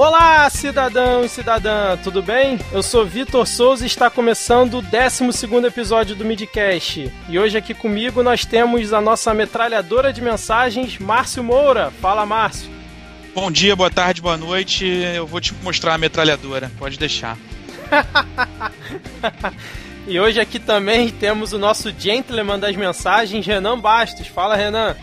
Olá, 0.00 0.48
cidadão 0.48 1.26
e 1.26 1.28
cidadã, 1.28 1.94
tudo 1.98 2.22
bem? 2.22 2.58
Eu 2.72 2.82
sou 2.82 3.04
Vitor 3.04 3.46
Souza 3.46 3.84
e 3.84 3.86
está 3.86 4.08
começando 4.08 4.78
o 4.78 4.82
12 4.82 5.66
episódio 5.66 6.16
do 6.16 6.24
Midcast. 6.24 7.12
E 7.28 7.38
hoje 7.38 7.58
aqui 7.58 7.74
comigo 7.74 8.22
nós 8.22 8.46
temos 8.46 8.94
a 8.94 9.00
nossa 9.02 9.34
metralhadora 9.34 10.10
de 10.10 10.22
mensagens, 10.22 10.98
Márcio 10.98 11.44
Moura. 11.44 11.92
Fala, 12.00 12.24
Márcio. 12.24 12.70
Bom 13.34 13.50
dia, 13.50 13.76
boa 13.76 13.90
tarde, 13.90 14.22
boa 14.22 14.38
noite. 14.38 14.86
Eu 14.86 15.26
vou 15.26 15.38
te 15.38 15.52
mostrar 15.62 15.92
a 15.92 15.98
metralhadora, 15.98 16.72
pode 16.78 16.98
deixar. 16.98 17.36
e 20.08 20.18
hoje 20.18 20.40
aqui 20.40 20.58
também 20.58 21.10
temos 21.10 21.52
o 21.52 21.58
nosso 21.58 21.92
gentleman 21.92 22.58
das 22.58 22.74
mensagens, 22.74 23.46
Renan 23.46 23.78
Bastos. 23.78 24.28
Fala, 24.28 24.56
Renan. 24.56 24.96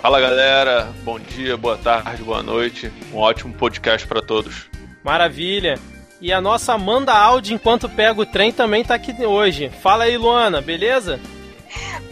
Fala 0.00 0.20
galera, 0.20 0.92
bom 1.02 1.18
dia, 1.18 1.56
boa 1.56 1.76
tarde, 1.76 2.22
boa 2.22 2.42
noite. 2.42 2.92
Um 3.12 3.18
ótimo 3.18 3.52
podcast 3.54 4.06
para 4.06 4.22
todos. 4.22 4.66
Maravilha. 5.02 5.78
E 6.20 6.32
a 6.32 6.40
nossa 6.40 6.74
Amanda 6.74 7.12
Audi, 7.12 7.54
enquanto 7.54 7.88
pega 7.88 8.20
o 8.20 8.26
trem, 8.26 8.52
também 8.52 8.84
tá 8.84 8.94
aqui 8.94 9.12
hoje. 9.24 9.70
Fala 9.82 10.04
aí, 10.04 10.16
Luana, 10.16 10.60
beleza? 10.60 11.20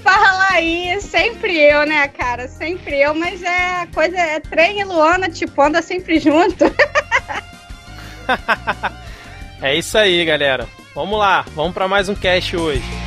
Fala 0.02 0.48
aí, 0.50 1.00
sempre 1.00 1.58
eu, 1.58 1.86
né, 1.86 2.06
cara? 2.08 2.48
Sempre 2.48 3.00
eu, 3.00 3.14
mas 3.14 3.42
é 3.42 3.86
coisa 3.94 4.18
é 4.18 4.40
trem 4.40 4.80
e 4.80 4.84
Luana, 4.84 5.28
tipo, 5.28 5.62
anda 5.62 5.80
sempre 5.80 6.18
junto. 6.18 6.64
é 9.62 9.74
isso 9.74 9.96
aí, 9.96 10.24
galera. 10.24 10.68
Vamos 10.94 11.18
lá, 11.18 11.44
vamos 11.54 11.72
para 11.72 11.88
mais 11.88 12.08
um 12.08 12.14
cast 12.14 12.56
hoje. 12.56 13.03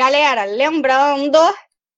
Galera, 0.00 0.44
lembrando 0.44 1.38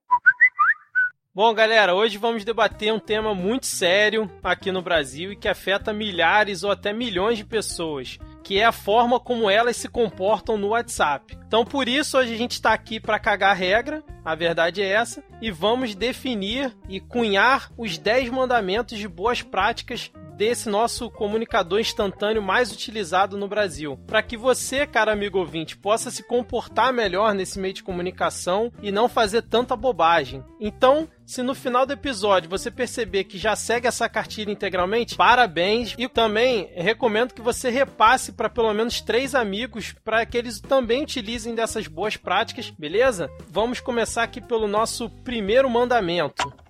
Bom, 1.35 1.51
galera, 1.51 1.95
hoje 1.95 2.19
vamos 2.19 2.45
debater 2.45 2.93
um 2.93 2.99
tema 2.99 3.33
muito 3.33 3.65
sério 3.65 4.29
aqui 4.43 4.71
no 4.71 4.83
Brasil 4.83 5.31
e 5.31 5.35
que 5.35 5.47
afeta 5.47 5.91
milhares 5.91 6.63
ou 6.63 6.69
até 6.69 6.93
milhões 6.93 7.39
de 7.39 7.43
pessoas, 7.43 8.19
que 8.43 8.59
é 8.59 8.65
a 8.65 8.71
forma 8.71 9.19
como 9.19 9.49
elas 9.49 9.77
se 9.77 9.87
comportam 9.89 10.57
no 10.57 10.69
WhatsApp. 10.69 11.35
Então, 11.47 11.65
por 11.65 11.89
isso, 11.89 12.19
hoje 12.19 12.35
a 12.35 12.37
gente 12.37 12.51
está 12.51 12.71
aqui 12.71 12.99
para 12.99 13.17
cagar 13.17 13.49
a 13.49 13.55
regra, 13.55 14.03
a 14.23 14.35
verdade 14.35 14.83
é 14.83 14.87
essa, 14.87 15.23
e 15.41 15.49
vamos 15.49 15.95
definir 15.95 16.71
e 16.87 16.99
cunhar 16.99 17.71
os 17.75 17.97
10 17.97 18.29
mandamentos 18.29 18.99
de 18.99 19.07
boas 19.07 19.41
práticas 19.41 20.11
desse 20.35 20.69
nosso 20.69 21.09
comunicador 21.09 21.79
instantâneo 21.79 22.41
mais 22.41 22.71
utilizado 22.71 23.37
no 23.37 23.47
Brasil. 23.47 23.97
Para 24.07 24.23
que 24.23 24.37
você, 24.37 24.85
cara 24.85 25.11
amigo 25.11 25.39
ouvinte, 25.39 25.77
possa 25.77 26.11
se 26.11 26.23
comportar 26.23 26.93
melhor 26.93 27.33
nesse 27.33 27.59
meio 27.59 27.73
de 27.73 27.83
comunicação 27.83 28.71
e 28.81 28.91
não 28.91 29.07
fazer 29.07 29.43
tanta 29.43 29.75
bobagem. 29.75 30.43
Então, 30.59 31.07
se 31.25 31.41
no 31.41 31.55
final 31.55 31.85
do 31.85 31.93
episódio 31.93 32.49
você 32.49 32.69
perceber 32.69 33.23
que 33.23 33.37
já 33.37 33.55
segue 33.55 33.87
essa 33.87 34.09
cartilha 34.09 34.51
integralmente, 34.51 35.15
parabéns. 35.15 35.95
E 35.97 36.07
também 36.07 36.69
recomendo 36.75 37.33
que 37.33 37.41
você 37.41 37.69
repasse 37.69 38.31
para 38.31 38.49
pelo 38.49 38.73
menos 38.73 39.01
três 39.01 39.33
amigos 39.33 39.93
para 40.03 40.25
que 40.25 40.37
eles 40.37 40.59
também 40.59 41.03
utilizem 41.03 41.55
dessas 41.55 41.87
boas 41.87 42.17
práticas, 42.17 42.69
beleza? 42.69 43.29
Vamos 43.49 43.79
começar 43.79 44.23
aqui 44.23 44.41
pelo 44.41 44.67
nosso 44.67 45.09
primeiro 45.23 45.69
mandamento. 45.69 46.62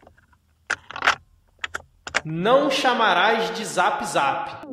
Não 2.26 2.72
chamarás 2.72 3.54
de 3.54 3.66
zap 3.66 4.06
zap. 4.06 4.68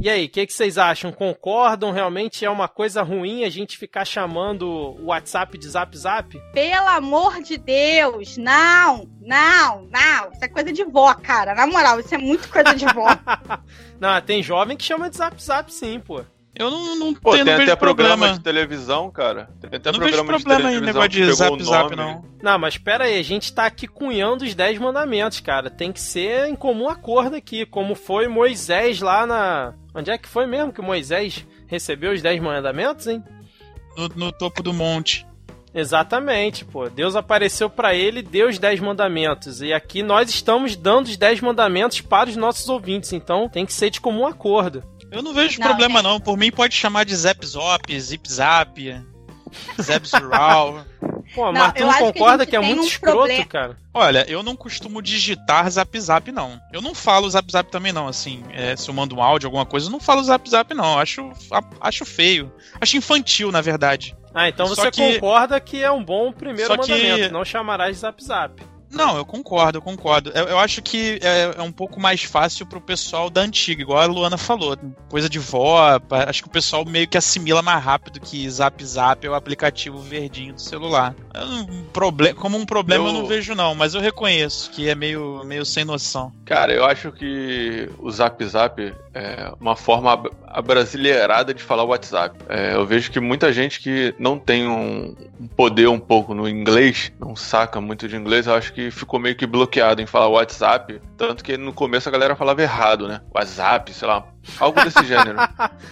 E 0.00 0.08
aí, 0.10 0.26
o 0.26 0.28
que, 0.28 0.46
que, 0.46 0.52
vocês 0.52 0.76
acham? 0.76 1.12
Concordam? 1.12 1.90
Realmente 1.90 2.44
é 2.44 2.50
uma 2.50 2.68
coisa 2.68 3.02
ruim 3.02 3.44
a 3.44 3.50
gente 3.50 3.78
ficar 3.78 4.04
chamando 4.04 4.68
o 4.68 5.06
WhatsApp 5.06 5.56
de 5.56 5.68
zap 5.68 5.96
zap? 5.96 6.38
Pelo 6.52 6.88
amor 6.88 7.40
de 7.42 7.56
Deus, 7.56 8.36
não, 8.36 9.08
não, 9.20 9.88
não. 9.90 10.32
Isso 10.32 10.44
é 10.44 10.48
coisa 10.48 10.72
de 10.72 10.84
vó, 10.84 11.14
cara. 11.14 11.54
Na 11.54 11.66
moral, 11.66 12.00
isso 12.00 12.14
é 12.14 12.18
muito 12.18 12.48
coisa 12.48 12.74
de 12.74 12.86
vó. 12.86 13.06
não, 14.00 14.20
tem 14.20 14.42
jovem 14.42 14.76
que 14.76 14.84
chama 14.84 15.08
de 15.08 15.16
zap 15.16 15.42
zap 15.42 15.72
sim, 15.72 16.00
pô. 16.00 16.22
Eu 16.56 16.70
não, 16.70 16.96
não, 16.96 17.14
Pô, 17.14 17.32
tenho, 17.32 17.44
tem 17.44 17.54
não 17.56 17.62
até 17.62 17.74
problema. 17.74 18.16
programa 18.16 18.32
de 18.34 18.40
televisão, 18.40 19.10
cara. 19.10 19.48
Tem 19.60 19.70
até 19.76 19.90
não 19.90 19.98
programa 19.98 20.32
vejo 20.32 20.44
problema 20.44 20.70
de 20.70 20.76
em 20.76 20.80
negócio 20.80 21.08
de 21.08 21.32
zap 21.32 21.62
zap, 21.64 21.96
não. 21.96 22.24
Não, 22.40 22.58
mas 22.58 22.78
pera 22.78 23.04
aí, 23.04 23.18
a 23.18 23.22
gente 23.24 23.52
tá 23.52 23.66
aqui 23.66 23.88
cunhando 23.88 24.44
os 24.44 24.54
10 24.54 24.78
mandamentos, 24.78 25.40
cara. 25.40 25.68
Tem 25.68 25.90
que 25.90 26.00
ser 26.00 26.46
em 26.48 26.54
comum 26.54 26.88
acordo 26.88 27.34
aqui, 27.34 27.66
como 27.66 27.96
foi 27.96 28.28
Moisés 28.28 29.00
lá 29.00 29.26
na. 29.26 29.74
Onde 29.92 30.10
é 30.10 30.18
que 30.18 30.28
foi 30.28 30.46
mesmo 30.46 30.72
que 30.72 30.80
Moisés 30.80 31.44
recebeu 31.66 32.12
os 32.12 32.22
10 32.22 32.40
mandamentos, 32.40 33.08
hein? 33.08 33.22
No, 33.96 34.08
no 34.08 34.32
topo 34.32 34.62
do 34.62 34.72
monte. 34.72 35.26
Exatamente, 35.74 36.64
pô. 36.64 36.88
Deus 36.88 37.16
apareceu 37.16 37.68
para 37.68 37.96
ele 37.96 38.20
e 38.20 38.22
deu 38.22 38.48
os 38.48 38.60
10 38.60 38.78
mandamentos. 38.78 39.60
E 39.60 39.72
aqui 39.72 40.04
nós 40.04 40.30
estamos 40.30 40.76
dando 40.76 41.06
os 41.06 41.16
10 41.16 41.40
mandamentos 41.40 42.00
para 42.00 42.30
os 42.30 42.36
nossos 42.36 42.68
ouvintes, 42.68 43.12
então 43.12 43.48
tem 43.48 43.66
que 43.66 43.72
ser 43.72 43.90
de 43.90 44.00
comum 44.00 44.24
acordo. 44.24 44.84
Eu 45.14 45.22
não 45.22 45.32
vejo 45.32 45.60
não, 45.60 45.68
problema, 45.68 46.00
é... 46.00 46.02
não. 46.02 46.20
Por 46.20 46.36
mim, 46.36 46.50
pode 46.50 46.74
chamar 46.74 47.04
de 47.04 47.14
Zap 47.14 47.46
Zop, 47.46 48.00
Zip 48.00 48.28
Zap, 48.28 49.04
Zap 49.80 50.08
Zural. 50.08 50.84
Pô, 51.32 51.52
mas 51.52 51.72
tu 51.72 51.84
não 51.84 51.98
concorda 51.98 52.44
que, 52.44 52.50
que 52.50 52.56
é 52.56 52.60
muito 52.60 52.82
um 52.82 52.86
escroto, 52.86 53.16
problema. 53.18 53.44
cara? 53.46 53.76
Olha, 53.92 54.24
eu 54.28 54.42
não 54.42 54.56
costumo 54.56 55.00
digitar 55.00 55.70
Zap 55.70 56.00
Zap, 56.00 56.32
não. 56.32 56.60
Eu 56.72 56.82
não 56.82 56.94
falo 56.94 57.30
Zap 57.30 57.50
Zap 57.50 57.70
também, 57.70 57.92
não. 57.92 58.08
Assim, 58.08 58.42
é, 58.50 58.74
se 58.74 58.88
eu 58.88 58.94
mando 58.94 59.14
um 59.14 59.22
áudio, 59.22 59.46
alguma 59.46 59.64
coisa, 59.64 59.86
eu 59.86 59.92
não 59.92 60.00
falo 60.00 60.22
Zap 60.24 60.48
Zap, 60.50 60.74
não. 60.74 60.98
Acho, 60.98 61.30
acho 61.80 62.04
feio. 62.04 62.52
Acho 62.80 62.96
infantil, 62.96 63.52
na 63.52 63.60
verdade. 63.60 64.16
Ah, 64.34 64.48
então 64.48 64.66
você 64.66 64.90
que... 64.90 65.14
concorda 65.14 65.60
que 65.60 65.80
é 65.80 65.90
um 65.92 66.04
bom 66.04 66.32
primeiro 66.32 66.66
Só 66.66 66.76
mandamento. 66.76 67.28
Que... 67.28 67.28
Não 67.28 67.44
chamarás 67.44 67.94
de 67.94 68.00
Zap 68.00 68.22
Zap. 68.22 68.73
Não, 68.94 69.16
eu 69.16 69.24
concordo, 69.24 69.78
eu 69.78 69.82
concordo. 69.82 70.30
Eu, 70.30 70.44
eu 70.44 70.58
acho 70.58 70.80
que 70.80 71.18
é, 71.22 71.54
é, 71.56 71.62
um 71.62 71.72
pouco 71.72 72.00
mais 72.00 72.22
fácil 72.22 72.64
pro 72.64 72.80
pessoal 72.80 73.28
da 73.28 73.40
antiga, 73.40 73.82
igual 73.82 73.98
a 73.98 74.06
Luana 74.06 74.38
falou. 74.38 74.76
Coisa 75.08 75.28
de 75.28 75.38
vó, 75.38 75.98
acho 76.26 76.42
que 76.42 76.48
o 76.48 76.52
pessoal 76.52 76.84
meio 76.84 77.08
que 77.08 77.18
assimila 77.18 77.60
mais 77.60 77.82
rápido 77.82 78.20
que 78.20 78.48
Zap 78.48 78.82
Zap 78.84 79.26
é 79.26 79.30
o 79.30 79.34
aplicativo 79.34 79.98
verdinho 79.98 80.54
do 80.54 80.60
celular. 80.60 81.14
Um 81.34 81.84
problem, 81.86 82.34
como 82.34 82.56
um 82.56 82.64
problema 82.64 83.04
eu... 83.04 83.08
eu... 83.08 83.12
não 83.12 83.26
vejo, 83.26 83.54
não, 83.54 83.74
mas 83.74 83.94
eu 83.94 84.00
reconheço 84.00 84.70
que 84.70 84.88
é 84.88 84.94
meio, 84.94 85.42
meio 85.44 85.64
sem 85.64 85.84
noção. 85.84 86.32
Cara, 86.44 86.72
eu 86.72 86.84
acho 86.84 87.10
que 87.10 87.90
o 87.98 88.10
Zap 88.10 88.44
Zap 88.44 88.94
é 89.14 89.52
uma 89.60 89.76
forma 89.76 90.28
abrasileirada 90.44 91.54
de 91.54 91.62
falar 91.62 91.84
WhatsApp. 91.84 92.36
É, 92.48 92.74
eu 92.74 92.84
vejo 92.84 93.10
que 93.10 93.20
muita 93.20 93.52
gente 93.52 93.80
que 93.80 94.12
não 94.18 94.38
tem 94.38 94.66
um 94.68 95.14
poder 95.56 95.88
um 95.88 96.00
pouco 96.00 96.34
no 96.34 96.48
inglês, 96.48 97.12
não 97.18 97.36
saca 97.36 97.80
muito 97.80 98.08
de 98.08 98.16
inglês, 98.16 98.46
eu 98.46 98.54
acho 98.54 98.72
que 98.72 98.90
ficou 98.90 99.20
meio 99.20 99.36
que 99.36 99.46
bloqueado 99.46 100.02
em 100.02 100.06
falar 100.06 100.28
WhatsApp. 100.28 101.00
Tanto 101.16 101.44
que 101.44 101.56
no 101.56 101.72
começo 101.72 102.08
a 102.08 102.12
galera 102.12 102.34
falava 102.34 102.60
errado, 102.60 103.06
né? 103.06 103.20
WhatsApp, 103.32 103.92
sei 103.94 104.08
lá, 104.08 104.26
algo 104.58 104.82
desse 104.82 105.02
gênero. 105.06 105.38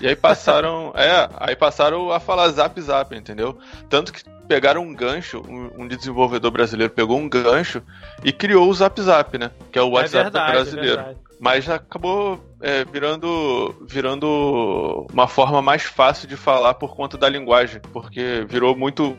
E 0.00 0.08
aí 0.08 0.16
passaram, 0.16 0.92
é, 0.96 1.28
aí 1.38 1.54
passaram 1.54 2.10
a 2.10 2.18
falar 2.18 2.48
Zap 2.48 2.80
Zap, 2.80 3.14
entendeu? 3.14 3.56
Tanto 3.88 4.12
que 4.12 4.22
pegaram 4.48 4.82
um 4.82 4.92
gancho, 4.92 5.42
um, 5.48 5.84
um 5.84 5.88
desenvolvedor 5.88 6.50
brasileiro 6.50 6.92
pegou 6.92 7.18
um 7.18 7.28
gancho 7.28 7.82
e 8.24 8.32
criou 8.32 8.68
o 8.68 8.74
Zap 8.74 9.00
Zap, 9.00 9.38
né? 9.38 9.50
Que 9.70 9.78
é 9.78 9.82
o 9.82 9.90
WhatsApp 9.90 10.18
é 10.18 10.22
verdade, 10.24 10.52
brasileiro. 10.52 11.00
É. 11.00 11.14
Mas 11.40 11.68
acabou 11.68 12.40
é, 12.62 12.84
virando, 12.84 13.74
virando 13.88 15.06
uma 15.12 15.26
forma 15.26 15.60
mais 15.60 15.82
fácil 15.82 16.28
de 16.28 16.36
falar 16.36 16.74
por 16.74 16.94
conta 16.94 17.18
da 17.18 17.28
linguagem, 17.28 17.80
porque 17.92 18.46
virou 18.48 18.76
muito. 18.76 19.16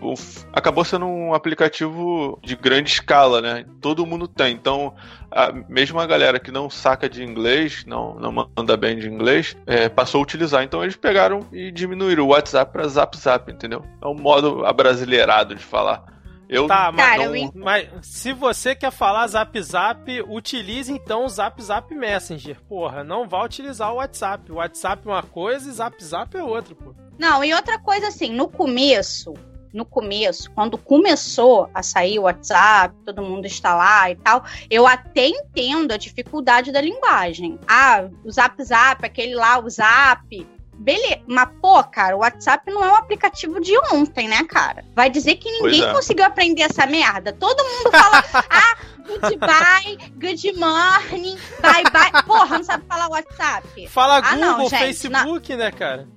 Acabou 0.53 0.85
sendo 0.85 1.05
um 1.05 1.33
aplicativo 1.33 2.39
de 2.41 2.55
grande 2.55 2.89
escala, 2.89 3.41
né? 3.41 3.65
Todo 3.81 4.05
mundo 4.05 4.29
tem. 4.29 4.53
Então, 4.53 4.95
a, 5.29 5.51
mesmo 5.67 5.99
a 5.99 6.07
galera 6.07 6.39
que 6.39 6.51
não 6.51 6.69
saca 6.69 7.09
de 7.09 7.21
inglês, 7.21 7.83
não, 7.85 8.15
não 8.15 8.31
manda 8.31 8.77
bem 8.77 8.97
de 8.97 9.09
inglês, 9.09 9.57
é, 9.67 9.89
passou 9.89 10.19
a 10.19 10.23
utilizar. 10.23 10.63
Então, 10.63 10.81
eles 10.81 10.95
pegaram 10.95 11.41
e 11.51 11.69
diminuíram 11.69 12.23
o 12.23 12.29
WhatsApp 12.29 12.71
para 12.71 12.87
Zap 12.87 13.17
Zap, 13.17 13.51
entendeu? 13.51 13.83
É 14.01 14.07
um 14.07 14.15
modo 14.15 14.65
abrasileirado 14.65 15.53
de 15.53 15.63
falar. 15.63 16.13
Eu 16.53 16.67
Tá, 16.67 16.91
mas, 16.91 17.05
Cara, 17.05 17.25
não- 17.25 17.35
eu 17.35 17.51
mas 17.55 17.89
se 18.01 18.31
você 18.33 18.75
quer 18.75 18.91
falar 18.91 19.27
Zap 19.27 19.61
Zap, 19.61 20.21
utilize 20.27 20.91
então 20.91 21.25
o 21.25 21.29
Zap 21.29 21.61
Zap 21.61 21.93
Messenger. 21.93 22.59
Porra, 22.67 23.03
não 23.03 23.27
vá 23.27 23.43
utilizar 23.43 23.91
o 23.91 23.95
WhatsApp. 23.97 24.51
O 24.51 24.55
WhatsApp 24.55 25.07
é 25.07 25.11
uma 25.11 25.23
coisa 25.23 25.69
e 25.69 25.73
Zap 25.73 26.03
Zap 26.03 26.35
é 26.37 26.43
outra, 26.43 26.75
pô. 26.75 26.93
Não, 27.17 27.43
e 27.43 27.53
outra 27.53 27.77
coisa 27.79 28.07
assim, 28.07 28.31
no 28.33 28.47
começo, 28.47 29.33
no 29.73 29.85
começo, 29.85 30.51
quando 30.51 30.77
começou 30.77 31.69
a 31.73 31.81
sair 31.81 32.19
o 32.19 32.23
WhatsApp, 32.23 32.95
todo 33.05 33.21
mundo 33.23 33.45
está 33.45 33.75
lá 33.75 34.09
e 34.11 34.15
tal, 34.15 34.43
eu 34.69 34.85
até 34.85 35.27
entendo 35.27 35.91
a 35.91 35.97
dificuldade 35.97 36.71
da 36.71 36.79
linguagem. 36.81 37.59
Ah, 37.67 38.07
o 38.23 38.31
Zap 38.31 38.63
Zap, 38.63 39.03
aquele 39.05 39.33
lá, 39.35 39.59
o 39.59 39.69
Zap. 39.69 40.47
Beleza, 40.75 41.21
mas 41.27 41.49
pô, 41.61 41.83
cara, 41.83 42.15
o 42.15 42.19
WhatsApp 42.19 42.69
não 42.71 42.83
é 42.83 42.91
um 42.91 42.95
aplicativo 42.95 43.61
de 43.61 43.77
ontem, 43.91 44.27
né, 44.27 44.43
cara? 44.43 44.83
Vai 44.95 45.09
dizer 45.09 45.35
que 45.35 45.49
ninguém 45.51 45.83
é. 45.83 45.93
conseguiu 45.93 46.25
aprender 46.25 46.63
essa 46.63 46.85
merda. 46.85 47.31
Todo 47.31 47.63
mundo 47.63 47.91
fala, 47.91 48.23
ah, 48.49 48.77
goodbye, 49.07 49.97
good 50.19 50.53
morning, 50.57 51.37
bye 51.61 51.83
bye. 51.91 52.23
Porra, 52.23 52.57
não 52.57 52.63
sabe 52.63 52.85
falar 52.87 53.07
WhatsApp? 53.09 53.87
Fala 53.87 54.17
Ah, 54.17 54.31
Google, 54.31 54.39
não, 54.39 54.69
gente, 54.69 54.79
Facebook, 54.79 55.55
né, 55.55 55.71
cara? 55.71 56.07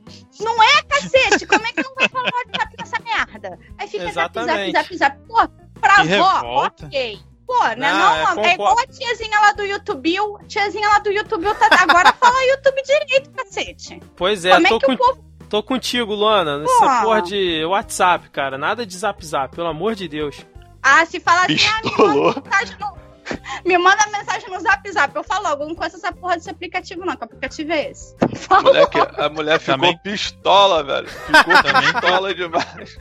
Cacete, 0.89 1.47
como 1.47 1.67
é 1.67 1.73
que 1.73 1.83
não 1.83 1.95
vai 1.95 2.09
falar 2.09 2.31
WhatsApp 2.33 2.77
nessa 2.79 2.99
merda? 3.03 3.59
Aí 3.79 3.89
fica 3.89 4.13
zap, 4.13 4.35
zap, 4.35 4.73
zap, 4.73 4.97
zap. 4.97 5.19
Pô, 5.27 5.49
pra 5.81 6.03
revolta. 6.03 6.87
ok. 6.87 7.21
Pô, 7.47 7.63
né? 7.77 7.77
Não, 7.93 8.35
Não, 8.35 8.43
é, 8.45 8.51
é, 8.51 8.55
igual 8.55 8.77
a 8.79 8.87
tiazinha 8.87 9.39
lá 9.41 9.53
do 9.53 9.63
YouTube. 9.63 10.17
A 10.19 10.45
tiazinha 10.49 10.89
lá 10.89 10.99
do 10.99 11.11
YouTube 11.11 11.45
tá, 11.55 11.69
agora 11.83 12.13
fala 12.15 12.45
YouTube 12.47 12.83
direito, 12.83 13.31
cacete. 13.31 14.03
Pois 14.17 14.45
é, 14.45 14.53
como 14.55 14.67
é 14.67 14.71
tô, 14.71 14.79
que 14.81 14.87
com- 14.87 14.93
o 14.93 14.97
povo. 14.99 15.25
tô 15.49 15.63
contigo, 15.63 16.13
Luana. 16.15 16.59
Nessa 16.59 16.79
Porra. 16.81 17.03
porra 17.03 17.23
de 17.23 17.65
WhatsApp, 17.65 18.29
cara. 18.31 18.59
Nada 18.59 18.85
de 18.85 18.97
Zap 18.97 19.25
Zap, 19.25 19.55
pelo 19.55 19.69
amor 19.69 19.95
de 19.95 20.09
Deus. 20.09 20.45
Ah, 20.83 21.05
se 21.07 21.21
falar 21.21 21.45
assim, 21.45 21.57
ah, 21.69 21.81
me 21.85 21.97
manda 21.97 22.41
mensagem 22.43 22.77
no. 22.81 23.06
Me 23.65 23.77
manda 23.79 24.07
mensagem 24.07 24.49
no 24.51 24.61
zap 24.61 24.93
zap. 24.93 25.15
Eu 25.17 25.25
falo 25.25 25.49
logo, 25.49 25.63
eu 25.65 25.69
não 25.69 25.75
conheço 25.75 25.97
essa 25.97 26.13
porra 26.13 26.37
desse 26.37 26.51
aplicativo, 26.51 27.05
não. 27.05 27.17
Que 27.17 27.25
aplicativo 27.25 27.73
é 27.73 27.91
esse? 27.91 28.15
A 28.23 28.37
Fala 28.37 28.63
mulher, 28.63 28.87
que- 28.89 28.99
a 29.21 29.29
mulher 29.29 29.59
ficou 29.61 29.75
Também. 29.75 29.99
pistola, 29.99 30.85
velho. 30.85 31.09
Ficou 31.09 31.43
Também. 31.63 31.93
pistola 31.93 32.35
demais. 32.35 32.99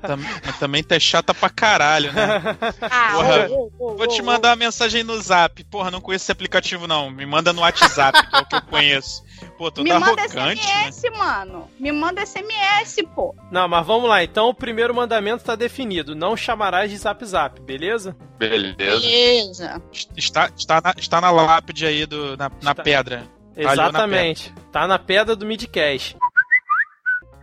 Tam- 0.00 0.18
Mas 0.46 0.58
também 0.58 0.82
tá 0.82 0.98
chata 0.98 1.34
pra 1.34 1.50
caralho, 1.50 2.12
né? 2.12 2.40
Ah, 2.80 3.10
Porra, 3.12 3.48
ô, 3.50 3.72
ô, 3.78 3.92
ô, 3.92 3.96
Vou 3.96 4.06
te 4.06 4.22
mandar 4.22 4.50
uma 4.50 4.56
mensagem 4.56 5.02
no 5.04 5.20
zap. 5.20 5.62
Porra, 5.64 5.90
não 5.90 6.00
conheço 6.00 6.24
esse 6.24 6.32
aplicativo, 6.32 6.86
não. 6.86 7.10
Me 7.10 7.26
manda 7.26 7.52
no 7.52 7.60
WhatsApp, 7.62 8.26
que 8.30 8.36
é 8.36 8.40
o 8.40 8.46
que 8.46 8.56
eu 8.56 8.62
conheço. 8.62 9.22
Pô, 9.56 9.70
tu 9.70 9.82
Me 9.82 9.90
tá 9.90 10.00
manda 10.00 10.22
arrogante, 10.22 10.66
né? 10.66 10.90
SMS, 10.90 11.18
mano. 11.18 11.70
Me 11.78 11.90
manda 11.92 12.24
SMS, 12.24 12.96
pô. 13.14 13.34
Não, 13.50 13.66
mas 13.68 13.86
vamos 13.86 14.08
lá. 14.08 14.22
Então 14.22 14.48
o 14.48 14.54
primeiro 14.54 14.94
mandamento 14.94 15.44
tá 15.44 15.56
definido. 15.56 16.14
Não 16.14 16.36
chamarás 16.36 16.90
de 16.90 16.96
Zap 16.96 17.24
Zap, 17.24 17.60
beleza? 17.60 18.16
Beleza. 18.38 18.74
Beleza. 18.76 19.82
Está, 20.16 20.50
está, 20.56 20.80
na, 20.80 20.94
está 20.96 21.20
na 21.20 21.30
lápide 21.30 21.86
aí, 21.86 22.06
do, 22.06 22.36
na, 22.36 22.50
na 22.62 22.70
Está. 22.70 22.82
pedra. 22.82 23.28
Ali 23.56 23.66
na 23.66 23.72
Exatamente. 23.72 24.54
Tá 24.70 24.86
na 24.86 24.98
pedra 24.98 25.34
do 25.34 25.44
Midcast. 25.44 26.16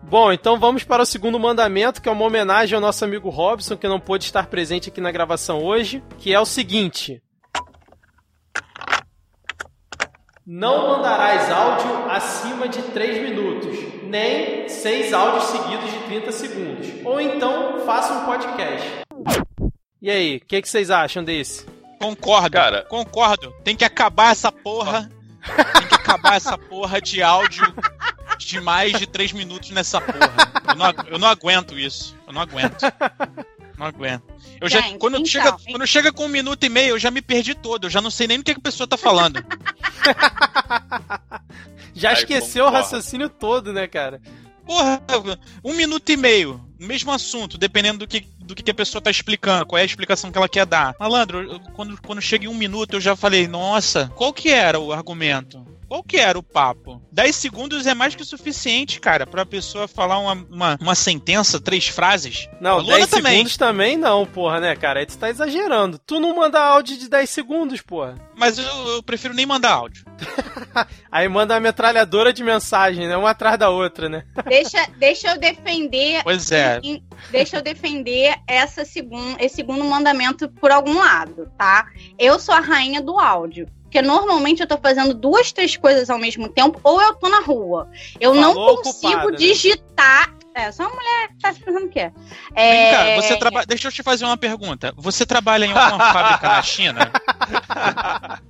Bom, 0.04 0.32
então 0.32 0.60
vamos 0.60 0.84
para 0.84 1.02
o 1.02 1.06
segundo 1.06 1.40
mandamento, 1.40 2.00
que 2.02 2.08
é 2.08 2.12
uma 2.12 2.26
homenagem 2.26 2.76
ao 2.76 2.82
nosso 2.82 3.04
amigo 3.04 3.30
Robson, 3.30 3.76
que 3.76 3.88
não 3.88 4.00
pôde 4.00 4.24
estar 4.24 4.46
presente 4.46 4.90
aqui 4.90 5.02
na 5.02 5.12
gravação 5.12 5.64
hoje, 5.64 6.02
que 6.20 6.32
é 6.32 6.40
o 6.40 6.46
seguinte: 6.46 7.22
Não 10.46 10.90
mandarás 10.90 11.50
áudio 11.52 12.06
acima 12.12 12.70
de 12.70 12.80
3 12.84 13.30
minutos, 13.30 13.76
nem 14.04 14.70
6 14.70 15.12
áudios 15.12 15.46
seguidos 15.46 15.92
de 15.92 16.00
30 16.02 16.32
segundos. 16.32 16.88
Ou 17.04 17.20
então 17.20 17.84
faça 17.84 18.14
um 18.14 18.26
podcast. 18.26 18.88
E 20.00 20.12
aí, 20.12 20.36
o 20.38 20.46
que, 20.46 20.62
que 20.62 20.70
vocês 20.70 20.92
acham 20.92 21.24
desse? 21.24 21.66
Concordo, 22.00 22.52
Cara. 22.52 22.84
concordo. 22.84 23.52
Tem 23.64 23.76
que 23.76 23.84
acabar 23.84 24.32
essa 24.34 24.52
porra. 24.52 25.10
Tem 25.80 25.88
que 25.88 25.96
acabar 25.96 26.36
essa 26.36 26.56
porra 26.56 27.02
de 27.02 27.24
áudio 27.24 27.66
de 28.38 28.62
mais 28.62 28.92
de 29.00 29.08
3 29.08 29.32
minutos 29.34 29.72
nessa 29.72 30.00
porra. 30.00 30.32
Eu 30.68 30.76
não, 30.76 30.94
eu 31.08 31.18
não 31.18 31.28
aguento 31.28 31.78
isso. 31.80 32.16
Eu 32.28 32.34
não 32.34 32.42
aguento. 32.42 32.84
Não 33.78 33.86
aguento. 33.86 34.24
Eu 34.60 34.70
já, 34.70 34.82
Gente, 34.82 34.98
quando, 34.98 35.16
então, 35.16 35.26
chega, 35.26 35.50
hein? 35.50 35.72
quando 35.72 35.88
chega 35.88 36.12
com 36.12 36.26
um 36.26 36.30
minuto 36.30 36.64
e 36.64 36.70
meio, 36.70 36.92
eu 36.92 37.00
já 37.00 37.12
me 37.12 37.22
perdi 37.22 37.54
todo. 37.54 37.86
Eu 37.86 37.90
já 37.90 38.02
não 38.02 38.10
sei 38.10 38.28
nem 38.28 38.40
o 38.40 38.44
que 38.44 38.52
a 38.52 38.60
pessoa 38.60 38.88
tá 38.88 38.98
falando. 38.98 39.44
Já 41.98 42.10
Aí, 42.10 42.16
esqueceu 42.16 42.66
o 42.66 42.70
raciocínio 42.70 43.30
todo, 43.30 43.72
né, 43.72 43.88
cara? 43.88 44.22
Porra, 44.66 45.02
um 45.64 45.74
minuto 45.74 46.10
e 46.12 46.18
meio, 46.18 46.62
mesmo 46.78 47.10
assunto, 47.10 47.58
dependendo 47.58 48.00
do 48.00 48.08
que, 48.08 48.28
do 48.46 48.56
que 48.56 48.72
a 48.72 48.74
pessoa 48.76 49.02
tá 49.02 49.10
explicando, 49.12 49.66
qual 49.66 49.80
é 49.80 49.82
a 49.82 49.86
explicação 49.86 50.32
que 50.32 50.38
ela 50.38 50.50
quer 50.50 50.66
dar. 50.66 50.96
Malandro, 51.00 51.42
eu- 51.54 51.60
quando, 51.74 52.00
quando 52.02 52.22
chega 52.22 52.46
em 52.46 52.50
um 52.50 52.54
minuto, 52.54 52.94
eu 52.96 53.02
já 53.02 53.16
falei, 53.16 53.48
nossa, 53.48 54.12
qual 54.16 54.32
que 54.34 54.50
era 54.50 54.80
o 54.80 54.94
argumento? 54.94 55.66
Qual 55.88 56.04
que 56.04 56.18
era 56.18 56.38
o 56.38 56.42
papo? 56.42 57.00
10 57.12 57.36
segundos 57.36 57.86
é 57.86 57.94
mais 57.94 58.16
que 58.16 58.24
o 58.24 58.26
suficiente, 58.26 59.00
cara, 59.00 59.28
pra 59.28 59.46
pessoa 59.46 59.88
falar 59.88 60.18
uma, 60.18 60.34
uma, 60.50 60.78
uma 60.82 60.96
sentença, 60.96 61.60
três 61.62 61.88
frases. 61.88 62.50
Não, 62.60 62.72
A 62.80 62.82
Luana 62.82 62.98
10 62.98 63.10
também. 63.12 63.32
segundos 63.34 63.56
também 63.58 63.96
não, 63.96 64.26
porra, 64.26 64.60
né, 64.60 64.76
cara? 64.76 65.00
Aí 65.00 65.06
tu 65.06 65.16
tá 65.16 65.30
exagerando. 65.30 66.00
Tu 66.00 66.20
não 66.20 66.36
manda 66.36 66.60
áudio 66.60 66.98
de 66.98 67.08
10 67.08 67.30
segundos, 67.30 67.82
porra. 67.82 68.16
Mas 68.36 68.58
eu, 68.58 68.66
eu 68.96 69.04
prefiro 69.04 69.36
nem 69.36 69.46
mandar 69.46 69.74
áudio. 69.74 70.04
Aí 71.12 71.28
manda 71.30 71.56
a 71.56 71.60
metralhadora 71.60 72.34
de 72.34 72.44
mensagem, 72.44 73.08
né? 73.08 73.16
Uma 73.16 73.30
atrás 73.30 73.58
da 73.58 73.70
outra, 73.70 74.10
né? 74.10 74.26
Deixa, 74.48 74.88
deixa 74.98 75.30
eu 75.32 75.40
defender. 75.40 76.24
Pois 76.24 76.52
é. 76.52 76.80
em- 76.84 77.04
Deixa 77.32 77.58
eu 77.58 77.62
defender 77.62 78.35
essa 78.48 78.86
segun, 78.86 79.36
esse 79.40 79.56
segundo 79.56 79.84
mandamento 79.84 80.50
por 80.50 80.72
algum 80.72 80.98
lado, 80.98 81.52
tá? 81.58 81.88
Eu 82.18 82.40
sou 82.40 82.54
a 82.54 82.60
rainha 82.60 83.02
do 83.02 83.18
áudio. 83.20 83.68
Porque 83.84 84.02
normalmente 84.02 84.60
eu 84.62 84.68
tô 84.68 84.78
fazendo 84.78 85.14
duas, 85.14 85.54
três 85.54 85.78
coisas 85.78 86.10
ao 86.10 86.18
mesmo 86.18 86.50
tempo, 86.50 86.80
ou 86.84 87.02
eu 87.02 87.14
tô 87.16 87.30
na 87.30 87.40
rua. 87.40 87.90
Eu 88.20 88.34
não 88.34 88.54
Falou 88.54 88.78
consigo 88.82 89.08
ocupada, 89.08 89.32
né? 89.32 89.38
digitar. 89.38 90.35
É, 90.56 90.72
sou 90.72 90.86
uma 90.88 90.96
mulher 90.96 91.28
que 91.28 91.38
tá 91.42 91.54
se 91.54 91.60
pensando 91.60 91.86
o 91.86 91.90
quê? 91.90 92.10
Vem 92.56 92.64
É... 92.66 92.92
cá, 93.18 93.22
você 93.22 93.38
trabalha. 93.38 93.66
Deixa 93.66 93.90
eu 93.90 93.92
te 93.92 94.02
fazer 94.02 94.24
uma 94.24 94.38
pergunta. 94.38 94.94
Você 94.96 95.26
trabalha 95.26 95.66
em 95.66 95.74
alguma 95.74 96.00
fábrica 96.14 96.48
na 96.48 96.62
China? 96.64 97.12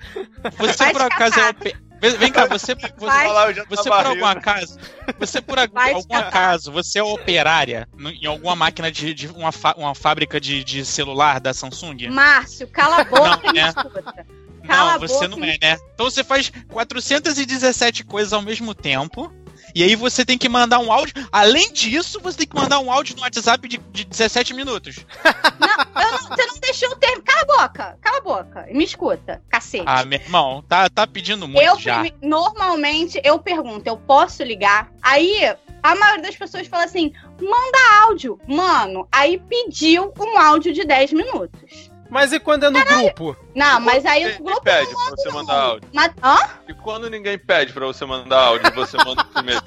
Você 0.57 0.75
Vai 0.77 0.91
por 0.93 1.01
acaso 1.01 1.39
é 1.39 1.53
Vem 1.99 2.17
vem 2.17 2.31
cá, 2.31 2.45
você, 2.45 2.75
você, 2.75 3.63
você 3.67 3.89
por 3.89 4.05
algum 4.05 4.25
acaso, 4.25 4.77
você 5.17 5.41
por 5.41 5.57
algum 5.57 6.15
acaso, 6.15 6.71
você 6.71 6.99
é 6.99 7.03
operária 7.03 7.87
em 7.97 8.27
alguma 8.27 8.55
máquina 8.55 8.91
de, 8.91 9.13
de 9.13 9.27
uma, 9.27 9.51
fa- 9.51 9.73
uma 9.77 9.95
fábrica 9.95 10.39
de, 10.39 10.63
de 10.63 10.85
celular 10.85 11.39
da 11.39 11.53
Samsung? 11.53 12.09
Márcio, 12.09 12.67
cala 12.67 12.97
a 12.99 13.03
boca 13.05 13.39
Não, 13.43 13.49
e 13.49 13.53
né? 13.53 13.69
escuta. 13.69 14.25
Cala 14.67 14.93
Não, 14.93 14.99
você 14.99 15.27
não 15.27 15.39
e 15.43 15.51
é, 15.51 15.57
né? 15.59 15.77
Então 15.93 16.09
você 16.09 16.23
faz 16.23 16.51
417 16.69 18.03
coisas 18.03 18.33
ao 18.33 18.41
mesmo 18.41 18.75
tempo. 18.75 19.33
E 19.75 19.83
aí 19.83 19.93
você 19.95 20.23
tem 20.23 20.37
que 20.37 20.47
mandar 20.47 20.79
um 20.79 20.89
áudio. 20.91 21.13
Além 21.31 21.71
disso, 21.73 22.19
você 22.21 22.37
tem 22.39 22.47
que 22.47 22.55
mandar 22.55 22.79
um 22.79 22.89
áudio 22.89 23.15
no 23.17 23.21
WhatsApp 23.23 23.67
de, 23.67 23.77
de 23.91 24.05
17 24.05 24.53
minutos. 24.53 25.05
Não, 25.59 26.01
não- 26.11 26.17
você 26.29 26.45
não 26.45 26.59
deixou 26.59 26.89
o 26.91 26.95
termo. 26.95 27.21
Cala 27.23 27.41
a 27.41 27.45
boca, 27.67 27.97
cala 28.01 28.17
a 28.17 28.21
boca. 28.21 28.67
Me 28.71 28.83
escuta, 28.83 29.41
cacete. 29.49 29.83
Ah, 29.85 30.05
meu 30.05 30.19
irmão, 30.19 30.63
tá, 30.67 30.89
tá 30.89 31.05
pedindo 31.07 31.47
muito 31.47 31.61
eu 31.61 31.77
já. 31.79 32.03
normalmente 32.21 33.19
eu 33.23 33.39
pergunto, 33.39 33.87
eu 33.87 33.97
posso 33.97 34.43
ligar? 34.43 34.91
Aí 35.01 35.55
a 35.83 35.95
maioria 35.95 36.23
das 36.23 36.35
pessoas 36.35 36.67
fala 36.67 36.83
assim: 36.85 37.11
manda 37.39 38.01
áudio. 38.03 38.39
Mano, 38.47 39.07
aí 39.11 39.37
pediu 39.37 40.13
um 40.19 40.37
áudio 40.37 40.73
de 40.73 40.83
10 40.85 41.13
minutos. 41.13 41.91
Mas 42.09 42.31
e 42.31 42.39
quando 42.39 42.65
é 42.65 42.69
no 42.69 42.83
grupo? 42.85 43.35
Não, 43.55 43.79
mas 43.79 44.05
aí 44.05 44.35
o 44.35 44.43
grupo 44.43 44.61
pede 44.61 44.91
não 44.93 45.05
pra 45.07 45.15
você 45.15 45.27
manda, 45.29 45.39
mandar 45.39 45.61
áudio. 45.63 45.89
Mas, 45.93 46.11
hã? 46.23 46.37
E 46.67 46.73
quando 46.75 47.09
ninguém 47.09 47.37
pede 47.37 47.73
pra 47.73 47.85
você 47.87 48.05
mandar 48.05 48.39
áudio, 48.39 48.71
você 48.73 48.97
manda 48.97 49.23
primeiro. 49.25 49.61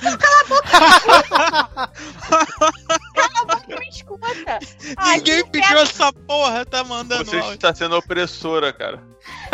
Me 3.68 3.88
escuta. 3.88 4.58
Ai, 4.96 5.16
Ninguém 5.18 5.44
pediu 5.46 5.78
essa 5.78 6.12
porra, 6.12 6.64
tá 6.64 6.84
mandando 6.84 7.24
Você 7.24 7.36
áudio. 7.36 7.54
está 7.54 7.74
sendo 7.74 7.96
opressora, 7.96 8.72
cara. 8.72 9.02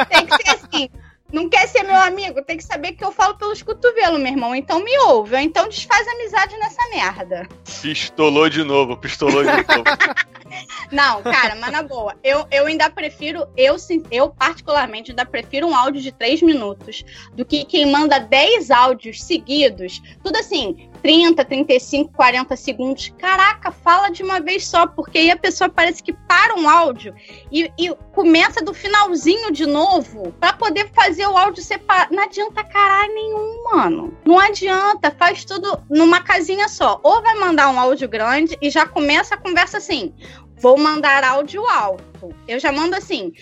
Tem 0.08 0.26
que 0.26 0.36
ser 0.36 0.50
assim. 0.50 0.90
Não 1.34 1.48
quer 1.48 1.66
ser 1.66 1.82
meu 1.82 1.96
amigo? 1.96 2.40
Tem 2.44 2.56
que 2.56 2.62
saber 2.62 2.92
que 2.92 3.04
eu 3.04 3.10
falo 3.10 3.34
pelos 3.34 3.60
cotovelos, 3.60 4.20
meu 4.20 4.30
irmão. 4.30 4.54
Então 4.54 4.78
me 4.78 4.96
ouve. 5.00 5.34
Ou 5.34 5.40
então 5.40 5.68
desfaz 5.68 6.06
amizade 6.06 6.56
nessa 6.58 6.88
merda. 6.90 7.48
Pistolou 7.82 8.48
de 8.48 8.62
novo, 8.62 8.96
pistolou 8.96 9.42
de 9.42 9.50
novo. 9.50 9.84
Não, 10.90 11.22
cara, 11.22 11.54
mas 11.56 11.70
na 11.70 11.82
boa, 11.82 12.14
eu, 12.22 12.46
eu 12.50 12.66
ainda 12.66 12.90
prefiro, 12.90 13.46
eu, 13.56 13.76
eu 14.10 14.30
particularmente 14.30 15.10
ainda 15.10 15.24
prefiro 15.24 15.66
um 15.66 15.76
áudio 15.76 16.00
de 16.00 16.12
3 16.12 16.42
minutos 16.42 17.04
do 17.32 17.44
que 17.44 17.64
quem 17.64 17.90
manda 17.90 18.18
10 18.18 18.70
áudios 18.70 19.22
seguidos, 19.22 20.00
tudo 20.22 20.36
assim, 20.36 20.88
30, 21.04 21.44
35, 21.44 22.12
40 22.14 22.56
segundos. 22.56 23.12
Caraca, 23.18 23.70
fala 23.70 24.08
de 24.08 24.23
uma 24.23 24.40
vez 24.40 24.66
só, 24.66 24.87
porque 24.87 25.18
aí 25.18 25.30
a 25.30 25.37
pessoa 25.37 25.68
parece 25.68 26.02
que 26.02 26.14
para 26.14 26.58
um 26.58 26.66
áudio 26.66 27.14
e, 27.52 27.70
e 27.78 27.94
começa 28.14 28.64
do 28.64 28.73
finalzinho 28.73 29.52
de 29.52 29.66
novo 29.66 30.32
para 30.40 30.54
poder 30.54 30.90
fazer 30.94 31.26
o 31.26 31.37
áudio 31.37 31.62
separado. 31.62 32.16
Não 32.16 32.23
adianta 32.23 32.64
caralho 32.64 33.12
nenhum, 33.12 33.64
mano. 33.64 34.16
Não 34.25 34.40
adianta, 34.40 35.11
faz 35.11 35.44
tudo 35.44 35.78
numa 35.90 36.23
casinha 36.23 36.70
só. 36.70 36.99
Ou 37.02 37.20
vai 37.20 37.34
mandar 37.34 37.68
um 37.68 37.78
áudio 37.78 38.08
grande 38.08 38.56
e 38.62 38.70
já 38.70 38.87
começa 38.87 39.34
a 39.34 39.38
conversa 39.38 39.76
assim: 39.76 40.14
vou 40.56 40.78
mandar 40.78 41.23
áudio 41.23 41.68
alto. 41.68 42.34
Eu 42.49 42.58
já 42.58 42.73
mando 42.73 42.96
assim: 42.96 43.34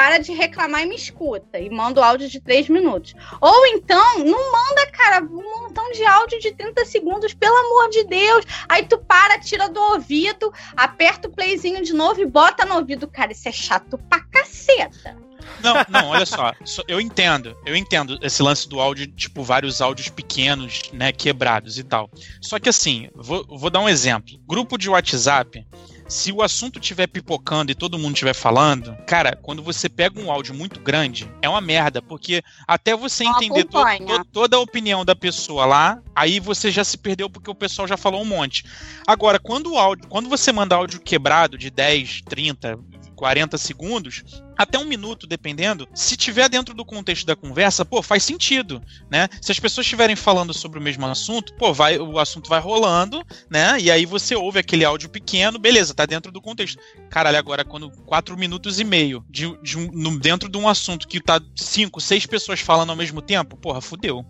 para 0.00 0.16
de 0.16 0.32
reclamar 0.32 0.82
e 0.82 0.86
me 0.86 0.94
escuta. 0.94 1.58
E 1.58 1.68
manda 1.68 2.00
o 2.00 2.02
áudio 2.02 2.26
de 2.26 2.40
3 2.40 2.70
minutos. 2.70 3.14
Ou 3.38 3.66
então, 3.66 4.20
não 4.20 4.50
manda, 4.50 4.90
cara, 4.92 5.22
um 5.22 5.60
montão 5.60 5.92
de 5.92 6.02
áudio 6.06 6.40
de 6.40 6.52
30 6.52 6.86
segundos, 6.86 7.34
pelo 7.34 7.54
amor 7.54 7.90
de 7.90 8.04
Deus. 8.04 8.46
Aí 8.66 8.86
tu 8.86 8.96
para, 8.96 9.38
tira 9.38 9.68
do 9.68 9.78
ouvido, 9.78 10.50
aperta 10.74 11.28
o 11.28 11.30
playzinho 11.30 11.84
de 11.84 11.92
novo 11.92 12.18
e 12.18 12.24
bota 12.24 12.64
no 12.64 12.76
ouvido. 12.76 13.06
Cara, 13.06 13.32
isso 13.32 13.46
é 13.46 13.52
chato 13.52 13.98
pra 14.08 14.20
caceta. 14.20 15.18
Não, 15.62 15.74
não, 15.90 16.08
olha 16.08 16.24
só. 16.24 16.54
Eu 16.88 16.98
entendo, 16.98 17.54
eu 17.66 17.76
entendo 17.76 18.18
esse 18.22 18.42
lance 18.42 18.66
do 18.66 18.80
áudio, 18.80 19.06
tipo, 19.06 19.42
vários 19.42 19.82
áudios 19.82 20.08
pequenos, 20.08 20.82
né, 20.94 21.12
quebrados 21.12 21.78
e 21.78 21.84
tal. 21.84 22.10
Só 22.40 22.58
que 22.58 22.70
assim, 22.70 23.10
vou, 23.14 23.44
vou 23.46 23.68
dar 23.68 23.80
um 23.80 23.88
exemplo. 23.88 24.38
Grupo 24.46 24.78
de 24.78 24.88
WhatsApp, 24.88 25.66
se 26.10 26.32
o 26.32 26.42
assunto 26.42 26.80
estiver 26.80 27.06
pipocando 27.06 27.70
e 27.70 27.74
todo 27.74 27.98
mundo 27.98 28.14
estiver 28.14 28.34
falando, 28.34 28.96
cara, 29.06 29.38
quando 29.40 29.62
você 29.62 29.88
pega 29.88 30.20
um 30.20 30.30
áudio 30.30 30.52
muito 30.52 30.80
grande, 30.80 31.30
é 31.40 31.48
uma 31.48 31.60
merda, 31.60 32.02
porque 32.02 32.42
até 32.66 32.96
você 32.96 33.22
Não 33.22 33.36
entender 33.36 33.64
to, 33.64 33.78
to, 33.78 34.24
toda 34.32 34.56
a 34.56 34.60
opinião 34.60 35.04
da 35.04 35.14
pessoa 35.14 35.64
lá, 35.64 36.02
aí 36.14 36.40
você 36.40 36.68
já 36.68 36.82
se 36.82 36.98
perdeu 36.98 37.30
porque 37.30 37.48
o 37.48 37.54
pessoal 37.54 37.86
já 37.86 37.96
falou 37.96 38.22
um 38.22 38.24
monte. 38.26 38.64
Agora, 39.06 39.38
quando 39.38 39.72
o 39.72 39.78
áudio, 39.78 40.08
quando 40.08 40.28
você 40.28 40.50
manda 40.50 40.74
áudio 40.74 41.00
quebrado 41.00 41.56
de 41.56 41.70
10, 41.70 42.22
30, 42.22 42.76
40 43.14 43.56
segundos, 43.56 44.24
até 44.60 44.78
um 44.78 44.84
minuto, 44.84 45.26
dependendo, 45.26 45.88
se 45.94 46.18
tiver 46.18 46.46
dentro 46.46 46.74
do 46.74 46.84
contexto 46.84 47.24
da 47.24 47.34
conversa, 47.34 47.82
pô, 47.82 48.02
faz 48.02 48.22
sentido, 48.22 48.82
né? 49.10 49.26
Se 49.40 49.50
as 49.50 49.58
pessoas 49.58 49.86
estiverem 49.86 50.14
falando 50.14 50.52
sobre 50.52 50.78
o 50.78 50.82
mesmo 50.82 51.06
assunto, 51.06 51.54
pô, 51.54 51.72
vai, 51.72 51.98
o 51.98 52.18
assunto 52.18 52.50
vai 52.50 52.60
rolando, 52.60 53.24
né? 53.48 53.80
E 53.80 53.90
aí 53.90 54.04
você 54.04 54.34
ouve 54.34 54.58
aquele 54.58 54.84
áudio 54.84 55.08
pequeno, 55.08 55.58
beleza, 55.58 55.94
tá 55.94 56.04
dentro 56.04 56.30
do 56.30 56.42
contexto. 56.42 56.78
Caralho, 57.08 57.38
agora 57.38 57.64
quando 57.64 57.90
quatro 58.04 58.36
minutos 58.36 58.78
e 58.78 58.84
meio 58.84 59.24
de, 59.30 59.50
de 59.62 59.78
um, 59.78 59.88
no, 59.94 60.20
dentro 60.20 60.46
de 60.46 60.58
um 60.58 60.68
assunto 60.68 61.08
que 61.08 61.22
tá 61.22 61.40
cinco, 61.56 61.98
seis 61.98 62.26
pessoas 62.26 62.60
falando 62.60 62.90
ao 62.90 62.96
mesmo 62.96 63.22
tempo, 63.22 63.56
porra, 63.56 63.80
fudeu. 63.80 64.26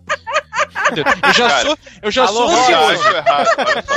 Eu 0.99 1.33
já 1.33 1.61
sou, 1.61 1.77
eu 2.01 2.11
já 2.11 2.27
sou 2.27 2.49
ansioso. 2.49 3.03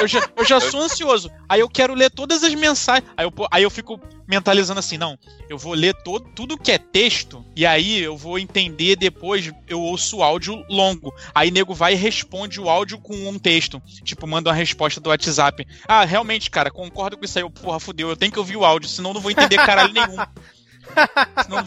Eu 0.00 0.08
já, 0.08 0.28
eu 0.36 0.44
já 0.44 0.60
sou 0.60 0.80
ansioso. 0.80 1.30
Aí 1.48 1.60
eu 1.60 1.68
quero 1.68 1.94
ler 1.94 2.10
todas 2.10 2.42
as 2.42 2.54
mensagens. 2.54 3.08
Aí 3.16 3.26
eu, 3.26 3.32
aí 3.50 3.62
eu 3.62 3.70
fico 3.70 4.00
mentalizando 4.26 4.80
assim, 4.80 4.96
não, 4.96 5.18
eu 5.48 5.58
vou 5.58 5.74
ler 5.74 5.94
todo, 6.02 6.26
tudo 6.34 6.58
que 6.58 6.72
é 6.72 6.78
texto 6.78 7.44
e 7.54 7.66
aí 7.66 8.00
eu 8.00 8.16
vou 8.16 8.38
entender 8.38 8.96
depois, 8.96 9.52
eu 9.68 9.80
ouço 9.80 10.18
o 10.18 10.22
áudio 10.22 10.64
longo. 10.68 11.12
Aí 11.34 11.50
nego 11.50 11.74
vai 11.74 11.92
e 11.92 11.96
responde 11.96 12.60
o 12.60 12.68
áudio 12.68 12.98
com 12.98 13.14
um 13.28 13.38
texto. 13.38 13.82
Tipo, 14.02 14.26
manda 14.26 14.50
uma 14.50 14.56
resposta 14.56 15.00
do 15.00 15.10
WhatsApp. 15.10 15.66
Ah, 15.86 16.04
realmente, 16.04 16.50
cara, 16.50 16.70
concordo 16.70 17.16
com 17.18 17.24
isso 17.24 17.38
aí. 17.38 17.44
Eu, 17.44 17.50
porra, 17.50 17.78
fudeu, 17.78 18.08
eu 18.08 18.16
tenho 18.16 18.32
que 18.32 18.38
ouvir 18.38 18.56
o 18.56 18.64
áudio, 18.64 18.88
senão 18.88 19.12
não 19.12 19.20
vou 19.20 19.30
entender 19.30 19.56
caralho 19.56 19.92
nenhum. 19.92 20.16
Não, 21.48 21.58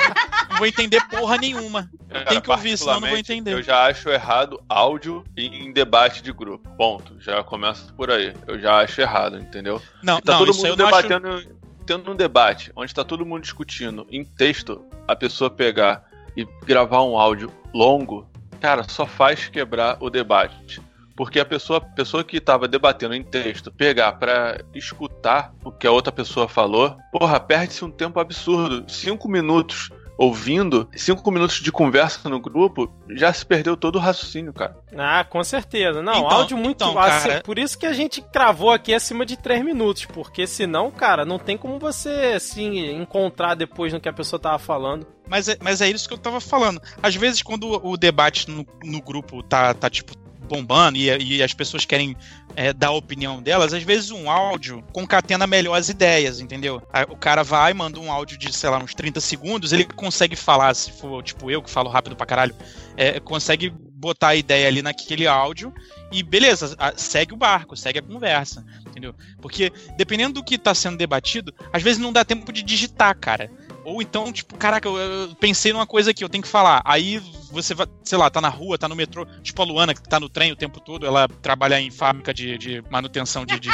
não 0.49 0.57
vou 0.57 0.67
entender 0.67 1.01
porra 1.07 1.37
nenhuma. 1.37 1.89
Cara, 2.09 2.25
Tem 2.25 2.41
que 2.41 2.49
ouvir, 2.49 2.77
senão 2.77 2.99
não 2.99 3.09
vou 3.09 3.17
entender. 3.17 3.53
Eu 3.53 3.61
já 3.61 3.85
acho 3.85 4.09
errado 4.09 4.61
áudio 4.67 5.23
em 5.35 5.71
debate 5.71 6.23
de 6.23 6.31
grupo. 6.31 6.67
Ponto. 6.77 7.15
Já 7.19 7.43
começa 7.43 7.91
por 7.93 8.09
aí. 8.09 8.33
Eu 8.47 8.59
já 8.59 8.79
acho 8.79 8.99
errado, 9.01 9.37
entendeu? 9.37 9.81
Não, 10.01 10.19
tá 10.21 10.33
não, 10.33 10.45
todo 10.45 10.55
mundo 10.55 10.75
debatendo, 10.75 11.27
acho... 11.29 11.49
tendo 11.85 12.11
um 12.11 12.15
debate 12.15 12.71
onde 12.75 12.93
tá 12.93 13.03
todo 13.03 13.25
mundo 13.25 13.41
discutindo 13.41 14.07
em 14.09 14.23
texto, 14.23 14.83
a 15.07 15.15
pessoa 15.15 15.49
pegar 15.49 16.05
e 16.35 16.45
gravar 16.65 17.03
um 17.03 17.17
áudio 17.17 17.51
longo, 17.73 18.27
cara, 18.59 18.83
só 18.87 19.05
faz 19.05 19.47
quebrar 19.47 19.97
o 19.99 20.09
debate. 20.09 20.81
Porque 21.17 21.39
a 21.39 21.45
pessoa, 21.45 21.79
a 21.79 21.81
pessoa 21.81 22.23
que 22.23 22.37
estava 22.37 22.67
debatendo 22.67 23.15
em 23.15 23.23
texto 23.23 23.71
pegar 23.71 24.13
para 24.13 24.63
escutar 24.75 25.51
o 25.65 25.71
que 25.71 25.87
a 25.87 25.91
outra 25.91 26.11
pessoa 26.11 26.47
falou, 26.47 26.95
porra, 27.11 27.39
perde-se 27.39 27.83
um 27.83 27.89
tempo 27.89 28.19
absurdo. 28.19 28.85
Cinco 28.87 29.27
minutos 29.27 29.89
ouvindo, 30.17 30.89
cinco 30.95 31.29
minutos 31.29 31.61
de 31.61 31.71
conversa 31.71 32.27
no 32.27 32.39
grupo, 32.39 32.91
já 33.09 33.31
se 33.31 33.45
perdeu 33.45 33.77
todo 33.77 33.97
o 33.97 33.99
raciocínio, 33.99 34.51
cara. 34.51 34.75
Ah, 34.97 35.23
com 35.23 35.43
certeza. 35.43 36.01
Não, 36.01 36.13
então, 36.13 36.29
áudio 36.29 36.57
muito 36.57 36.83
então, 36.83 36.95
cara... 36.95 37.41
Por 37.41 37.59
isso 37.59 37.77
que 37.77 37.85
a 37.85 37.93
gente 37.93 38.21
cravou 38.21 38.71
aqui 38.71 38.93
acima 38.93 39.25
de 39.25 39.37
três 39.37 39.63
minutos, 39.63 40.05
porque 40.05 40.47
senão, 40.47 40.89
cara, 40.89 41.23
não 41.23 41.37
tem 41.37 41.55
como 41.55 41.77
você 41.77 42.33
assim 42.35 42.99
encontrar 42.99 43.53
depois 43.53 43.93
no 43.93 43.99
que 43.99 44.09
a 44.09 44.13
pessoa 44.13 44.39
tava 44.39 44.57
falando. 44.57 45.05
Mas 45.29 45.49
é, 45.49 45.57
mas 45.61 45.81
é 45.81 45.89
isso 45.89 46.07
que 46.07 46.13
eu 46.13 46.17
tava 46.17 46.39
falando. 46.39 46.81
Às 47.03 47.15
vezes, 47.15 47.43
quando 47.43 47.69
o 47.85 47.97
debate 47.97 48.49
no, 48.49 48.65
no 48.83 49.01
grupo 49.01 49.43
tá, 49.43 49.73
tá, 49.73 49.89
tipo, 49.89 50.13
bombando 50.47 50.97
e, 50.97 51.37
e 51.37 51.43
as 51.43 51.53
pessoas 51.53 51.85
querem 51.85 52.15
é, 52.55 52.73
dar 52.73 52.87
a 52.87 52.91
opinião 52.91 53.41
delas, 53.41 53.73
às 53.73 53.83
vezes 53.83 54.11
um 54.11 54.29
áudio 54.29 54.83
concatena 54.93 55.45
melhor 55.45 55.75
as 55.75 55.89
ideias, 55.89 56.39
entendeu? 56.39 56.81
O 57.09 57.15
cara 57.15 57.43
vai, 57.43 57.73
manda 57.73 57.99
um 57.99 58.11
áudio 58.11 58.37
de, 58.37 58.51
sei 58.51 58.69
lá, 58.69 58.77
uns 58.77 58.93
30 58.93 59.19
segundos, 59.19 59.73
ele 59.73 59.85
consegue 59.85 60.35
falar, 60.35 60.73
se 60.73 60.91
for 60.91 61.21
tipo 61.23 61.51
eu 61.51 61.61
que 61.61 61.69
falo 61.69 61.89
rápido 61.89 62.15
pra 62.15 62.25
caralho, 62.25 62.55
é, 62.95 63.19
consegue 63.19 63.69
botar 63.69 64.29
a 64.29 64.35
ideia 64.35 64.67
ali 64.67 64.81
naquele 64.81 65.27
áudio 65.27 65.73
e 66.11 66.21
beleza, 66.21 66.75
segue 66.95 67.33
o 67.33 67.37
barco, 67.37 67.75
segue 67.75 67.99
a 67.99 68.01
conversa, 68.01 68.65
entendeu? 68.87 69.13
Porque 69.41 69.71
dependendo 69.97 70.35
do 70.35 70.43
que 70.43 70.55
está 70.55 70.73
sendo 70.73 70.97
debatido, 70.97 71.53
às 71.73 71.81
vezes 71.81 71.99
não 71.99 72.13
dá 72.13 72.23
tempo 72.23 72.51
de 72.51 72.61
digitar, 72.61 73.17
cara. 73.17 73.51
Ou 73.83 74.01
então, 74.01 74.31
tipo, 74.31 74.55
caraca, 74.55 74.87
eu, 74.87 74.97
eu 74.97 75.35
pensei 75.35 75.71
numa 75.71 75.87
coisa 75.87 76.11
aqui, 76.11 76.23
eu 76.23 76.29
tenho 76.29 76.43
que 76.43 76.49
falar. 76.49 76.81
Aí 76.85 77.21
você 77.51 77.73
vai, 77.73 77.87
sei 78.03 78.17
lá, 78.17 78.29
tá 78.29 78.41
na 78.41 78.49
rua, 78.49 78.77
tá 78.77 78.87
no 78.87 78.95
metrô, 78.95 79.25
tipo 79.41 79.61
a 79.61 79.65
Luana, 79.65 79.93
que 79.93 80.01
tá 80.01 80.19
no 80.19 80.29
trem 80.29 80.51
o 80.51 80.55
tempo 80.55 80.79
todo, 80.79 81.05
ela 81.05 81.27
trabalha 81.27 81.79
em 81.79 81.91
fábrica 81.91 82.33
de, 82.33 82.57
de 82.57 82.83
manutenção 82.89 83.45
de, 83.45 83.59
de, 83.59 83.69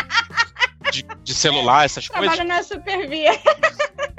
de, 0.91 1.05
de 1.23 1.33
celular, 1.33 1.85
essas 1.85 2.07
Trabalha 2.07 2.31
coisas. 2.31 2.45
Trabalha 2.45 2.61
na 2.61 2.63
supervia. 2.63 3.31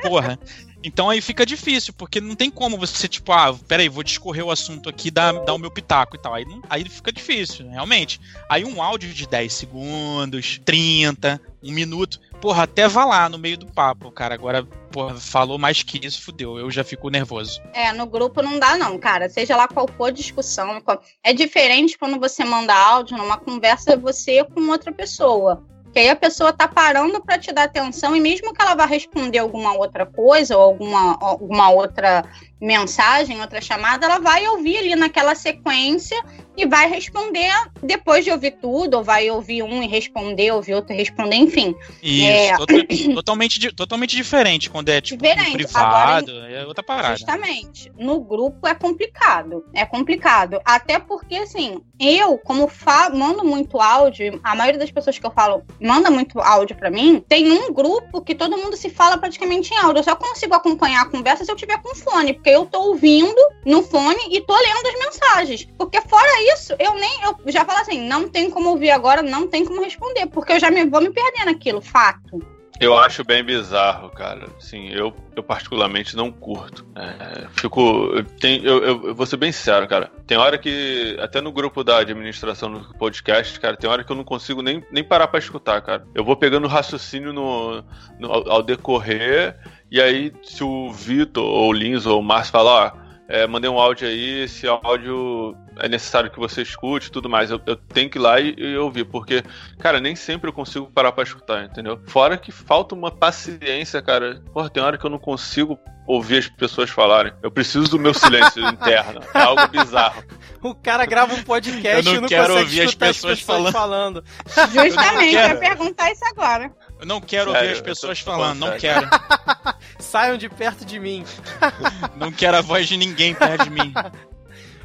Porra. 0.03 0.39
Então 0.85 1.09
aí 1.09 1.23
fica 1.23 1.47
difícil, 1.47 1.95
porque 1.95 2.21
não 2.21 2.37
tem 2.37 2.51
como 2.51 2.77
você, 2.77 3.09
tipo, 3.09 3.33
ah, 3.33 3.59
peraí, 3.67 3.89
vou 3.89 4.03
discorrer 4.03 4.45
o 4.45 4.51
assunto 4.51 4.91
aqui, 4.91 5.11
dar, 5.11 5.33
dar 5.33 5.55
o 5.55 5.59
meu 5.59 5.71
pitaco 5.71 6.15
e 6.15 6.19
tal. 6.19 6.35
Aí, 6.35 6.45
aí 6.69 6.87
fica 6.87 7.11
difícil, 7.11 7.67
realmente. 7.71 8.21
Aí 8.51 8.67
um 8.67 8.83
áudio 8.83 9.13
de 9.15 9.27
10 9.27 9.51
segundos, 9.51 10.61
30, 10.63 11.41
um 11.63 11.73
minuto, 11.73 12.21
porra, 12.45 12.65
até 12.65 12.87
vá 12.87 13.07
lá 13.07 13.27
no 13.27 13.39
meio 13.39 13.57
do 13.57 13.65
papo, 13.65 14.11
cara. 14.11 14.35
Agora, 14.35 14.67
porra, 14.93 15.15
falou 15.15 15.59
mais 15.59 15.83
que 15.83 16.07
isso, 16.07 16.21
fudeu. 16.21 16.59
Eu 16.59 16.71
já 16.71 16.85
fico 16.85 17.09
nervoso. 17.09 17.63
É, 17.73 17.91
no 17.91 18.05
grupo 18.05 18.43
não 18.43 18.59
dá, 18.59 18.77
não, 18.77 18.99
cara. 18.99 19.31
Seja 19.31 19.57
lá 19.57 19.67
qual 19.67 19.89
for 19.89 20.09
a 20.09 20.11
discussão. 20.11 20.83
É 21.23 21.33
diferente 21.33 21.97
quando 21.97 22.21
você 22.21 22.45
manda 22.45 22.75
áudio 22.75 23.17
numa 23.17 23.39
conversa 23.39 23.97
você 23.97 24.45
com 24.45 24.61
outra 24.69 24.93
pessoa. 24.93 25.65
Que 25.91 26.01
aí 26.01 26.11
a 26.11 26.17
pessoa 26.17 26.53
tá 26.53 26.69
parando 26.69 27.19
para 27.23 27.39
te 27.39 27.51
dar 27.51 27.65
atenção 27.65 28.15
e 28.15 28.21
mesmo 28.21 28.53
que 28.53 28.61
ela 28.61 28.75
vá 28.75 28.85
responder 28.85 29.39
alguma 29.39 29.73
outra 29.73 30.05
coisa 30.05 30.55
ou 30.55 30.63
alguma, 30.63 31.17
alguma 31.19 31.71
outra 31.71 32.25
mensagem, 32.65 33.41
outra 33.41 33.61
chamada, 33.61 34.07
ela 34.07 34.19
vai 34.19 34.47
ouvir 34.49 34.79
ali 34.79 34.97
naquela 34.97 35.35
sequência 35.35 36.21
e 36.57 36.67
vai 36.67 36.89
responder 36.89 37.51
depois 37.83 38.25
de 38.25 38.31
ouvir 38.31 38.53
tudo, 38.53 38.99
ou 38.99 39.05
vai 39.05 39.29
ouvir 39.31 39.63
um 39.63 39.83
e 39.83 39.87
responder, 39.87 40.53
ouvir 40.53 40.75
outro 40.75 40.93
e 40.93 40.97
responder, 40.97 41.37
enfim. 41.37 41.75
Isso, 42.03 42.27
é... 42.27 42.57
totalmente, 43.15 43.73
totalmente 43.73 44.17
diferente 44.17 44.71
quando 44.71 44.89
é 44.89 45.01
tipo 45.01 45.23
diferente. 45.23 45.53
privado, 45.53 46.31
Agora, 46.31 46.53
é 46.53 46.67
outra 46.67 46.83
parada. 46.83 47.17
Justamente. 47.17 47.93
No 47.99 48.21
grupo 48.21 48.67
é 48.67 48.75
complicado. 48.75 49.65
É 49.75 49.85
complicado. 49.85 50.61
Até 50.65 50.99
porque, 50.99 51.37
assim, 51.37 51.81
eu, 51.99 52.39
como 52.39 52.71
mando 53.15 53.45
muito 53.45 53.81
áudio, 53.81 54.41
a 54.43 54.55
maioria 54.55 54.79
das 54.79 54.91
pessoas 54.91 55.19
que 55.19 55.27
eu 55.27 55.31
falo 55.31 55.65
manda 55.81 56.11
muito 56.11 56.41
áudio 56.41 56.77
para 56.77 56.91
mim, 56.91 57.25
tem 57.29 57.51
um 57.51 57.73
grupo 57.73 58.23
que 58.23 58.35
todo 58.35 58.57
mundo 58.57 58.77
se 58.77 58.91
fala 58.91 59.19
praticamente 59.19 59.73
em 59.75 59.79
áudio. 59.79 60.01
Eu 60.01 60.05
só 60.05 60.15
consigo 60.15 60.55
acompanhar 60.55 61.03
a 61.03 61.09
conversa 61.09 61.45
se 61.45 61.51
eu 61.51 61.57
tiver 61.57 61.81
com 61.83 61.95
fone, 61.95 62.33
porque 62.33 62.51
eu 62.55 62.67
tô 62.67 62.81
ouvindo 62.89 63.41
no 63.67 63.83
fone 63.83 64.21
e 64.31 64.41
tô 64.41 64.55
lendo 64.55 64.87
as 64.87 65.07
mensagens. 65.07 65.69
Porque 65.77 66.01
fora 66.03 66.55
isso, 66.55 66.75
eu 66.79 66.95
nem. 66.95 67.23
Eu 67.23 67.53
já 67.53 67.65
falo 67.65 67.81
assim, 67.81 68.07
não 68.07 68.29
tem 68.29 68.51
como 68.51 68.71
ouvir 68.71 68.91
agora, 68.91 69.23
não 69.23 69.49
tem 69.49 69.65
como 69.65 69.83
responder, 69.83 70.27
porque 70.27 70.53
eu 70.53 70.61
já 70.61 70.71
me, 70.71 70.85
vou 70.85 71.01
me 71.01 71.11
perder 71.11 71.45
naquilo, 71.45 71.81
fato. 71.81 72.41
Eu 72.81 72.99
acho 72.99 73.23
bem 73.23 73.45
bizarro, 73.45 74.11
cara. 74.11 74.49
Sim, 74.59 74.89
eu, 74.89 75.15
eu 75.37 75.43
particularmente 75.45 76.17
não 76.17 76.33
curto. 76.33 76.85
É, 76.97 77.47
fico. 77.53 78.11
Tenho, 78.41 78.65
eu, 78.65 78.85
eu, 78.85 79.07
eu, 79.07 79.15
vou 79.15 79.25
ser 79.27 79.37
bem 79.37 79.53
sincero, 79.53 79.87
cara. 79.87 80.11
Tem 80.27 80.37
hora 80.37 80.59
que. 80.59 81.17
Até 81.21 81.41
no 81.41 81.53
grupo 81.53 81.85
da 81.85 81.99
administração 81.99 82.73
do 82.73 82.95
podcast, 82.99 83.61
cara, 83.61 83.77
tem 83.77 83.89
hora 83.89 84.03
que 84.03 84.11
eu 84.11 84.17
não 84.17 84.25
consigo 84.25 84.61
nem, 84.61 84.85
nem 84.91 85.05
parar 85.05 85.29
pra 85.29 85.39
escutar, 85.39 85.81
cara. 85.83 86.05
Eu 86.15 86.25
vou 86.25 86.37
pegando 86.37 86.67
raciocínio 86.67 87.33
no, 87.33 87.85
no 88.19 88.33
ao, 88.33 88.51
ao, 88.51 88.63
decorrer. 88.63 89.57
E 89.95 90.03
aí, 90.03 90.33
se 90.43 90.65
o 90.65 90.91
Vitor, 90.91 91.45
ou 91.45 91.69
o 91.69 91.73
Lins, 91.73 92.05
ou 92.05 92.19
o 92.19 92.23
Márcio 92.23 92.51
falar, 92.51 92.97
ó 92.99 93.05
é, 93.27 93.47
mandei 93.47 93.71
um 93.71 93.79
áudio 93.79 94.07
aí, 94.07 94.43
esse 94.43 94.67
áudio 94.69 95.57
é 95.79 95.89
necessário 95.89 96.31
que 96.31 96.39
você 96.39 96.61
escute 96.61 97.09
e 97.09 97.11
tudo 97.11 97.29
mais. 97.29 97.51
Eu, 97.51 97.61
eu, 97.67 97.75
tenho 97.75 98.11
que 98.11 98.19
ir 98.19 98.21
lá 98.21 98.39
e, 98.39 98.55
e, 98.57 98.77
ouvir, 98.77 99.05
porque, 99.05 99.43
cara, 99.79 99.99
nem 99.99 100.15
sempre 100.15 100.51
eu 100.51 100.53
consigo 100.53 100.87
parar 100.91 101.11
pra 101.13 101.25
escutar, 101.25 101.65
entendeu? 101.65 101.99
Fora 102.07 102.37
que 102.37 102.53
falta 102.53 102.95
uma 102.95 103.11
paciência, 103.11 104.03
cara. 104.03 104.43
Porra, 104.53 104.69
tem 104.69 104.83
hora 104.83 104.99
que 104.99 105.07
eu 105.07 105.11
não 105.11 105.19
consigo 105.19 105.79
ouvir 106.07 106.39
as 106.39 106.49
pessoas 106.49 106.91
falarem. 106.91 107.33
Eu 107.43 107.51
preciso 107.51 107.89
do 107.89 107.99
meu 107.99 108.13
silêncio 108.13 108.63
interno. 108.69 109.21
É 109.35 109.41
algo 109.41 109.69
bizarro. 109.69 110.23
O 110.63 110.75
cara 110.75 111.07
grava 111.07 111.35
um 111.35 111.43
podcast 111.43 112.09
e 112.09 112.21
não, 112.21 112.29
quero 112.29 112.59
ouvir 112.59 112.83
as 112.83 112.95
pessoas, 112.95 113.33
as 113.33 113.41
pessoas 113.41 113.71
falando. 113.71 113.73
falando. 113.73 114.25
Justamente, 114.71 115.35
eu 115.35 115.49
ia 115.49 115.57
perguntar 115.57 116.11
isso 116.11 116.25
agora. 116.27 116.71
Eu 117.01 117.07
não 117.07 117.21
quero 117.21 117.53
Sério, 117.53 117.69
ouvir 117.69 117.79
as 117.79 117.83
pessoas 117.83 118.21
falando, 118.21 118.59
não 118.61 118.79
quero. 118.79 119.09
Saiam 119.99 120.37
de 120.37 120.49
perto 120.49 120.85
de 120.85 120.99
mim. 120.99 121.25
não 122.17 122.31
quero 122.31 122.57
a 122.57 122.61
voz 122.61 122.89
de 122.89 122.97
ninguém 122.97 123.35
perto 123.35 123.65
de 123.65 123.71
mim. 123.71 123.93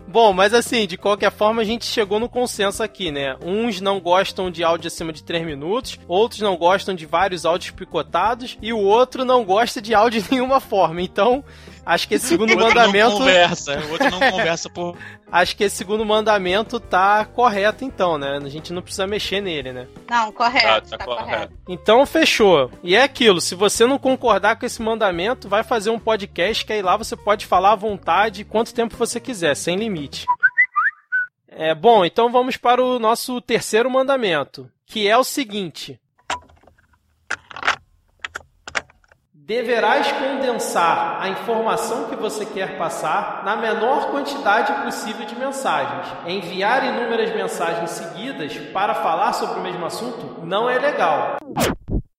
Bom, 0.07 0.33
mas 0.33 0.55
assim, 0.55 0.87
de 0.87 0.97
qualquer 0.97 1.31
forma, 1.31 1.61
a 1.61 1.65
gente 1.65 1.85
chegou 1.85 2.19
no 2.19 2.27
consenso 2.27 2.81
aqui, 2.81 3.11
né? 3.11 3.37
Uns 3.43 3.79
não 3.79 3.99
gostam 3.99 4.49
de 4.49 4.63
áudio 4.63 4.87
acima 4.87 5.13
de 5.13 5.21
3 5.21 5.45
minutos, 5.45 5.99
outros 6.07 6.41
não 6.41 6.57
gostam 6.57 6.95
de 6.95 7.05
vários 7.05 7.45
áudios 7.45 7.69
picotados, 7.69 8.57
e 8.59 8.73
o 8.73 8.79
outro 8.79 9.23
não 9.23 9.45
gosta 9.45 9.79
de 9.79 9.93
áudio 9.93 10.19
de 10.19 10.31
nenhuma 10.31 10.59
forma. 10.59 10.99
Então, 10.99 11.43
Acho 11.89 12.07
que 12.07 12.13
esse 12.13 12.27
segundo 12.27 12.53
o 12.53 12.59
mandamento. 12.59 13.09
Não 13.09 13.17
conversa, 13.17 13.79
o 13.79 13.91
outro 13.91 14.11
não 14.11 14.19
conversa 14.19 14.69
por. 14.69 14.95
Acho 15.31 15.55
que 15.55 15.63
esse 15.63 15.75
segundo 15.75 16.03
mandamento 16.03 16.79
tá 16.79 17.23
correto, 17.23 17.85
então, 17.85 18.17
né? 18.17 18.39
A 18.43 18.49
gente 18.49 18.73
não 18.73 18.81
precisa 18.81 19.05
mexer 19.05 19.41
nele, 19.41 19.71
né? 19.71 19.87
Não, 20.09 20.31
correto. 20.31 20.67
Ah, 20.67 20.81
tá, 20.81 20.97
tá 20.97 21.05
correto. 21.05 21.23
correto. 21.25 21.53
Então, 21.67 22.05
fechou. 22.05 22.71
E 22.83 22.95
é 22.95 23.03
aquilo: 23.03 23.39
se 23.39 23.53
você 23.53 23.85
não 23.85 23.99
concordar 23.99 24.57
com 24.57 24.65
esse 24.65 24.81
mandamento, 24.81 25.47
vai 25.47 25.63
fazer 25.63 25.91
um 25.91 25.99
podcast 25.99 26.65
que 26.65 26.73
aí 26.73 26.81
lá 26.81 26.97
você 26.97 27.15
pode 27.15 27.45
falar 27.45 27.73
à 27.73 27.75
vontade 27.75 28.43
quanto 28.43 28.73
tempo 28.73 28.97
você 28.97 29.19
quiser, 29.19 29.55
sem 29.55 29.75
limite. 29.75 30.25
É 31.47 31.75
bom, 31.75 32.05
então 32.05 32.31
vamos 32.31 32.57
para 32.57 32.83
o 32.83 32.97
nosso 32.99 33.41
terceiro 33.41 33.89
mandamento, 33.89 34.69
que 34.85 35.07
é 35.07 35.17
o 35.17 35.23
seguinte: 35.23 35.99
Deverás 39.49 40.11
condensar 40.11 41.17
a 41.19 41.27
informação 41.27 42.07
que 42.07 42.15
você 42.15 42.45
quer 42.45 42.77
passar 42.77 43.43
na 43.43 43.55
menor 43.55 44.11
quantidade 44.11 44.71
possível 44.83 45.25
de 45.25 45.35
mensagens. 45.35 46.05
Enviar 46.27 46.85
inúmeras 46.85 47.33
mensagens 47.33 47.89
seguidas 47.89 48.55
para 48.71 48.93
falar 48.93 49.33
sobre 49.33 49.59
o 49.59 49.63
mesmo 49.63 49.83
assunto 49.83 50.45
não 50.45 50.69
é 50.69 50.77
legal. 50.77 51.37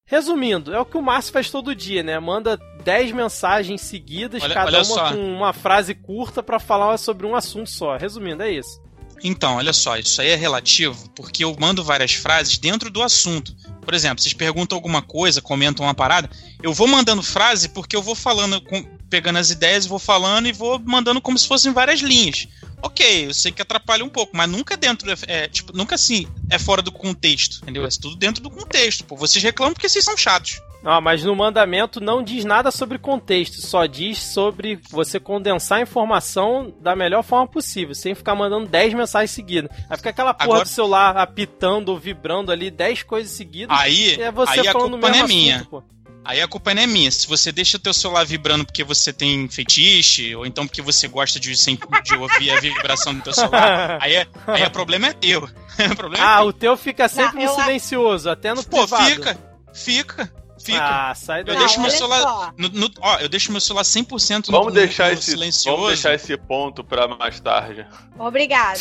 Resumindo, 0.04 0.74
é 0.74 0.80
o 0.80 0.84
que 0.84 0.98
o 0.98 1.02
Márcio 1.02 1.32
faz 1.32 1.48
todo 1.52 1.72
dia, 1.72 2.02
né? 2.02 2.18
Manda 2.18 2.58
10 2.82 3.12
mensagens 3.12 3.82
seguidas, 3.82 4.42
olha, 4.42 4.52
cada 4.52 4.66
olha 4.66 4.78
uma 4.78 4.84
só. 4.84 5.12
com 5.12 5.32
uma 5.32 5.52
frase 5.52 5.94
curta 5.94 6.42
para 6.42 6.58
falar 6.58 6.98
sobre 6.98 7.28
um 7.28 7.36
assunto 7.36 7.70
só. 7.70 7.96
Resumindo, 7.96 8.42
é 8.42 8.50
isso. 8.50 8.82
Então, 9.22 9.56
olha 9.56 9.72
só, 9.72 9.96
isso 9.96 10.20
aí 10.20 10.28
é 10.28 10.36
relativo, 10.36 11.08
porque 11.10 11.44
eu 11.44 11.54
mando 11.58 11.84
várias 11.84 12.14
frases 12.14 12.58
dentro 12.58 12.90
do 12.90 13.02
assunto. 13.02 13.54
Por 13.82 13.94
exemplo, 13.94 14.22
vocês 14.22 14.32
perguntam 14.32 14.76
alguma 14.76 15.02
coisa, 15.02 15.42
comentam 15.42 15.84
uma 15.84 15.94
parada, 15.94 16.30
eu 16.62 16.72
vou 16.72 16.86
mandando 16.86 17.22
frase 17.22 17.68
porque 17.68 17.96
eu 17.96 18.02
vou 18.02 18.14
falando, 18.14 18.62
pegando 19.10 19.38
as 19.38 19.50
ideias, 19.50 19.86
vou 19.86 19.98
falando 19.98 20.46
e 20.46 20.52
vou 20.52 20.78
mandando 20.78 21.20
como 21.20 21.36
se 21.36 21.48
fossem 21.48 21.72
várias 21.72 22.00
linhas. 22.00 22.48
Ok, 22.82 23.26
eu 23.26 23.34
sei 23.34 23.52
que 23.52 23.60
atrapalha 23.60 24.04
um 24.04 24.08
pouco, 24.08 24.34
mas 24.34 24.48
nunca 24.48 24.76
dentro, 24.76 25.12
é, 25.26 25.48
tipo, 25.48 25.76
nunca 25.76 25.96
assim, 25.96 26.26
é 26.48 26.58
fora 26.58 26.80
do 26.80 26.90
contexto, 26.90 27.58
entendeu? 27.62 27.84
É 27.84 27.88
tudo 27.88 28.16
dentro 28.16 28.42
do 28.42 28.48
contexto. 28.48 29.04
Pô, 29.04 29.16
vocês 29.16 29.42
reclamam 29.42 29.74
porque 29.74 29.88
vocês 29.88 30.04
são 30.04 30.16
chatos. 30.16 30.62
Ah, 30.82 31.00
mas 31.00 31.22
no 31.22 31.36
mandamento 31.36 32.00
não 32.00 32.22
diz 32.22 32.44
nada 32.44 32.70
sobre 32.70 32.98
contexto, 32.98 33.60
só 33.60 33.84
diz 33.84 34.18
sobre 34.18 34.80
você 34.88 35.20
condensar 35.20 35.78
a 35.78 35.82
informação 35.82 36.72
da 36.80 36.96
melhor 36.96 37.22
forma 37.22 37.46
possível, 37.46 37.94
sem 37.94 38.14
ficar 38.14 38.34
mandando 38.34 38.66
10 38.66 38.94
mensagens 38.94 39.30
seguidas. 39.30 39.70
Aí 39.90 39.96
fica 39.98 40.08
aquela 40.08 40.32
porra 40.32 40.44
Agora... 40.46 40.64
do 40.64 40.70
celular 40.70 41.16
apitando 41.18 41.90
ou 41.90 41.98
vibrando 41.98 42.50
ali 42.50 42.70
10 42.70 43.02
coisas 43.02 43.30
seguidas. 43.30 43.76
Aí, 43.78 44.14
é 44.20 44.32
você 44.32 44.60
aí 44.60 44.68
a 44.68 44.72
culpa 44.72 44.96
não 44.96 45.08
é 45.08 45.26
minha. 45.26 45.56
Assunto, 45.56 45.84
Aí 46.24 46.40
a 46.40 46.48
culpa 46.48 46.74
não 46.74 46.82
é 46.82 46.86
minha. 46.86 47.10
Se 47.10 47.26
você 47.26 47.50
deixa 47.50 47.78
teu 47.78 47.94
celular 47.94 48.24
vibrando 48.24 48.64
porque 48.64 48.84
você 48.84 49.12
tem 49.12 49.48
fetiche, 49.48 50.34
ou 50.34 50.46
então 50.46 50.66
porque 50.66 50.82
você 50.82 51.08
gosta 51.08 51.40
de, 51.40 51.52
de 51.52 52.14
ouvir 52.14 52.50
a 52.50 52.60
vibração 52.60 53.14
do 53.14 53.22
teu 53.22 53.32
celular, 53.32 53.98
aí, 54.02 54.14
é, 54.14 54.26
aí 54.46 54.62
o 54.64 54.70
problema 54.70 55.08
é 55.08 55.12
teu. 55.12 55.44
o 55.44 55.96
problema 55.96 56.24
ah, 56.24 56.34
é 56.34 56.38
teu. 56.38 56.46
o 56.46 56.52
teu 56.52 56.76
fica 56.76 57.08
sempre 57.08 57.44
não, 57.44 57.56
no 57.56 57.62
silencioso, 57.62 58.28
até 58.28 58.54
no 58.54 58.62
Pô, 58.62 58.86
privado. 58.86 59.04
fica, 59.06 59.38
fica. 59.72 60.39
Fica. 60.62 61.10
Ah, 61.10 61.14
sai 61.14 61.42
daí. 61.42 61.54
Eu 61.54 61.58
deixo 61.58 61.80
meu 61.80 61.90
celular. 61.90 62.54
No, 62.56 62.68
no, 62.68 62.90
ó, 63.00 63.18
eu 63.18 63.28
deixo 63.28 63.50
meu 63.50 63.60
celular 63.60 63.82
100% 63.82 64.48
no, 64.48 64.58
vamos 64.58 64.74
deixar 64.74 65.08
no, 65.08 65.14
esse, 65.14 65.30
silencioso. 65.30 65.76
Vamos 65.76 65.92
deixar 65.92 66.14
esse 66.14 66.36
ponto 66.36 66.84
pra 66.84 67.08
mais 67.08 67.40
tarde. 67.40 67.86
Obrigada. 68.18 68.80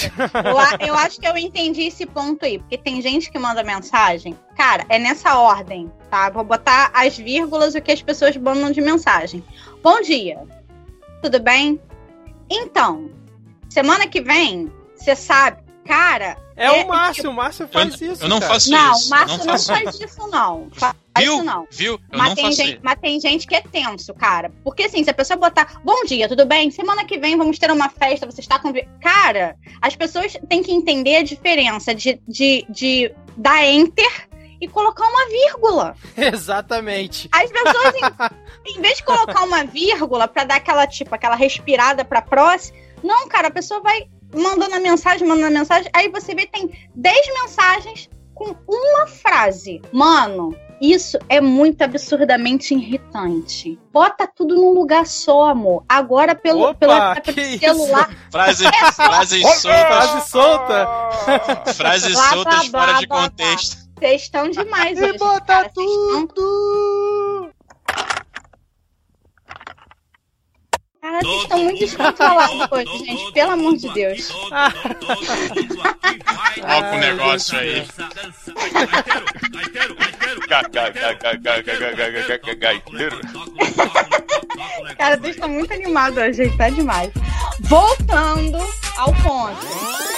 Eu, 0.79 0.87
eu 0.87 0.93
acho 0.95 1.19
que 1.19 1.27
eu 1.27 1.37
entendi 1.37 1.83
esse 1.83 2.05
ponto 2.05 2.45
aí, 2.45 2.59
porque 2.59 2.77
tem 2.77 3.01
gente 3.01 3.31
que 3.31 3.39
manda 3.39 3.63
mensagem. 3.63 4.37
Cara, 4.57 4.85
é 4.89 4.99
nessa 4.99 5.37
ordem, 5.39 5.91
tá? 6.09 6.29
Vou 6.29 6.43
botar 6.43 6.91
as 6.93 7.17
vírgulas 7.17 7.75
o 7.75 7.81
que 7.81 7.91
as 7.91 8.01
pessoas 8.01 8.35
mandam 8.35 8.71
de 8.71 8.81
mensagem. 8.81 9.43
Bom 9.81 10.01
dia. 10.01 10.37
Tudo 11.21 11.39
bem? 11.39 11.79
Então, 12.49 13.09
semana 13.69 14.07
que 14.07 14.21
vem, 14.21 14.71
você 14.95 15.15
sabe, 15.15 15.61
cara. 15.85 16.37
É, 16.57 16.65
é 16.65 16.83
o 16.83 16.87
Márcio, 16.87 17.23
tipo... 17.23 17.29
o 17.29 17.33
Márcio 17.33 17.67
faz 17.69 18.01
eu, 18.01 18.11
isso. 18.11 18.23
Eu 18.23 18.27
não 18.27 18.39
cara. 18.39 18.53
faço 18.53 18.69
não, 18.69 18.91
isso. 18.91 19.07
O 19.07 19.09
Márcio 19.09 19.37
não, 19.37 19.45
não 19.45 19.59
faz 19.59 19.99
isso, 19.99 20.27
não. 20.27 20.69
Viu? 21.19 21.35
Isso 21.35 21.43
não. 21.43 21.67
Viu? 21.69 21.93
Eu 21.93 22.17
mas, 22.17 22.29
não 22.29 22.35
tem 22.35 22.45
faço 22.45 22.57
gente, 22.57 22.79
mas 22.81 22.99
tem 22.99 23.19
gente 23.19 23.47
que 23.47 23.55
é 23.55 23.61
tenso, 23.61 24.13
cara. 24.13 24.51
Porque 24.63 24.83
assim, 24.83 25.03
se 25.03 25.09
a 25.09 25.13
pessoa 25.13 25.37
botar, 25.37 25.79
bom 25.83 26.03
dia, 26.05 26.27
tudo 26.27 26.45
bem? 26.45 26.71
Semana 26.71 27.05
que 27.05 27.17
vem 27.17 27.37
vamos 27.37 27.57
ter 27.57 27.71
uma 27.71 27.89
festa, 27.89 28.25
você 28.25 28.41
está 28.41 28.59
com. 28.59 28.73
Cara, 29.01 29.55
as 29.81 29.95
pessoas 29.95 30.37
têm 30.47 30.63
que 30.63 30.71
entender 30.71 31.17
a 31.17 31.23
diferença 31.23 31.93
de, 31.93 32.21
de, 32.27 32.65
de 32.69 33.13
dar 33.37 33.65
enter 33.65 34.29
e 34.61 34.67
colocar 34.67 35.07
uma 35.07 35.27
vírgula. 35.27 35.95
Exatamente. 36.17 37.29
As 37.31 37.51
pessoas, 37.51 37.95
em, 37.95 38.75
em 38.77 38.81
vez 38.81 38.97
de 38.97 39.03
colocar 39.03 39.43
uma 39.43 39.63
vírgula 39.63 40.27
para 40.27 40.43
dar 40.43 40.55
aquela, 40.55 40.85
tipo, 40.85 41.13
aquela 41.15 41.35
respirada 41.35 42.03
pra 42.03 42.21
próxima, 42.21 42.77
não, 43.03 43.27
cara, 43.27 43.47
a 43.47 43.51
pessoa 43.51 43.81
vai 43.81 44.07
mandando 44.35 44.75
a 44.75 44.79
mensagem, 44.79 45.27
mandando 45.27 45.47
a 45.47 45.59
mensagem, 45.59 45.89
aí 45.93 46.09
você 46.09 46.35
vê 46.35 46.45
tem 46.45 46.69
10 46.95 47.27
mensagens 47.41 48.09
com 48.35 48.55
uma 48.67 49.07
frase. 49.07 49.81
Mano, 49.91 50.55
isso 50.81 51.17
é 51.27 51.41
muito 51.41 51.81
absurdamente 51.81 52.73
irritante. 52.73 53.77
Bota 53.91 54.25
tudo 54.27 54.55
num 54.55 54.71
lugar 54.71 55.05
só, 55.05 55.49
amor. 55.49 55.83
Agora 55.87 56.33
pelo, 56.35 56.69
Opa, 56.69 57.21
celular. 57.59 58.09
Frase, 58.31 58.65
frase 58.95 59.41
solta. 59.41 59.85
Frase 59.87 60.29
solta. 60.29 61.73
Frases 61.73 62.17
soltas 62.17 62.67
fora 62.67 62.93
de 62.93 63.07
contexto. 63.07 63.89
Vocês 63.99 64.21
estão 64.21 64.49
demais 64.49 64.97
e 64.97 65.03
hoje. 65.03 65.17
Bota 65.17 65.45
cara. 65.45 65.71
tudo. 65.73 67.49
Cara, 71.01 71.19
vocês 71.21 71.41
estão 71.43 71.59
muito 71.59 71.79
descontrolados 71.79 72.67
hoje, 72.71 73.05
gente. 73.05 73.31
Pelo 73.33 73.51
amor 73.51 73.75
de 73.75 73.93
Deus. 73.93 74.29
Olha 76.61 76.93
o 76.93 76.97
negócio 76.97 77.57
aí. 77.57 77.85
Cara, 84.97 85.17
vocês 85.17 85.35
estão 85.35 85.49
muito 85.49 85.73
animados 85.73 86.17
hoje, 86.17 86.33
gente. 86.43 86.57
Tá 86.57 86.69
demais. 86.69 87.11
Voltando 87.61 88.57
ao 88.97 89.13
ponto 89.15 90.09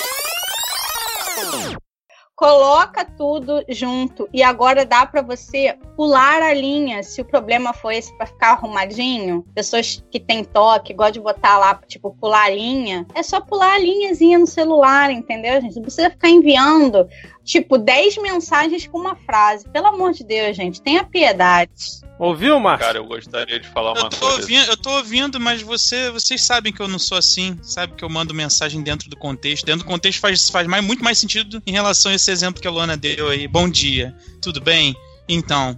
coloca 2.41 3.06
tudo 3.06 3.63
junto 3.70 4.28
e 4.34 4.41
agora 4.41 4.84
dá 4.84 5.06
para 5.06 5.22
você 5.22 5.78
pular 6.02 6.42
a 6.42 6.52
linha, 6.52 7.04
se 7.04 7.22
o 7.22 7.26
problema 7.26 7.74
foi 7.74 7.98
esse 7.98 8.12
para 8.18 8.26
ficar 8.26 8.54
arrumadinho. 8.54 9.46
Pessoas 9.54 10.04
que 10.10 10.20
têm 10.20 10.44
toque, 10.44 10.96
gostam 10.96 11.12
de 11.12 11.20
botar 11.20 11.60
lá, 11.60 11.80
tipo, 11.88 12.18
pular 12.20 12.46
a 12.46 12.50
linha, 12.50 13.06
é 13.14 13.22
só 13.22 13.40
pular 13.40 13.76
a 13.76 13.78
linhazinha 13.78 14.40
no 14.40 14.48
celular, 14.48 15.12
entendeu, 15.12 15.62
gente? 15.62 15.76
Não 15.76 15.84
precisa 15.84 16.10
ficar 16.10 16.28
enviando, 16.28 17.08
tipo, 17.44 17.78
10 17.78 18.18
mensagens 18.18 18.88
com 18.88 18.98
uma 18.98 19.16
frase. 19.16 19.70
Pelo 19.70 19.86
amor 19.86 20.14
de 20.14 20.24
Deus, 20.24 20.58
gente, 20.58 20.82
tenha 20.82 21.04
piedade. 21.04 22.02
Ouviu, 22.18 22.60
Marcos? 22.60 22.88
Cara, 22.88 22.98
eu 22.98 23.06
gostaria 23.06 23.60
de 23.60 23.68
falar 23.68 23.94
eu 23.96 24.02
uma 24.02 24.10
coisa. 24.10 24.42
Ouvindo, 24.42 24.72
eu 24.72 24.78
tô 24.78 24.90
ouvindo, 24.98 25.40
mas 25.40 25.62
você, 25.62 26.10
vocês 26.10 26.42
sabem 26.42 26.74
que 26.74 26.82
eu 26.82 26.88
não 26.88 26.98
sou 26.98 27.16
assim. 27.16 27.60
Sabe 27.62 27.94
que 27.94 28.04
eu 28.04 28.10
mando 28.10 28.34
mensagem 28.34 28.82
dentro 28.82 29.08
do 29.08 29.16
contexto. 29.16 29.68
Dentro 29.68 29.86
do 29.86 29.88
contexto 29.88 30.20
faz, 30.20 30.50
faz 30.50 30.68
mais, 30.68 30.84
muito 30.84 31.04
mais 31.04 31.20
sentido 31.20 31.62
em 31.64 31.72
relação 31.72 32.12
a 32.12 32.16
esse 32.16 32.32
exemplo 32.32 32.60
que 32.60 32.68
a 32.68 32.72
Luana 32.72 32.98
deu 32.98 33.30
aí. 33.30 33.48
Bom 33.48 33.70
dia, 33.70 34.16
tudo 34.42 34.60
bem? 34.60 34.96
Então, 35.32 35.78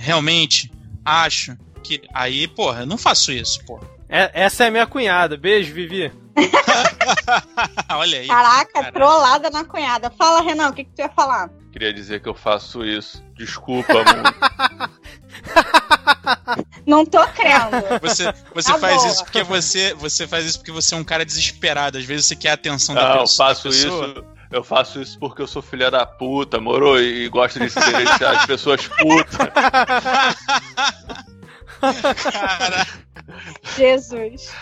realmente 0.00 0.70
acho 1.04 1.56
que. 1.82 2.02
Aí, 2.14 2.48
porra, 2.48 2.80
eu 2.80 2.86
não 2.86 2.98
faço 2.98 3.30
isso, 3.32 3.64
porra. 3.64 3.86
É, 4.08 4.30
essa 4.34 4.64
é 4.64 4.68
a 4.68 4.70
minha 4.70 4.86
cunhada. 4.86 5.36
Beijo, 5.36 5.72
Vivi. 5.72 6.10
Olha 7.90 8.18
aí. 8.20 8.26
Caraca, 8.26 8.72
cara. 8.72 8.92
trollada 8.92 9.50
na 9.50 9.64
cunhada. 9.64 10.10
Fala, 10.10 10.42
Renan, 10.42 10.70
o 10.70 10.72
que, 10.72 10.84
que 10.84 10.90
tu 10.90 11.00
ia 11.00 11.08
falar? 11.10 11.50
Queria 11.72 11.92
dizer 11.92 12.20
que 12.20 12.28
eu 12.28 12.34
faço 12.34 12.84
isso. 12.84 13.22
Desculpa, 13.36 13.92
amor. 13.92 14.90
Não 16.86 17.04
tô 17.06 17.24
crendo. 17.28 17.70
Você, 18.00 18.32
você 18.54 18.72
Tá 18.72 18.78
faz 18.78 18.96
boa. 18.96 19.08
isso 19.08 19.24
porque 19.24 19.42
você, 19.44 19.94
você 19.94 20.26
faz 20.26 20.44
isso 20.44 20.58
porque 20.58 20.72
você 20.72 20.94
é 20.94 20.98
um 20.98 21.04
cara 21.04 21.24
desesperado. 21.24 21.98
Às 21.98 22.04
vezes 22.04 22.26
você 22.26 22.36
quer 22.36 22.50
a 22.50 22.54
atenção 22.54 22.94
da 22.94 23.02
Não, 23.02 23.14
eu 23.16 23.20
pessoa. 23.20 23.48
faço 23.48 23.64
da 23.64 23.70
pessoa. 23.70 24.06
isso. 24.08 24.24
Eu 24.50 24.64
faço 24.64 25.00
isso 25.00 25.18
porque 25.18 25.40
eu 25.42 25.46
sou 25.46 25.62
filha 25.62 25.90
da 25.90 26.04
puta, 26.04 26.60
moro? 26.60 27.00
E 27.00 27.28
gosto 27.28 27.60
de 27.60 27.70
se 27.70 27.78
deixar 27.92 28.36
as 28.36 28.46
pessoas 28.46 28.88
putas. 28.88 29.48
Cara, 32.32 32.86
Jesus. 33.76 34.52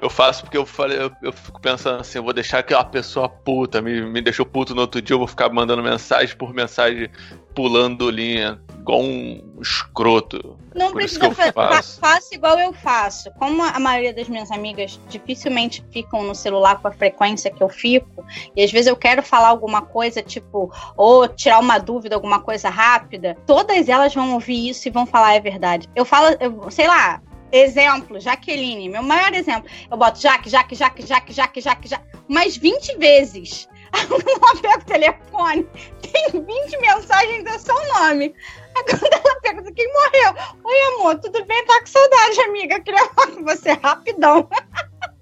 Eu 0.00 0.10
faço 0.10 0.42
porque 0.42 0.56
eu 0.56 0.66
falei, 0.66 1.00
eu, 1.00 1.10
eu 1.22 1.32
fico 1.32 1.60
pensando 1.60 2.00
assim, 2.00 2.18
eu 2.18 2.24
vou 2.24 2.32
deixar 2.32 2.58
aquela 2.58 2.84
pessoa 2.84 3.28
puta, 3.28 3.80
me, 3.80 4.02
me 4.02 4.20
deixou 4.20 4.46
puto 4.46 4.74
no 4.74 4.82
outro 4.82 5.02
dia, 5.02 5.14
eu 5.14 5.18
vou 5.18 5.26
ficar 5.26 5.48
mandando 5.48 5.82
mensagem 5.82 6.36
por 6.36 6.54
mensagem, 6.54 7.10
pulando 7.54 8.10
linha, 8.10 8.60
igual 8.78 9.00
um 9.00 9.58
escroto. 9.60 10.56
Não 10.78 10.92
Por 10.92 10.96
precisa 10.98 11.20
que 11.20 11.26
eu 11.26 11.32
fa 11.34 11.52
fa- 11.52 11.68
faço. 11.68 12.00
faça 12.00 12.34
igual 12.34 12.58
eu 12.58 12.72
faço. 12.72 13.30
Como 13.32 13.62
a 13.62 13.78
maioria 13.78 14.14
das 14.14 14.28
minhas 14.28 14.50
amigas 14.50 14.98
dificilmente 15.08 15.84
ficam 15.90 16.22
no 16.22 16.34
celular 16.34 16.80
com 16.80 16.88
a 16.88 16.92
frequência 16.92 17.50
que 17.50 17.62
eu 17.62 17.68
fico, 17.68 18.24
e 18.54 18.62
às 18.62 18.70
vezes 18.70 18.86
eu 18.86 18.96
quero 18.96 19.22
falar 19.22 19.48
alguma 19.48 19.82
coisa, 19.82 20.22
tipo, 20.22 20.72
ou 20.96 21.26
tirar 21.28 21.58
uma 21.58 21.78
dúvida, 21.78 22.14
alguma 22.14 22.40
coisa 22.40 22.68
rápida, 22.68 23.36
todas 23.46 23.88
elas 23.88 24.14
vão 24.14 24.34
ouvir 24.34 24.68
isso 24.68 24.86
e 24.88 24.90
vão 24.90 25.04
falar 25.06 25.34
é 25.34 25.40
verdade. 25.40 25.88
Eu 25.94 26.04
falo, 26.04 26.36
eu, 26.40 26.70
sei 26.70 26.86
lá, 26.86 27.20
exemplo, 27.50 28.20
Jaqueline, 28.20 28.88
meu 28.88 29.02
maior 29.02 29.32
exemplo. 29.34 29.68
Eu 29.90 29.96
boto 29.96 30.20
Jaque, 30.20 30.48
Jaque, 30.50 30.74
Jaque, 30.74 31.04
Jaque, 31.06 31.32
Jaque, 31.32 31.60
Jaque, 31.60 31.88
Jaque, 31.88 32.04
umas 32.28 32.56
20 32.56 32.96
vezes. 32.98 33.68
Ela 33.90 34.60
pega 34.60 34.78
o 34.78 34.84
telefone, 34.84 35.66
tem 36.02 36.30
20 36.30 36.78
mensagens, 36.78 37.46
é 37.46 37.58
só 37.58 37.72
o 37.72 38.00
nome. 38.00 38.34
Quando 38.98 39.12
ela 39.12 39.40
pergunta 39.40 39.72
quem 39.72 39.92
morreu, 39.92 40.34
Oi, 40.64 40.94
amor, 40.94 41.18
tudo 41.18 41.44
bem? 41.44 41.64
Tá 41.66 41.80
com 41.80 41.86
saudade, 41.86 42.40
amiga. 42.42 42.80
Queria 42.80 43.04
falar 43.10 43.26
com 43.32 43.44
você 43.44 43.72
rapidão. 43.72 44.48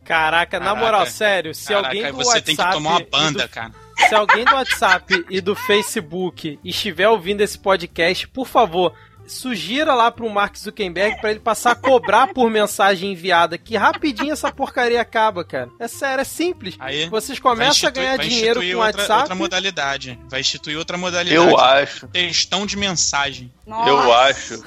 Caraca, 0.05 0.61
na 0.61 0.67
Caraca. 0.67 0.85
moral, 0.85 1.07
sério, 1.07 1.53
se 1.55 1.67
caraca, 1.69 1.89
alguém 1.89 2.07
do 2.13 2.17
você 2.17 2.29
WhatsApp 2.29 2.43
tem 2.47 2.57
que 2.57 2.71
tomar 2.73 2.91
uma 2.91 3.01
e 3.01 3.05
do- 3.05 3.11
banda, 3.11 3.49
cara. 3.49 3.73
se 4.09 4.15
alguém 4.15 4.45
do 4.45 4.55
WhatsApp 4.55 5.25
e 5.29 5.41
do 5.41 5.57
Facebook 5.57 6.61
estiver 6.65 7.09
ouvindo 7.09 7.41
esse 7.41 7.59
podcast, 7.59 8.29
por 8.29 8.47
favor, 8.47 8.95
sugira 9.27 9.95
lá 9.95 10.11
pro 10.11 10.29
Mark 10.31 10.57
Zuckerberg 10.57 11.21
pra 11.21 11.31
ele 11.31 11.41
passar 11.41 11.73
a 11.73 11.75
cobrar 11.75 12.29
por 12.33 12.51
mensagem 12.51 13.13
enviada, 13.13 13.59
que 13.59 13.77
rapidinho 13.77 14.33
essa 14.33 14.51
porcaria 14.53 15.01
acaba, 15.01 15.45
cara. 15.45 15.69
É 15.79 15.89
sério, 15.89 16.21
é 16.23 16.25
simples. 16.25 16.77
Aí 16.79 17.09
Vocês 17.09 17.39
começam 17.39 17.67
a 17.67 17.71
instituir- 17.91 17.95
ganhar 18.07 18.17
dinheiro 18.19 18.61
instituir 18.61 18.75
com 18.77 18.81
o 18.81 18.85
outra, 18.87 19.01
WhatsApp. 19.03 19.21
outra 19.21 19.35
modalidade. 19.35 20.19
Vai 20.31 20.41
instituir 20.41 20.79
outra 20.79 20.97
modalidade. 20.99 21.35
Eu 21.35 21.59
acho, 21.59 22.09
Textão 22.09 22.67
de 22.67 22.77
mensagem. 22.77 23.53
Nossa. 23.67 23.91
eu 23.91 24.13
acho, 24.15 24.65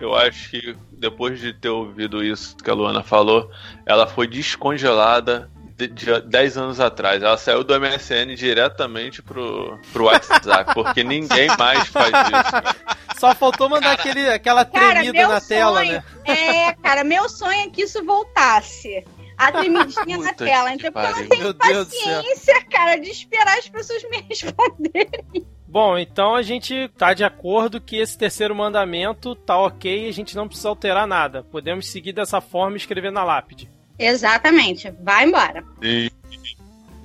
eu 0.00 0.14
acho 0.14 0.50
que 0.50 0.76
depois 0.92 1.40
de 1.40 1.52
ter 1.54 1.70
ouvido 1.70 2.22
isso 2.22 2.56
que 2.56 2.68
a 2.70 2.74
Luana 2.74 3.02
falou, 3.02 3.50
ela 3.86 4.06
foi 4.06 4.26
descongelada 4.26 5.50
de, 5.76 5.88
de 5.88 6.20
10 6.20 6.56
anos 6.56 6.80
atrás. 6.80 7.22
Ela 7.22 7.36
saiu 7.36 7.64
do 7.64 7.78
MSN 7.78 8.34
diretamente 8.36 9.22
pro, 9.22 9.78
pro 9.92 10.04
WhatsApp, 10.04 10.72
porque 10.74 11.02
ninguém 11.04 11.48
mais 11.58 11.86
faz 11.88 12.08
isso. 12.08 12.50
cara. 12.50 12.76
Só 13.18 13.34
faltou 13.34 13.68
mandar 13.68 13.92
aquele, 13.92 14.28
aquela 14.28 14.64
Cara, 14.64 15.00
tremida 15.00 15.12
meu 15.12 15.28
na 15.28 15.40
tela, 15.40 15.78
sonho. 15.84 15.92
né? 15.92 16.04
É, 16.24 16.72
cara, 16.74 17.04
meu 17.04 17.28
sonho 17.28 17.60
é 17.60 17.68
que 17.70 17.82
isso 17.82 18.04
voltasse. 18.04 19.04
A 19.36 19.50
tremidinha 19.50 20.18
na 20.18 20.32
tela. 20.32 20.72
Então, 20.72 20.92
porque 20.92 21.06
eu 21.34 21.44
não 21.44 21.54
tenho 21.54 21.86
paciência, 21.86 22.64
cara, 22.70 22.96
de 22.96 23.10
esperar 23.10 23.58
as 23.58 23.68
pessoas 23.68 24.02
me 24.08 24.20
responderem. 24.28 25.44
Bom, 25.66 25.98
então 25.98 26.36
a 26.36 26.42
gente 26.42 26.88
tá 26.96 27.12
de 27.12 27.24
acordo 27.24 27.80
que 27.80 27.96
esse 27.96 28.16
terceiro 28.16 28.54
mandamento 28.54 29.34
tá 29.34 29.58
ok 29.58 30.06
e 30.06 30.08
a 30.08 30.12
gente 30.12 30.36
não 30.36 30.46
precisa 30.46 30.68
alterar 30.68 31.04
nada. 31.04 31.42
Podemos 31.42 31.88
seguir 31.88 32.12
dessa 32.12 32.40
forma 32.40 32.76
e 32.76 32.78
escrever 32.78 33.10
na 33.10 33.24
lápide. 33.24 33.68
Exatamente. 33.98 34.90
Vai 35.02 35.26
embora. 35.26 35.62
Sim. 35.82 36.08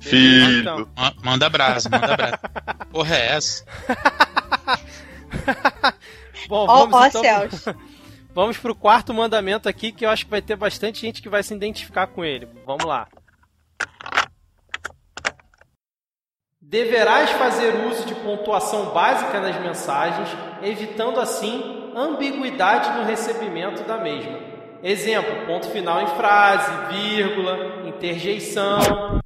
Filho. 0.00 0.60
então. 0.60 0.88
Ma- 0.96 1.12
Manda 1.22 1.48
brasa, 1.50 1.88
manda 1.90 2.16
brasa. 2.16 2.38
Porra, 2.90 3.16
é 3.16 3.26
essa? 3.36 3.64
Bom, 6.48 6.66
Ó, 6.68 6.86
vamos 6.86 6.94
ó 6.94 7.06
então. 7.06 7.22
céus. 7.22 7.64
Vamos 8.32 8.56
pro 8.56 8.76
quarto 8.76 9.12
mandamento 9.12 9.68
aqui, 9.68 9.90
que 9.90 10.06
eu 10.06 10.10
acho 10.10 10.24
que 10.24 10.30
vai 10.30 10.40
ter 10.40 10.54
bastante 10.54 11.00
gente 11.00 11.20
que 11.20 11.28
vai 11.28 11.42
se 11.42 11.52
identificar 11.52 12.06
com 12.06 12.24
ele. 12.24 12.48
Vamos 12.64 12.84
lá. 12.84 13.08
Deverás 16.60 17.30
fazer 17.30 17.74
uso 17.86 18.06
de 18.06 18.14
pontuação 18.14 18.90
básica 18.94 19.40
nas 19.40 19.60
mensagens, 19.60 20.28
evitando 20.62 21.18
assim 21.18 21.90
ambiguidade 21.96 22.96
no 22.98 23.04
recebimento 23.04 23.82
da 23.82 23.98
mesma. 23.98 24.38
Exemplo: 24.82 25.46
ponto 25.46 25.68
final 25.70 26.02
em 26.02 26.06
frase, 26.16 26.94
vírgula, 26.94 27.86
interjeição. 27.88 29.20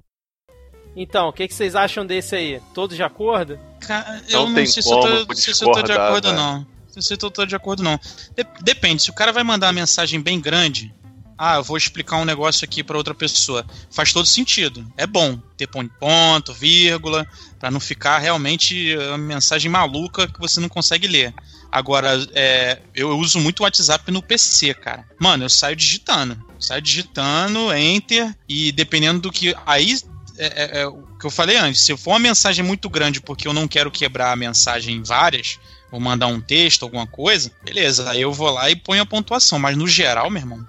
Então, 0.97 1.29
o 1.29 1.33
que, 1.33 1.49
que 1.49 1.55
vocês 1.55 1.75
acham 1.75 2.07
desse 2.07 2.37
aí? 2.37 2.61
Todos 2.73 2.97
de 2.97 3.03
acordo? 3.03 3.59
Ca- 3.81 4.05
Não 4.31 4.41
eu 4.41 4.47
não 4.49 4.55
tem 4.55 4.67
sei 4.67 4.83
se 4.83 4.89
eu, 4.91 4.95
tô, 5.01 5.09
como 5.09 5.25
não 5.29 5.35
sei 5.35 5.55
se 5.55 5.65
eu 5.65 5.73
tô 5.73 5.83
de 5.83 5.93
acordo, 5.93 6.29
velho. 6.29 6.37
não. 6.41 6.59
Não 6.95 7.03
sei 7.03 7.17
se 7.17 7.25
eu 7.25 7.31
tô 7.31 7.45
de 7.45 7.57
acordo, 7.57 7.83
não. 7.83 7.99
De- 8.37 8.47
depende, 8.63 9.03
se 9.03 9.11
o 9.11 9.15
cara 9.15 9.33
vai 9.33 9.43
mandar 9.43 9.67
uma 9.67 9.73
mensagem 9.73 10.21
bem 10.21 10.41
grande, 10.41 10.95
ah, 11.37 11.57
eu 11.57 11.65
vou 11.65 11.77
explicar 11.77 12.19
um 12.19 12.25
negócio 12.25 12.65
aqui 12.65 12.85
pra 12.85 12.97
outra 12.97 13.13
pessoa. 13.13 13.67
Faz 13.91 14.13
todo 14.13 14.25
sentido. 14.27 14.87
É 14.97 15.05
bom 15.05 15.37
ter 15.57 15.67
ponto, 15.67 15.93
ponto 15.99 16.53
vírgula, 16.53 17.27
pra 17.59 17.73
não 17.73 17.81
ficar 17.81 18.19
realmente 18.19 18.97
uma 19.09 19.19
mensagem 19.19 19.69
maluca 19.69 20.29
que 20.29 20.39
você 20.39 20.61
não 20.61 20.69
consegue 20.69 21.09
ler. 21.09 21.35
Agora, 21.75 22.25
é, 22.35 22.79
eu 22.95 23.19
uso 23.19 23.41
muito 23.41 23.59
o 23.59 23.63
WhatsApp 23.65 24.09
no 24.13 24.23
PC, 24.23 24.75
cara. 24.75 25.05
Mano, 25.19 25.45
eu 25.45 25.49
saio 25.49 25.75
digitando. 25.75 26.39
Saio 26.61 26.81
digitando, 26.81 27.75
enter, 27.75 28.33
e 28.49 28.71
dependendo 28.71 29.19
do 29.23 29.33
que. 29.33 29.57
Aí 29.67 29.99
é, 30.39 30.47
é- 30.47 30.81
é 30.83 30.87
o 30.87 31.03
que 31.19 31.27
eu 31.27 31.31
falei 31.33 31.57
antes. 31.57 31.81
Se 31.81 31.97
for 31.97 32.11
uma 32.13 32.21
mensagem 32.21 32.65
muito 32.65 32.89
grande 32.89 33.21
porque 33.21 33.49
eu 33.49 33.53
não 33.53 33.67
quero 33.67 33.91
quebrar 33.91 34.31
a 34.31 34.37
mensagem 34.37 34.95
em 34.95 35.03
várias, 35.03 35.59
ou 35.91 35.99
mandar 35.99 36.29
um 36.29 36.41
texto, 36.41 36.85
alguma 36.85 37.09
coisa, 37.09 37.51
beleza. 37.65 38.09
Aí 38.09 38.21
eu 38.21 38.33
vou 38.33 38.51
lá 38.51 38.71
e 38.71 38.77
ponho 38.77 39.03
a 39.03 39.07
pontuação. 39.07 39.59
Mas 39.59 39.77
no 39.77 39.89
geral, 39.89 40.31
meu 40.31 40.43
irmão, 40.43 40.65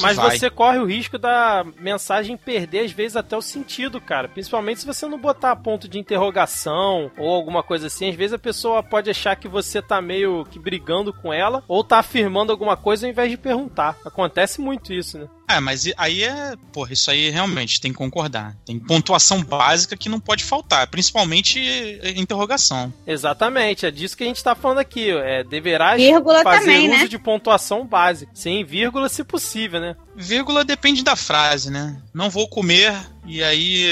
Mas 0.00 0.16
vai. 0.16 0.38
você 0.38 0.50
corre 0.50 0.78
o 0.78 0.84
risco 0.84 1.18
da 1.18 1.64
mensagem 1.78 2.36
perder, 2.36 2.80
às 2.80 2.92
vezes, 2.92 3.16
até 3.16 3.36
o 3.36 3.42
sentido, 3.42 4.00
cara. 4.00 4.28
Principalmente 4.28 4.80
se 4.80 4.86
você 4.86 5.06
não 5.06 5.18
botar 5.18 5.56
ponto 5.56 5.88
de 5.88 5.98
interrogação 5.98 7.10
ou 7.16 7.34
alguma 7.34 7.62
coisa 7.62 7.86
assim. 7.86 8.08
Às 8.08 8.16
vezes 8.16 8.32
a 8.32 8.38
pessoa 8.38 8.82
pode 8.82 9.10
achar 9.10 9.36
que 9.36 9.48
você 9.48 9.82
tá 9.82 10.00
meio 10.00 10.44
que 10.44 10.58
brigando 10.58 11.12
com 11.12 11.32
ela 11.32 11.62
ou 11.68 11.84
tá 11.84 11.98
afirmando 11.98 12.52
alguma 12.52 12.76
coisa 12.76 13.06
ao 13.06 13.10
invés 13.10 13.30
de 13.30 13.36
perguntar. 13.36 13.96
Acontece 14.04 14.60
muito 14.60 14.92
isso, 14.92 15.18
né? 15.18 15.28
É, 15.48 15.60
mas 15.60 15.90
aí 15.96 16.24
é. 16.24 16.54
Porra, 16.72 16.92
isso 16.92 17.10
aí 17.10 17.30
realmente 17.30 17.80
tem 17.80 17.92
que 17.92 17.98
concordar. 17.98 18.56
Tem 18.64 18.78
pontuação 18.78 19.42
básica 19.42 19.96
que 19.96 20.08
não 20.08 20.18
pode 20.18 20.44
faltar, 20.44 20.86
principalmente 20.88 21.60
eh, 21.60 22.14
interrogação. 22.16 22.92
Exatamente, 23.06 23.86
é 23.86 23.90
disso 23.90 24.16
que 24.16 24.24
a 24.24 24.26
gente 24.26 24.42
tá 24.42 24.54
falando 24.54 24.78
aqui. 24.78 25.10
É, 25.10 25.44
deverás 25.44 26.02
Vírgula 26.02 26.42
fazer 26.42 26.60
também, 26.60 26.90
uso 26.90 27.02
né? 27.02 27.08
de 27.08 27.18
pontuação 27.18 27.86
básica. 27.86 28.30
Sim, 28.34 28.64
vírgula 28.64 29.08
se 29.08 29.22
possível, 29.22 29.80
né? 29.80 29.96
Vírgula 30.16 30.64
depende 30.64 31.04
da 31.04 31.14
frase, 31.14 31.70
né? 31.70 32.00
Não 32.12 32.28
vou 32.28 32.48
comer, 32.48 32.94
e 33.26 33.42
aí 33.42 33.86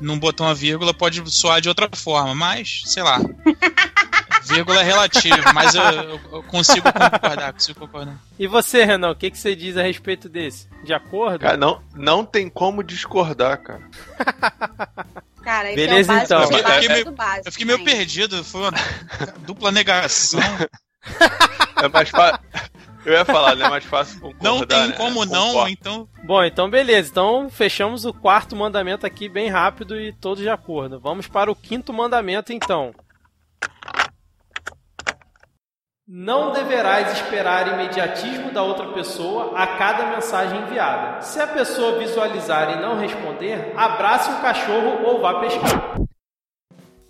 não 0.00 0.18
botar 0.18 0.44
uma 0.44 0.54
vírgula 0.54 0.94
pode 0.94 1.22
soar 1.30 1.60
de 1.60 1.68
outra 1.68 1.88
forma, 1.94 2.34
mas, 2.34 2.82
sei 2.86 3.02
lá. 3.02 3.20
vírgula 4.44 4.80
é 4.80 4.82
relativo, 4.84 5.36
mas 5.54 5.74
eu, 5.74 5.82
eu- 5.82 6.20
eu 6.32 6.42
consigo 6.44 6.86
concordar, 6.92 7.52
consigo 7.52 7.80
concordar. 7.80 8.16
E 8.38 8.46
você, 8.46 8.84
Renan, 8.84 9.10
o 9.10 9.16
que, 9.16 9.30
que 9.30 9.38
você 9.38 9.54
diz 9.56 9.76
a 9.76 9.82
respeito 9.82 10.28
desse? 10.28 10.68
De 10.84 10.92
acordo? 10.92 11.40
Cara, 11.40 11.56
não, 11.56 11.82
não 11.94 12.24
tem 12.24 12.48
como 12.48 12.82
discordar, 12.82 13.58
cara. 13.62 13.82
Cara, 15.42 15.68
isso 15.68 15.76
Beleza, 15.76 16.12
é 16.12 16.16
o 16.16 16.18
básico 16.18 16.34
então. 16.34 16.48
do 16.50 16.56
Eu 16.56 16.72
fiquei 16.74 16.88
meio- 16.88 17.12
básico, 17.12 17.48
Eu 17.48 17.52
fiquei 17.52 17.66
meio 17.66 17.84
perdido, 17.84 18.44
foi 18.44 18.60
uma 18.62 18.72
dupla 19.40 19.70
negação. 19.70 20.40
É 21.82 21.88
mais 21.88 22.08
fácil. 22.08 22.40
Eu 23.04 23.12
ia 23.12 23.24
falar, 23.26 23.54
né? 23.54 23.66
É 23.66 23.68
mais 23.68 23.84
fácil 23.84 24.18
concordar. 24.18 24.42
Não 24.42 24.64
tem 24.66 24.86
né? 24.88 24.94
como 24.96 25.26
não, 25.26 25.68
então. 25.68 26.08
Bom, 26.24 26.42
então 26.42 26.70
beleza. 26.70 27.10
Então 27.10 27.50
fechamos 27.50 28.06
o 28.06 28.14
quarto 28.14 28.56
mandamento 28.56 29.04
aqui 29.04 29.28
bem 29.28 29.50
rápido 29.50 30.00
e 30.00 30.10
todos 30.14 30.42
de 30.42 30.48
acordo. 30.48 30.98
Vamos 30.98 31.26
para 31.28 31.52
o 31.52 31.54
quinto 31.54 31.92
mandamento 31.92 32.50
então. 32.50 32.94
Não 36.06 36.52
deverás 36.52 37.14
esperar 37.14 37.66
imediatismo 37.66 38.52
da 38.52 38.62
outra 38.62 38.92
pessoa 38.92 39.58
a 39.58 39.78
cada 39.78 40.14
mensagem 40.14 40.60
enviada. 40.60 41.22
Se 41.22 41.40
a 41.40 41.46
pessoa 41.46 41.98
visualizar 41.98 42.76
e 42.76 42.82
não 42.82 42.98
responder, 42.98 43.72
abrace 43.74 44.30
um 44.30 44.38
cachorro 44.42 45.02
ou 45.02 45.22
vá 45.22 45.40
pescar. 45.40 45.96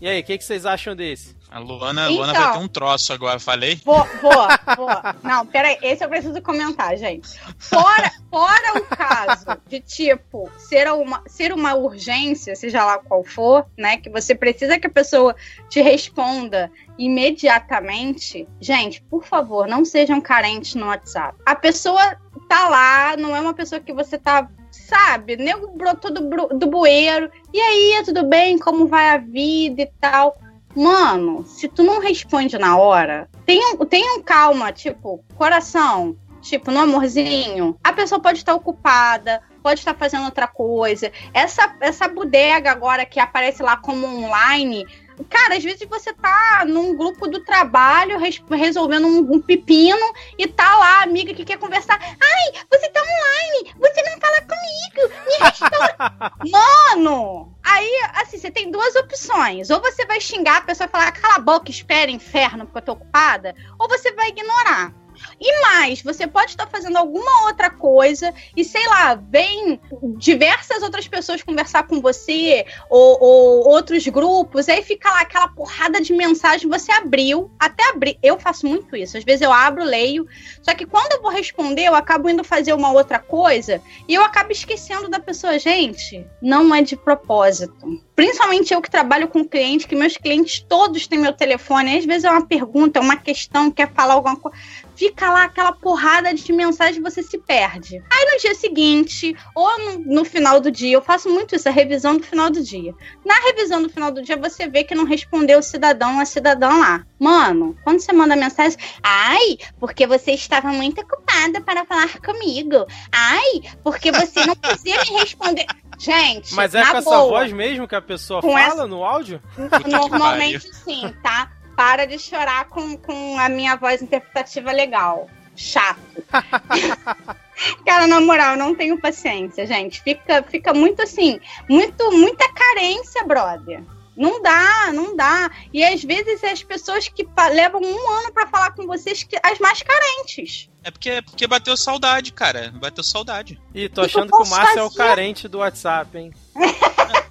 E 0.00 0.06
aí, 0.06 0.20
o 0.20 0.24
que, 0.24 0.38
que 0.38 0.44
vocês 0.44 0.64
acham 0.64 0.94
desse? 0.94 1.34
A 1.54 1.60
Luana, 1.60 2.10
então, 2.10 2.16
Luana 2.16 2.32
vai 2.32 2.52
ter 2.52 2.58
um 2.58 2.66
troço 2.66 3.12
agora, 3.12 3.38
falei? 3.38 3.80
Vou, 3.84 4.04
vou, 4.20 4.32
vou. 4.76 4.88
Não, 5.22 5.46
peraí, 5.46 5.78
esse 5.82 6.04
eu 6.04 6.08
preciso 6.08 6.42
comentar, 6.42 6.96
gente. 6.96 7.38
Fora, 7.58 8.10
fora 8.28 8.76
o 8.76 8.82
caso 8.82 9.46
de, 9.68 9.78
tipo, 9.78 10.50
ser 10.58 10.90
uma, 10.90 11.22
ser 11.28 11.52
uma 11.52 11.76
urgência, 11.76 12.56
seja 12.56 12.84
lá 12.84 12.98
qual 12.98 13.22
for, 13.22 13.64
né? 13.78 13.98
Que 13.98 14.10
você 14.10 14.34
precisa 14.34 14.80
que 14.80 14.88
a 14.88 14.90
pessoa 14.90 15.36
te 15.68 15.80
responda 15.80 16.72
imediatamente. 16.98 18.48
Gente, 18.60 19.00
por 19.02 19.24
favor, 19.24 19.68
não 19.68 19.84
sejam 19.84 20.20
carentes 20.20 20.74
no 20.74 20.86
WhatsApp. 20.86 21.38
A 21.46 21.54
pessoa 21.54 22.16
tá 22.48 22.68
lá, 22.68 23.16
não 23.16 23.36
é 23.36 23.40
uma 23.40 23.54
pessoa 23.54 23.80
que 23.80 23.92
você 23.92 24.18
tá 24.18 24.48
sabe, 24.72 25.36
nego 25.36 25.68
brotou 25.68 26.12
do, 26.12 26.58
do 26.58 26.66
bueiro. 26.66 27.30
E 27.52 27.60
aí, 27.60 28.02
tudo 28.04 28.26
bem? 28.26 28.58
Como 28.58 28.88
vai 28.88 29.10
a 29.10 29.18
vida 29.18 29.82
e 29.82 29.90
tal? 30.00 30.36
Mano, 30.74 31.44
se 31.46 31.68
tu 31.68 31.82
não 31.82 32.00
responde 32.00 32.58
na 32.58 32.76
hora, 32.76 33.28
tenha, 33.46 33.76
tenha 33.86 34.22
calma, 34.22 34.72
tipo, 34.72 35.24
coração, 35.36 36.16
tipo, 36.40 36.70
no 36.70 36.80
amorzinho. 36.80 37.76
A 37.82 37.92
pessoa 37.92 38.20
pode 38.20 38.38
estar 38.38 38.54
ocupada, 38.54 39.40
pode 39.62 39.80
estar 39.80 39.94
fazendo 39.94 40.24
outra 40.24 40.46
coisa. 40.46 41.10
Essa, 41.32 41.74
essa 41.80 42.08
bodega 42.08 42.70
agora 42.70 43.06
que 43.06 43.20
aparece 43.20 43.62
lá 43.62 43.76
como 43.76 44.06
online, 44.06 44.84
Cara, 45.28 45.56
às 45.56 45.62
vezes 45.62 45.86
você 45.88 46.12
tá 46.12 46.64
num 46.66 46.96
grupo 46.96 47.28
do 47.28 47.40
trabalho 47.40 48.18
resolvendo 48.50 49.06
um, 49.06 49.34
um, 49.34 49.40
pepino 49.40 50.12
e 50.38 50.46
tá 50.46 50.76
lá 50.76 51.00
a 51.00 51.02
amiga 51.02 51.32
que 51.32 51.44
quer 51.44 51.58
conversar. 51.58 51.98
Ai, 52.00 52.62
você 52.70 52.88
tá 52.88 53.00
online, 53.00 53.74
você 53.78 54.02
não 54.02 54.20
fala 54.20 54.40
comigo, 54.42 55.14
me. 55.26 56.50
Mano! 56.50 57.54
Aí, 57.62 57.90
assim, 58.14 58.38
você 58.38 58.50
tem 58.50 58.70
duas 58.70 58.94
opções. 58.96 59.70
Ou 59.70 59.80
você 59.80 60.04
vai 60.06 60.20
xingar 60.20 60.58
a 60.58 60.62
pessoa 60.62 60.86
e 60.86 60.90
falar, 60.90 61.12
cala 61.12 61.36
a 61.36 61.40
boca, 61.40 61.70
espera, 61.70 62.10
inferno, 62.10 62.66
porque 62.66 62.78
eu 62.78 62.82
tô 62.82 62.92
ocupada. 62.92 63.54
Ou 63.78 63.88
você 63.88 64.12
vai 64.12 64.28
ignorar. 64.28 64.92
E 65.40 65.62
mais, 65.62 66.02
você 66.02 66.26
pode 66.26 66.50
estar 66.50 66.66
fazendo 66.66 66.96
alguma 66.96 67.46
outra 67.46 67.70
coisa 67.70 68.32
e, 68.56 68.64
sei 68.64 68.86
lá, 68.88 69.14
vem 69.14 69.80
diversas 70.16 70.82
outras 70.82 71.06
pessoas 71.08 71.42
conversar 71.42 71.84
com 71.84 72.00
você, 72.00 72.66
ou, 72.88 73.18
ou 73.20 73.68
outros 73.68 74.06
grupos, 74.08 74.68
aí 74.68 74.82
fica 74.82 75.10
lá 75.10 75.20
aquela 75.20 75.48
porrada 75.48 76.00
de 76.00 76.12
mensagem, 76.12 76.68
você 76.68 76.92
abriu, 76.92 77.50
até 77.58 77.90
abrir. 77.90 78.18
Eu 78.22 78.38
faço 78.38 78.66
muito 78.66 78.96
isso. 78.96 79.16
Às 79.16 79.24
vezes 79.24 79.42
eu 79.42 79.52
abro, 79.52 79.84
leio, 79.84 80.26
só 80.62 80.74
que 80.74 80.86
quando 80.86 81.12
eu 81.12 81.22
vou 81.22 81.30
responder, 81.30 81.84
eu 81.84 81.94
acabo 81.94 82.28
indo 82.28 82.44
fazer 82.44 82.72
uma 82.72 82.92
outra 82.92 83.18
coisa 83.18 83.80
e 84.08 84.14
eu 84.14 84.22
acabo 84.22 84.52
esquecendo 84.52 85.08
da 85.08 85.20
pessoa. 85.20 85.58
Gente, 85.58 86.24
não 86.40 86.74
é 86.74 86.82
de 86.82 86.96
propósito. 86.96 88.02
Principalmente 88.14 88.72
eu 88.72 88.80
que 88.80 88.90
trabalho 88.90 89.28
com 89.28 89.44
cliente, 89.44 89.86
que 89.86 89.96
meus 89.96 90.16
clientes 90.16 90.60
todos 90.60 91.06
têm 91.06 91.18
meu 91.18 91.32
telefone. 91.32 91.98
Às 91.98 92.04
vezes 92.04 92.24
é 92.24 92.30
uma 92.30 92.46
pergunta, 92.46 92.98
é 92.98 93.02
uma 93.02 93.16
questão, 93.16 93.70
quer 93.70 93.92
falar 93.92 94.14
alguma 94.14 94.36
coisa 94.36 94.56
fica 94.94 95.30
lá 95.30 95.44
aquela 95.44 95.72
porrada 95.72 96.32
de 96.32 96.52
mensagem 96.52 97.00
e 97.00 97.02
você 97.02 97.22
se 97.22 97.38
perde. 97.38 98.02
Aí 98.10 98.32
no 98.32 98.40
dia 98.40 98.54
seguinte, 98.54 99.36
ou 99.54 99.78
no, 99.78 99.98
no, 100.14 100.24
final 100.24 100.60
do 100.60 100.70
dia, 100.70 100.92
eu 100.92 101.02
faço 101.02 101.28
muito 101.28 101.54
isso, 101.54 101.68
a 101.68 101.72
revisão 101.72 102.16
do 102.16 102.22
final 102.22 102.50
do 102.50 102.62
dia. 102.62 102.94
Na 103.24 103.34
revisão 103.40 103.82
do 103.82 103.88
final 103.88 104.10
do 104.10 104.22
dia, 104.22 104.36
você 104.36 104.68
vê 104.68 104.84
que 104.84 104.94
não 104.94 105.04
respondeu 105.04 105.58
o 105.58 105.62
cidadão 105.62 106.20
a 106.20 106.24
cidadã 106.24 106.68
lá. 106.68 107.06
Mano, 107.18 107.76
quando 107.84 108.00
você 108.00 108.12
manda 108.12 108.36
mensagem, 108.36 108.78
ai, 109.02 109.58
porque 109.78 110.06
você 110.06 110.32
estava 110.32 110.68
muito 110.68 111.00
ocupada 111.00 111.60
para 111.60 111.84
falar 111.84 112.18
comigo. 112.20 112.86
Ai, 113.12 113.62
porque 113.82 114.12
você 114.12 114.44
não 114.44 114.56
podia 114.56 115.00
me 115.04 115.18
responder. 115.18 115.66
Gente, 115.96 116.54
mas 116.54 116.74
é 116.74 116.82
com 116.84 116.88
boa, 116.90 116.98
essa 116.98 117.18
voz 117.28 117.52
mesmo 117.52 117.86
que 117.86 117.94
a 117.94 118.02
pessoa 118.02 118.42
fala 118.42 118.58
essa... 118.58 118.86
no 118.86 119.04
áudio? 119.04 119.40
Normalmente 119.86 120.74
sim, 120.74 121.14
tá? 121.22 121.52
Para 121.74 122.06
de 122.06 122.18
chorar 122.18 122.68
com, 122.68 122.96
com 122.96 123.38
a 123.38 123.48
minha 123.48 123.76
voz 123.76 124.02
interpretativa 124.02 124.72
legal. 124.72 125.28
Chato. 125.56 126.00
Cara, 127.86 128.06
na 128.06 128.20
moral, 128.20 128.52
eu 128.52 128.58
não 128.58 128.74
tenho 128.74 129.00
paciência, 129.00 129.66
gente. 129.66 130.02
Fica, 130.02 130.42
fica 130.42 130.74
muito 130.74 131.02
assim, 131.02 131.38
muito, 131.68 132.10
muita 132.12 132.52
carência, 132.52 133.24
brother. 133.24 133.82
Não 134.16 134.40
dá, 134.40 134.92
não 134.92 135.16
dá. 135.16 135.50
E 135.72 135.84
às 135.84 136.02
vezes 136.02 136.42
as 136.44 136.62
pessoas 136.62 137.08
que 137.08 137.26
levam 137.52 137.80
um 137.80 138.10
ano 138.10 138.32
para 138.32 138.46
falar 138.46 138.70
com 138.72 138.86
vocês, 138.86 139.26
as 139.42 139.58
mais 139.58 139.82
carentes. 139.82 140.70
É 140.84 140.90
porque, 140.90 141.10
é 141.10 141.22
porque 141.22 141.46
bateu 141.46 141.76
saudade, 141.76 142.32
cara. 142.32 142.72
Bateu 142.76 143.02
saudade. 143.02 143.60
Ih, 143.74 143.88
tô 143.88 144.02
achando 144.02 144.30
que, 144.30 144.36
que 144.36 144.42
o 144.42 144.50
Márcio 144.50 144.78
é 144.78 144.82
o 144.82 144.90
carente 144.90 145.48
do 145.48 145.58
WhatsApp, 145.58 146.16
hein? 146.16 146.32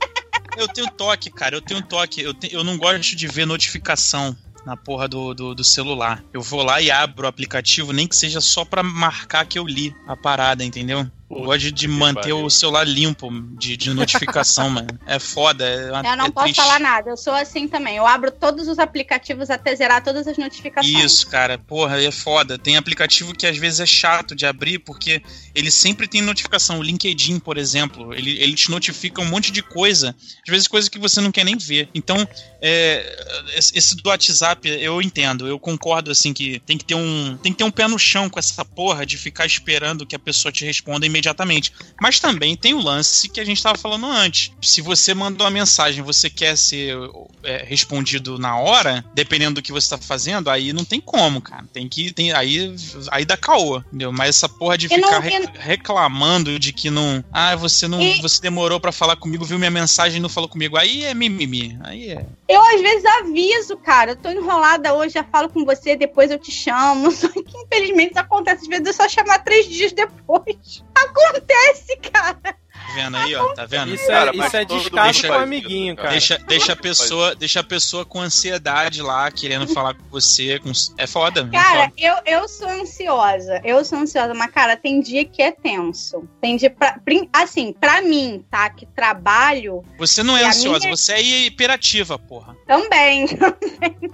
Eu 0.58 0.68
tenho 0.68 0.90
toque, 0.90 1.30
cara. 1.30 1.56
Eu 1.56 1.62
tenho 1.62 1.82
toque. 1.82 2.22
Eu, 2.22 2.34
te, 2.34 2.54
eu 2.54 2.64
não 2.64 2.78
gosto 2.78 3.16
de 3.16 3.28
ver 3.28 3.46
notificação 3.46 4.36
na 4.66 4.78
porra 4.78 5.08
do, 5.08 5.34
do, 5.34 5.56
do, 5.56 5.64
celular. 5.64 6.24
Eu 6.34 6.42
vou 6.42 6.64
lá 6.64 6.82
e 6.82 6.90
abro 6.90 7.26
o 7.26 7.30
aplicativo, 7.30 7.92
nem 7.92 8.08
que 8.08 8.16
seja 8.16 8.40
só 8.40 8.64
pra 8.64 8.82
marcar 8.82 9.46
que 9.46 9.60
eu 9.60 9.66
li 9.66 9.94
a 10.08 10.16
parada, 10.16 10.64
entendeu? 10.64 11.06
Eu 11.30 11.44
gosto 11.46 11.72
de 11.72 11.88
manter 11.88 12.34
o 12.34 12.50
celular 12.50 12.86
limpo 12.86 13.30
de, 13.58 13.76
de 13.76 13.94
notificação, 13.94 14.70
mano. 14.72 14.88
É 15.06 15.20
foda. 15.20 15.66
É 15.66 15.92
uma, 15.92 16.08
eu 16.08 16.18
não 16.18 16.26
é 16.26 16.32
posso 16.32 16.46
triste. 16.46 16.62
falar 16.62 16.80
nada. 16.80 17.10
Eu 17.10 17.18
sou 17.18 17.34
assim 17.34 17.68
também. 17.68 17.98
Eu 17.98 18.06
abro 18.06 18.32
todos 18.32 18.68
os 18.68 18.78
aplicativos 18.78 19.50
até 19.50 19.76
zerar 19.76 20.04
todas 20.04 20.28
as 20.28 20.38
notificações. 20.38 21.04
Isso, 21.04 21.28
cara. 21.28 21.58
Porra, 21.58 22.02
é 22.02 22.12
foda. 22.12 22.58
Tem 22.58 22.78
aplicativo 22.78 23.34
que 23.34 23.48
às 23.48 23.58
vezes 23.58 23.80
é 23.80 23.86
chato 23.86 24.36
de 24.36 24.46
abrir 24.46 24.80
porque 24.80 25.22
ele 25.56 25.72
sempre 25.72 26.08
tem 26.08 26.22
notificação. 26.22 26.80
O 26.80 26.84
LinkedIn, 26.84 27.40
por 27.40 27.58
exemplo, 27.58 28.14
ele, 28.14 28.38
ele 28.40 28.54
te 28.54 28.70
notifica 28.70 29.22
um 29.22 29.26
monte 29.26 29.52
de 29.52 29.64
coisa. 29.64 30.16
Às 30.46 30.52
vezes 30.52 30.68
coisas 30.68 30.90
que 30.90 31.00
você 31.00 31.20
não 31.20 31.32
quer 31.32 31.44
nem 31.44 31.58
ver. 31.58 31.90
Então, 31.94 32.28
é, 32.62 33.54
esse 33.58 33.96
do 33.96 34.10
WhatsApp, 34.10 34.68
eu 34.68 35.02
entendo. 35.02 35.48
Eu 35.48 35.60
concordo, 35.60 36.12
assim, 36.12 36.34
que 36.34 36.60
tem 36.60 36.78
que 36.78 36.86
ter 36.86 36.96
um, 36.96 37.38
tem 37.42 37.52
que 37.52 37.58
ter 37.58 37.64
um 37.64 37.72
pé 37.72 37.88
no 37.88 37.98
chão 37.98 38.30
com 38.30 38.40
essa 38.40 38.64
porra 38.64 39.06
de 39.06 39.18
ficar 39.18 39.46
esperando 39.46 40.06
que 40.06 40.16
a 40.16 40.20
pessoa 40.20 40.52
te 40.52 40.66
responda 40.66 41.06
imediatamente. 41.14 41.72
Mas 42.02 42.20
também 42.20 42.56
tem 42.56 42.74
o 42.74 42.82
lance 42.82 43.30
que 43.30 43.40
a 43.40 43.46
gente 43.46 43.58
estava 43.58 43.78
falando 43.78 44.08
antes. 44.08 44.52
Se 44.62 44.82
você 44.82 45.14
mandou 45.14 45.46
uma 45.46 45.52
mensagem 45.52 46.04
você 46.04 46.30
quer 46.30 46.58
ser 46.58 46.98
é, 47.44 47.64
respondido 47.64 48.38
na 48.38 48.58
hora, 48.58 49.04
dependendo 49.14 49.56
do 49.56 49.62
que 49.62 49.72
você 49.72 49.86
está 49.86 49.98
fazendo, 49.98 50.50
aí 50.50 50.74
não 50.74 50.84
tem 50.84 51.00
como, 51.00 51.42
cara. 51.42 51.66
Tem 51.72 51.88
que. 51.88 52.12
Tem, 52.12 52.32
aí, 52.32 52.76
aí 53.12 53.26
dá 53.26 53.38
caô, 53.38 53.78
entendeu? 53.78 54.12
Mas 54.12 54.30
essa 54.30 54.50
porra 54.50 54.78
de 54.78 54.90
ficar 54.90 55.22
não, 55.22 55.52
reclamando 55.54 56.58
de 56.60 56.74
que 56.74 56.90
não. 56.90 57.24
Ah, 57.32 57.56
você 57.56 57.88
não. 57.88 58.02
E... 58.02 58.22
Você 58.22 58.42
demorou 58.42 58.80
para 58.80 58.92
falar 58.92 59.16
comigo, 59.16 59.46
viu 59.46 59.60
minha 59.60 59.72
mensagem 59.72 60.18
e 60.18 60.22
não 60.22 60.30
falou 60.30 60.50
comigo. 60.50 60.78
Aí 60.78 61.04
é 61.04 61.14
mimimi. 61.14 61.78
Aí 61.84 62.12
é. 62.12 62.26
Eu 62.48 62.62
às 62.62 62.82
vezes 62.82 63.06
aviso, 63.06 63.78
cara. 63.78 64.12
Eu 64.12 64.16
tô 64.16 64.30
enrolada 64.30 64.94
hoje, 64.94 65.14
já 65.14 65.24
falo 65.24 65.50
com 65.50 65.66
você, 65.66 65.96
depois 65.96 66.32
eu 66.32 66.40
te 66.40 66.52
chamo. 66.52 67.12
Só 67.12 67.28
que 67.28 67.40
infelizmente 67.40 68.12
isso 68.12 68.20
acontece. 68.20 68.64
Às 68.64 68.68
vezes 68.68 68.86
eu 68.88 68.94
só 68.94 69.10
chamar 69.10 69.40
três 69.40 69.68
dias 69.68 69.92
depois. 69.92 70.84
Acontece, 71.04 71.98
cara. 71.98 72.56
Tá 72.94 72.94
vendo 72.96 73.18
aí, 73.18 73.36
ó? 73.36 73.54
Tá 73.54 73.66
vendo? 73.66 73.94
Isso 73.94 74.12
é, 74.12 74.32
isso 74.34 74.58
é 74.58 74.66
descaso 74.66 75.22
com 75.22 75.28
o 75.30 75.34
amiguinho, 75.34 75.96
cara. 75.96 76.10
Deixa, 76.10 76.38
deixa, 76.38 76.74
a 76.74 76.76
pessoa, 76.76 77.34
deixa 77.36 77.60
a 77.62 77.64
pessoa 77.64 78.06
com 78.06 78.20
ansiedade 78.20 79.02
lá, 79.02 79.32
querendo 79.32 79.68
falar 79.68 79.96
com 79.96 80.04
você. 80.10 80.60
Com... 80.60 80.72
É 80.98 81.08
foda. 81.08 81.48
Cara, 81.48 81.86
é 81.86 81.90
foda. 81.90 81.94
Eu, 81.98 82.40
eu 82.42 82.48
sou 82.48 82.68
ansiosa. 82.68 83.62
Eu 83.64 83.84
sou 83.84 84.00
ansiosa, 84.00 84.34
mas, 84.34 84.52
cara, 84.52 84.76
tem 84.76 85.02
dia 85.02 85.26
que 85.26 85.42
é 85.42 85.52
tenso. 85.52 86.28
Tem 86.42 86.56
dia 86.56 86.70
pra. 86.70 87.00
Assim, 87.32 87.74
pra 87.74 88.02
mim, 88.02 88.46
tá? 88.50 88.70
Que 88.70 88.86
trabalho. 88.86 89.84
Você 89.98 90.22
não 90.22 90.38
é 90.38 90.44
ansiosa, 90.46 90.80
minha... 90.80 90.96
você 90.96 91.14
é 91.14 91.22
hiperativa, 91.22 92.20
porra. 92.20 92.56
Também, 92.68 93.28
também. 93.38 94.12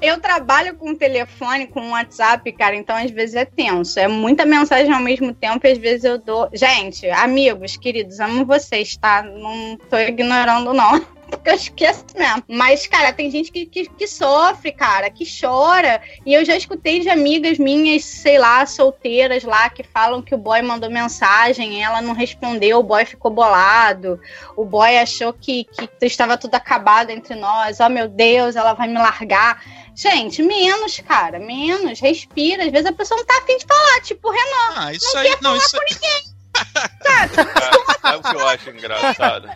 Eu 0.00 0.20
trabalho 0.20 0.74
com 0.76 0.94
telefone, 0.94 1.66
com 1.66 1.90
WhatsApp, 1.90 2.50
cara, 2.52 2.76
então 2.76 2.96
às 2.96 3.10
vezes 3.10 3.34
é 3.34 3.44
tenso. 3.44 3.98
É 3.98 4.08
muita 4.08 4.44
mensagem 4.44 4.92
ao 4.92 5.00
mesmo 5.00 5.32
tempo 5.32 5.66
e 5.66 5.72
às 5.72 5.78
vezes 5.78 6.04
eu 6.04 6.18
dou. 6.18 6.48
Gente, 6.52 7.08
amigos, 7.10 7.76
queridos, 7.76 8.20
amo 8.20 8.44
vocês, 8.44 8.96
tá? 8.96 9.22
Não 9.22 9.76
tô 9.88 9.98
ignorando, 9.98 10.72
não 10.72 11.04
porque 11.34 11.50
eu 11.50 11.54
esqueço 11.54 12.04
mesmo. 12.16 12.42
Mas, 12.48 12.86
cara, 12.86 13.12
tem 13.12 13.30
gente 13.30 13.50
que, 13.50 13.66
que, 13.66 13.88
que, 13.88 14.06
sofre, 14.06 14.72
cara, 14.72 15.10
que 15.10 15.24
chora. 15.24 16.00
E 16.24 16.32
eu 16.32 16.44
já 16.44 16.56
escutei 16.56 17.00
de 17.00 17.08
amigas 17.08 17.58
minhas, 17.58 18.04
sei 18.04 18.38
lá, 18.38 18.64
solteiras 18.66 19.44
lá, 19.44 19.68
que 19.68 19.82
falam 19.82 20.22
que 20.22 20.34
o 20.34 20.38
boy 20.38 20.62
mandou 20.62 20.90
mensagem, 20.90 21.82
ela 21.82 22.00
não 22.00 22.14
respondeu, 22.14 22.78
o 22.78 22.82
boy 22.82 23.04
ficou 23.04 23.30
bolado. 23.30 24.20
O 24.56 24.64
boy 24.64 24.96
achou 24.96 25.32
que, 25.32 25.64
que 25.64 25.88
estava 26.02 26.36
tudo 26.36 26.54
acabado 26.54 27.10
entre 27.10 27.34
nós. 27.34 27.80
Oh, 27.80 27.88
meu 27.88 28.08
Deus, 28.08 28.56
ela 28.56 28.74
vai 28.74 28.88
me 28.88 28.98
largar. 28.98 29.62
Gente, 29.94 30.42
menos, 30.42 30.98
cara, 31.00 31.38
menos. 31.38 32.00
Respira. 32.00 32.64
Às 32.64 32.72
vezes 32.72 32.86
a 32.86 32.92
pessoa 32.92 33.18
não 33.18 33.26
tá 33.26 33.38
afim 33.38 33.56
de 33.56 33.66
falar, 33.66 34.00
tipo, 34.02 34.30
Renan. 34.30 34.74
Ah, 34.76 34.92
isso 34.92 35.14
não 35.14 35.20
aí, 35.20 35.28
quer 35.28 35.42
não, 35.42 35.50
falar 35.52 35.64
isso... 35.64 35.76
com 35.76 35.94
ninguém. 35.94 36.34
Sabe? 37.04 38.00
Sabe 38.00 38.16
o 38.16 38.22
que 38.22 38.36
eu 38.36 38.48
acho 38.48 38.70
engraçado? 38.70 39.50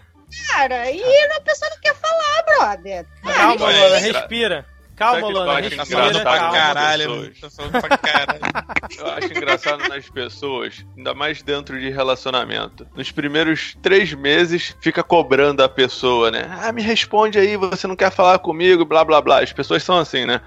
Cara, 0.49 0.91
e 0.91 1.03
a 1.03 1.41
pessoa 1.41 1.71
não 1.71 1.79
quer 1.81 1.95
falar, 1.95 2.43
brother. 2.45 3.07
Calma, 3.23 3.99
respira. 3.99 4.67
Calma, 4.99 5.29
que 5.29 5.33
eu 5.33 5.51
acho 5.51 5.77
Tá 5.77 5.87
falando 5.87 6.23
pra 6.23 6.39
caralho. 6.51 7.33
Tá 7.41 7.81
pra 7.81 7.99
caralho. 7.99 8.41
Eu 8.99 9.07
acho 9.07 9.27
engraçado 9.27 9.89
nas 9.89 10.11
pessoas, 10.11 10.85
ainda 10.97 11.15
mais 11.15 11.41
dentro 11.41 11.79
de 11.79 11.89
relacionamento. 11.89 12.85
Nos 12.97 13.13
primeiros 13.13 13.77
três 13.81 14.13
meses, 14.13 14.75
fica 14.81 15.05
cobrando 15.05 15.63
a 15.63 15.69
pessoa, 15.69 16.33
né? 16.33 16.51
Ah, 16.61 16.73
me 16.73 16.83
responde 16.83 17.39
aí, 17.39 17.57
você 17.57 17.87
não 17.87 17.95
quer 17.95 18.11
falar 18.11 18.41
comigo, 18.41 18.85
blá 18.85 19.05
blá 19.05 19.21
blá. 19.21 19.41
As 19.41 19.53
pessoas 19.53 19.85
são 19.85 19.99
assim, 19.99 20.27
né? 20.27 20.41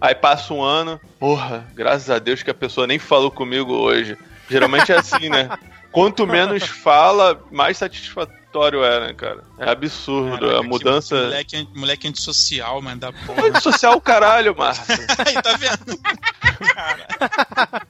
Aí 0.00 0.14
passa 0.14 0.54
um 0.54 0.62
ano, 0.62 0.98
porra, 1.18 1.66
graças 1.74 2.08
a 2.08 2.18
Deus 2.18 2.42
que 2.42 2.50
a 2.50 2.54
pessoa 2.54 2.86
nem 2.86 2.98
falou 2.98 3.30
comigo 3.30 3.74
hoje. 3.74 4.16
Geralmente 4.48 4.90
é 4.90 4.96
assim, 4.96 5.28
né? 5.28 5.50
Quanto 5.92 6.26
menos 6.26 6.62
fala, 6.62 7.42
mais 7.50 7.76
satisfatório 7.76 8.37
é, 8.84 9.00
né, 9.00 9.14
cara? 9.14 9.42
É 9.58 9.70
absurdo. 9.70 10.38
Caraca, 10.38 10.58
a 10.58 10.62
que 10.62 10.68
mudança. 10.68 11.14
Moleque, 11.14 11.68
moleque 11.74 12.08
antissocial, 12.08 12.80
mano, 12.82 13.00
da 13.00 13.12
porra. 13.12 13.60
Social 13.60 13.96
o 13.96 14.00
caralho, 14.00 14.56
Márcio. 14.56 14.84
Aí, 15.26 15.34
tá 15.34 15.56
vendo? 15.56 15.98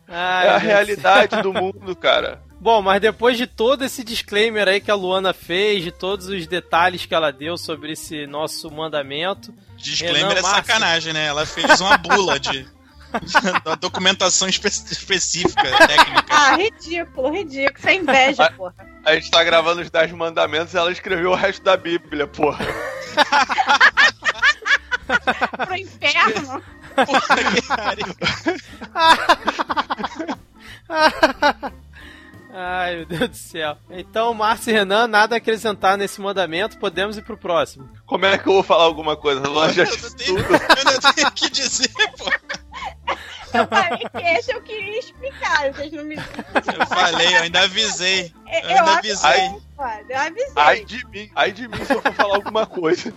Ai, 0.08 0.46
É 0.46 0.48
a 0.50 0.58
Deus. 0.58 0.62
realidade 0.62 1.42
do 1.42 1.52
mundo, 1.52 1.94
cara. 1.96 2.42
Bom, 2.60 2.82
mas 2.82 3.00
depois 3.00 3.36
de 3.36 3.46
todo 3.46 3.84
esse 3.84 4.02
disclaimer 4.02 4.66
aí 4.66 4.80
que 4.80 4.90
a 4.90 4.94
Luana 4.94 5.32
fez, 5.32 5.84
de 5.84 5.92
todos 5.92 6.26
os 6.26 6.44
detalhes 6.48 7.06
que 7.06 7.14
ela 7.14 7.30
deu 7.30 7.56
sobre 7.56 7.92
esse 7.92 8.26
nosso 8.26 8.68
mandamento, 8.68 9.54
Disclaimer 9.76 10.26
Renan 10.26 10.38
é 10.38 10.42
Márcio. 10.42 10.64
sacanagem, 10.66 11.12
né? 11.12 11.26
Ela 11.26 11.46
fez 11.46 11.80
uma 11.80 11.96
bula 11.96 12.40
de. 12.40 12.66
da 13.64 13.74
documentação 13.74 14.48
espe- 14.48 14.68
específica, 14.68 15.62
técnica. 15.62 16.24
Ah, 16.28 16.56
ridículo, 16.56 17.32
ridículo. 17.32 17.80
Sem 17.80 18.00
inveja, 18.00 18.50
porra. 18.52 18.74
A 19.04 19.14
gente 19.14 19.30
tá 19.30 19.42
gravando 19.44 19.80
os 19.80 19.90
10 19.90 20.12
mandamentos 20.12 20.74
e 20.74 20.76
ela 20.76 20.92
escreveu 20.92 21.30
o 21.30 21.34
resto 21.34 21.62
da 21.62 21.76
Bíblia, 21.76 22.26
porra. 22.26 22.64
Pro 25.66 25.76
inferno. 25.76 26.62
Puta 26.94 27.36
que 27.54 27.62
pariu. 27.66 28.06
Ai, 32.52 32.96
meu 32.96 33.06
Deus 33.06 33.28
do 33.30 33.36
céu. 33.36 33.76
Então, 33.90 34.32
Márcio 34.32 34.70
e 34.70 34.72
Renan, 34.72 35.06
nada 35.06 35.34
a 35.36 35.38
acrescentar 35.38 35.98
nesse 35.98 36.20
mandamento, 36.20 36.78
podemos 36.78 37.16
ir 37.18 37.22
pro 37.22 37.36
próximo. 37.36 37.88
Como 38.06 38.24
é 38.24 38.38
que 38.38 38.48
eu 38.48 38.54
vou 38.54 38.62
falar 38.62 38.84
alguma 38.84 39.16
coisa? 39.16 39.42
Ela 39.44 39.72
já 39.72 39.84
Eu 39.84 39.90
não 39.98 40.10
tenho, 40.10 40.36
tudo. 40.36 40.54
eu 40.54 40.84
não 40.92 41.12
tenho 41.12 41.28
o 41.28 41.32
que 41.32 41.50
dizer, 41.50 41.90
pô. 42.16 42.30
Eu 43.54 43.66
falei 43.66 43.98
que 43.98 44.26
esse 44.38 44.52
eu 44.52 44.60
queria 44.62 44.98
explicar. 44.98 45.72
Vocês 45.72 45.92
não 45.92 46.04
me. 46.04 46.16
Eu 46.16 46.86
falei, 46.86 47.36
eu 47.36 47.42
ainda 47.42 47.60
avisei. 47.60 48.32
Eu, 48.46 48.60
Eu 48.70 48.78
ainda 48.78 48.92
avisei. 48.98 49.50
foda, 49.76 50.04
Eu 50.08 50.18
avisei. 50.20 50.52
Ai 50.56 50.84
de 50.84 51.06
mim, 51.08 51.30
ai 51.34 51.52
de 51.52 51.68
mim 51.68 51.84
se 51.84 51.94
eu 51.94 52.02
for 52.02 52.12
falar 52.12 52.34
alguma 52.36 52.66
coisa. 52.66 53.12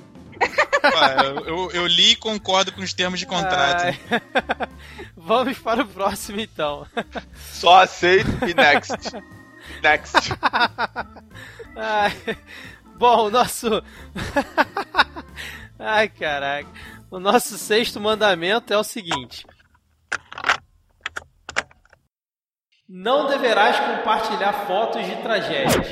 Eu, 1.23 1.45
eu- 1.45 1.71
eu 1.71 1.87
li 1.87 2.11
e 2.11 2.15
concordo 2.15 2.71
com 2.71 2.81
os 2.81 2.93
termos 2.93 3.19
de 3.19 3.25
contrato. 3.25 3.83
Ai. 3.85 3.99
Vamos 5.15 5.57
para 5.59 5.83
o 5.83 5.87
próximo, 5.87 6.39
então. 6.39 6.85
Só 7.35 7.83
aceito 7.83 8.29
e 8.47 8.53
next. 8.53 8.97
Next. 9.83 10.33
Ai. 11.75 12.37
Bom, 12.97 13.27
o 13.27 13.31
nosso. 13.31 13.67
Ai, 15.79 16.09
caraca. 16.09 16.69
O 17.09 17.19
nosso 17.19 17.57
sexto 17.57 17.99
mandamento 17.99 18.73
é 18.73 18.77
o 18.77 18.83
seguinte: 18.83 19.45
Não 22.87 23.27
deverás 23.27 23.79
compartilhar 23.79 24.53
fotos 24.65 25.05
de 25.05 25.15
tragédias. 25.17 25.87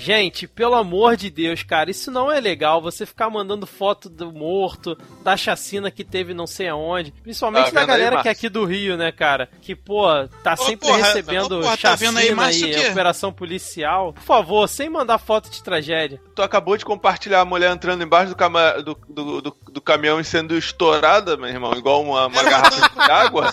Gente, 0.00 0.46
pelo 0.46 0.76
amor 0.76 1.16
de 1.16 1.28
Deus, 1.28 1.64
cara, 1.64 1.90
isso 1.90 2.08
não 2.10 2.30
é 2.30 2.38
legal. 2.40 2.80
Você 2.80 3.04
ficar 3.04 3.28
mandando 3.28 3.66
foto 3.66 4.08
do 4.08 4.32
morto, 4.32 4.96
da 5.24 5.36
chacina 5.36 5.90
que 5.90 6.04
teve 6.04 6.32
não 6.32 6.46
sei 6.46 6.68
aonde. 6.68 7.10
Principalmente 7.10 7.64
Tá 7.66 7.70
da 7.72 7.80
vendo 7.80 7.90
aí, 7.90 7.98
galera 7.98 8.22
que 8.22 8.28
é 8.28 8.30
aqui 8.30 8.48
do 8.48 8.64
Rio, 8.64 8.96
né, 8.96 9.10
cara? 9.10 9.48
Que, 9.60 9.74
pô, 9.74 10.06
tá 10.44 10.52
Ô, 10.54 10.56
sempre 10.56 10.86
porra, 10.86 10.98
recebendo 11.04 11.58
ô, 11.58 11.60
porra, 11.62 11.70
tá 11.76 11.90
chacina 11.90 12.12
vendo 12.12 12.18
aí, 12.20 12.34
Márcio, 12.34 12.68
e 12.68 12.88
operação 12.90 13.32
policial. 13.32 14.12
Por 14.12 14.22
favor, 14.22 14.68
sem 14.68 14.88
mandar 14.88 15.18
foto 15.18 15.50
de 15.50 15.62
tragédia. 15.62 16.20
Tu 16.34 16.42
acabou 16.42 16.76
de 16.76 16.84
compartilhar 16.84 17.40
a 17.40 17.44
mulher 17.44 17.72
entrando 17.72 18.02
embaixo 18.04 18.28
do, 18.30 18.36
cama- 18.36 18.74
do, 18.82 18.96
do, 19.08 19.40
do- 19.42 19.56
do 19.72 19.80
caminhão 19.80 20.20
e 20.20 20.24
sendo 20.24 20.56
estourada, 20.56 21.36
meu 21.36 21.48
irmão, 21.48 21.72
igual 21.74 22.02
uma, 22.04 22.26
uma 22.28 22.42
garrafa 22.44 22.88
de 22.88 23.00
água. 23.10 23.52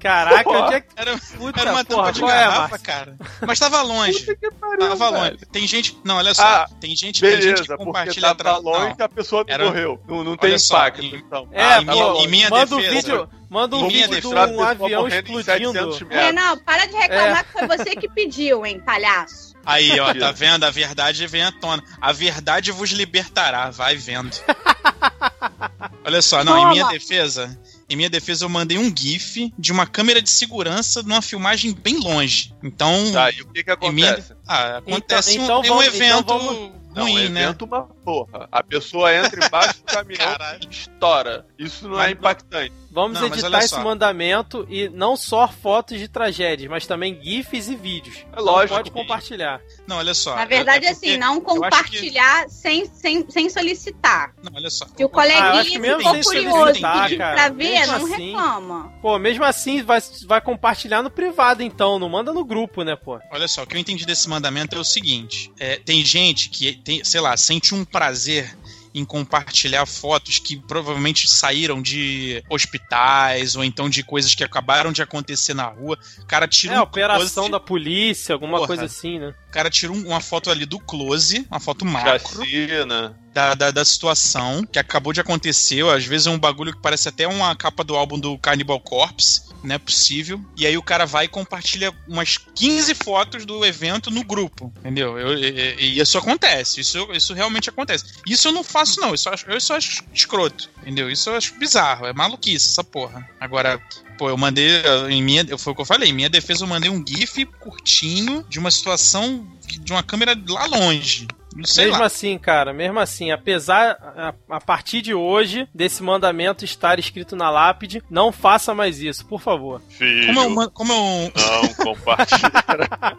Caraca, 0.00 0.44
Porra. 0.44 0.60
onde 0.66 0.74
é 0.74 0.80
que. 0.80 0.88
Era, 0.96 1.18
Puta, 1.36 1.60
era 1.60 1.72
uma 1.72 1.84
porra, 1.84 2.02
tampa 2.06 2.12
de 2.12 2.24
é, 2.24 2.26
garrafa, 2.26 2.60
Márcio? 2.60 2.80
cara. 2.86 3.16
Mas 3.46 3.58
tava 3.58 3.82
longe. 3.82 4.26
Que 4.50 4.54
pariu, 4.56 4.78
Tava 4.78 5.10
velho. 5.10 5.22
longe. 5.32 5.46
Tem 5.52 5.66
gente. 5.66 5.98
Não, 6.04 6.16
olha 6.16 6.34
só. 6.34 6.42
Ah, 6.42 6.68
tem 6.80 6.94
gente, 6.96 7.20
tem 7.20 7.30
gente 7.32 7.42
Beleza, 7.44 7.76
que 7.76 7.84
compartilha 7.84 8.20
tava 8.20 8.32
atrás. 8.32 8.62
longe 8.62 8.88
Não. 8.88 8.96
que 8.96 9.02
a 9.02 9.08
pessoa 9.08 9.44
não 9.46 9.54
Era- 9.54 9.64
morreu. 9.66 10.00
Não, 10.08 10.24
não 10.24 10.36
tem 10.36 10.58
só, 10.58 10.76
impacto, 10.78 11.02
em- 11.02 11.14
então. 11.16 11.48
É, 11.52 11.62
Ah, 11.62 11.82
em 11.82 11.86
tá 11.86 11.92
minha- 11.92 12.04
em 12.24 12.28
minha 12.28 12.50
manda 12.50 12.74
um 12.76 12.80
defesa- 12.80 12.96
vídeo, 12.96 13.28
manda 13.50 13.76
um 13.76 13.84
em 13.86 13.88
vídeo 13.88 14.20
de 14.20 14.26
um 14.26 14.62
avião 14.62 15.08
em 15.08 15.08
explodindo. 15.08 15.42
700 15.44 16.00
metros. 16.02 16.08
Renan, 16.26 16.58
para 16.58 16.86
de 16.86 16.94
reclamar 16.96 17.40
É. 17.40 17.44
que 17.44 17.52
foi 17.52 17.66
você 17.66 17.96
que 17.96 18.08
pediu, 18.08 18.64
hein, 18.66 18.80
palhaço. 18.80 19.48
Aí, 19.66 20.00
ó, 20.00 20.14
tá 20.14 20.30
vendo? 20.32 20.64
A 20.64 20.70
verdade 20.70 21.26
vem 21.26 21.42
à 21.42 21.52
tona. 21.52 21.82
A 22.00 22.10
verdade 22.12 22.72
vos 22.72 22.90
libertará, 22.90 23.70
vai 23.70 23.96
vendo. 23.96 24.34
Olha 26.04 26.22
só, 26.22 26.42
não, 26.42 26.56
em 26.56 26.60
Toma. 26.60 26.72
minha 26.72 26.86
defesa, 26.88 27.58
em 27.88 27.96
minha 27.96 28.10
defesa 28.10 28.44
eu 28.44 28.48
mandei 28.48 28.76
um 28.78 28.94
GIF 28.94 29.52
de 29.58 29.72
uma 29.72 29.86
câmera 29.86 30.20
de 30.20 30.28
segurança 30.30 31.02
numa 31.02 31.22
filmagem 31.22 31.72
bem 31.72 31.96
longe. 31.98 32.52
Então, 32.62 33.10
Tá, 33.12 33.30
e 33.30 33.40
o 33.42 33.46
que 33.48 33.62
que 33.64 33.70
em 33.86 33.92
minha, 33.92 34.10
acontece? 34.12 34.34
ah, 34.46 34.76
acontece 34.78 35.30
Então- 35.38 35.42
um- 35.42 35.44
então 35.44 35.62
tem 35.62 35.70
um 35.70 35.74
vamos- 35.74 35.94
então 35.94 36.06
evento 36.06 36.26
vamos- 36.26 36.72
Não, 36.94 37.02
ruim, 37.04 37.26
um 37.26 37.30
né? 37.30 37.42
evento 37.44 37.64
uma 37.64 37.88
porra. 38.08 38.48
A 38.50 38.62
pessoa 38.62 39.14
entra 39.14 39.44
embaixo 39.46 39.78
do 39.80 39.84
caminhão 39.92 40.26
Caralho. 40.26 40.60
e 40.64 40.70
estoura. 40.70 41.46
Isso 41.58 41.86
não 41.88 42.00
é 42.00 42.04
Mas- 42.08 42.12
impactante. 42.12 42.72
Vamos 42.90 43.20
Não, 43.20 43.26
editar 43.26 43.58
esse 43.58 43.78
mandamento 43.78 44.66
e 44.68 44.88
não 44.88 45.14
só 45.14 45.46
fotos 45.46 45.98
de 45.98 46.08
tragédias, 46.08 46.70
mas 46.70 46.86
também 46.86 47.20
GIFs 47.22 47.68
e 47.68 47.76
vídeos. 47.76 48.24
É 48.34 48.40
lógico. 48.40 48.70
Não 48.74 48.76
pode 48.78 48.90
compartilhar. 48.90 49.60
Não, 49.86 49.98
olha 49.98 50.14
só. 50.14 50.34
Na 50.34 50.46
verdade, 50.46 50.86
é 50.86 50.90
assim, 50.90 51.00
porque- 51.00 51.16
não 51.18 51.38
compartilhar 51.38 52.48
sem, 52.48 52.86
sem, 52.86 53.28
sem 53.30 53.50
solicitar. 53.50 54.32
Não, 54.42 54.50
olha 54.54 54.70
só. 54.70 54.86
Se 54.86 55.04
o 55.04 55.06
Ah, 55.06 55.10
coleguinha 55.10 55.64
que 55.66 55.78
mesmo 55.78 55.98
ficou 55.98 56.20
curioso 56.22 56.58
solicitar, 56.58 57.02
pedir 57.04 57.18
cara, 57.18 57.34
pra 57.34 57.48
ver, 57.50 57.64
mesmo 57.64 57.98
não 57.98 58.04
assim. 58.14 58.26
reclama. 58.32 58.92
Pô, 59.02 59.18
mesmo 59.18 59.44
assim 59.44 59.82
vai, 59.82 60.00
vai 60.26 60.40
compartilhar 60.40 61.02
no 61.02 61.10
privado, 61.10 61.62
então. 61.62 61.98
Não 61.98 62.08
manda 62.08 62.32
no 62.32 62.44
grupo, 62.44 62.82
né, 62.82 62.96
pô? 62.96 63.20
Olha 63.30 63.46
só, 63.46 63.62
o 63.62 63.66
que 63.66 63.76
eu 63.76 63.80
entendi 63.80 64.06
desse 64.06 64.28
mandamento 64.30 64.74
é 64.74 64.78
o 64.78 64.84
seguinte: 64.84 65.52
é, 65.60 65.76
tem 65.76 66.02
gente 66.04 66.48
que, 66.48 66.72
tem, 66.72 67.04
sei 67.04 67.20
lá, 67.20 67.36
sente 67.36 67.74
um 67.74 67.84
prazer 67.98 68.56
em 68.94 69.04
compartilhar 69.04 69.84
fotos 69.86 70.38
que 70.38 70.56
provavelmente 70.56 71.28
saíram 71.28 71.82
de 71.82 72.42
hospitais 72.48 73.54
ou 73.56 73.62
então 73.64 73.88
de 73.90 74.02
coisas 74.02 74.34
que 74.34 74.42
acabaram 74.42 74.92
de 74.92 75.02
acontecer 75.02 75.52
na 75.52 75.66
rua. 75.66 75.98
O 76.20 76.26
cara 76.26 76.46
tira 76.48 76.74
É, 76.74 76.80
um 76.80 76.82
operação 76.84 77.44
close, 77.44 77.50
da 77.50 77.60
polícia, 77.60 78.32
alguma 78.32 78.54
Porra. 78.58 78.66
coisa 78.68 78.84
assim, 78.84 79.18
né? 79.18 79.34
o 79.48 79.52
cara 79.52 79.68
tira 79.68 79.92
um- 79.92 80.06
uma 80.06 80.20
foto 80.20 80.50
ali 80.50 80.64
do 80.64 80.78
close, 80.78 81.44
uma 81.50 81.60
foto 81.60 81.84
macro 81.84 82.44
Chacina. 82.44 83.18
Da, 83.38 83.54
da, 83.54 83.70
da 83.70 83.84
situação 83.84 84.64
que 84.64 84.80
acabou 84.80 85.12
de 85.12 85.20
acontecer. 85.20 85.84
Às 85.86 86.04
vezes 86.04 86.26
é 86.26 86.30
um 86.30 86.38
bagulho 86.38 86.72
que 86.72 86.82
parece 86.82 87.08
até 87.08 87.28
uma 87.28 87.54
capa 87.54 87.84
do 87.84 87.94
álbum 87.94 88.18
do 88.18 88.36
Cannibal 88.38 88.80
Corpse. 88.80 89.46
Não 89.62 89.74
é 89.76 89.78
possível. 89.78 90.40
E 90.56 90.66
aí 90.66 90.76
o 90.76 90.82
cara 90.82 91.06
vai 91.06 91.26
e 91.26 91.28
compartilha 91.28 91.92
umas 92.08 92.36
15 92.36 92.94
fotos 92.96 93.44
do 93.44 93.64
evento 93.64 94.10
no 94.10 94.24
grupo. 94.24 94.72
Entendeu? 94.80 95.16
Eu- 95.16 95.38
e, 95.38 95.76
e 95.78 96.00
isso 96.00 96.18
acontece. 96.18 96.80
Isso, 96.80 96.98
isso 97.12 97.32
realmente 97.32 97.68
acontece. 97.70 98.06
Isso 98.26 98.48
eu 98.48 98.52
não 98.52 98.64
faço, 98.64 99.00
não. 99.00 99.14
Isso 99.14 99.28
eu, 99.28 99.34
acho, 99.34 99.46
eu 99.50 99.60
só 99.60 99.76
acho 99.76 100.02
escroto. 100.12 100.68
Entendeu? 100.82 101.08
Isso 101.08 101.30
eu 101.30 101.36
acho 101.36 101.54
bizarro. 101.58 102.06
É 102.06 102.12
maluquice 102.12 102.66
essa 102.66 102.82
porra. 102.82 103.28
Agora. 103.38 103.80
Pô, 104.16 104.28
eu 104.28 104.36
mandei. 104.36 104.68
Em 105.10 105.22
minha, 105.22 105.56
foi 105.56 105.72
o 105.72 105.76
que 105.76 105.82
eu 105.82 105.86
falei. 105.86 106.08
Em 106.08 106.12
minha 106.12 106.28
defesa, 106.28 106.64
eu 106.64 106.68
mandei 106.68 106.90
um 106.90 107.04
GIF 107.06 107.44
curtinho 107.60 108.44
de 108.48 108.58
uma 108.58 108.70
situação 108.70 109.46
de 109.64 109.92
uma 109.92 110.02
câmera 110.02 110.36
lá 110.48 110.66
longe. 110.66 111.28
Sei 111.64 111.86
mesmo 111.86 112.00
lá. 112.00 112.06
assim, 112.06 112.38
cara, 112.38 112.72
mesmo 112.72 112.98
assim, 112.98 113.30
apesar, 113.30 113.96
a, 114.16 114.56
a 114.56 114.60
partir 114.60 115.02
de 115.02 115.14
hoje, 115.14 115.68
desse 115.74 116.02
mandamento 116.02 116.64
estar 116.64 116.98
escrito 116.98 117.34
na 117.34 117.50
lápide, 117.50 118.02
não 118.10 118.32
faça 118.32 118.74
mais 118.74 119.00
isso, 119.00 119.26
por 119.26 119.40
favor. 119.40 119.80
Filho, 119.88 120.26
Como 120.26 120.40
é, 120.40 120.46
um, 120.46 120.70
como, 120.70 120.92
é 120.92 120.96
um, 120.96 121.32
não 121.34 121.74
compartilha. 121.74 122.50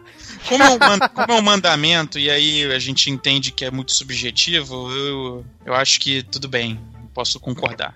como, 0.48 0.62
é 0.62 0.68
um, 0.70 0.78
como 0.78 1.32
é 1.32 1.34
um 1.34 1.42
mandamento 1.42 2.18
e 2.18 2.30
aí 2.30 2.72
a 2.72 2.78
gente 2.78 3.10
entende 3.10 3.52
que 3.52 3.64
é 3.64 3.70
muito 3.70 3.92
subjetivo, 3.92 4.90
eu, 4.90 5.44
eu 5.66 5.74
acho 5.74 6.00
que 6.00 6.22
tudo 6.22 6.48
bem, 6.48 6.78
posso 7.14 7.38
concordar. 7.40 7.94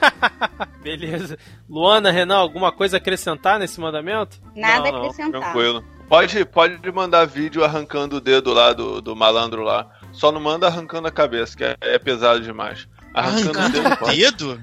Beleza. 0.82 1.38
Luana, 1.68 2.10
Renan, 2.10 2.36
alguma 2.36 2.72
coisa 2.72 2.96
a 2.96 2.98
acrescentar 2.98 3.58
nesse 3.58 3.80
mandamento? 3.80 4.38
Nada 4.54 4.90
Não, 4.90 4.96
a 4.96 5.00
acrescentar. 5.00 5.40
Tranquilo. 5.40 5.84
Pode, 6.08 6.44
pode 6.44 6.90
mandar 6.92 7.24
vídeo 7.26 7.62
arrancando 7.64 8.16
o 8.16 8.20
dedo 8.20 8.52
lá 8.52 8.72
do, 8.72 9.00
do 9.00 9.14
malandro 9.14 9.62
lá. 9.62 9.88
Só 10.12 10.32
não 10.32 10.40
manda 10.40 10.66
arrancando 10.66 11.06
a 11.06 11.10
cabeça, 11.12 11.56
que 11.56 11.64
é, 11.64 11.76
é 11.80 11.98
pesado 11.98 12.40
demais. 12.40 12.88
Arrancando, 13.14 13.58
Arrancando 13.58 13.78
o 13.78 13.82
dedo 13.82 13.94
o 13.94 13.96
pode. 13.96 14.16
dedo? 14.16 14.60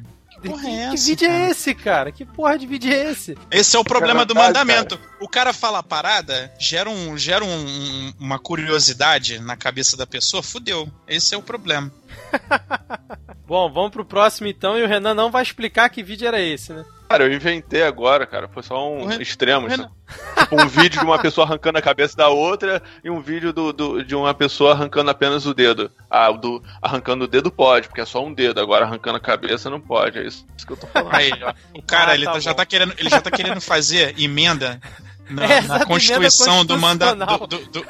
Que, 0.47 0.53
porra 0.53 0.69
é 0.69 0.71
que 0.89 0.93
essa, 0.95 1.05
vídeo 1.05 1.27
cara? 1.27 1.39
é 1.43 1.49
esse, 1.49 1.75
cara? 1.75 2.11
Que 2.11 2.25
porra 2.25 2.57
de 2.57 2.67
vídeo 2.67 2.91
é 2.93 3.11
esse? 3.11 3.37
Esse 3.51 3.75
é 3.75 3.79
o 3.79 3.83
problema 3.83 4.25
do 4.25 4.33
verdade, 4.33 4.57
mandamento. 4.59 4.99
O 5.19 5.27
cara 5.27 5.53
fala 5.53 5.79
a 5.79 5.83
parada, 5.83 6.51
gera, 6.59 6.89
um, 6.89 7.17
gera 7.17 7.43
um- 7.43 7.65
um- 7.65 8.13
uma 8.19 8.39
curiosidade 8.39 9.39
na 9.39 9.55
cabeça 9.57 9.95
da 9.97 10.05
pessoa, 10.07 10.41
fudeu. 10.43 10.89
Esse 11.07 11.33
é 11.35 11.37
o 11.37 11.41
problema. 11.41 11.91
Bom, 13.47 13.71
vamos 13.71 13.91
pro 13.91 14.03
próximo 14.05 14.47
então, 14.47 14.77
e 14.77 14.83
o 14.83 14.87
Renan 14.87 15.13
não 15.13 15.31
vai 15.31 15.41
explicar 15.43 15.89
que 15.89 16.03
vídeo 16.03 16.27
era 16.27 16.41
esse, 16.41 16.73
né? 16.73 16.83
Cara, 17.09 17.23
eu 17.25 17.33
inventei 17.33 17.83
agora, 17.83 18.25
cara. 18.25 18.47
Foi 18.47 18.61
só 18.61 18.91
um 18.91 19.05
Ren- 19.05 19.21
extremo. 19.21 19.67
Tipo, 19.69 19.89
um 20.51 20.67
vídeo 20.67 20.99
de 20.99 21.05
uma 21.05 21.17
pessoa 21.19 21.45
arrancando 21.47 21.77
a 21.77 21.81
cabeça 21.81 22.15
da 22.17 22.27
outra 22.29 22.81
e 23.03 23.09
um 23.09 23.21
vídeo 23.21 23.53
do, 23.53 23.71
do- 23.71 24.03
de 24.03 24.13
uma 24.15 24.33
pessoa 24.33 24.73
arrancando 24.73 25.09
apenas 25.09 25.45
o 25.45 25.53
dedo. 25.53 25.89
Ah, 26.09 26.31
do 26.31 26.61
arrancando 26.81 27.23
o 27.25 27.27
dedo 27.27 27.49
pode, 27.51 27.87
porque 27.87 28.01
é 28.01 28.05
só 28.05 28.23
um 28.23 28.33
dedo. 28.33 28.59
Agora 28.59 28.85
arrancando 28.85 29.17
a 29.17 29.21
cabeça 29.21 29.69
não 29.69 29.79
pode. 29.79 30.17
É 30.19 30.23
isso, 30.27 30.45
isso 30.57 30.65
que 30.67 30.73
eu 30.73 30.77
tô 30.77 30.87
falando. 30.87 31.15
Aí, 31.15 31.31
ó. 31.41 31.53
O 31.73 31.81
cara, 31.81 32.11
Ah, 32.11 32.15
ele 32.15 32.25
tá 32.25 32.33
tá- 32.33 32.39
já, 32.39 32.53
tá 32.53 32.65
querendo, 32.65 32.93
ele 32.97 33.09
já 33.09 33.21
tá 33.21 33.31
querendo 33.31 33.61
fazer 33.61 34.13
emenda 34.19 34.79
na, 35.29 35.45
É, 35.45 35.61
na 35.67 35.85
Constituição 35.85 36.65
do, 36.65 36.77
manda, 36.77 37.15
do, 37.15 37.47
do, 37.47 37.57
do- 37.65 37.85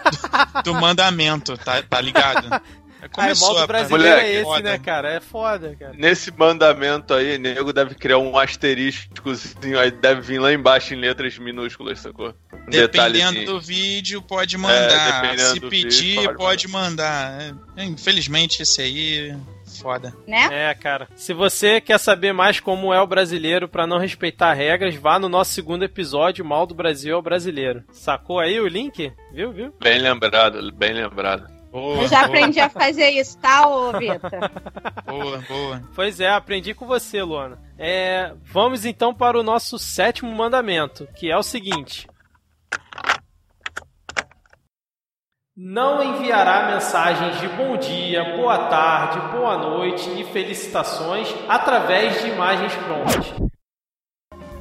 do 0.64 0.74
mandamento, 0.76 1.58
tá, 1.58 1.82
tá 1.82 2.00
ligado? 2.02 2.50
É, 3.08 3.22
Ah, 3.22 3.24
Começou 3.24 3.48
modo 3.50 3.60
a- 3.62 3.68
brasileiro 3.68 4.10
Moleque, 4.16 4.28
é 4.30 4.34
esse, 4.36 4.44
foda. 4.44 4.62
né, 4.72 4.78
cara? 4.80 5.10
É 5.14 5.20
foda, 5.20 5.76
cara. 5.80 5.94
Nesse 5.98 6.32
mandamento 6.32 7.14
aí, 7.14 7.38
nego 7.38 7.72
deve 7.74 7.96
criar 7.96 8.18
um 8.20 8.38
asterísticozinho, 8.38 9.80
aí 9.80 9.92
deve 9.92 10.22
vir 10.22 10.40
lá 10.40 10.52
embaixo 10.54 10.94
em 10.94 10.98
letras 10.98 11.38
minúsculas, 11.38 12.00
sacou? 12.00 12.30
Um 12.54 12.70
Dependendo 12.70 12.88
detalhezinho. 12.88 13.46
do 13.46 13.60
vídeo, 13.60 14.22
pode 14.22 14.58
mandar. 14.58 15.22
dependendo 15.22 15.50
Se 15.54 15.60
do 15.60 15.70
pedir, 15.70 16.18
vídeo, 16.20 16.36
pode, 16.36 16.68
mandar. 16.68 17.56
É, 17.76 17.84
infelizmente, 17.84 18.62
esse 18.64 18.82
aí. 18.82 19.36
Foda. 19.82 20.12
Né? 20.26 20.48
É, 20.72 20.74
cara. 20.74 21.08
Se 21.16 21.34
você 21.34 21.80
quer 21.80 22.00
saber 22.00 22.34
mais 22.34 22.60
como 22.60 22.92
é 22.94 23.00
o 23.02 23.06
brasileiro 23.06 23.68
pra 23.68 23.86
não 23.86 24.00
respeitar 24.00 24.54
regras, 24.54 24.96
vá 24.96 25.20
no 25.20 25.30
nosso 25.30 25.52
segundo 25.54 25.84
episódio, 25.84 26.44
Mal 26.44 26.66
do 26.66 26.74
Brasil 26.74 27.14
é 27.14 27.18
o 27.18 27.22
Brasileiro. 27.22 27.84
Sacou 27.92 28.40
aí 28.40 28.60
o 28.60 28.68
link? 28.68 29.12
Viu, 29.34 29.52
viu? 29.52 29.74
Bem 29.80 30.00
lembrado, 30.00 30.72
bem 30.74 30.94
lembrado. 30.94 31.46
Boa, 31.72 32.02
Eu 32.04 32.08
já 32.08 32.20
boa, 32.20 32.28
aprendi 32.28 32.60
a 32.60 32.70
fazer 32.70 33.10
isso, 33.10 33.38
tá, 33.38 33.68
ô 33.68 33.92
Vitor? 33.98 34.32
boa, 35.06 35.38
boa. 35.48 35.84
Pois 35.94 36.20
é, 36.20 36.30
aprendi 36.30 36.74
com 36.74 36.86
você, 36.86 37.22
Luana. 37.22 37.60
É, 37.78 38.34
vamos 38.44 38.86
então 38.86 39.14
para 39.14 39.40
o 39.40 39.44
nosso 39.44 39.78
sétimo 39.78 40.32
mandamento, 40.34 41.08
que 41.16 41.30
é 41.30 41.38
o 41.38 41.44
seguinte: 41.44 42.08
Não 45.60 46.04
enviará 46.04 46.72
mensagens 46.72 47.40
de 47.40 47.48
bom 47.50 47.78
dia, 47.78 48.36
boa 48.36 48.68
tarde, 48.68 49.36
boa 49.36 49.58
noite 49.58 50.08
e 50.10 50.24
felicitações 50.26 51.28
através 51.50 52.22
de 52.22 52.30
imagens 52.30 52.74
prontas. 52.76 53.26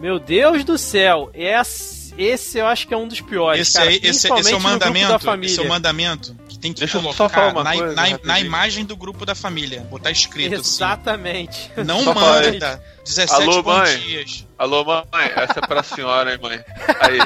Meu 0.00 0.18
Deus 0.18 0.64
do 0.64 0.78
céu, 0.78 1.30
esse, 1.34 2.14
esse 2.16 2.58
eu 2.58 2.66
acho 2.66 2.88
que 2.88 2.94
é 2.94 2.96
um 2.96 3.06
dos 3.06 3.20
piores. 3.20 3.60
Esse, 3.60 3.78
cara, 3.78 3.90
aí, 3.90 3.96
esse, 3.96 4.32
esse 4.32 4.52
é 4.52 4.56
o 4.56 4.60
mandamento. 4.60 5.18
família. 5.18 5.52
Esse 5.52 5.60
é 5.60 5.62
o 5.64 5.68
mandamento 5.68 6.36
que 6.56 6.62
tem 6.62 6.72
que 6.72 6.80
Deixa 6.80 6.98
colocar 6.98 7.16
só 7.16 7.28
falar 7.28 7.52
uma 7.52 7.62
na, 7.62 7.72
coisa, 7.74 7.94
na, 7.94 8.18
na 8.24 8.40
imagem 8.40 8.84
do 8.84 8.96
grupo 8.96 9.24
da 9.26 9.34
família. 9.34 9.82
Botar 9.82 10.10
escrito 10.10 10.54
Exatamente. 10.54 11.70
assim. 11.76 11.84
Não 11.86 12.02
Só 12.02 12.14
manda 12.14 12.82
17 13.04 13.32
Alô, 13.34 13.62
mãe. 13.62 13.98
dias. 13.98 14.46
Alô, 14.58 14.82
mãe, 14.84 15.04
essa 15.36 15.60
é 15.62 15.66
pra 15.66 15.82
senhora, 15.82 16.32
hein, 16.32 16.38
mãe? 16.42 16.58
Aí, 17.00 17.18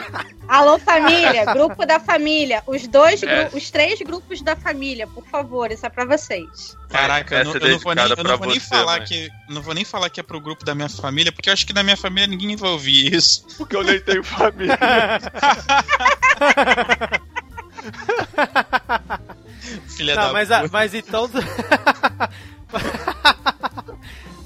Alô, 0.48 0.78
família, 0.80 1.44
grupo 1.54 1.86
da 1.86 2.00
família. 2.00 2.60
Os 2.66 2.88
dois, 2.88 3.22
É. 3.22 3.44
gru- 3.44 3.56
os 3.56 3.70
três 3.70 4.00
grupos 4.00 4.42
da 4.42 4.56
família, 4.56 5.06
por 5.06 5.24
favor, 5.26 5.70
isso 5.70 5.86
é 5.86 5.88
pra 5.88 6.04
vocês. 6.04 6.76
Caraca, 6.88 7.36
eu 7.36 7.38
é 7.38 7.42
eu 7.42 7.44
não 7.44 7.52
vou 7.78 7.94
nem, 7.94 8.04
eu 8.04 8.24
não 8.24 8.36
vou 8.36 8.46
nem 8.48 8.58
você, 8.58 8.68
falar 8.68 8.98
mãe. 8.98 9.06
que. 9.06 9.28
Não 9.48 9.62
vou 9.62 9.74
nem 9.74 9.84
falar 9.84 10.10
que 10.10 10.18
é 10.18 10.22
pro 10.24 10.40
grupo 10.40 10.64
da 10.64 10.74
minha 10.74 10.88
família, 10.88 11.30
porque 11.30 11.48
eu 11.48 11.52
acho 11.52 11.64
que 11.66 11.72
da 11.72 11.84
minha 11.84 11.96
família 11.96 12.26
ninguém 12.26 12.56
vai 12.56 12.70
ouvir 12.70 13.14
isso. 13.14 13.46
porque 13.56 13.76
eu 13.76 13.84
nem 13.84 14.00
tenho 14.00 14.24
família. 14.24 14.76
Filha 19.96 20.14
Tá, 20.14 20.26
da 20.26 20.32
mas, 20.32 20.50
a- 20.50 20.60
puta. 20.60 20.72
mas 20.72 20.94
então. 20.94 21.28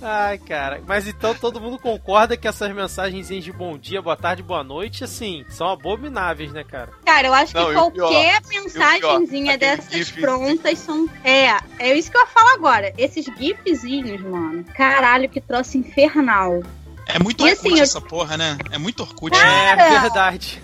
Ai, 0.06 0.36
cara. 0.36 0.82
Mas 0.86 1.08
então 1.08 1.34
todo 1.34 1.58
mundo 1.60 1.78
concorda 1.78 2.36
que 2.36 2.46
essas 2.46 2.70
mensagenzinhas 2.74 3.42
de 3.42 3.50
bom 3.52 3.78
dia, 3.78 4.02
boa 4.02 4.16
tarde, 4.16 4.42
boa 4.42 4.62
noite, 4.62 5.02
assim, 5.02 5.46
são 5.48 5.66
abomináveis, 5.70 6.52
né, 6.52 6.62
cara? 6.62 6.90
Cara, 7.06 7.28
eu 7.28 7.32
acho 7.32 7.56
Não, 7.56 7.68
que 7.68 7.72
qualquer 7.72 8.42
pior, 8.42 8.62
mensagenzinha 8.64 9.56
dessas 9.56 9.90
gif- 9.90 10.20
prontas 10.20 10.78
são. 10.78 11.08
É, 11.24 11.56
é 11.78 11.96
isso 11.96 12.10
que 12.10 12.18
eu 12.18 12.26
falar 12.26 12.52
agora. 12.52 12.92
Esses 12.98 13.24
gifzinhos, 13.24 14.20
mano. 14.20 14.62
Caralho, 14.76 15.26
que 15.28 15.40
troço 15.40 15.78
infernal. 15.78 16.62
É 17.06 17.18
muito 17.18 17.46
E 17.46 17.50
Orkut 17.52 17.66
assim, 17.68 17.76
eu- 17.78 17.82
essa 17.82 18.00
porra, 18.00 18.36
né? 18.36 18.56
É 18.70 18.78
muito 18.78 19.00
Orkut, 19.00 19.36
né? 19.36 19.70
É 19.72 19.76
Cara. 19.76 20.00
verdade. 20.00 20.62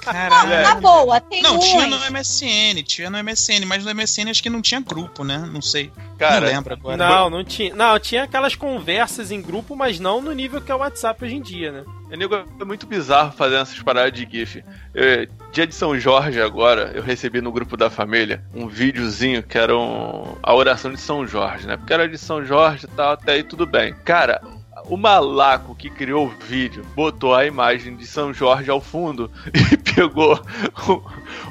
Caralho. 0.00 0.62
Na 0.62 0.74
boa, 0.76 1.20
tem 1.20 1.42
Não, 1.42 1.58
uns. 1.58 1.64
tinha 1.64 1.86
no 1.86 1.96
MSN, 2.10 2.82
tinha 2.84 3.10
no 3.10 3.18
MSN, 3.18 3.64
mas 3.66 3.84
no 3.84 3.90
MSN 3.90 4.30
acho 4.30 4.42
que 4.42 4.48
não 4.50 4.62
tinha 4.62 4.80
grupo, 4.80 5.24
né? 5.24 5.38
Não 5.52 5.60
sei. 5.60 5.90
Cara, 6.18 6.40
não 6.40 6.46
lembro 6.48 6.72
agora. 6.74 6.96
Não, 6.96 7.28
não 7.30 7.44
tinha. 7.44 7.74
Não, 7.74 7.98
tinha 7.98 8.22
aquelas 8.24 8.54
conversas 8.54 9.30
em 9.32 9.42
grupo, 9.42 9.74
mas 9.74 9.98
não 9.98 10.20
no 10.22 10.32
nível 10.32 10.60
que 10.60 10.70
é 10.70 10.74
o 10.74 10.78
WhatsApp 10.78 11.24
hoje 11.24 11.34
em 11.34 11.42
dia, 11.42 11.72
né? 11.72 11.84
É, 12.10 12.16
nego, 12.16 12.34
é 12.36 12.64
muito 12.64 12.86
bizarro 12.86 13.32
fazer 13.32 13.56
essas 13.56 13.80
paradas 13.82 14.12
de 14.12 14.28
GIF. 14.30 14.62
Eu- 14.94 15.26
dia 15.50 15.66
de 15.66 15.74
São 15.74 15.98
Jorge 15.98 16.40
agora, 16.40 16.92
eu 16.94 17.02
recebi 17.02 17.40
no 17.40 17.50
grupo 17.50 17.76
da 17.76 17.90
família 17.90 18.42
um 18.54 18.68
videozinho 18.68 19.42
que 19.42 19.58
era 19.58 19.76
um- 19.76 20.36
a 20.42 20.54
oração 20.54 20.92
de 20.92 21.00
São 21.00 21.26
Jorge, 21.26 21.66
né? 21.66 21.76
Porque 21.76 21.92
era 21.92 22.08
de 22.08 22.18
São 22.18 22.44
Jorge 22.44 22.84
e 22.86 22.88
tal, 22.96 23.12
até 23.12 23.32
aí 23.32 23.42
tudo 23.42 23.66
bem. 23.66 23.94
Cara, 24.04 24.40
o 24.86 24.96
malaco 24.96 25.74
que 25.74 25.88
criou 25.90 26.26
o 26.26 26.34
vídeo 26.46 26.84
botou 26.94 27.34
a 27.34 27.46
imagem 27.46 27.96
de 27.96 28.06
São 28.06 28.32
Jorge 28.32 28.70
ao 28.70 28.80
fundo 28.80 29.30
e 29.72 29.76
pegou 29.76 30.40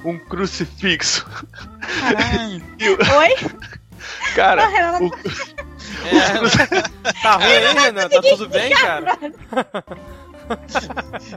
um, 0.06 0.12
um 0.12 0.20
crucifixo. 0.20 1.26
Caralho. 2.00 2.64
E 2.80 2.90
Oi? 2.90 3.36
cara, 4.36 4.64
o- 5.02 5.12
É. 6.08 7.14
tá 7.22 7.34
ruim 7.36 7.46
aí, 7.46 7.74
Renan? 7.80 8.10
Tá 8.10 8.22
tudo 8.22 8.50
bem, 8.50 8.72
cara? 8.72 9.18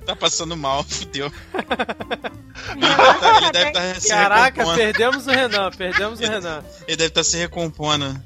Tá 0.05 0.17
passando 0.17 0.57
mal, 0.57 0.83
fudeu. 0.83 1.31
Ele 2.75 2.81
deve 2.83 3.21
tá- 3.21 3.39
ele 3.39 3.51
deve 3.53 3.69
estar 3.69 4.01
se 4.01 4.09
Caraca, 4.09 4.45
recompondo. 4.45 4.77
perdemos 4.77 5.27
o 5.27 5.31
Renan, 5.31 5.71
perdemos 5.71 6.19
o 6.21 6.23
Renan. 6.23 6.65
Ele 6.89 6.97
deve 6.97 7.09
estar 7.09 7.23
se 7.23 7.37
recompondo. 7.37 8.21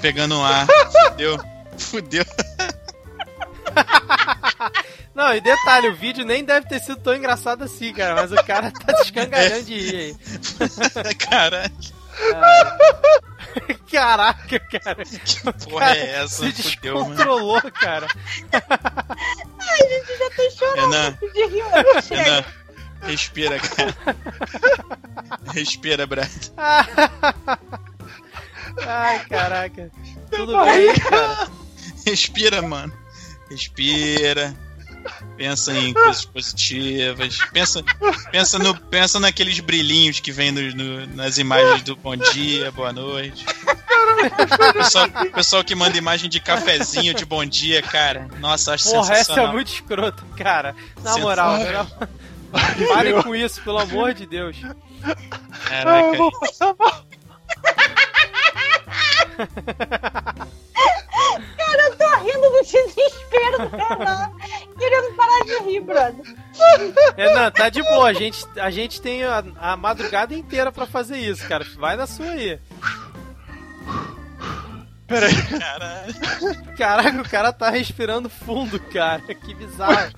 Pegando 0.00 0.36
um 0.38 0.44
ar. 0.44 0.66
Fudeu. 1.08 1.40
Fudeu. 1.78 2.24
Não, 5.14 5.34
e 5.34 5.40
detalhe, 5.40 5.88
o 5.88 5.94
vídeo 5.94 6.24
nem 6.24 6.44
deve 6.44 6.66
ter 6.68 6.80
sido 6.80 6.96
tão 7.00 7.14
engraçado 7.14 7.64
assim, 7.64 7.92
cara, 7.92 8.14
mas 8.14 8.32
o 8.32 8.36
cara 8.44 8.70
tá 8.70 8.92
descangalhando 8.92 9.64
de 9.64 9.78
rir 9.78 9.96
aí. 9.96 11.14
Caralho, 11.18 11.72
Caraca, 13.90 14.60
cara. 14.60 15.04
que 15.04 15.52
porra 15.68 15.96
é 15.96 16.22
essa? 16.22 16.46
Se 16.52 16.62
Fudeu, 16.76 16.94
mano. 16.94 17.08
descontrolou, 17.10 17.60
cara. 17.72 18.06
já 18.52 18.60
tô 20.36 20.50
chorando 20.56 20.90
Renan, 20.92 21.18
de 21.20 21.46
rir. 21.46 21.64
Renan. 22.10 22.44
Respira, 23.02 23.58
cara. 23.58 23.96
Respira, 25.52 26.06
Brad. 26.06 26.30
Ai, 28.86 29.18
caraca. 29.26 29.90
Tudo 30.30 30.62
bem, 30.64 30.94
cara. 30.94 31.48
Respira, 32.06 32.62
mano. 32.62 32.92
Respira. 33.50 34.54
Pensa 35.36 35.72
em 35.76 35.92
coisas 35.94 36.24
positivas. 36.26 37.38
Pensa, 37.52 37.82
pensa, 38.30 38.58
no, 38.58 38.74
pensa 38.78 39.18
naqueles 39.18 39.58
brilhinhos 39.60 40.20
que 40.20 40.30
vem 40.30 40.52
no- 40.52 40.74
no- 40.74 41.06
nas 41.16 41.38
imagens 41.38 41.82
do 41.82 41.96
bom 41.96 42.14
dia, 42.16 42.70
boa 42.70 42.92
noite. 42.92 43.44
Pessoal, 44.74 45.08
pessoal 45.34 45.64
que 45.64 45.74
manda 45.74 45.96
imagem 45.96 46.28
de 46.28 46.38
cafezinho 46.40 47.14
de 47.14 47.24
bom 47.24 47.44
dia, 47.46 47.80
cara. 47.82 48.28
Nossa, 48.38 48.74
acho 48.74 48.84
Porra, 48.90 49.00
essa 49.00 49.12
é 49.12 49.16
sensacional. 49.18 49.52
muito 49.54 49.72
escroto, 49.72 50.22
cara. 50.36 50.74
Na 51.02 51.12
Sensacional. 51.14 51.56
moral, 51.58 51.86
na- 52.52 52.86
parem 52.94 53.22
com 53.22 53.34
isso, 53.34 53.62
pelo 53.62 53.78
amor 53.78 54.12
de 54.12 54.26
Deus. 54.26 54.56
Caraca. 55.66 56.16
Eu 56.16 56.30
desespero 63.40 63.58
do 63.58 63.76
Renan. 63.76 64.32
Querendo 64.78 65.14
parar 65.14 65.44
de 65.44 65.64
rir, 65.64 65.80
brother. 65.80 66.36
Renan, 67.16 67.50
tá 67.50 67.68
de 67.68 67.82
boa. 67.82 68.08
A 68.08 68.12
gente, 68.12 68.44
a 68.58 68.70
gente 68.70 69.00
tem 69.00 69.24
a, 69.24 69.44
a 69.58 69.76
madrugada 69.76 70.34
inteira 70.34 70.70
pra 70.70 70.86
fazer 70.86 71.18
isso, 71.18 71.46
cara. 71.48 71.64
Vai 71.76 71.96
na 71.96 72.06
sua 72.06 72.26
aí. 72.26 72.58
Caralho. 75.08 76.14
Caraca, 76.76 77.20
o 77.20 77.28
cara 77.28 77.52
tá 77.52 77.68
respirando 77.70 78.30
fundo, 78.30 78.78
cara. 78.78 79.20
Que 79.20 79.54
bizarro. 79.54 80.12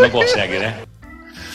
Não 0.00 0.10
consegue, 0.10 0.58
né? 0.58 0.82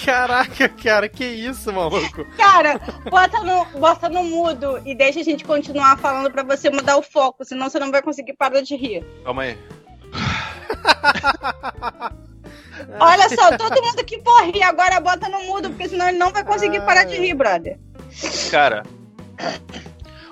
Caraca, 0.04 0.68
cara, 0.70 1.08
que 1.08 1.24
isso, 1.24 1.72
maluco? 1.72 2.26
Cara, 2.38 2.80
bota 3.10 3.42
no, 3.42 3.66
bota 3.80 4.10
no 4.10 4.24
mudo 4.24 4.82
e 4.86 4.94
deixa 4.94 5.22
a 5.22 5.24
gente 5.24 5.46
continuar 5.46 5.98
falando 5.98 6.32
pra 6.32 6.44
você 6.44 6.70
mudar 6.70 6.98
o 6.98 7.02
foco, 7.02 7.46
senão 7.46 7.70
você 7.70 7.80
não 7.80 7.92
vai 7.92 8.02
conseguir 8.02 8.34
parar 8.34 8.62
de 8.62 8.76
rir. 8.76 9.06
calma 9.24 9.44
aí. 9.44 9.58
Olha 13.00 13.30
só, 13.30 13.58
todo 13.58 13.82
mundo 13.82 14.04
que 14.04 14.22
for 14.22 14.44
rir 14.44 14.64
agora 14.64 15.00
bota 15.00 15.30
no 15.30 15.44
mudo, 15.44 15.70
porque 15.70 15.88
senão 15.88 16.10
ele 16.10 16.18
não 16.18 16.32
vai 16.32 16.44
conseguir 16.44 16.82
parar 16.82 17.06
de 17.06 17.16
rir, 17.16 17.34
brother. 17.34 17.80
Cara, 18.52 18.84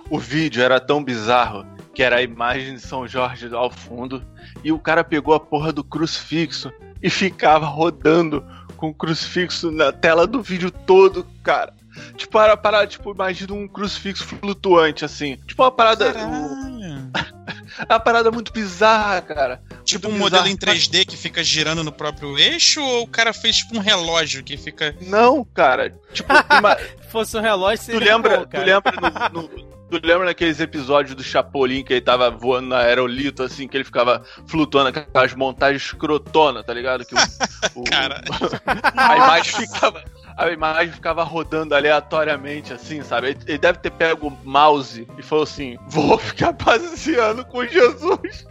o 0.10 0.20
vídeo 0.20 0.62
era 0.62 0.80
tão 0.80 1.04
bizarro 1.04 1.66
que 1.94 2.04
era 2.04 2.18
a 2.18 2.22
imagem 2.22 2.76
de 2.76 2.82
São 2.82 3.08
Jorge 3.08 3.54
ao 3.54 3.70
fundo 3.70 4.26
e 4.64 4.72
o 4.72 4.80
cara 4.80 5.04
pegou 5.04 5.34
a 5.34 5.40
porra 5.40 5.72
do 5.72 5.84
crucifixo 5.84 6.72
e 7.02 7.10
ficava 7.10 7.66
rodando 7.66 8.46
com 8.82 8.90
o 8.90 8.94
crucifixo 8.94 9.70
na 9.72 9.92
tela 9.92 10.26
do 10.26 10.42
vídeo 10.42 10.72
todo, 10.72 11.24
cara. 11.44 11.72
Tipo, 12.18 12.32
para, 12.32 12.58
para 12.58 12.88
tipo, 12.88 13.12
imagina 13.12 13.54
um 13.54 13.68
crucifixo 13.68 14.26
flutuante, 14.26 15.06
assim. 15.06 15.36
Tipo, 15.46 15.62
uma 15.62 15.72
parada. 15.72 16.06
é 17.88 17.94
uma 17.94 18.00
parada 18.00 18.32
muito 18.32 18.52
bizarra, 18.52 19.22
cara. 19.22 19.62
Tipo 19.86 20.08
muito 20.08 20.18
um 20.18 20.24
modelo 20.24 20.48
em 20.48 20.56
bizarra. 20.56 20.76
3D 20.78 21.06
que 21.06 21.16
fica 21.16 21.44
girando 21.44 21.84
no 21.84 21.92
próprio 21.92 22.40
eixo 22.40 22.82
ou 22.82 23.04
o 23.04 23.08
cara 23.08 23.34
fez 23.34 23.58
tipo 23.58 23.78
um 23.78 23.80
relógio 23.80 24.44
que 24.44 24.58
fica. 24.58 24.96
Não, 25.02 25.44
cara. 25.44 25.94
Tipo, 26.12 26.34
Se 27.04 27.10
fosse 27.12 27.38
um 27.38 27.42
relógio, 27.42 27.78
tu 27.78 27.84
seria 27.92 28.16
lembra, 28.16 28.38
bom, 28.40 28.46
tu 28.46 28.58
lembra 28.58 29.30
no, 29.32 29.42
no- 29.44 29.72
Tu 29.92 30.00
lembra 30.08 30.26
naqueles 30.26 30.60
episódios 30.62 31.14
do 31.16 31.22
Chapolin 31.24 31.84
que 31.84 31.92
ele 31.92 32.00
tava 32.02 32.32
voando 32.32 32.70
na 32.70 32.78
aerolito, 32.78 33.44
assim, 33.44 33.68
que 33.68 33.76
ele 33.76 33.84
ficava 33.84 34.24
flutuando 34.48 34.94
com 34.94 35.00
aquelas 35.00 35.34
montagens 35.36 35.82
escrotona, 35.84 36.64
tá 36.64 36.74
ligado? 36.74 37.04
Que 37.06 37.14
o, 37.14 37.18
o- 37.76 37.84
Cara. 37.84 38.22
a 38.96 39.18
imagem 39.18 39.54
ficava. 39.68 40.04
A 40.38 40.50
imagem 40.50 40.94
ficava 40.94 41.24
rodando 41.24 41.76
aleatoriamente, 41.76 42.72
assim, 42.72 43.04
sabe? 43.04 43.32
Ele- 43.32 43.40
Ele 43.46 43.58
deve 43.58 43.80
ter 43.80 43.92
pego 43.92 44.28
o 44.28 44.38
mouse 44.48 45.06
e 45.18 45.22
falou 45.22 45.44
assim: 45.44 45.78
vou 45.90 46.18
ficar 46.18 46.54
passeando 46.54 47.44
com 47.44 47.66
Jesus. 47.68 48.46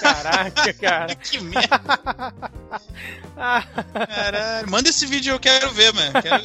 Caraca, 0.00 0.72
cara. 0.74 1.14
Que 1.22 1.40
merda, 1.40 1.78
caralho. 4.08 4.70
Manda 4.70 4.88
esse 4.88 5.04
vídeo, 5.06 5.34
eu 5.34 5.38
quero 5.40 5.70
ver, 5.72 5.92
mano. 5.92 6.12
Quero... 6.22 6.42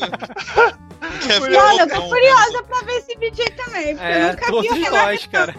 Mano, 1.02 1.80
eu 1.80 1.88
tô 1.88 1.96
Lucão. 1.96 2.10
curiosa 2.10 2.64
pra 2.64 2.82
ver 2.82 2.94
esse 2.98 3.18
vídeo 3.18 3.44
aí 3.46 3.52
também. 3.52 3.96
Porque 3.96 4.12
eu 4.12 4.16
é, 4.16 4.30
nunca 4.32 4.46
vi 4.46 4.52
todos 4.52 4.72
o 4.72 4.74
Renato. 4.74 4.96
nós, 4.96 5.26
cara. 5.28 5.56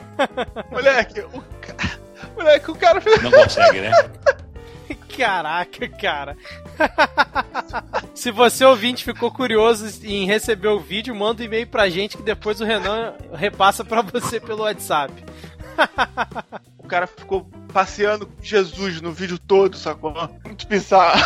Moleque, 0.70 1.20
o 1.20 1.40
ca- 1.60 1.98
Moleque, 2.36 2.70
o 2.70 2.74
cara 2.74 3.00
fez. 3.00 3.22
Não 3.22 3.30
consegue, 3.30 3.80
né? 3.80 3.90
Caraca, 5.16 5.88
cara. 5.88 6.36
Se 8.14 8.30
você 8.30 8.64
ouvinte 8.64 9.04
ficou 9.04 9.30
curioso 9.32 9.86
em 10.04 10.26
receber 10.26 10.68
o 10.68 10.78
vídeo, 10.80 11.14
manda 11.14 11.42
um 11.42 11.44
e-mail 11.46 11.66
pra 11.66 11.88
gente 11.88 12.16
que 12.16 12.22
depois 12.22 12.60
o 12.60 12.64
Renan 12.64 13.14
repassa 13.34 13.84
pra 13.84 14.00
você 14.02 14.38
pelo 14.40 14.62
WhatsApp. 14.62 15.12
O 16.78 16.86
cara 16.86 17.06
ficou 17.06 17.48
passeando 17.72 18.26
com 18.26 18.42
Jesus 18.42 19.00
no 19.00 19.12
vídeo 19.12 19.38
todo, 19.38 19.76
sacou? 19.76 20.12
Muito 20.44 20.66
bizarro. 20.68 21.20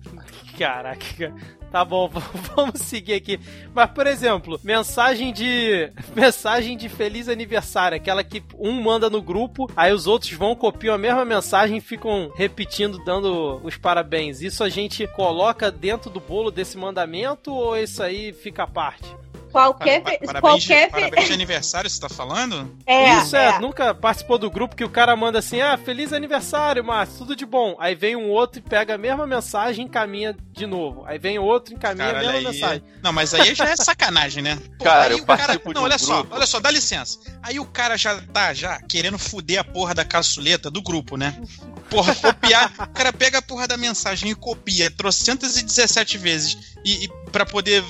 Caraca, 0.58 1.04
cara. 1.18 1.34
Tá 1.70 1.84
bom, 1.84 2.10
vamos 2.56 2.80
seguir 2.80 3.14
aqui. 3.14 3.38
Mas, 3.72 3.90
por 3.90 4.06
exemplo, 4.06 4.60
mensagem 4.62 5.32
de. 5.32 5.90
Mensagem 6.14 6.76
de 6.76 6.88
feliz 6.88 7.28
aniversário. 7.28 7.96
Aquela 7.96 8.24
que 8.24 8.42
um 8.58 8.82
manda 8.82 9.08
no 9.08 9.22
grupo, 9.22 9.70
aí 9.76 9.92
os 9.92 10.06
outros 10.06 10.32
vão, 10.32 10.56
copiam 10.56 10.94
a 10.94 10.98
mesma 10.98 11.24
mensagem 11.24 11.76
e 11.76 11.80
ficam 11.80 12.32
repetindo, 12.34 13.02
dando 13.04 13.60
os 13.62 13.76
parabéns. 13.76 14.42
Isso 14.42 14.64
a 14.64 14.68
gente 14.68 15.06
coloca 15.08 15.70
dentro 15.70 16.10
do 16.10 16.20
bolo 16.20 16.50
desse 16.50 16.76
mandamento 16.76 17.52
ou 17.52 17.76
isso 17.76 18.02
aí 18.02 18.32
fica 18.32 18.64
à 18.64 18.66
parte? 18.66 19.06
Qualquer. 19.50 20.00
Pa- 20.02 20.10
fe- 20.10 20.18
Parabéns, 20.18 20.62
de, 20.62 20.68
qualquer. 20.68 20.84
fe- 20.86 20.90
parabéns 20.90 21.26
de 21.26 21.32
aniversário, 21.34 21.90
você 21.90 22.00
tá 22.00 22.08
falando? 22.08 22.76
É, 22.86 23.18
Isso 23.18 23.36
é, 23.36 23.56
é. 23.56 23.58
nunca 23.58 23.94
participou 23.94 24.38
do 24.38 24.50
grupo 24.50 24.76
que 24.76 24.84
o 24.84 24.88
cara 24.90 25.14
manda 25.16 25.38
assim: 25.38 25.60
ah, 25.60 25.76
feliz 25.78 26.12
aniversário, 26.12 26.84
Márcio, 26.84 27.18
tudo 27.18 27.36
de 27.36 27.44
bom. 27.46 27.76
Aí 27.78 27.94
vem 27.94 28.16
um 28.16 28.28
outro 28.30 28.58
e 28.58 28.62
pega 28.62 28.94
a 28.94 28.98
mesma 28.98 29.26
mensagem 29.26 29.84
e 29.84 29.88
encaminha 29.88 30.36
de 30.52 30.66
novo. 30.66 31.04
Aí 31.06 31.18
vem 31.18 31.38
outro 31.38 31.72
e 31.74 31.76
encaminha 31.76 32.06
Caralho, 32.06 32.28
a 32.28 32.32
mesma 32.32 32.48
aí... 32.50 32.54
mensagem. 32.54 32.84
Não, 33.02 33.12
mas 33.12 33.34
aí 33.34 33.54
já 33.54 33.68
é 33.68 33.76
sacanagem, 33.76 34.42
né? 34.42 34.58
Pô, 34.78 34.84
Cara, 34.84 35.12
aí 35.14 35.18
eu 35.18 35.24
o 35.24 35.26
cara... 35.26 35.56
de 35.56 35.74
Não, 35.74 35.80
um 35.82 35.84
olha 35.84 35.98
só, 35.98 36.16
grupo. 36.18 36.34
olha 36.36 36.46
só, 36.46 36.60
dá 36.60 36.70
licença. 36.70 37.18
Aí 37.42 37.58
o 37.58 37.64
cara 37.66 37.96
já 37.96 38.20
tá 38.32 38.52
já 38.54 38.80
querendo 38.82 39.18
fuder 39.18 39.60
a 39.60 39.64
porra 39.64 39.94
da 39.94 40.04
caçuleta 40.04 40.70
do 40.70 40.82
grupo, 40.82 41.16
né? 41.16 41.40
Porra, 41.88 42.14
copiar. 42.14 42.72
o 42.78 42.88
cara 42.92 43.12
pega 43.12 43.38
a 43.38 43.42
porra 43.42 43.66
da 43.66 43.76
mensagem 43.76 44.30
e 44.30 44.34
copia 44.34 44.90
trocentas 44.90 45.56
e 45.56 45.62
17 45.64 46.18
vezes 46.18 46.56
e, 46.84 47.04
e 47.04 47.08
pra 47.32 47.44
poder. 47.44 47.82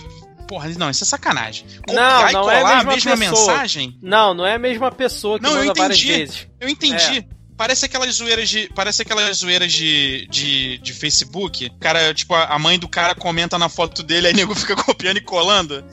Porra, 0.51 0.68
não, 0.70 0.90
isso 0.90 1.05
é 1.05 1.07
sacanagem. 1.07 1.64
Não, 1.86 2.28
e 2.28 2.32
não 2.32 2.51
é 2.51 2.61
a 2.61 2.82
mesma 2.82 3.16
pessoa. 3.16 3.16
mensagem. 3.16 3.96
Não, 4.03 4.34
não 4.34 4.44
é 4.44 4.55
a 4.55 4.59
mesma 4.59 4.90
pessoa 4.90 5.38
que 5.38 5.44
Não, 5.44 5.53
eu 5.53 5.59
manda 5.59 5.74
várias 5.74 5.96
entendi. 6.01 6.12
vezes. 6.18 6.46
Eu 6.59 6.68
entendi. 6.68 7.18
É. 7.18 7.24
Parece 7.57 7.86
aquelas 7.86 8.12
zoeiras 8.16 8.48
de. 8.48 8.68
Parece 8.74 9.03
aquelas 9.03 9.36
zoeiras 9.36 9.72
de, 9.72 10.26
de, 10.28 10.78
de 10.78 10.92
Facebook. 10.92 11.70
Cara, 11.78 12.12
tipo, 12.12 12.34
a 12.34 12.46
a 12.46 12.59
mãe 12.59 12.80
do 12.80 12.88
cara 12.88 13.14
comenta 13.14 13.57
na 13.61 13.68
foto 13.68 14.03
dele, 14.03 14.26
aí 14.26 14.32
o 14.32 14.36
nego 14.36 14.53
fica 14.57 14.74
copiando 14.82 15.18
e 15.18 15.20
colando 15.20 15.84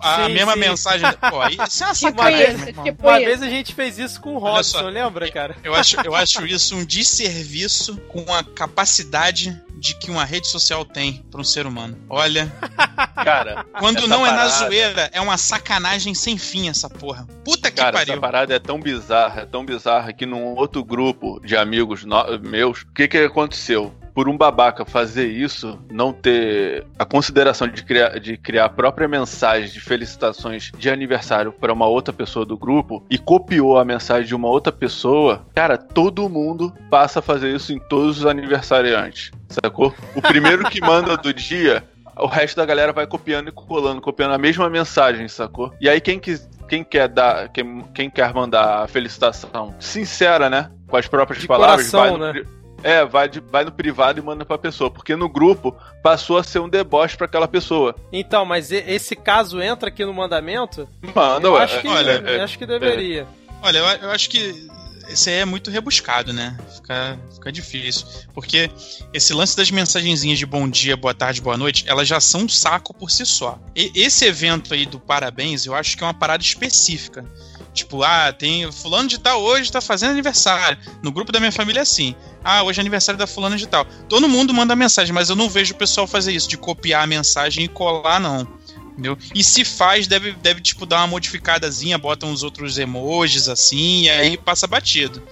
a, 0.00 0.22
a 0.22 0.26
Sim, 0.26 0.32
mesma 0.32 0.52
sim. 0.54 0.58
mensagem. 0.60 1.12
Pô, 1.30 1.40
aí 1.40 1.56
isso 1.68 1.82
é 1.82 1.86
uma 1.88 1.94
Tipo 1.94 2.16
sacanagem, 2.16 2.54
isso, 2.56 2.82
tipo 2.84 3.06
Uma 3.08 3.16
isso. 3.18 3.26
vez 3.26 3.42
a 3.42 3.48
gente 3.48 3.74
fez 3.74 3.98
isso 3.98 4.20
com 4.20 4.34
o 4.34 4.38
Robson, 4.38 4.78
só. 4.78 4.88
lembra, 4.88 5.30
cara? 5.30 5.56
Eu 5.64 5.74
acho, 5.74 5.96
eu 6.04 6.14
acho 6.14 6.46
isso 6.46 6.76
um 6.76 6.84
desserviço 6.84 7.96
com 8.08 8.32
a 8.34 8.42
capacidade 8.44 9.60
de 9.78 9.94
que 9.98 10.10
uma 10.10 10.24
rede 10.26 10.46
social 10.46 10.84
tem 10.84 11.24
para 11.30 11.40
um 11.40 11.44
ser 11.44 11.66
humano. 11.66 11.96
Olha, 12.08 12.52
Cara, 13.24 13.64
quando 13.78 14.06
não 14.06 14.26
é 14.26 14.30
na 14.30 14.36
parada- 14.36 14.58
zoeira, 14.66 15.10
é 15.12 15.20
uma 15.20 15.36
sacanagem 15.38 16.14
sem 16.14 16.36
fim 16.36 16.68
essa 16.68 16.88
porra. 16.88 17.26
Puta 17.44 17.70
que 17.70 17.78
cara, 17.78 17.92
pariu. 17.92 18.12
essa 18.14 18.20
parada 18.20 18.54
é 18.54 18.58
tão 18.58 18.78
bizarra, 18.80 19.42
é 19.42 19.46
tão 19.46 19.64
bizarra 19.64 20.12
que 20.12 20.26
num 20.26 20.54
outro 20.54 20.84
grupo 20.84 21.40
de 21.44 21.56
amigos 21.56 22.04
no- 22.04 22.38
meus, 22.40 22.82
o 22.82 22.86
que 22.94 23.08
que 23.08 23.18
aconteceu? 23.18 23.94
Por 24.20 24.28
um 24.28 24.36
babaca 24.36 24.84
fazer 24.84 25.28
isso, 25.28 25.78
não 25.90 26.12
ter 26.12 26.84
a 26.98 27.06
consideração 27.06 27.66
de 27.66 27.82
criar, 27.82 28.20
de 28.20 28.36
criar 28.36 28.66
a 28.66 28.68
própria 28.68 29.08
mensagem 29.08 29.70
de 29.70 29.80
felicitações 29.80 30.70
de 30.76 30.90
aniversário 30.90 31.50
para 31.50 31.72
uma 31.72 31.86
outra 31.86 32.12
pessoa 32.12 32.44
do 32.44 32.54
grupo 32.54 33.02
e 33.08 33.16
copiou 33.16 33.78
a 33.78 33.84
mensagem 33.84 34.28
de 34.28 34.34
uma 34.34 34.46
outra 34.46 34.70
pessoa, 34.70 35.46
cara, 35.54 35.78
todo 35.78 36.28
mundo 36.28 36.70
passa 36.90 37.20
a 37.20 37.22
fazer 37.22 37.56
isso 37.56 37.72
em 37.72 37.78
todos 37.78 38.18
os 38.18 38.26
aniversariantes, 38.26 39.30
sacou? 39.48 39.94
O 40.14 40.20
primeiro 40.20 40.68
que 40.68 40.82
manda 40.82 41.16
do 41.16 41.32
dia 41.32 41.82
o 42.14 42.26
resto 42.26 42.56
da 42.56 42.66
galera 42.66 42.92
vai 42.92 43.06
copiando 43.06 43.48
e 43.48 43.52
colando, 43.52 44.02
copiando 44.02 44.34
a 44.34 44.38
mesma 44.38 44.68
mensagem, 44.68 45.28
sacou? 45.28 45.72
E 45.80 45.88
aí 45.88 45.98
quem 45.98 46.20
quis, 46.20 46.46
quem 46.68 46.84
quer 46.84 47.08
dar, 47.08 47.48
quem, 47.48 47.82
quem 47.94 48.10
quer 48.10 48.34
mandar 48.34 48.82
a 48.82 48.86
felicitação 48.86 49.74
sincera, 49.80 50.50
né? 50.50 50.70
Com 50.86 50.98
as 50.98 51.08
próprias 51.08 51.40
De 51.40 51.48
palavras, 51.48 51.90
coração, 51.90 52.18
vai 52.18 52.34
no, 52.34 52.40
né? 52.40 52.59
É, 52.82 53.04
vai, 53.04 53.28
de- 53.28 53.40
vai 53.40 53.64
no 53.64 53.72
privado 53.72 54.18
e 54.18 54.22
manda 54.22 54.44
pra 54.44 54.56
pessoa, 54.58 54.90
porque 54.90 55.14
no 55.16 55.28
grupo 55.28 55.76
passou 56.02 56.38
a 56.38 56.42
ser 56.44 56.58
um 56.60 56.68
deboche 56.68 57.16
pra 57.16 57.26
aquela 57.26 57.46
pessoa. 57.48 57.94
Então, 58.12 58.44
mas 58.44 58.70
e- 58.70 58.84
esse 58.86 59.14
caso 59.16 59.60
entra 59.60 59.88
aqui 59.88 60.04
no 60.04 60.14
mandamento? 60.14 60.88
Manda, 61.14 61.46
eu 61.48 61.52
ué. 61.54 61.62
acho 61.64 61.80
que, 61.80 61.88
olha, 61.88 62.12
eu 62.26 62.42
acho 62.42 62.58
que 62.58 62.66
deveria. 62.66 63.26
Olha, 63.62 63.78
eu, 63.78 63.84
eu 63.84 64.10
acho 64.10 64.30
que 64.30 64.68
esse 65.08 65.28
aí 65.28 65.36
é 65.40 65.44
muito 65.44 65.70
rebuscado, 65.70 66.32
né? 66.32 66.56
Fica, 66.76 67.18
fica 67.34 67.52
difícil. 67.52 68.06
Porque 68.32 68.70
esse 69.12 69.34
lance 69.34 69.56
das 69.56 69.70
mensagenzinhas 69.70 70.38
de 70.38 70.46
bom 70.46 70.68
dia, 70.68 70.96
boa 70.96 71.12
tarde, 71.12 71.40
boa 71.42 71.56
noite, 71.56 71.84
elas 71.88 72.06
já 72.06 72.20
são 72.20 72.42
um 72.42 72.48
saco 72.48 72.94
por 72.94 73.10
si 73.10 73.26
só. 73.26 73.58
E- 73.76 73.90
esse 73.94 74.24
evento 74.24 74.72
aí 74.72 74.86
do 74.86 75.00
parabéns, 75.00 75.66
eu 75.66 75.74
acho 75.74 75.96
que 75.96 76.02
é 76.04 76.06
uma 76.06 76.14
parada 76.14 76.42
específica. 76.42 77.24
Tipo, 77.72 78.02
ah, 78.02 78.32
tem 78.32 78.70
fulano 78.72 79.08
de 79.08 79.18
tal 79.18 79.40
hoje 79.40 79.70
tá 79.70 79.80
fazendo 79.80 80.10
aniversário. 80.10 80.78
No 81.02 81.12
grupo 81.12 81.30
da 81.30 81.38
minha 81.38 81.52
família 81.52 81.80
é 81.80 81.82
assim. 81.82 82.14
Ah, 82.42 82.62
hoje 82.62 82.80
é 82.80 82.82
aniversário 82.82 83.18
da 83.18 83.26
fulana 83.26 83.56
de 83.56 83.66
tal. 83.66 83.84
Todo 84.08 84.28
mundo 84.28 84.52
manda 84.52 84.74
mensagem, 84.74 85.12
mas 85.12 85.30
eu 85.30 85.36
não 85.36 85.48
vejo 85.48 85.74
o 85.74 85.76
pessoal 85.76 86.06
fazer 86.06 86.32
isso, 86.32 86.48
de 86.48 86.56
copiar 86.56 87.04
a 87.04 87.06
mensagem 87.06 87.64
e 87.64 87.68
colar, 87.68 88.18
não. 88.18 88.46
Entendeu? 88.92 89.16
E 89.34 89.44
se 89.44 89.64
faz, 89.64 90.06
deve, 90.06 90.32
deve 90.32 90.60
tipo, 90.60 90.84
dar 90.84 90.98
uma 90.98 91.06
modificadazinha, 91.06 91.96
bota 91.96 92.26
uns 92.26 92.42
outros 92.42 92.76
emojis 92.76 93.48
assim, 93.48 94.02
e 94.02 94.10
aí 94.10 94.36
passa 94.36 94.66
batido. 94.66 95.22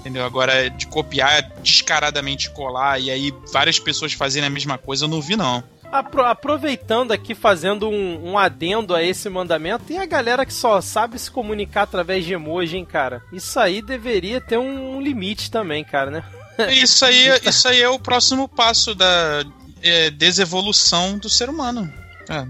Entendeu? 0.00 0.24
Agora, 0.24 0.68
de 0.68 0.86
copiar 0.86 1.42
descaradamente 1.62 2.50
colar 2.50 3.00
e 3.00 3.10
aí 3.10 3.32
várias 3.52 3.78
pessoas 3.78 4.12
fazerem 4.12 4.46
a 4.46 4.50
mesma 4.50 4.76
coisa, 4.76 5.04
eu 5.04 5.08
não 5.08 5.22
vi, 5.22 5.36
não. 5.36 5.64
Apro- 5.96 6.24
aproveitando 6.26 7.12
aqui, 7.12 7.34
fazendo 7.34 7.88
um, 7.88 8.30
um 8.32 8.38
adendo 8.38 8.94
a 8.94 9.02
esse 9.02 9.28
mandamento, 9.28 9.84
tem 9.84 9.98
a 9.98 10.06
galera 10.06 10.44
que 10.44 10.52
só 10.52 10.80
sabe 10.80 11.18
se 11.18 11.30
comunicar 11.30 11.82
através 11.82 12.24
de 12.24 12.32
emoji, 12.32 12.76
hein, 12.76 12.84
cara? 12.84 13.22
Isso 13.32 13.60
aí 13.60 13.80
deveria 13.80 14.40
ter 14.40 14.58
um, 14.58 14.96
um 14.96 15.00
limite 15.00 15.50
também, 15.50 15.84
cara, 15.84 16.10
né? 16.10 16.24
Isso 16.70 17.04
aí, 17.04 17.28
isso 17.44 17.66
aí 17.66 17.82
é 17.82 17.88
o 17.88 17.98
próximo 17.98 18.48
passo 18.48 18.94
da 18.94 19.44
é, 19.82 20.08
desevolução 20.10 21.18
do 21.18 21.28
ser 21.28 21.48
humano. 21.48 21.92
É. 22.28 22.46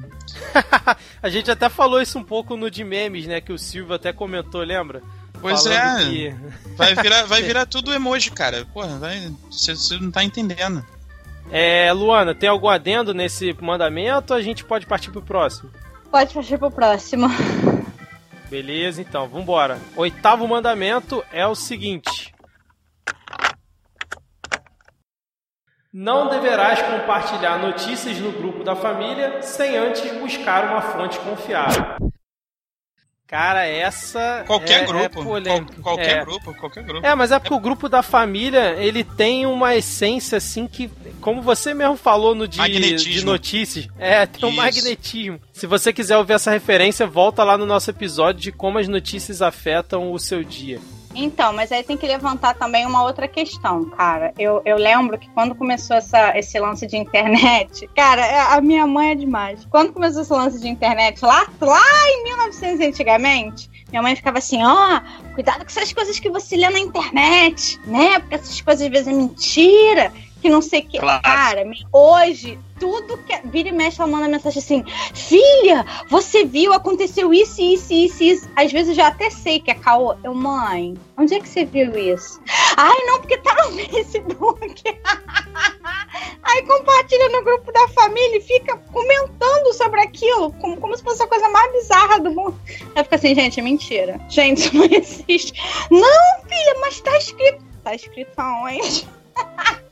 A 1.23 1.29
gente 1.31 1.51
até 1.51 1.69
falou 1.71 2.03
isso 2.03 2.19
um 2.19 2.23
pouco 2.25 2.55
no 2.57 2.71
de 2.71 2.85
memes, 2.85 3.27
né? 3.27 3.41
Que 3.41 3.53
o 3.53 3.59
Silvio 3.59 3.95
até 3.95 4.13
comentou, 4.13 4.63
lembra? 4.63 5.03
Pois 5.41 5.63
Falando 5.63 5.79
é, 5.79 6.05
que- 6.05 6.35
vai 6.77 6.95
virar, 6.95 7.23
vai 7.25 7.41
virar 7.45 7.67
tudo 7.67 7.93
emoji, 7.95 8.31
cara. 8.31 8.67
Porra, 8.75 8.99
vai, 8.99 9.33
você, 9.51 9.75
você 9.75 9.97
não 9.99 10.11
tá 10.11 10.23
entendendo. 10.23 10.85
É, 11.57 11.93
Luana, 11.93 12.35
tem 12.35 12.49
algum 12.49 12.69
adendo 12.69 13.15
nesse 13.15 13.57
mandamento 13.61 14.33
ou 14.33 14.37
a 14.37 14.43
gente 14.43 14.65
pode 14.65 14.87
partir 14.89 15.13
pro 15.13 15.23
próximo? 15.23 15.71
Pode 16.11 16.35
partir 16.35 16.59
pro 16.59 16.69
próximo. 16.69 17.29
Beleza, 18.51 19.01
então, 19.01 19.29
vambora. 19.29 19.79
Oitavo 19.95 20.49
mandamento 20.49 21.25
é 21.33 21.47
o 21.47 21.55
seguinte: 21.55 22.35
Não 25.93 26.29
deverás 26.29 26.83
compartilhar 26.83 27.57
notícias 27.61 28.19
no 28.19 28.33
grupo 28.33 28.65
da 28.65 28.75
família 28.75 29.41
sem 29.41 29.77
antes 29.77 30.11
buscar 30.19 30.73
uma 30.73 30.83
fonte 30.83 31.21
confiável. 31.21 32.13
Cara, 33.27 33.67
essa. 33.67 34.45
Qualquer 34.47 34.83
é, 34.83 34.87
grupo. 34.87 35.39
É. 35.39 35.43
Qual, 35.43 35.65
qualquer 35.83 36.19
é. 36.19 36.25
grupo, 36.25 36.55
qualquer 36.55 36.85
grupo. 36.85 37.07
É, 37.07 37.15
mas 37.15 37.33
é 37.33 37.39
porque 37.39 37.55
o 37.55 37.59
grupo 37.59 37.89
da 37.89 38.03
família, 38.03 38.77
ele 38.79 39.03
tem 39.03 39.47
uma 39.47 39.75
essência 39.75 40.39
assim 40.39 40.67
que, 40.67 40.91
como 41.21 41.41
você 41.41 41.73
mesmo 41.73 41.97
falou 41.97 42.35
no 42.35 42.47
de, 42.47 42.61
de 42.97 43.25
notícias, 43.25 43.89
é, 43.99 44.27
tem 44.27 44.45
um 44.45 44.49
Isso. 44.49 44.57
magnetismo. 44.57 45.41
Se 45.53 45.67
você 45.67 45.93
quiser 45.93 46.19
ouvir 46.19 46.35
essa 46.35 46.51
referência, 46.51 47.07
volta 47.07 47.43
lá 47.43 47.57
no 47.57 47.65
nosso 47.65 47.91
episódio 47.91 48.41
de 48.43 48.53
como 48.53 48.79
as 48.79 48.89
notícias 48.89 49.41
afetam 49.41 50.13
o 50.13 50.19
seu 50.19 50.45
dia. 50.45 50.79
Então, 51.15 51.53
mas 51.53 51.71
aí 51.71 51.83
tem 51.83 51.97
que 51.97 52.07
levantar 52.07 52.55
também 52.55 52.85
uma 52.87 53.03
outra 53.03 53.29
questão, 53.29 53.85
cara. 53.85 54.33
Eu, 54.39 54.61
eu 54.65 54.77
lembro 54.77 55.19
que 55.19 55.29
quando 55.31 55.55
começou 55.55 55.97
essa, 55.97 56.37
esse 56.37 56.59
lance 56.59 56.87
de 56.87 56.97
internet, 56.97 57.89
cara, 57.95 58.25
é- 58.27 58.41
a 58.55 58.61
minha 58.61 58.87
mãe 58.87 59.11
é 59.11 59.15
demais. 59.15 59.65
Quando 59.71 59.93
começou 59.93 60.23
esse 60.23 60.33
lance 60.33 60.61
de 60.61 60.69
internet, 60.69 61.25
lá, 61.25 61.47
lá 61.61 61.81
em 62.11 62.25
1900 62.25 62.87
antigamente, 62.87 63.71
minha 63.91 64.03
mãe 64.03 64.17
ficava 64.17 64.39
assim, 64.39 64.61
ó, 64.65 65.01
cuidado 65.35 65.59
com 65.59 65.67
essas 65.67 65.93
coisas 65.93 66.19
que 66.19 66.29
você 66.31 66.57
lê 66.57 66.69
na 66.69 66.81
internet, 66.81 67.79
né? 67.87 68.19
Porque 68.19 68.35
essas 68.35 68.61
coisas 68.61 68.85
às 68.87 68.91
vezes 68.93 69.09
é 69.09 69.13
mentira, 69.13 70.13
que 70.45 70.51
não 70.51 70.61
sei 70.61 70.81
o 70.81 70.87
que. 70.87 70.99
Claro. 70.99 71.23
Cara, 71.23 71.65
hoje, 71.91 72.59
tudo 72.79 73.17
que. 73.17 73.35
Vira 73.47 73.71
e 73.71 73.73
mexe, 73.73 73.99
ela 73.99 74.11
manda 74.11 74.29
mensagem 74.29 74.59
assim: 74.59 74.85
Filha, 75.15 75.87
você 76.11 76.45
viu, 76.45 76.75
aconteceu 76.75 77.33
isso, 77.33 77.63
isso, 77.63 77.91
isso, 77.95 78.23
isso. 78.23 78.51
Às 78.55 78.71
vezes 78.71 78.91
eu 78.91 78.95
já 78.95 79.07
até 79.07 79.31
sei 79.31 79.59
que 79.59 79.71
é 79.71 79.75
caô. 79.75 80.15
Eu, 80.23 80.35
mãe, 80.35 80.93
onde 81.17 81.33
é 81.33 81.41
que 81.41 81.49
você 81.49 81.65
viu 81.65 81.97
isso? 81.97 82.43
Ai, 82.77 82.99
não, 83.07 83.21
porque 83.21 83.39
tá 83.39 83.55
no 83.71 83.79
Facebook. 83.89 84.85
Aí 86.45 86.63
compartilha 86.67 87.31
no 87.31 87.43
grupo 87.43 87.73
da 87.73 87.89
família 87.89 88.37
e 88.37 88.43
fica 88.43 88.77
comentando 88.93 89.73
sobre 89.73 90.03
aquilo, 90.03 90.53
como, 90.61 90.77
como 90.77 90.95
se 90.95 91.03
fosse 91.03 91.23
a 91.23 91.27
coisa 91.27 91.49
mais 91.49 91.73
bizarra 91.73 92.21
do 92.21 92.31
mundo. 92.31 92.61
Aí 92.95 93.03
fica 93.03 93.17
assim, 93.17 93.35
gente, 93.35 93.61
é 93.61 93.63
mentira. 93.63 94.21
Gente, 94.29 94.59
isso 94.59 94.77
não 94.77 94.85
existe. 94.85 95.55
Não, 95.91 96.43
filha, 96.47 96.77
mas 96.83 97.01
tá 97.01 97.17
escrito. 97.17 97.65
Tá 97.83 97.95
escrito 97.95 98.39
aonde? 98.39 99.09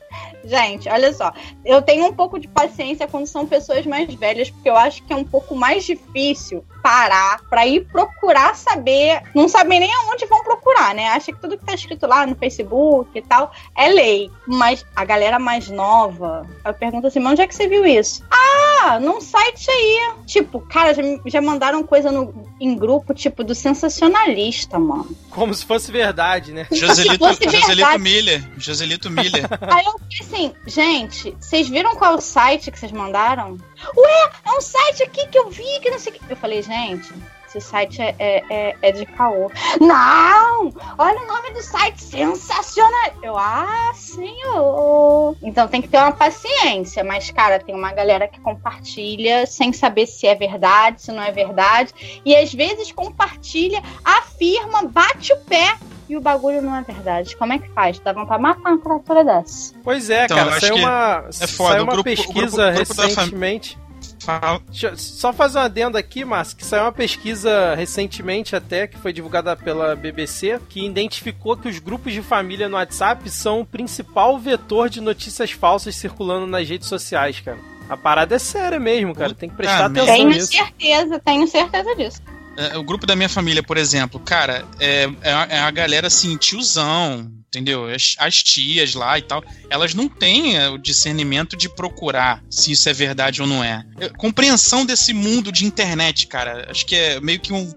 Gente, 0.43 0.89
olha 0.89 1.13
só. 1.13 1.31
Eu 1.63 1.81
tenho 1.81 2.05
um 2.07 2.13
pouco 2.13 2.39
de 2.39 2.47
paciência 2.47 3.07
quando 3.07 3.27
são 3.27 3.45
pessoas 3.45 3.85
mais 3.85 4.13
velhas, 4.13 4.49
porque 4.49 4.69
eu 4.69 4.75
acho 4.75 5.01
que 5.03 5.13
é 5.13 5.15
um 5.15 5.23
pouco 5.23 5.55
mais 5.55 5.85
difícil 5.85 6.63
parar 6.81 7.39
pra 7.49 7.65
ir 7.65 7.85
procurar 7.87 8.55
saber. 8.55 9.21
Não 9.33 9.47
sabem 9.47 9.79
nem 9.79 9.93
aonde 9.93 10.25
vão 10.25 10.43
procurar, 10.43 10.93
né? 10.93 11.07
Acha 11.07 11.31
que 11.31 11.39
tudo 11.39 11.57
que 11.57 11.65
tá 11.65 11.73
escrito 11.73 12.05
lá 12.05 12.27
no 12.27 12.35
Facebook 12.35 13.09
e 13.17 13.21
tal 13.21 13.51
é 13.75 13.87
lei. 13.87 14.29
Mas 14.45 14.85
a 14.95 15.05
galera 15.05 15.39
mais 15.39 15.69
nova, 15.69 16.45
eu 16.65 16.73
pergunto 16.73 17.07
assim, 17.07 17.19
mas 17.19 17.33
onde 17.33 17.41
é 17.41 17.47
que 17.47 17.55
você 17.55 17.67
viu 17.67 17.85
isso? 17.85 18.23
Ah, 18.29 18.72
num 18.99 19.21
site 19.21 19.69
aí. 19.69 20.13
Tipo, 20.25 20.59
cara, 20.61 20.93
já, 20.93 21.01
já 21.25 21.41
mandaram 21.41 21.83
coisa 21.83 22.11
no, 22.11 22.33
em 22.59 22.75
grupo, 22.75 23.13
tipo, 23.13 23.43
do 23.43 23.55
sensacionalista, 23.55 24.79
mano. 24.79 25.15
Como 25.29 25.53
se 25.53 25.65
fosse 25.65 25.91
verdade, 25.91 26.51
né? 26.51 26.67
Joselito, 26.71 27.19
fosse 27.19 27.43
Joselito. 27.49 27.99
Milha. 27.99 28.51
Joselito 28.57 29.09
Milha. 29.09 29.49
Aí 29.61 29.85
eu 29.85 29.99
fiquei 29.99 30.25
assim, 30.25 30.53
gente, 30.65 31.35
vocês 31.39 31.69
viram 31.69 31.95
qual 31.95 32.13
é 32.13 32.17
o 32.17 32.21
site 32.21 32.71
que 32.71 32.79
vocês 32.79 32.91
mandaram? 32.91 33.57
Ué, 33.97 34.31
é 34.45 34.51
um 34.51 34.61
site 34.61 35.03
aqui 35.03 35.27
que 35.27 35.37
eu 35.37 35.49
vi, 35.49 35.79
que 35.81 35.89
não 35.89 35.99
sei 35.99 36.13
o 36.13 36.15
que. 36.15 36.31
Eu 36.31 36.37
falei, 36.37 36.61
gente, 36.61 37.13
esse 37.57 37.61
site 37.67 38.01
é, 38.01 38.15
é, 38.19 38.43
é, 38.49 38.75
é 38.81 38.91
de 38.91 39.05
caô. 39.05 39.51
Não! 39.79 40.71
Olha 40.97 41.21
o 41.21 41.27
nome 41.27 41.51
do 41.53 41.61
site, 41.61 42.01
sensacional! 42.01 43.11
Eu, 43.21 43.37
ah, 43.37 43.91
senhor! 43.95 45.35
Então 45.41 45.67
tem 45.67 45.81
que 45.81 45.87
ter 45.87 45.97
uma 45.97 46.11
paciência, 46.11 47.03
mas, 47.03 47.29
cara, 47.31 47.59
tem 47.59 47.75
uma 47.75 47.91
galera 47.93 48.27
que 48.27 48.39
compartilha 48.39 49.45
sem 49.45 49.71
saber 49.73 50.07
se 50.07 50.27
é 50.27 50.35
verdade, 50.35 51.01
se 51.01 51.11
não 51.11 51.21
é 51.23 51.31
verdade. 51.31 52.21
E 52.25 52.35
às 52.35 52.53
vezes 52.53 52.91
compartilha, 52.91 53.81
afirma, 54.03 54.83
bate 54.83 55.33
o 55.33 55.37
pé. 55.37 55.75
E 56.09 56.17
o 56.17 56.21
bagulho 56.21 56.61
não 56.61 56.75
é 56.75 56.81
verdade. 56.81 57.35
Como 57.37 57.53
é 57.53 57.57
que 57.59 57.69
faz? 57.69 57.97
Dá 57.99 58.11
vontade 58.11 58.35
de 58.35 58.41
matar 58.43 58.71
uma 58.71 58.77
criatura 58.77 59.23
dessa. 59.23 59.73
Pois 59.83 60.09
é, 60.09 60.25
Então, 60.25 60.35
cara, 60.37 60.59
saiu 60.59 60.73
que 60.75 60.81
uma, 60.81 61.25
é 61.41 61.47
foda. 61.47 61.69
saiu 61.71 61.83
uma 61.83 61.93
grupo- 61.93 61.99
o 62.01 62.03
pesquisa 62.03 62.71
grupo- 62.71 62.81
o 62.81 62.85
grupo 62.85 63.01
recentemente. 63.01 63.79
Fala. 64.23 64.61
Só 64.95 65.33
fazer 65.33 65.59
um 65.59 65.61
adendo 65.61 65.97
aqui, 65.97 66.23
Márcio, 66.23 66.55
que 66.57 66.65
saiu 66.65 66.83
uma 66.83 66.91
pesquisa 66.91 67.75
recentemente 67.75 68.55
até, 68.55 68.87
que 68.87 68.97
foi 68.97 69.11
divulgada 69.11 69.55
pela 69.55 69.95
BBC, 69.95 70.59
que 70.69 70.85
identificou 70.85 71.57
que 71.57 71.67
os 71.67 71.79
grupos 71.79 72.13
de 72.13 72.21
família 72.21 72.69
no 72.69 72.75
WhatsApp 72.75 73.29
são 73.29 73.61
o 73.61 73.65
principal 73.65 74.37
vetor 74.39 74.89
de 74.89 75.01
notícias 75.01 75.51
falsas 75.51 75.95
circulando 75.95 76.47
nas 76.47 76.67
redes 76.67 76.87
sociais, 76.87 77.39
cara. 77.39 77.59
A 77.89 77.97
parada 77.97 78.35
é 78.35 78.39
séria 78.39 78.79
mesmo, 78.79 79.13
cara. 79.13 79.35
Tem 79.35 79.49
que 79.49 79.55
prestar 79.55 79.89
Puta 79.89 80.01
atenção 80.01 80.15
Tenho 80.15 80.29
nisso. 80.29 80.51
certeza, 80.51 81.19
tenho 81.19 81.47
certeza 81.47 81.95
disso. 81.95 82.21
É, 82.55 82.77
o 82.77 82.83
grupo 82.83 83.05
da 83.05 83.15
minha 83.15 83.29
família, 83.29 83.63
por 83.63 83.77
exemplo, 83.77 84.19
cara, 84.19 84.65
é, 84.79 85.09
é, 85.21 85.31
a- 85.33 85.47
é 85.49 85.59
a 85.59 85.71
galera 85.71 86.07
assim, 86.07 86.37
tiozão, 86.37 87.31
entendeu? 87.47 87.85
As, 87.85 88.15
as 88.19 88.43
tias 88.43 88.93
lá 88.93 89.17
e 89.17 89.21
tal, 89.23 89.43
elas 89.69 89.93
não 89.93 90.07
têm 90.07 90.57
é, 90.57 90.69
o 90.69 90.77
discernimento 90.77 91.55
de 91.57 91.67
procurar 91.67 92.43
se 92.49 92.71
isso 92.71 92.87
é 92.89 92.93
verdade 92.93 93.41
ou 93.41 93.47
não 93.47 93.63
é. 93.63 93.83
Compreensão 94.17 94.85
desse 94.85 95.13
mundo 95.13 95.51
de 95.51 95.65
internet, 95.65 96.27
cara, 96.27 96.67
acho 96.69 96.85
que 96.85 96.95
é 96.95 97.19
meio 97.19 97.39
que 97.39 97.51
um. 97.51 97.73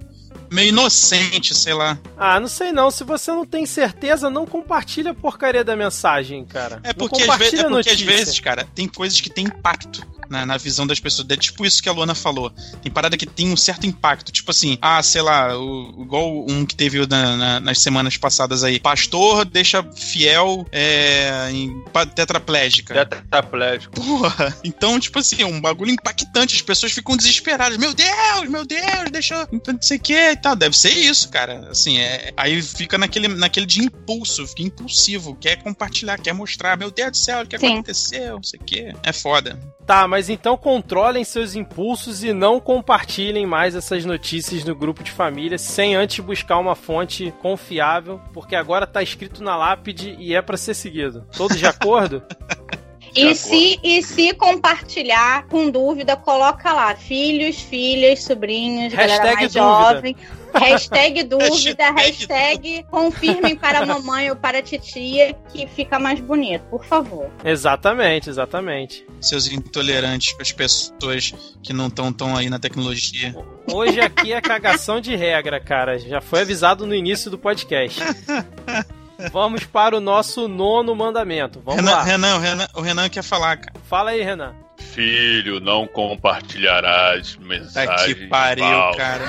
meio 0.50 0.68
inocente, 0.68 1.54
sei 1.54 1.72
lá. 1.74 1.98
Ah, 2.16 2.38
não 2.38 2.46
sei 2.48 2.70
não. 2.70 2.90
Se 2.90 3.02
você 3.02 3.30
não 3.32 3.44
tem 3.46 3.64
certeza, 3.66 4.28
não 4.30 4.46
compartilha 4.46 5.10
a 5.10 5.14
porcaria 5.14 5.64
da 5.64 5.74
mensagem, 5.74 6.44
cara. 6.44 6.80
É 6.84 6.92
porque, 6.92 7.22
às, 7.22 7.38
ve- 7.38 7.56
é 7.60 7.64
porque 7.68 7.90
às 7.90 8.00
vezes, 8.00 8.40
cara, 8.40 8.64
tem 8.74 8.86
coisas 8.86 9.20
que 9.20 9.30
têm 9.30 9.46
impacto 9.46 10.06
na, 10.28 10.44
na 10.46 10.56
visão 10.56 10.86
das 10.86 11.00
pessoas. 11.00 11.28
É 11.30 11.36
tipo 11.36 11.64
isso 11.64 11.82
que 11.82 11.88
a 11.88 11.92
Luana 11.92 12.14
falou. 12.14 12.50
Tem 12.82 12.90
parada 12.92 13.16
que 13.16 13.26
tem 13.26 13.52
um 13.52 13.56
certo 13.56 13.86
impacto. 13.86 14.30
Tipo 14.32 14.50
assim, 14.50 14.78
ah, 14.80 15.02
sei 15.02 15.22
lá, 15.22 15.56
o, 15.58 16.02
igual 16.02 16.44
um 16.48 16.64
que 16.64 16.74
teve 16.74 17.06
na- 17.06 17.36
na- 17.36 17.60
nas 17.60 17.78
semanas 17.78 18.16
passadas 18.16 18.62
aí. 18.64 18.78
Pastor 18.80 19.44
deixa 19.44 19.82
fiel 19.94 20.66
é, 20.72 21.48
em 21.50 21.84
tetraplégica. 22.14 23.06
Tetraplégico. 23.06 23.94
Porra. 23.94 24.56
Então, 24.64 24.98
tipo 24.98 25.18
assim, 25.18 25.42
é 25.42 25.46
um 25.46 25.60
bagulho 25.60 25.90
impactante. 25.90 26.56
As 26.56 26.62
pessoas 26.62 26.92
ficam 26.92 27.16
desesperadas. 27.16 27.76
Meu 27.78 27.94
Deus, 27.94 28.48
meu 28.48 28.64
Deus, 28.66 29.10
deixa. 29.10 29.48
Não 29.52 29.78
sei 29.80 29.96
o 29.96 30.00
que 30.00 30.14
e 30.30 30.36
tal. 30.36 30.56
Deve 30.56 30.76
ser 30.76 30.90
isso, 30.90 31.28
cara. 31.28 31.68
Assim, 31.70 31.98
é. 31.98 32.32
Aí 32.36 32.60
fica 32.62 32.96
naquele, 32.98 33.28
naquele 33.28 33.66
de 33.66 33.80
impulso, 33.82 34.46
fica 34.46 34.62
impulsivo. 34.62 35.36
Quer 35.36 35.56
compartilhar, 35.62 36.18
quer 36.18 36.32
mostrar. 36.32 36.76
Meu 36.76 36.90
Deus 36.90 37.10
do 37.12 37.16
céu, 37.16 37.42
o 37.42 37.46
que 37.46 37.58
Sim. 37.58 37.74
aconteceu? 37.74 38.34
Não 38.36 38.42
sei 38.42 38.60
o 38.60 38.64
que. 38.64 38.92
É 39.02 39.12
foda. 39.12 39.58
Tá, 39.86 40.08
mas 40.08 40.15
então 40.28 40.56
controlem 40.56 41.24
seus 41.24 41.54
impulsos 41.54 42.24
e 42.24 42.32
não 42.32 42.58
compartilhem 42.58 43.46
mais 43.46 43.74
essas 43.74 44.04
notícias 44.04 44.64
no 44.64 44.74
grupo 44.74 45.02
de 45.02 45.10
família 45.10 45.58
sem 45.58 45.94
antes 45.94 46.24
buscar 46.24 46.58
uma 46.58 46.74
fonte 46.74 47.32
confiável, 47.42 48.20
porque 48.32 48.56
agora 48.56 48.86
tá 48.86 49.02
escrito 49.02 49.42
na 49.42 49.56
lápide 49.56 50.16
e 50.18 50.34
é 50.34 50.40
pra 50.40 50.56
ser 50.56 50.74
seguido. 50.74 51.26
Todos 51.36 51.58
de 51.58 51.66
acordo? 51.66 52.22
E 53.16 53.34
se, 53.34 53.78
e 53.82 54.02
se 54.02 54.34
compartilhar 54.34 55.46
com 55.48 55.70
dúvida, 55.70 56.16
coloca 56.16 56.72
lá 56.72 56.94
filhos, 56.94 57.60
filhas, 57.60 58.22
sobrinhos, 58.22 58.92
galera 58.92 59.12
Hashtag 59.24 59.34
mais 59.36 59.52
dúvida. 59.52 59.94
jovem. 59.94 60.16
Hashtag 60.54 61.22
dúvida, 61.28 61.90
Hashtag 61.92 62.00
hashtag 62.00 62.86
confirmem 62.90 63.56
para 63.56 63.80
a 63.80 63.86
mamãe 63.86 64.30
ou 64.30 64.36
para 64.36 64.58
a 64.58 64.62
titia 64.62 65.34
que 65.52 65.66
fica 65.66 65.98
mais 65.98 66.18
bonito, 66.20 66.62
por 66.70 66.84
favor. 66.84 67.30
exatamente, 67.44 68.30
exatamente. 68.30 69.04
Seus 69.20 69.50
intolerantes 69.50 70.32
com 70.32 70.42
as 70.42 70.52
pessoas 70.52 71.34
que 71.62 71.72
não 71.72 71.88
estão 71.88 72.12
tão 72.12 72.36
aí 72.36 72.48
na 72.48 72.58
tecnologia. 72.58 73.34
Hoje 73.70 74.00
aqui 74.00 74.32
é 74.32 74.40
cagação 74.40 75.00
de 75.00 75.14
regra, 75.14 75.60
cara. 75.60 75.98
Já 75.98 76.20
foi 76.20 76.40
avisado 76.42 76.86
no 76.86 76.94
início 76.94 77.30
do 77.30 77.36
podcast. 77.38 78.00
Vamos 79.32 79.64
para 79.64 79.96
o 79.96 80.00
nosso 80.00 80.46
nono 80.48 80.94
mandamento. 80.94 81.60
Vamos 81.64 81.80
Renan, 81.80 81.96
lá. 81.96 82.02
Renan, 82.02 82.36
o 82.36 82.38
Renan, 82.40 82.68
o 82.74 82.80
Renan 82.80 83.08
quer 83.08 83.22
falar, 83.22 83.56
cara. 83.56 83.72
Fala 83.88 84.10
aí, 84.10 84.22
Renan. 84.22 84.54
Filho, 84.78 85.58
não 85.60 85.86
compartilharás 85.86 87.34
Tá 87.36 87.40
mensagens 87.44 88.14
que 88.14 88.26
pariu, 88.28 88.64
falsas. 88.64 88.96
cara. 88.96 89.28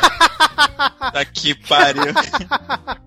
Tá 1.11 1.25
que 1.25 1.55
pariu. 1.55 2.13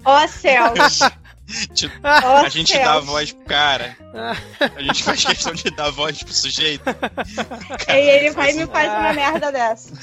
Ó 0.04 0.26
céus, 0.26 0.98
Tipo, 0.98 1.04
ó 1.04 1.10
a 2.02 2.48
gente 2.48 2.76
dá 2.78 2.94
a 2.94 3.00
voz 3.00 3.32
pro 3.32 3.44
cara. 3.44 3.96
A 4.76 4.82
gente 4.82 5.04
faz 5.04 5.24
questão 5.24 5.52
de 5.52 5.70
dar 5.70 5.86
a 5.86 5.90
voz 5.90 6.22
pro 6.22 6.32
sujeito. 6.32 6.84
E 7.88 7.92
ele 7.92 8.30
vai 8.34 8.50
e 8.50 8.54
me 8.54 8.66
faz 8.66 8.90
uma 8.90 9.12
merda 9.12 9.52
dessa. 9.52 9.94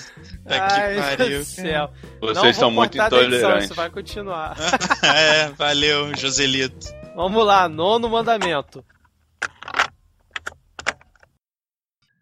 Tá 0.47 0.67
que 0.67 0.81
Ai, 0.81 0.93
meu 0.93 1.17
pariu. 1.17 1.43
Céu. 1.43 1.91
Vocês 2.21 2.55
são 2.55 2.71
muito 2.71 2.97
edição, 2.97 3.21
intolerantes. 3.21 3.65
Isso 3.65 3.75
vai 3.75 3.89
continuar. 3.89 4.55
É, 5.03 5.49
valeu, 5.49 6.15
Joselito. 6.15 6.87
Vamos 7.15 7.45
lá, 7.45 7.67
nono 7.67 8.09
mandamento. 8.09 8.83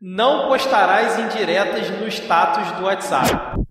Não 0.02 0.48
postarás 0.48 1.20
indiretas 1.20 1.90
no 2.00 2.08
status 2.08 2.72
do 2.74 2.86
WhatsApp. 2.86 3.65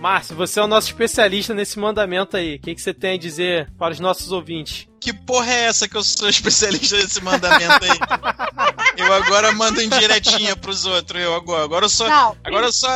Márcio, 0.00 0.34
você 0.34 0.58
é 0.58 0.62
o 0.62 0.66
nosso 0.66 0.86
especialista 0.86 1.52
nesse 1.52 1.78
mandamento 1.78 2.34
aí. 2.34 2.56
O 2.56 2.58
que, 2.58 2.74
que 2.74 2.80
você 2.80 2.94
tem 2.94 3.16
a 3.16 3.18
dizer 3.18 3.70
para 3.78 3.92
os 3.92 4.00
nossos 4.00 4.32
ouvintes? 4.32 4.88
Que 4.98 5.12
porra 5.12 5.52
é 5.52 5.64
essa 5.64 5.86
que 5.86 5.94
eu 5.94 6.02
sou 6.02 6.26
especialista 6.30 6.96
nesse 6.96 7.22
mandamento 7.22 7.84
aí? 7.84 7.98
eu 8.96 9.12
agora 9.12 9.52
mando 9.52 9.82
indiretinha 9.82 10.56
pros 10.56 10.86
outros. 10.86 11.22
Eu 11.22 11.34
agora, 11.34 11.64
agora 11.64 11.84
eu 11.84 11.90
sou. 11.90 12.08
Não, 12.08 12.34
Agora 12.42 12.66
eu 12.66 12.72
sou. 12.72 12.90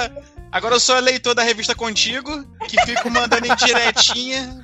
Agora 0.50 0.76
eu 0.76 0.80
sou 0.80 0.98
leitor 1.00 1.34
da 1.34 1.42
revista 1.42 1.74
Contigo, 1.74 2.42
que 2.68 2.80
fico 2.86 3.10
mandando 3.10 3.46
indiretinha 3.52 4.63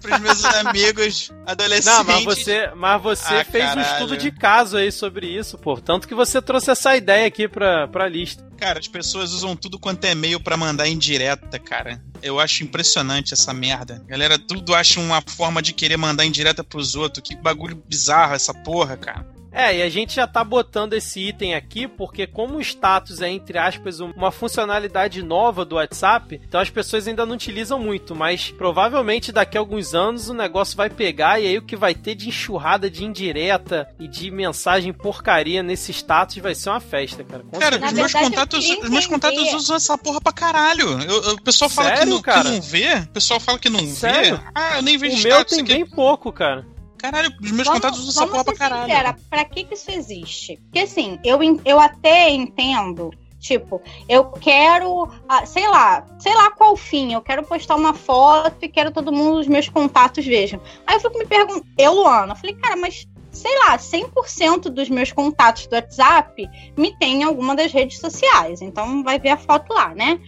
pros 0.00 0.18
meus 0.20 0.44
amigos 0.66 1.32
adolescentes. 1.46 1.86
Não, 1.98 2.04
mas 2.04 2.24
você, 2.24 2.70
mas 2.76 3.02
você 3.02 3.34
Ah, 3.34 3.44
fez 3.44 3.64
um 3.64 3.68
caralho. 3.74 3.92
estudo 3.92 4.16
de 4.16 4.30
caso 4.30 4.76
aí 4.76 4.90
sobre 4.92 5.26
isso, 5.26 5.56
pô. 5.58 5.76
Tanto 5.80 6.06
que 6.08 6.14
você 6.14 6.40
trouxe 6.42 6.70
essa 6.70 6.96
ideia 6.96 7.26
aqui 7.26 7.48
pra, 7.48 7.86
pra 7.88 8.08
lista. 8.08 8.48
Cara, 8.58 8.78
as 8.78 8.88
pessoas 8.88 9.32
usam 9.32 9.56
tudo 9.56 9.78
quanto 9.78 10.04
é 10.04 10.12
e-mail 10.12 10.38
pra 10.38 10.56
mandar 10.56 10.86
indireta, 10.86 11.58
cara. 11.58 12.02
Eu 12.22 12.38
acho 12.38 12.62
impressionante 12.62 13.32
essa 13.32 13.54
merda. 13.54 14.04
Galera, 14.06 14.38
tudo 14.38 14.74
acha 14.74 15.00
uma 15.00 15.22
forma 15.22 15.62
de 15.62 15.72
querer 15.72 15.96
mandar 15.96 16.26
indireta 16.26 16.62
pros 16.62 16.94
outros. 16.94 17.26
Que 17.26 17.34
bagulho 17.34 17.82
bizarro 17.88 18.34
essa 18.34 18.52
porra, 18.52 18.96
cara. 18.98 19.26
É, 19.52 19.76
e 19.78 19.82
a 19.82 19.88
gente 19.88 20.14
já 20.14 20.26
tá 20.26 20.44
botando 20.44 20.92
esse 20.92 21.20
item 21.28 21.54
aqui 21.54 21.88
porque 21.88 22.26
como 22.26 22.56
o 22.58 22.60
status 22.60 23.20
é, 23.20 23.28
entre 23.28 23.58
aspas, 23.58 23.98
um- 24.00 24.12
uma 24.16 24.30
funcionalidade 24.30 25.22
nova 25.22 25.64
do 25.64 25.74
WhatsApp, 25.76 26.40
então 26.46 26.60
as 26.60 26.70
pessoas 26.70 27.08
ainda 27.08 27.26
não 27.26 27.34
utilizam 27.34 27.78
muito, 27.78 28.14
mas 28.14 28.50
provavelmente 28.52 29.32
daqui 29.32 29.56
a 29.56 29.60
alguns 29.60 29.94
anos 29.94 30.28
o 30.28 30.34
negócio 30.34 30.76
vai 30.76 30.88
pegar 30.88 31.40
e 31.40 31.46
aí 31.46 31.58
o 31.58 31.62
que 31.62 31.74
vai 31.76 31.94
ter 31.94 32.14
de 32.14 32.28
enxurrada 32.28 32.88
de 32.90 33.04
indireta 33.04 33.88
e 33.98 34.06
de 34.06 34.30
mensagem 34.30 34.92
porcaria 34.92 35.62
nesse 35.62 35.90
status 35.92 36.36
vai 36.38 36.54
ser 36.54 36.70
uma 36.70 36.80
festa, 36.80 37.24
cara. 37.24 37.42
Com 37.42 37.58
Cara, 37.58 37.76
os 37.84 37.92
meus, 37.92 38.12
contatos, 38.12 38.88
meus 38.88 39.06
contatos 39.06 39.52
usam 39.54 39.76
essa 39.76 39.98
porra 39.98 40.20
pra 40.20 40.32
caralho. 40.32 40.88
Eu- 41.02 41.34
o 41.34 41.42
pessoal 41.42 41.68
fala 41.68 41.90
que 41.90 41.96
Sério, 41.98 42.12
não, 42.14 42.22
que 42.22 42.30
não 42.44 42.60
vê. 42.62 42.94
O 42.94 43.06
pessoal 43.08 43.40
fala 43.40 43.58
que 43.58 43.68
não 43.68 43.86
Sério? 43.86 44.36
vê. 44.36 44.42
Ah, 44.54 44.76
eu 44.76 44.82
nem 44.82 44.96
vejo 44.96 45.16
o 45.16 45.22
meu 45.22 45.32
status. 45.32 45.54
tem 45.56 45.64
aqui. 45.64 45.74
bem 45.74 45.86
pouco, 45.86 46.32
cara. 46.32 46.66
Caralho, 47.00 47.32
os 47.40 47.50
meus 47.52 47.66
Vamos- 47.66 47.80
contatos 47.80 47.98
usam 48.00 48.24
essa 48.24 48.30
porra 48.32 48.44
pra 48.44 48.54
caralho. 48.54 48.82
sincera, 48.90 49.16
pra 49.28 49.44
que 49.44 49.64
que 49.64 49.74
isso 49.74 49.90
existe? 49.90 50.56
Porque 50.64 50.80
assim, 50.80 51.18
eu, 51.24 51.38
eu 51.64 51.80
até 51.80 52.28
entendo, 52.30 53.10
tipo, 53.38 53.80
eu 54.08 54.24
quero, 54.26 55.08
ah, 55.28 55.46
sei 55.46 55.66
lá, 55.68 56.06
sei 56.18 56.34
lá 56.34 56.50
qual 56.50 56.76
fim, 56.76 57.12
eu 57.14 57.22
quero 57.22 57.42
postar 57.42 57.76
uma 57.76 57.94
foto 57.94 58.56
e 58.62 58.68
quero 58.68 58.90
todo 58.90 59.12
mundo, 59.12 59.38
os 59.40 59.46
meus 59.48 59.68
contatos 59.68 60.24
vejam. 60.26 60.60
Aí 60.86 60.96
eu 60.96 61.00
fico 61.00 61.18
me 61.18 61.26
perguntando, 61.26 61.66
eu, 61.78 61.94
Luana, 61.94 62.32
eu 62.32 62.36
falei, 62.36 62.54
cara, 62.56 62.76
mas 62.76 63.06
sei 63.32 63.56
lá, 63.60 63.78
100% 63.78 64.62
dos 64.68 64.88
meus 64.90 65.12
contatos 65.12 65.66
do 65.68 65.74
WhatsApp 65.76 66.48
me 66.76 66.94
tem 66.98 67.20
em 67.20 67.22
alguma 67.22 67.54
das 67.54 67.72
redes 67.72 67.98
sociais, 68.00 68.60
então 68.60 69.04
vai 69.04 69.20
ver 69.20 69.30
a 69.30 69.36
foto 69.36 69.72
lá, 69.72 69.94
né? 69.94 70.18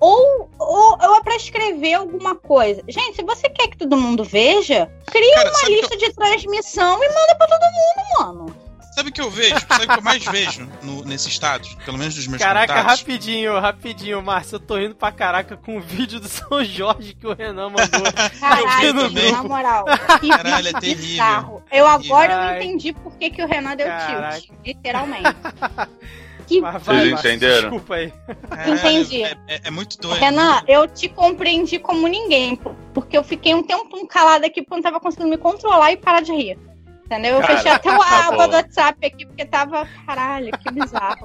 Ou, 0.00 0.50
ou, 0.58 0.98
ou 0.98 1.16
é 1.16 1.22
pra 1.22 1.36
escrever 1.36 1.94
alguma 1.94 2.34
coisa. 2.34 2.82
Gente, 2.88 3.16
se 3.16 3.22
você 3.22 3.48
quer 3.50 3.68
que 3.68 3.76
todo 3.76 3.96
mundo 3.98 4.24
veja, 4.24 4.90
cria 5.06 5.34
Cara, 5.34 5.50
uma 5.50 5.68
lista 5.68 5.96
de 5.96 6.12
transmissão 6.14 7.04
e 7.04 7.08
manda 7.08 7.34
pra 7.36 7.46
todo 7.46 7.60
mundo, 7.60 8.18
mano. 8.44 8.70
Sabe 8.94 9.10
o 9.10 9.12
que 9.12 9.20
eu 9.20 9.30
vejo? 9.30 9.54
Sabe 9.68 9.84
o 9.84 9.88
que 9.88 9.98
eu 9.98 10.02
mais 10.02 10.24
vejo 10.24 10.68
no, 10.82 11.04
nesse 11.04 11.30
status? 11.30 11.74
Pelo 11.84 11.96
menos 11.96 12.14
dos 12.16 12.26
meus 12.26 12.42
Caraca, 12.42 12.74
contatos. 12.74 13.00
rapidinho, 13.00 13.58
rapidinho, 13.60 14.20
Márcio. 14.22 14.56
Eu 14.56 14.60
tô 14.60 14.76
rindo 14.76 14.94
pra 14.96 15.12
caraca 15.12 15.56
com 15.56 15.78
o 15.78 15.80
vídeo 15.80 16.18
do 16.18 16.28
São 16.28 16.64
Jorge 16.64 17.14
que 17.14 17.26
o 17.26 17.32
Renan 17.32 17.70
mandou. 17.70 18.12
Caralho, 18.40 19.08
gente, 19.10 19.32
na 19.32 19.42
moral. 19.44 19.84
Que 20.20 20.28
Caralho, 20.28 20.68
é 20.68 20.72
terrível. 20.72 21.02
bizarro. 21.06 21.62
Eu 21.70 21.86
agora 21.86 22.36
Ai. 22.36 22.58
eu 22.58 22.62
entendi 22.62 22.92
por 22.92 23.12
que, 23.16 23.30
que 23.30 23.42
o 23.42 23.46
Renan 23.46 23.76
deu 23.76 23.86
Caraca. 23.86 24.40
tilt. 24.40 24.50
Literalmente. 24.66 25.24
Que 26.50 26.60
Mas 26.60 26.82
Vocês 26.82 27.10
Márcio, 27.12 27.30
entenderam? 27.30 27.60
Desculpa 27.70 27.94
aí. 27.94 28.12
Caralho, 28.48 28.74
Entendi. 28.74 29.22
É, 29.22 29.36
é- 29.46 29.60
é 29.64 29.70
muito 29.70 29.96
doido. 29.98 30.18
Renan, 30.20 30.62
eu 30.66 30.88
te 30.88 31.08
compreendi 31.08 31.78
como 31.78 32.08
ninguém, 32.08 32.56
porque 32.92 33.16
eu 33.16 33.22
fiquei 33.22 33.54
um 33.54 33.62
tempo 33.62 34.04
calada 34.08 34.46
aqui 34.46 34.60
porque 34.60 34.72
eu 34.74 34.76
não 34.78 34.82
tava 34.82 34.98
conseguindo 34.98 35.30
me 35.30 35.38
controlar 35.38 35.92
e 35.92 35.96
parar 35.96 36.20
de 36.22 36.32
rir. 36.32 36.58
Entendeu? 37.06 37.36
Eu 37.36 37.40
Cara, 37.40 37.56
fechei 37.56 37.70
até 37.70 37.88
a 37.88 37.98
tá 37.98 38.28
aba 38.28 38.48
do 38.48 38.54
WhatsApp 38.54 39.06
aqui 39.06 39.26
porque 39.26 39.44
tava. 39.44 39.86
Caralho, 40.06 40.50
que 40.58 40.72
bizarro. 40.72 41.24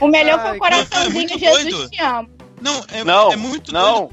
O 0.00 0.06
melhor 0.08 0.38
Ai, 0.38 0.48
foi 0.48 0.56
o 0.56 0.60
cara, 0.60 0.76
é 0.76 0.84
coraçãozinho 0.84 1.12
muito 1.14 1.38
Jesus 1.38 1.64
doido. 1.74 1.90
te 1.90 2.00
amo. 2.02 2.30
Não, 2.60 2.84
é, 2.92 3.04
Não, 3.04 3.32
é 3.32 3.36
muito 3.36 3.72
doido. 3.72 3.86
não. 3.86 4.10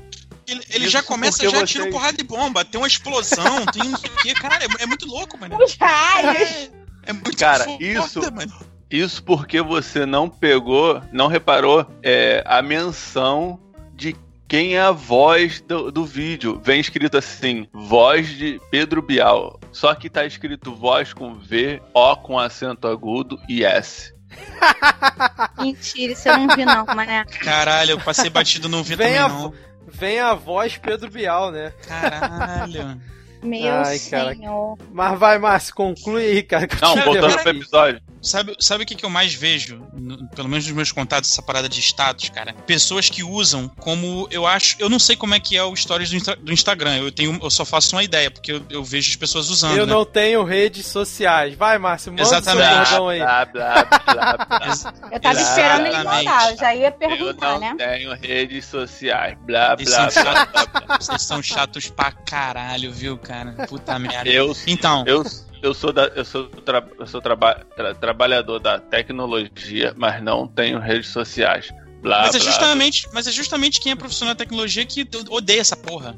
Ele, 0.47 0.61
ele 0.69 0.83
Isso 0.85 0.91
já 0.93 1.03
começa, 1.03 1.43
já 1.43 1.49
vocês- 1.51 1.69
tira 1.69 1.89
porrada 1.91 2.17
de 2.17 2.23
bomba, 2.23 2.63
tem 2.63 2.79
uma 2.79 2.87
explosão, 2.87 3.65
tem 3.65 3.83
não 3.83 3.93
o 3.99 4.01
quê. 4.21 4.33
Caralho, 4.33 4.63
é, 4.79 4.83
é 4.83 4.85
muito 4.85 5.05
louco, 5.05 5.37
mano. 5.37 5.57
Os 5.61 5.75
raios. 5.75 6.41
É, 6.41 6.69
é 7.07 7.13
muito 7.13 7.37
Cara, 7.37 7.65
foda, 7.65 7.83
isso- 7.83 8.21
mano. 8.33 8.53
Isso 8.89 9.21
porque 9.23 9.61
você 9.61 10.05
não 10.05 10.29
pegou, 10.29 11.01
não 11.11 11.27
reparou 11.27 11.85
é, 12.01 12.41
a 12.45 12.61
menção 12.61 13.59
de 13.93 14.15
quem 14.47 14.77
é 14.77 14.81
a 14.81 14.91
voz 14.91 15.59
do, 15.59 15.91
do 15.91 16.05
vídeo. 16.05 16.59
Vem 16.63 16.79
escrito 16.79 17.17
assim, 17.17 17.67
voz 17.73 18.29
de 18.29 18.61
Pedro 18.71 19.01
Bial. 19.01 19.59
Só 19.73 19.93
que 19.93 20.09
tá 20.09 20.25
escrito 20.25 20.73
voz 20.73 21.13
com 21.13 21.35
V, 21.35 21.81
O 21.93 22.15
com 22.15 22.39
acento 22.39 22.87
agudo 22.87 23.39
e 23.49 23.65
S. 23.65 24.15
Mentira, 25.59 26.13
isso 26.13 26.29
eu 26.29 26.37
não 26.37 26.55
vi, 26.55 26.65
não, 26.65 26.85
mané. 26.85 27.25
Caralho, 27.25 27.91
eu 27.91 27.99
passei 27.99 28.29
batido, 28.29 28.69
não 28.69 28.83
vi 28.83 28.95
Vem 28.95 29.07
também 29.07 29.19
a 29.19 29.27
não. 29.27 29.53
Vem 29.87 30.19
a 30.19 30.33
voz 30.33 30.77
Pedro 30.77 31.09
Bial, 31.09 31.51
né? 31.51 31.73
Caralho. 31.87 33.01
Meu 33.41 33.71
Ai, 33.71 33.99
cara. 33.99 34.35
senhor. 34.35 34.77
Mas 34.91 35.19
vai, 35.19 35.37
Márcio, 35.37 35.73
conclui 35.75 36.25
aí, 36.25 36.43
cara. 36.43 36.67
que 36.67 36.75
eu 36.75 36.81
Não, 36.81 36.95
voltando 36.95 37.37
pro 37.37 37.49
episódio. 37.49 38.01
Sabe, 38.27 38.55
sabe 38.59 38.83
o 38.83 38.85
que, 38.87 38.93
que 38.95 39.05
eu 39.05 39.09
mais 39.09 39.33
vejo, 39.33 39.87
no- 39.93 40.27
pelo 40.29 40.47
menos 40.49 40.65
nos 40.65 40.75
meus 40.75 40.91
contatos, 40.91 41.31
essa 41.31 41.41
parada 41.41 41.67
de 41.69 41.79
status, 41.79 42.29
cara? 42.29 42.53
Pessoas 42.65 43.09
que 43.09 43.23
usam 43.23 43.67
como 43.79 44.27
eu 44.29 44.45
acho. 44.45 44.75
Eu 44.79 44.89
não 44.89 44.99
sei 44.99 45.15
como 45.15 45.33
é 45.33 45.39
que 45.39 45.55
é 45.57 45.63
o 45.63 45.75
stories 45.75 46.09
do, 46.09 46.35
do 46.37 46.51
Instagram. 46.53 46.97
Eu 46.97 47.11
tenho, 47.11 47.39
eu 47.41 47.49
só 47.49 47.63
faço 47.65 47.95
uma 47.95 48.03
ideia, 48.03 48.29
porque 48.29 48.51
eu, 48.51 48.61
eu 48.69 48.83
vejo 48.83 49.09
as 49.09 49.15
pessoas 49.15 49.49
usando. 49.49 49.77
Eu 49.77 49.85
né? 49.85 49.93
não 49.93 50.05
tenho 50.05 50.43
redes 50.43 50.85
sociais. 50.85 51.55
Vai, 51.55 51.77
Márcio, 51.77 52.11
manda 52.11 52.21
Exatamente. 52.23 52.67
seu 52.67 52.97
bordão 52.97 53.09
aí. 53.09 53.19
Blá, 53.19 53.45
blá, 53.45 53.83
blá, 53.85 54.37
blá. 54.37 54.93
Eu 55.11 55.19
tava 55.19 55.41
esperando 55.41 55.85
ele 55.85 56.03
mandar, 56.03 56.51
eu 56.51 56.57
já 56.57 56.75
ia 56.75 56.87
Eu 56.87 56.91
perguntar, 56.91 57.51
não 57.53 57.59
né? 57.59 57.75
tenho 57.77 58.13
redes 58.13 58.65
sociais. 58.65 59.37
Blá, 59.41 59.75
blá, 59.75 60.09
são 60.11 60.23
blá, 60.23 60.45
blá, 60.45 60.65
blá. 60.65 60.97
Vocês 60.99 61.21
são 61.21 61.41
chatos 61.41 61.89
pra 61.89 62.11
caralho, 62.11 62.91
viu, 62.91 63.17
cara? 63.17 63.65
Puta 63.67 63.97
merda. 63.99 64.29
Eu, 64.29 64.55
Então, 64.67 65.03
eu, 65.07 65.23
eu 65.67 65.73
sou, 65.73 65.91
da, 65.93 66.05
eu 66.07 66.25
sou, 66.25 66.45
tra, 66.47 66.85
eu 66.99 67.07
sou 67.07 67.21
traba, 67.21 67.55
tra- 67.75 67.93
trabalhador 67.95 68.59
da 68.59 68.79
tecnologia, 68.79 69.93
mas 69.95 70.21
não 70.21 70.47
tenho 70.47 70.79
redes 70.79 71.09
sociais. 71.09 71.71
Blá, 72.01 72.21
mas 72.21 72.35
é, 72.35 72.39
blá, 72.39 72.47
justamente, 72.51 73.09
mas 73.13 73.27
é 73.27 73.31
justamente 73.31 73.79
quem 73.81 73.91
é 73.91 73.95
profissional 73.95 74.33
da 74.35 74.37
tecnologia 74.37 74.85
que 74.85 75.07
odeia 75.29 75.61
essa 75.61 75.75
porra. 75.75 76.17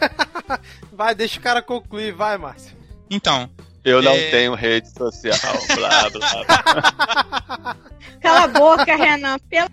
Vai, 0.92 1.14
deixa 1.14 1.38
o 1.38 1.42
cara 1.42 1.62
concluir. 1.62 2.12
Vai, 2.12 2.36
Márcio. 2.36 2.76
Então, 3.10 3.48
Eu 3.84 4.00
não 4.02 4.12
É. 4.12 4.30
tenho 4.30 4.54
rede 4.54 4.88
social. 4.90 5.38
Blá, 5.74 6.10
blá, 6.10 6.44
blá. 6.44 7.76
Cala 8.20 8.44
a 8.44 8.48
boca, 8.48 8.94
Renan. 8.96 9.38
Pelo... 9.50 9.68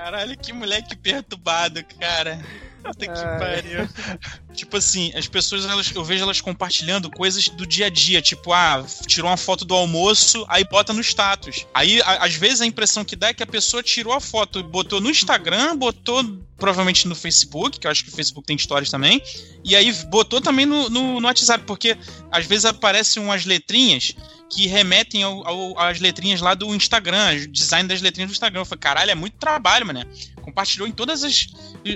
caralho, 0.00 0.38
que 0.38 0.52
moleque 0.52 0.96
perturbado, 0.96 1.82
cara. 2.00 2.38
Puta 2.82 3.06
que 3.06 3.18
Ai. 3.18 3.38
pariu. 3.38 3.88
Tipo 4.54 4.76
assim, 4.76 5.12
as 5.14 5.26
pessoas, 5.26 5.64
elas, 5.64 5.90
eu 5.94 6.04
vejo 6.04 6.22
elas 6.22 6.40
compartilhando 6.40 7.10
coisas 7.10 7.48
do 7.48 7.66
dia 7.66 7.86
a 7.86 7.90
dia, 7.90 8.22
tipo, 8.22 8.52
ah, 8.52 8.84
tirou 9.06 9.28
uma 9.28 9.36
foto 9.36 9.64
do 9.64 9.74
almoço, 9.74 10.44
aí 10.48 10.64
bota 10.64 10.92
no 10.92 11.00
status. 11.00 11.66
Aí, 11.74 12.00
a- 12.02 12.24
às 12.24 12.34
vezes, 12.34 12.60
a 12.60 12.66
impressão 12.66 13.04
que 13.04 13.16
dá 13.16 13.28
é 13.28 13.34
que 13.34 13.42
a 13.42 13.46
pessoa 13.46 13.82
tirou 13.82 14.12
a 14.12 14.20
foto, 14.20 14.62
botou 14.62 15.00
no 15.00 15.10
Instagram, 15.10 15.76
botou 15.76 16.22
provavelmente 16.56 17.08
no 17.08 17.14
Facebook, 17.16 17.80
que 17.80 17.86
eu 17.86 17.90
acho 17.90 18.04
que 18.04 18.10
o 18.10 18.12
Facebook 18.12 18.46
tem 18.46 18.56
stories 18.56 18.88
também, 18.88 19.20
e 19.64 19.74
aí 19.74 19.92
botou 20.08 20.40
também 20.40 20.64
no, 20.64 20.88
no, 20.88 21.20
no 21.20 21.26
WhatsApp, 21.26 21.64
porque 21.66 21.96
às 22.30 22.46
vezes 22.46 22.64
aparecem 22.64 23.20
umas 23.22 23.44
letrinhas 23.44 24.14
que 24.48 24.68
remetem 24.68 25.24
ao- 25.24 25.46
ao- 25.46 25.78
às 25.80 25.98
letrinhas 25.98 26.40
lá 26.40 26.54
do 26.54 26.72
Instagram, 26.74 27.34
o 27.42 27.48
design 27.48 27.88
das 27.88 28.00
letrinhas 28.00 28.30
do 28.30 28.34
Instagram. 28.34 28.60
Eu 28.60 28.64
falei, 28.64 28.78
caralho, 28.80 29.10
é 29.10 29.14
muito 29.16 29.36
trabalho, 29.36 29.84
mané. 29.84 30.04
Compartilhou 30.42 30.86
em 30.86 30.92
todos 30.92 31.22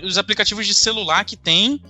os 0.03 0.19
aplicativos 0.19 0.67
de 0.67 0.75
celular 0.75 1.25
que 1.25 1.37
tem, 1.37 1.81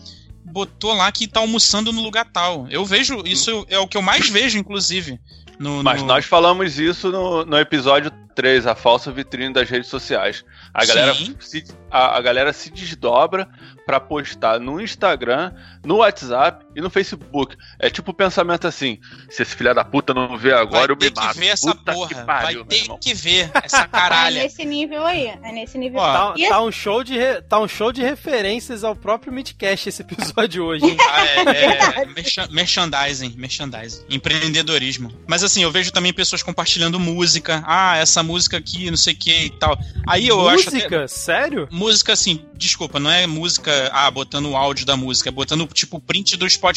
botou 0.48 0.92
lá 0.94 1.10
que 1.12 1.26
tá 1.28 1.40
almoçando 1.40 1.92
no 1.92 2.00
lugar 2.02 2.24
tal. 2.32 2.66
Eu 2.70 2.84
vejo, 2.84 3.22
isso 3.24 3.66
é 3.68 3.78
o 3.78 3.86
que 3.86 3.96
eu 3.96 4.02
mais 4.02 4.28
vejo, 4.28 4.58
inclusive. 4.58 5.20
No, 5.58 5.82
Mas 5.82 6.00
no- 6.00 6.06
nós 6.08 6.24
falamos 6.24 6.78
isso 6.78 7.10
no, 7.10 7.44
no 7.44 7.58
episódio 7.58 8.12
3, 8.34 8.64
a 8.68 8.76
falsa 8.76 9.10
vitrine 9.10 9.52
das 9.52 9.68
redes 9.68 9.88
sociais. 9.88 10.44
A 10.72 10.84
galera, 10.84 11.12
Sim. 11.14 11.34
se, 11.40 11.64
a, 11.90 12.16
a 12.16 12.20
galera 12.20 12.52
se 12.52 12.70
desdobra 12.70 13.48
pra 13.84 13.98
postar 13.98 14.60
no 14.60 14.80
Instagram, 14.80 15.52
no 15.84 15.96
WhatsApp 15.96 16.64
e 16.78 16.80
no 16.80 16.88
Facebook. 16.88 17.56
É 17.78 17.90
tipo 17.90 18.12
o 18.12 18.14
pensamento 18.14 18.66
assim: 18.66 18.98
se 19.28 19.42
esse 19.42 19.54
filho 19.56 19.74
da 19.74 19.84
puta 19.84 20.14
não 20.14 20.38
vê 20.38 20.52
agora, 20.52 20.86
vai 20.86 20.90
eu 20.90 20.94
me 20.96 21.00
ter 21.00 21.10
que 21.10 21.20
mato. 21.20 21.38
ver 21.38 21.46
essa 21.48 21.74
Puta 21.74 21.92
porra. 21.92 22.24
pariu, 22.24 22.64
vai 22.64 22.68
ter 22.78 22.98
que 23.00 23.14
ver 23.14 23.50
essa 23.62 23.82
É 23.82 23.86
caralha. 23.88 24.42
nesse 24.42 24.64
nível 24.64 25.04
aí. 25.04 25.26
É 25.26 25.52
nesse 25.52 25.76
nível. 25.76 26.00
Ó, 26.00 26.12
Tá, 26.12 26.34
E 26.36 26.48
tá 26.48 26.62
um 26.62 26.70
show 26.72 27.02
de 27.02 27.18
re- 27.18 27.42
tá 27.42 27.58
um 27.58 27.66
show 27.68 27.92
de 27.92 28.00
referências 28.02 28.84
ao 28.84 28.94
próprio 28.94 29.32
Midcast 29.32 29.88
esse 29.88 30.02
episódio 30.02 30.64
hoje, 30.64 30.84
hein? 30.86 30.96
Ah, 31.00 31.26
é, 31.26 32.02
é, 32.02 32.06
merchan- 32.06 32.48
merchandising, 32.50 33.34
merchandising, 33.36 34.04
empreendedorismo. 34.08 35.12
Mas 35.26 35.42
assim, 35.42 35.62
eu 35.62 35.70
vejo 35.70 35.90
também 35.92 36.12
pessoas 36.12 36.42
compartilhando 36.42 36.98
música. 37.00 37.62
Ah, 37.66 37.96
essa 37.96 38.22
música 38.22 38.56
aqui, 38.56 38.90
não 38.90 38.96
sei 38.96 39.14
o 39.14 39.16
que 39.16 39.30
e 39.46 39.50
tal. 39.50 39.76
Aí 40.06 40.28
eu 40.28 40.38
música? 40.38 40.54
acho. 40.60 40.74
Música? 40.76 41.08
Sério? 41.08 41.68
Música, 41.70 42.12
assim, 42.12 42.44
desculpa, 42.54 43.00
não 43.00 43.10
é 43.10 43.26
música, 43.26 43.90
ah, 43.92 44.10
botando 44.10 44.46
o 44.50 44.56
áudio 44.56 44.86
da 44.86 44.96
música, 44.96 45.28
é 45.28 45.32
botando 45.32 45.66
tipo 45.66 46.00
print 46.00 46.36
do 46.36 46.48
Spotify. 46.48 46.67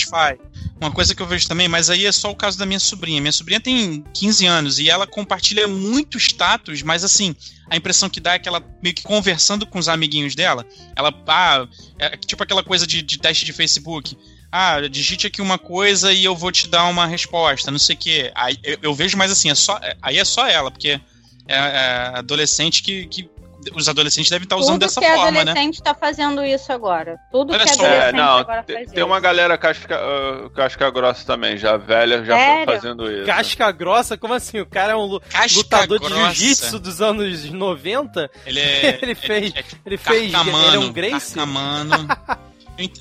Uma 0.80 0.92
coisa 0.92 1.14
que 1.14 1.22
eu 1.22 1.28
vejo 1.28 1.48
também, 1.48 1.68
mas 1.68 1.90
aí 1.90 2.06
é 2.06 2.12
só 2.12 2.32
o 2.32 2.36
caso 2.36 2.58
da 2.58 2.66
minha 2.66 2.80
sobrinha. 2.80 3.22
Minha 3.22 3.32
sobrinha 3.32 3.60
tem 3.60 4.04
15 4.14 4.46
anos 4.46 4.80
e 4.80 4.90
ela 4.90 5.06
compartilha 5.06 5.68
muito 5.68 6.18
status, 6.18 6.82
mas 6.82 7.04
assim, 7.04 7.36
a 7.70 7.76
impressão 7.76 8.10
que 8.10 8.20
dá 8.20 8.34
é 8.34 8.40
que 8.40 8.50
ela 8.50 8.64
meio 8.82 8.96
que 8.96 9.04
conversando 9.04 9.66
com 9.66 9.78
os 9.78 9.88
amiguinhos 9.88 10.34
dela, 10.34 10.66
ela, 10.96 11.14
ah, 11.28 11.68
é 12.00 12.18
tipo 12.18 12.42
aquela 12.42 12.64
coisa 12.64 12.88
de, 12.88 13.02
de 13.02 13.18
teste 13.20 13.46
de 13.46 13.54
Facebook 13.54 14.18
ah, 14.52 14.82
digite 14.82 15.28
aqui 15.28 15.42
uma 15.42 15.58
coisa 15.58 16.12
e 16.12 16.26
eu 16.26 16.36
vou 16.36 16.52
te 16.52 16.68
dar 16.68 16.84
uma 16.86 17.06
resposta, 17.06 17.72
não 17.72 17.80
sei 17.80 17.96
o 17.96 17.98
quê. 17.98 18.32
Aí 18.36 18.58
eu, 18.62 18.78
eu, 18.82 18.94
vejo 18.94 19.18
mais 19.18 19.32
assim, 19.32 19.50
é 19.50 19.56
só, 19.56 19.80
aí 20.02 20.18
é 20.18 20.26
só 20.26 20.46
ela, 20.46 20.70
porque 20.70 20.90
é, 20.90 21.56
é 21.56 22.12
adolescente 22.16 22.84
que, 22.84 23.06
que 23.06 23.30
os 23.76 23.88
adolescentes 23.90 24.30
devem 24.30 24.44
estar 24.46 24.56
usando 24.56 24.74
Tudo 24.74 24.80
dessa 24.82 25.00
que 25.02 25.08
forma, 25.08 25.32
né? 25.32 25.40
adolescente 25.42 25.76
está 25.76 25.94
fazendo 25.94 26.44
isso 26.46 26.72
agora. 26.72 27.18
Tudo 27.32 27.54
Olha 27.54 27.64
que 27.64 27.70
só. 27.70 27.84
adolescente 27.86 28.04
É, 28.08 28.12
não, 28.14 28.38
agora 28.38 28.64
tem, 28.64 28.76
faz 28.78 28.92
tem 28.92 29.04
uma 29.04 29.16
isso. 29.16 29.24
galera 29.24 29.58
casca, 29.58 30.00
uh, 30.00 30.50
casca 30.52 30.90
grossa 30.90 31.26
também, 31.26 31.58
já 31.58 31.78
velha, 31.78 32.24
já 32.26 32.36
Sério? 32.36 32.66
fazendo 32.74 33.12
isso. 33.12 33.26
Casca 33.26 33.72
grossa? 33.72 34.18
Como 34.18 34.34
assim? 34.34 34.60
O 34.60 34.66
cara 34.66 34.94
é 34.94 34.96
um 34.96 35.20
Casca 35.30 35.58
lutador 35.58 36.00
de 36.00 36.06
grossa. 36.08 36.34
jiu-jitsu 36.34 36.80
dos 36.80 37.02
anos 37.02 37.44
90? 37.52 38.30
Ele 38.46 38.60
é. 38.60 39.00
Ele 39.02 39.16
fez- 39.16 39.54
É, 39.56 39.60
é 39.60 39.64
Ele 39.86 39.98
fez. 39.98 40.32
carcamano, 40.32 40.68
Ele 40.68 40.76
é 40.76 40.80
um 40.80 40.92
Grace? 40.92 41.36
carcamano. 41.36 42.08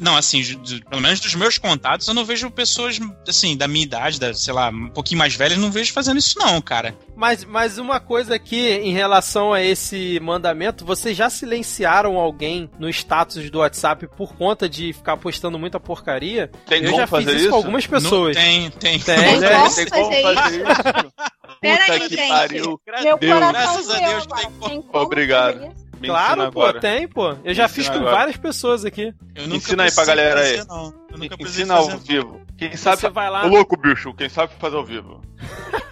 Não, 0.01 0.17
assim, 0.17 0.43
pelo 0.89 1.01
menos 1.03 1.21
dos 1.21 1.35
meus 1.35 1.59
contatos, 1.59 2.09
eu 2.09 2.15
não 2.15 2.25
vejo 2.25 2.51
pessoas, 2.51 2.99
assim, 3.29 3.57
da 3.57 3.69
minha 3.69 3.85
idade, 3.85 4.19
da, 4.19 4.35
sei 4.35 4.53
lá, 4.53 4.69
um 4.71 4.89
pouquinho 4.89 5.19
mais 5.19 5.35
velhas, 5.35 5.59
não 5.59 5.71
vejo 5.71 5.93
fazendo 5.93 6.19
isso, 6.19 6.39
não, 6.39 6.61
cara. 6.61 6.95
Mas, 7.17 7.45
mas 7.45 7.79
uma 7.79 8.01
coisa 8.01 8.35
aqui 8.35 8.69
em 8.69 8.93
relação 8.93 9.53
a 9.53 9.63
esse 9.63 10.19
mandamento, 10.21 10.85
vocês 10.85 11.17
já 11.17 11.29
silenciaram 11.29 12.17
alguém 12.17 12.71
no 12.79 12.89
status 12.89 13.51
do 13.51 13.59
WhatsApp 13.59 14.09
por 14.17 14.35
conta 14.35 14.69
de 14.69 14.93
ficar 14.93 15.17
postando 15.17 15.59
muita 15.59 15.79
porcaria? 15.79 16.51
Tem 16.67 16.83
Eu 16.83 16.91
como 16.91 16.97
já 17.03 17.07
fiz 17.07 17.11
fazer 17.11 17.31
isso, 17.33 17.41
isso? 17.41 17.51
com 17.51 17.57
algumas 17.57 17.87
pessoas. 17.87 18.37
Não, 18.37 18.43
tem, 18.43 18.71
tem. 18.71 18.99
Tem, 18.99 19.17
Tem 19.17 19.41
né? 19.41 19.57
como 19.59 19.75
tem 19.75 19.87
como 19.87 20.13
fazer 20.23 20.35
fazer 20.35 20.61
isso? 20.63 21.13
Pera 21.61 21.79
Puta 21.81 21.93
aí, 21.93 22.01
que 22.09 22.17
gente. 22.17 22.29
pariu. 22.29 22.81
Meu 23.03 23.19
Deus. 23.19 23.35
coração 23.35 23.53
Graças 23.53 23.91
a 23.91 23.99
Deus, 23.99 24.25
agora. 24.25 24.41
tem 24.41 24.51
como. 24.53 24.69
Tem 24.71 24.83
como 24.83 25.05
Obrigado. 25.05 25.90
Claro, 26.09 26.51
pô, 26.53 26.63
agora. 26.63 26.81
tem, 26.81 27.07
pô. 27.09 27.37
Eu 27.45 27.53
já 27.55 27.69
fiz 27.69 27.89
com 27.89 27.97
agora. 27.97 28.17
várias 28.17 28.37
pessoas 28.37 28.85
aqui. 28.85 29.13
Eu 29.35 29.45
nunca 29.45 29.57
Ensina 29.57 29.83
aí 29.85 29.93
pra 29.95 30.05
galera 30.05 30.41
aí. 30.41 30.57
fazer, 30.59 30.69
não. 30.69 30.95
Eu 31.11 31.19
nunca 31.19 31.37
Ensina 31.41 31.75
ao 31.75 31.91
fazer. 31.91 31.99
vivo. 32.07 32.41
Quem 32.57 32.77
sabe. 32.77 33.01
Você 33.01 33.09
vai 33.11 33.31
lá. 33.31 33.45
Ô 33.45 33.49
louco, 33.49 33.77
bicho, 33.77 34.13
quem 34.15 34.29
sabe 34.29 34.53
fazer 34.59 34.77
ao 34.77 34.85
vivo. 34.85 35.21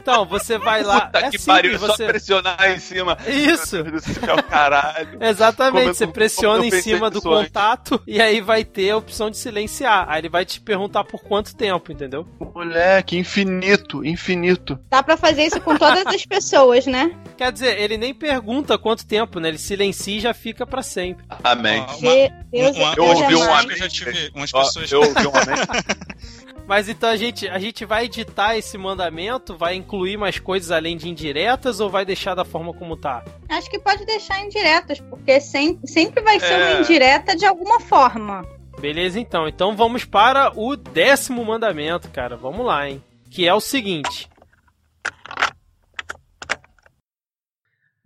Então, 0.00 0.24
você 0.26 0.58
vai 0.58 0.82
lá. 0.82 1.02
Puta 1.02 1.18
é 1.18 1.30
que 1.30 1.38
simples, 1.38 1.44
pariu, 1.46 1.78
você. 1.78 2.02
só 2.04 2.06
pressionar 2.06 2.70
em 2.70 2.78
cima. 2.78 3.16
Isso. 3.26 3.76
Meu 3.76 3.84
Deus 3.92 4.04
do 4.04 4.12
céu, 4.14 4.42
caralho. 4.42 5.18
Exatamente, 5.22 5.72
Como 5.74 5.88
eu- 5.90 5.94
você 5.94 6.04
como 6.04 6.14
pressiona 6.14 6.64
eu 6.64 6.68
em 6.68 6.82
cima 6.82 7.10
do 7.10 7.20
contato 7.22 8.02
e 8.06 8.20
aí 8.20 8.40
vai 8.40 8.64
ter 8.64 8.90
a 8.90 8.96
opção 8.96 9.30
de 9.30 9.38
silenciar. 9.38 10.06
Aí 10.08 10.20
ele 10.20 10.28
vai 10.28 10.44
te 10.44 10.60
perguntar 10.60 11.04
por 11.04 11.22
quanto 11.22 11.54
tempo, 11.56 11.92
entendeu? 11.92 12.26
Moleque, 12.54 13.16
infinito, 13.16 14.04
infinito. 14.04 14.78
Dá 14.90 15.02
pra 15.02 15.16
fazer 15.16 15.44
isso 15.44 15.60
com 15.60 15.76
todas 15.76 16.06
as 16.06 16.24
pessoas, 16.26 16.86
né? 16.86 17.10
Quer 17.36 17.52
dizer, 17.52 17.78
ele 17.80 17.96
nem 17.96 18.14
pergunta 18.14 18.78
quanto 18.78 19.06
tempo, 19.06 19.40
né? 19.40 19.48
Ele 19.48 19.58
silencia 19.58 20.16
e 20.16 20.20
já 20.20 20.32
fica 20.34 20.66
pra 20.66 20.82
sempre. 20.82 21.24
Amém. 21.42 21.80
Uma- 21.80 21.96
uma- 21.96 22.12
é 22.12 22.30
eu 22.96 23.04
ouvi 23.04 23.34
um 23.34 23.52
amigo- 23.54 23.72
Eu 23.72 23.76
já 23.78 23.88
tive 23.88 24.30
umas 24.34 24.52
pessoas. 24.52 24.92
eu 24.92 25.00
ouvi 25.00 25.26
um 25.26 25.30
amém. 25.30 25.64
Mas 26.66 26.88
então 26.88 27.10
a 27.10 27.16
gente, 27.16 27.46
a 27.48 27.58
gente 27.58 27.84
vai 27.84 28.06
editar 28.06 28.56
esse 28.56 28.78
mandamento, 28.78 29.56
vai 29.56 29.74
incluir 29.74 30.16
mais 30.16 30.38
coisas 30.38 30.70
além 30.70 30.96
de 30.96 31.08
indiretas 31.08 31.78
ou 31.78 31.90
vai 31.90 32.04
deixar 32.04 32.34
da 32.34 32.44
forma 32.44 32.72
como 32.72 32.96
tá? 32.96 33.22
Acho 33.48 33.70
que 33.70 33.78
pode 33.78 34.06
deixar 34.06 34.42
indiretas, 34.42 34.98
porque 34.98 35.40
sempre, 35.40 35.86
sempre 35.86 36.22
vai 36.22 36.40
ser 36.40 36.52
É. 36.54 36.72
uma 36.72 36.80
indireta 36.80 37.36
de 37.36 37.44
alguma 37.44 37.80
forma. 37.80 38.46
Beleza, 38.80 39.20
então. 39.20 39.46
Então 39.46 39.76
vamos 39.76 40.04
para 40.04 40.52
o 40.56 40.74
décimo 40.76 41.44
mandamento, 41.44 42.08
cara. 42.10 42.36
Vamos 42.36 42.64
lá, 42.66 42.88
hein? 42.88 43.02
Que 43.30 43.46
é 43.46 43.52
o 43.54 43.60
seguinte: 43.60 44.28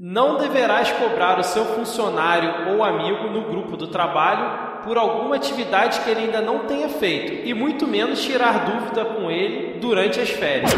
Não 0.00 0.38
deverás 0.38 0.92
cobrar 0.92 1.40
o 1.40 1.42
seu 1.42 1.64
funcionário 1.64 2.68
ou 2.68 2.84
amigo 2.84 3.30
no 3.30 3.48
grupo 3.48 3.76
do 3.76 3.88
trabalho 3.88 4.84
por 4.84 4.96
alguma 4.96 5.34
atividade 5.34 5.98
que 6.02 6.08
ele 6.08 6.20
ainda 6.20 6.40
não 6.40 6.68
tenha 6.68 6.88
feito, 6.88 7.44
e 7.44 7.52
muito 7.52 7.84
menos 7.84 8.22
tirar 8.22 8.64
dúvida 8.64 9.04
com 9.04 9.28
ele 9.28 9.80
durante 9.80 10.20
as 10.20 10.30
férias. 10.30 10.70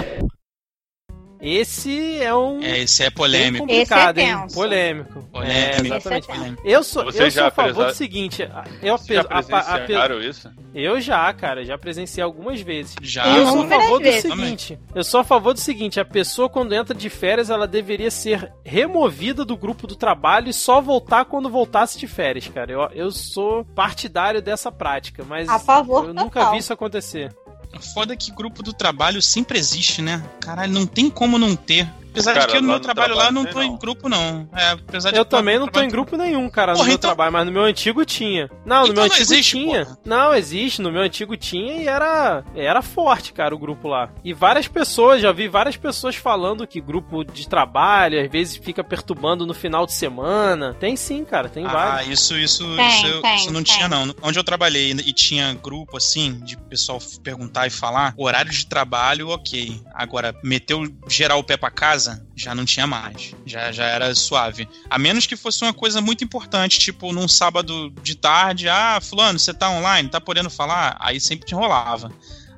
Esse 1.42 2.20
é 2.22 2.34
um 2.34 2.60
É, 2.62 2.80
esse 2.80 3.02
é 3.02 3.06
bem 3.06 3.14
polêmico. 3.16 3.66
complicado, 3.66 4.18
Esse 4.18 4.26
é 4.26 4.30
hein? 4.32 4.38
tenso. 4.42 4.54
Polêmico. 4.54 5.22
Polêmico. 5.32 5.52
É, 5.52 5.70
Esse 5.70 5.80
é 5.80 5.86
exatamente. 5.96 6.26
polêmico. 6.26 6.62
Eu 6.64 6.84
sou, 6.84 7.04
Você 7.04 7.22
eu 7.22 7.30
já 7.30 7.40
sou 7.40 7.48
a 7.48 7.50
favor 7.50 7.86
do 7.86 7.94
seguinte, 7.94 8.42
eu, 8.82 8.98
Vocês 8.98 9.16
já 9.16 9.22
ape- 9.22 9.52
a- 9.54 9.58
a- 9.58 9.62
presenciaram 9.62 10.20
isso? 10.20 10.50
eu 10.74 11.00
já, 11.00 11.32
cara, 11.32 11.64
já 11.64 11.78
presenciei 11.78 12.22
algumas 12.22 12.60
vezes. 12.60 12.94
Já. 13.00 13.26
Eu 13.36 13.46
sou 13.46 13.62
a 13.62 13.68
favor 13.68 13.98
do 13.98 14.04
vezes. 14.04 14.20
seguinte, 14.22 14.78
eu 14.94 15.02
sou 15.04 15.20
a 15.20 15.24
favor 15.24 15.54
do 15.54 15.60
seguinte, 15.60 15.98
a 15.98 16.04
pessoa 16.04 16.48
quando 16.48 16.74
entra 16.74 16.94
de 16.94 17.08
férias, 17.08 17.48
ela 17.48 17.66
deveria 17.66 18.10
ser 18.10 18.52
removida 18.64 19.44
do 19.44 19.56
grupo 19.56 19.86
do 19.86 19.96
trabalho 19.96 20.48
e 20.48 20.52
só 20.52 20.80
voltar 20.80 21.24
quando 21.24 21.48
voltasse 21.48 21.98
de 21.98 22.06
férias, 22.06 22.48
cara. 22.48 22.70
Eu, 22.70 22.80
eu 22.92 23.10
sou 23.10 23.64
partidário 23.64 24.42
dessa 24.42 24.70
prática, 24.70 25.24
mas 25.26 25.48
A 25.48 25.58
favor 25.58 26.04
eu 26.06 26.14
nunca 26.14 26.40
total. 26.40 26.52
vi 26.52 26.58
isso 26.58 26.72
acontecer. 26.72 27.34
Foda 27.78 28.16
que 28.16 28.32
grupo 28.32 28.62
do 28.62 28.72
trabalho 28.72 29.22
sempre 29.22 29.58
existe, 29.58 30.02
né? 30.02 30.22
Caralho, 30.40 30.72
não 30.72 30.86
tem 30.86 31.08
como 31.08 31.38
não 31.38 31.54
ter. 31.54 31.88
Apesar 32.10 32.34
Cara, 32.34 32.46
de 32.46 32.52
que 32.52 32.56
eu 32.58 32.62
no 32.62 32.68
meu 32.68 32.76
no 32.76 32.82
trabalho 32.82 33.14
lá 33.14 33.24
trabalho 33.24 33.34
não 33.44 33.52
tô 33.52 33.62
em 33.62 33.70
não. 33.70 33.76
grupo, 33.78 34.08
não. 34.08 34.48
É, 34.54 34.70
apesar 34.70 35.10
de 35.10 35.16
Eu 35.18 35.24
também 35.24 35.54
no 35.54 35.60
não 35.60 35.66
tô 35.66 35.72
trabalho- 35.72 35.88
em 35.88 35.92
grupo 35.92 36.16
nenhum, 36.16 36.50
cara, 36.50 36.72
no 36.72 36.78
Porra, 36.78 36.88
meu 36.88 36.94
então- 36.96 37.08
trabalho, 37.10 37.32
mas 37.32 37.46
no 37.46 37.52
meu 37.52 37.62
antigo 37.62 38.04
tinha. 38.04 38.50
Não, 38.64 38.82
no 38.82 38.82
Então 38.84 38.86
meu 38.86 38.94
não 38.94 39.02
antigo 39.04 39.22
existe, 39.22 39.50
tinha. 39.52 39.84
porra. 39.86 39.98
Não, 40.04 40.34
existe, 40.34 40.82
no 40.82 40.90
meu 40.92 41.02
antigo 41.02 41.36
tinha 41.36 41.74
e 41.82 41.88
era 41.88 42.42
era 42.54 42.82
forte, 42.82 43.32
cara, 43.32 43.54
o 43.54 43.58
grupo 43.58 43.88
lá. 43.88 44.10
E 44.24 44.32
várias 44.32 44.66
pessoas, 44.68 45.20
já 45.22 45.32
vi 45.32 45.48
várias 45.48 45.76
pessoas 45.76 46.16
falando 46.16 46.66
que 46.66 46.80
grupo 46.80 47.24
de 47.24 47.48
trabalho 47.48 48.20
às 48.22 48.30
vezes 48.30 48.56
fica 48.56 48.82
perturbando 48.82 49.46
no 49.46 49.54
final 49.54 49.86
de 49.86 49.92
semana. 49.92 50.74
Tem 50.78 50.96
sim, 50.96 51.24
cara, 51.24 51.48
tem 51.48 51.64
Ah, 51.66 51.70
vários. 51.72 52.20
isso, 52.20 52.36
isso, 52.36 52.64
Tem, 52.76 52.88
isso, 52.88 53.06
eu- 53.06 53.22
tem, 53.22 53.36
isso 53.36 53.52
não 53.52 53.62
tem. 53.62 53.74
tinha, 53.74 53.88
não. 53.88 54.14
Onde 54.22 54.38
eu 54.38 54.44
trabalhei 54.44 54.90
e 54.92 55.12
tinha 55.12 55.52
grupo, 55.54 55.96
assim, 55.96 56.40
de 56.40 56.56
pessoal 56.56 56.98
perguntar 57.22 57.66
e 57.66 57.70
falar, 57.70 58.14
horário 58.16 58.50
de 58.50 58.66
trabalho, 58.66 59.28
ok. 59.28 59.80
Agora, 59.94 60.34
meteu 60.42 60.82
geral 61.08 61.38
o 61.40 61.44
pé 61.44 61.56
pra 61.56 61.70
casa, 61.70 61.99
já 62.34 62.54
não 62.54 62.64
tinha 62.64 62.86
mais. 62.86 63.34
Já, 63.44 63.72
já 63.72 63.84
era 63.84 64.14
suave. 64.14 64.68
A 64.88 64.98
menos 64.98 65.26
que 65.26 65.36
fosse 65.36 65.62
uma 65.62 65.74
coisa 65.74 66.00
muito 66.00 66.24
importante, 66.24 66.78
tipo, 66.78 67.12
num 67.12 67.28
sábado 67.28 67.90
de 68.02 68.14
tarde, 68.14 68.68
ah, 68.68 69.00
fulano, 69.00 69.38
você 69.38 69.52
tá 69.52 69.70
online, 69.70 70.08
tá 70.08 70.20
podendo 70.20 70.50
falar? 70.50 70.96
Aí 71.00 71.20
sempre 71.20 71.46
te 71.46 71.54
enrolava. 71.54 72.10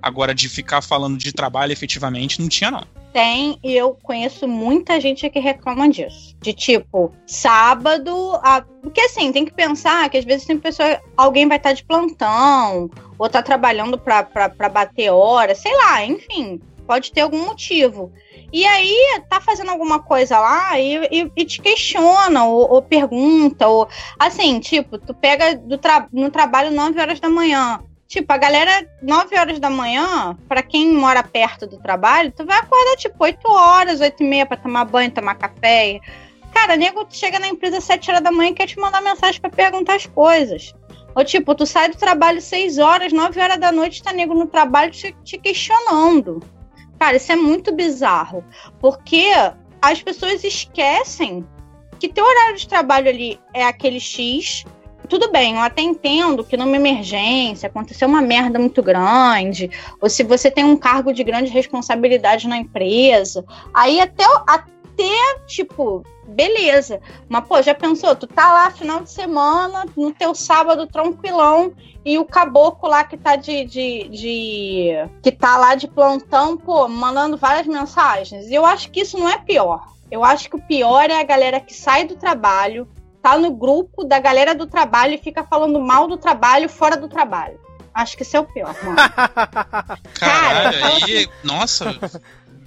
Agora, 0.02 0.34
de 0.34 0.48
ficar 0.48 0.82
falando 0.82 1.16
de 1.16 1.32
trabalho 1.32 1.72
efetivamente, 1.72 2.40
não 2.40 2.48
tinha, 2.48 2.70
não. 2.70 2.84
Tem, 3.12 3.58
e 3.62 3.74
eu 3.74 3.94
conheço 4.02 4.48
muita 4.48 4.98
gente 4.98 5.28
que 5.28 5.38
reclama 5.38 5.88
disso. 5.88 6.34
De 6.40 6.52
tipo, 6.54 7.12
sábado. 7.26 8.40
A... 8.42 8.62
Porque 8.82 9.02
assim, 9.02 9.30
tem 9.30 9.44
que 9.44 9.52
pensar 9.52 10.08
que 10.08 10.16
às 10.16 10.24
vezes 10.24 10.46
tem 10.46 10.58
pessoa. 10.58 10.98
Alguém 11.14 11.46
vai 11.46 11.58
estar 11.58 11.74
de 11.74 11.84
plantão, 11.84 12.90
ou 13.18 13.28
tá 13.28 13.42
trabalhando 13.42 13.98
pra, 13.98 14.22
pra, 14.22 14.48
pra 14.48 14.68
bater 14.68 15.10
hora, 15.10 15.54
sei 15.54 15.76
lá, 15.76 16.04
enfim. 16.04 16.58
Pode 16.86 17.12
ter 17.12 17.20
algum 17.22 17.44
motivo. 17.46 18.12
E 18.52 18.66
aí, 18.66 19.20
tá 19.30 19.40
fazendo 19.40 19.70
alguma 19.70 20.00
coisa 20.02 20.38
lá 20.38 20.78
e, 20.78 20.96
e- 21.10 21.32
e 21.36 21.44
te 21.44 21.60
questiona, 21.62 22.44
ou, 22.44 22.70
ou 22.70 22.82
pergunta, 22.82 23.66
ou. 23.68 23.88
Assim, 24.18 24.60
tipo, 24.60 24.98
tu 24.98 25.14
pega 25.14 25.54
do 25.56 25.78
tra 25.78 26.06
no 26.12 26.30
trabalho 26.30 26.70
9 26.70 27.00
horas 27.00 27.18
da 27.20 27.30
manhã. 27.30 27.80
Tipo, 28.06 28.30
a 28.30 28.36
galera, 28.36 28.86
9 29.00 29.38
horas 29.38 29.58
da 29.58 29.70
manhã, 29.70 30.36
pra 30.46 30.62
quem 30.62 30.92
mora 30.92 31.22
perto 31.22 31.66
do 31.66 31.78
trabalho, 31.78 32.30
tu 32.36 32.44
vai 32.44 32.58
acordar 32.58 32.96
tipo 32.96 33.16
8 33.24 33.50
horas, 33.50 34.00
8 34.02 34.22
e 34.22 34.26
meia 34.28 34.44
pra 34.44 34.58
tomar 34.58 34.84
banho, 34.84 35.10
tomar 35.10 35.34
café. 35.36 35.98
Cara, 36.52 36.76
nego 36.76 37.06
chega 37.08 37.38
na 37.38 37.48
empresa 37.48 37.78
às 37.78 37.84
7 37.84 38.10
horas 38.10 38.22
da 38.22 38.30
manhã 38.30 38.50
e 38.50 38.54
quer 38.54 38.66
te 38.66 38.78
mandar 38.78 39.00
mensagem 39.00 39.40
pra 39.40 39.48
perguntar 39.48 39.94
as 39.94 40.04
coisas. 40.04 40.74
Ou 41.14 41.24
tipo, 41.24 41.54
tu 41.54 41.64
sai 41.64 41.88
do 41.88 41.96
trabalho 41.96 42.42
6 42.42 42.76
horas, 42.76 43.14
9 43.14 43.40
horas 43.40 43.58
da 43.58 43.72
noite, 43.72 44.02
tá 44.02 44.12
nego 44.12 44.34
no 44.34 44.46
trabalho 44.46 44.90
te, 44.90 45.16
te 45.24 45.38
questionando. 45.38 46.40
Cara, 47.02 47.16
isso 47.16 47.32
é 47.32 47.34
muito 47.34 47.74
bizarro. 47.74 48.44
Porque 48.78 49.26
as 49.82 50.00
pessoas 50.00 50.44
esquecem 50.44 51.44
que 51.98 52.08
teu 52.08 52.24
horário 52.24 52.56
de 52.56 52.68
trabalho 52.68 53.08
ali 53.08 53.40
é 53.52 53.64
aquele 53.64 53.98
X. 53.98 54.64
Tudo 55.08 55.28
bem, 55.32 55.54
eu 55.54 55.62
até 55.62 55.82
entendo 55.82 56.44
que 56.44 56.56
numa 56.56 56.76
emergência 56.76 57.66
aconteceu 57.66 58.06
uma 58.06 58.22
merda 58.22 58.56
muito 58.56 58.80
grande, 58.84 59.68
ou 60.00 60.08
se 60.08 60.22
você 60.22 60.48
tem 60.48 60.62
um 60.62 60.76
cargo 60.76 61.12
de 61.12 61.24
grande 61.24 61.50
responsabilidade 61.50 62.46
na 62.46 62.56
empresa, 62.56 63.44
aí 63.74 64.00
até, 64.00 64.24
até 64.46 65.38
tipo, 65.48 66.04
beleza. 66.32 67.00
Mas, 67.28 67.46
pô, 67.46 67.60
já 67.62 67.74
pensou? 67.74 68.16
Tu 68.16 68.26
tá 68.26 68.52
lá 68.52 68.70
final 68.70 69.00
de 69.00 69.10
semana, 69.10 69.84
no 69.96 70.12
teu 70.12 70.34
sábado 70.34 70.86
tranquilão, 70.86 71.72
e 72.04 72.18
o 72.18 72.24
caboclo 72.24 72.88
lá 72.88 73.04
que 73.04 73.16
tá 73.16 73.36
de, 73.36 73.64
de, 73.64 74.08
de, 74.08 74.92
que 75.22 75.30
tá 75.30 75.56
lá 75.56 75.74
de 75.74 75.86
plantão, 75.86 76.56
pô, 76.56 76.88
mandando 76.88 77.36
várias 77.36 77.66
mensagens. 77.66 78.46
E 78.48 78.54
eu 78.54 78.66
acho 78.66 78.90
que 78.90 79.00
isso 79.00 79.18
não 79.18 79.28
é 79.28 79.38
pior. 79.38 79.86
Eu 80.10 80.24
acho 80.24 80.50
que 80.50 80.56
o 80.56 80.62
pior 80.62 81.08
é 81.10 81.20
a 81.20 81.24
galera 81.24 81.60
que 81.60 81.72
sai 81.72 82.04
do 82.04 82.16
trabalho, 82.16 82.88
tá 83.22 83.38
no 83.38 83.52
grupo 83.52 84.04
da 84.04 84.18
galera 84.18 84.54
do 84.54 84.66
trabalho 84.66 85.14
e 85.14 85.18
fica 85.18 85.44
falando 85.44 85.80
mal 85.80 86.08
do 86.08 86.16
trabalho 86.16 86.68
fora 86.68 86.96
do 86.96 87.08
trabalho. 87.08 87.58
Acho 87.94 88.16
que 88.16 88.22
isso 88.22 88.36
é 88.36 88.40
o 88.40 88.44
pior, 88.44 88.74
mano. 88.82 88.96
Caralho, 90.18 90.78
cara, 90.78 90.86
aí, 90.86 91.02
assim, 91.02 91.26
nossa, 91.44 92.22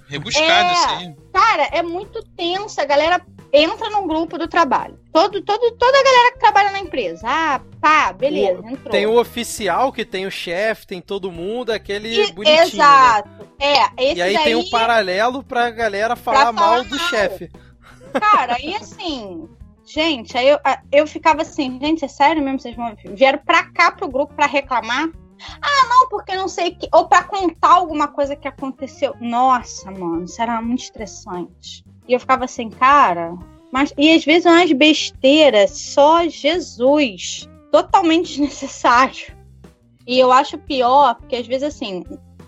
rebuscado 0.06 0.48
é, 0.48 0.94
aí. 0.96 1.16
Cara, 1.32 1.68
é 1.72 1.82
muito 1.82 2.22
tenso. 2.36 2.80
A 2.80 2.84
galera 2.84 3.20
entra 3.52 3.90
num 3.90 4.06
grupo 4.06 4.38
do 4.38 4.48
trabalho. 4.48 4.98
Todo, 5.12 5.40
todo, 5.42 5.72
toda 5.72 5.98
a 5.98 6.04
galera 6.04 6.32
que 6.32 6.38
trabalha 6.38 6.70
na 6.72 6.78
empresa. 6.80 7.26
Ah, 7.26 7.60
pá, 7.80 8.12
beleza, 8.12 8.60
o, 8.60 8.68
entrou. 8.68 8.90
Tem 8.90 9.06
o 9.06 9.18
oficial 9.18 9.92
que 9.92 10.04
tem 10.04 10.26
o 10.26 10.30
chefe, 10.30 10.86
tem 10.86 11.00
todo 11.00 11.32
mundo, 11.32 11.70
aquele 11.70 12.08
e, 12.08 12.32
bonitinho. 12.32 12.56
Né? 12.56 12.62
Exato. 12.62 13.28
Né? 13.28 13.46
É, 13.58 14.02
esse 14.10 14.18
E 14.18 14.22
aí 14.22 14.34
daí, 14.34 14.44
tem 14.44 14.54
um 14.54 14.68
paralelo 14.68 15.42
pra 15.42 15.70
galera 15.70 16.14
falar, 16.14 16.52
pra 16.52 16.52
falar 16.52 16.74
mal 16.74 16.84
do 16.84 16.98
chefe. 16.98 17.50
Cara, 18.20 18.60
e 18.60 18.74
assim, 18.74 19.48
gente, 19.84 20.36
aí 20.36 20.48
eu, 20.48 20.58
eu 20.92 21.06
ficava 21.06 21.42
assim, 21.42 21.78
gente, 21.80 22.04
é 22.04 22.08
sério 22.08 22.42
mesmo? 22.42 22.60
Vocês 22.60 22.76
vieram 23.14 23.38
pra 23.38 23.64
cá 23.70 23.90
pro 23.90 24.08
grupo 24.08 24.34
pra 24.34 24.46
reclamar? 24.46 25.08
Ah, 25.60 25.86
não, 25.88 26.08
porque 26.08 26.34
não 26.34 26.48
sei 26.48 26.72
que. 26.72 26.88
Ou 26.92 27.08
pra 27.08 27.24
contar 27.24 27.74
alguma 27.74 28.08
coisa 28.08 28.36
que 28.36 28.48
aconteceu. 28.48 29.14
Nossa, 29.20 29.90
mano, 29.90 30.24
isso 30.24 30.40
era 30.40 30.60
muito 30.60 30.82
estressante. 30.82 31.84
E 32.08 32.12
eu 32.12 32.20
ficava 32.20 32.44
assim, 32.44 32.70
cara. 32.70 33.34
Mas, 33.72 33.92
e 33.98 34.14
às 34.14 34.24
vezes 34.24 34.46
umas 34.46 34.72
besteiras, 34.72 35.70
só 35.72 36.26
Jesus. 36.28 37.48
Totalmente 37.70 38.28
desnecessário. 38.38 39.36
E 40.06 40.18
eu 40.18 40.30
acho 40.30 40.56
pior, 40.58 41.16
porque 41.16 41.36
às 41.36 41.46
vezes 41.46 41.74
assim, 41.74 42.04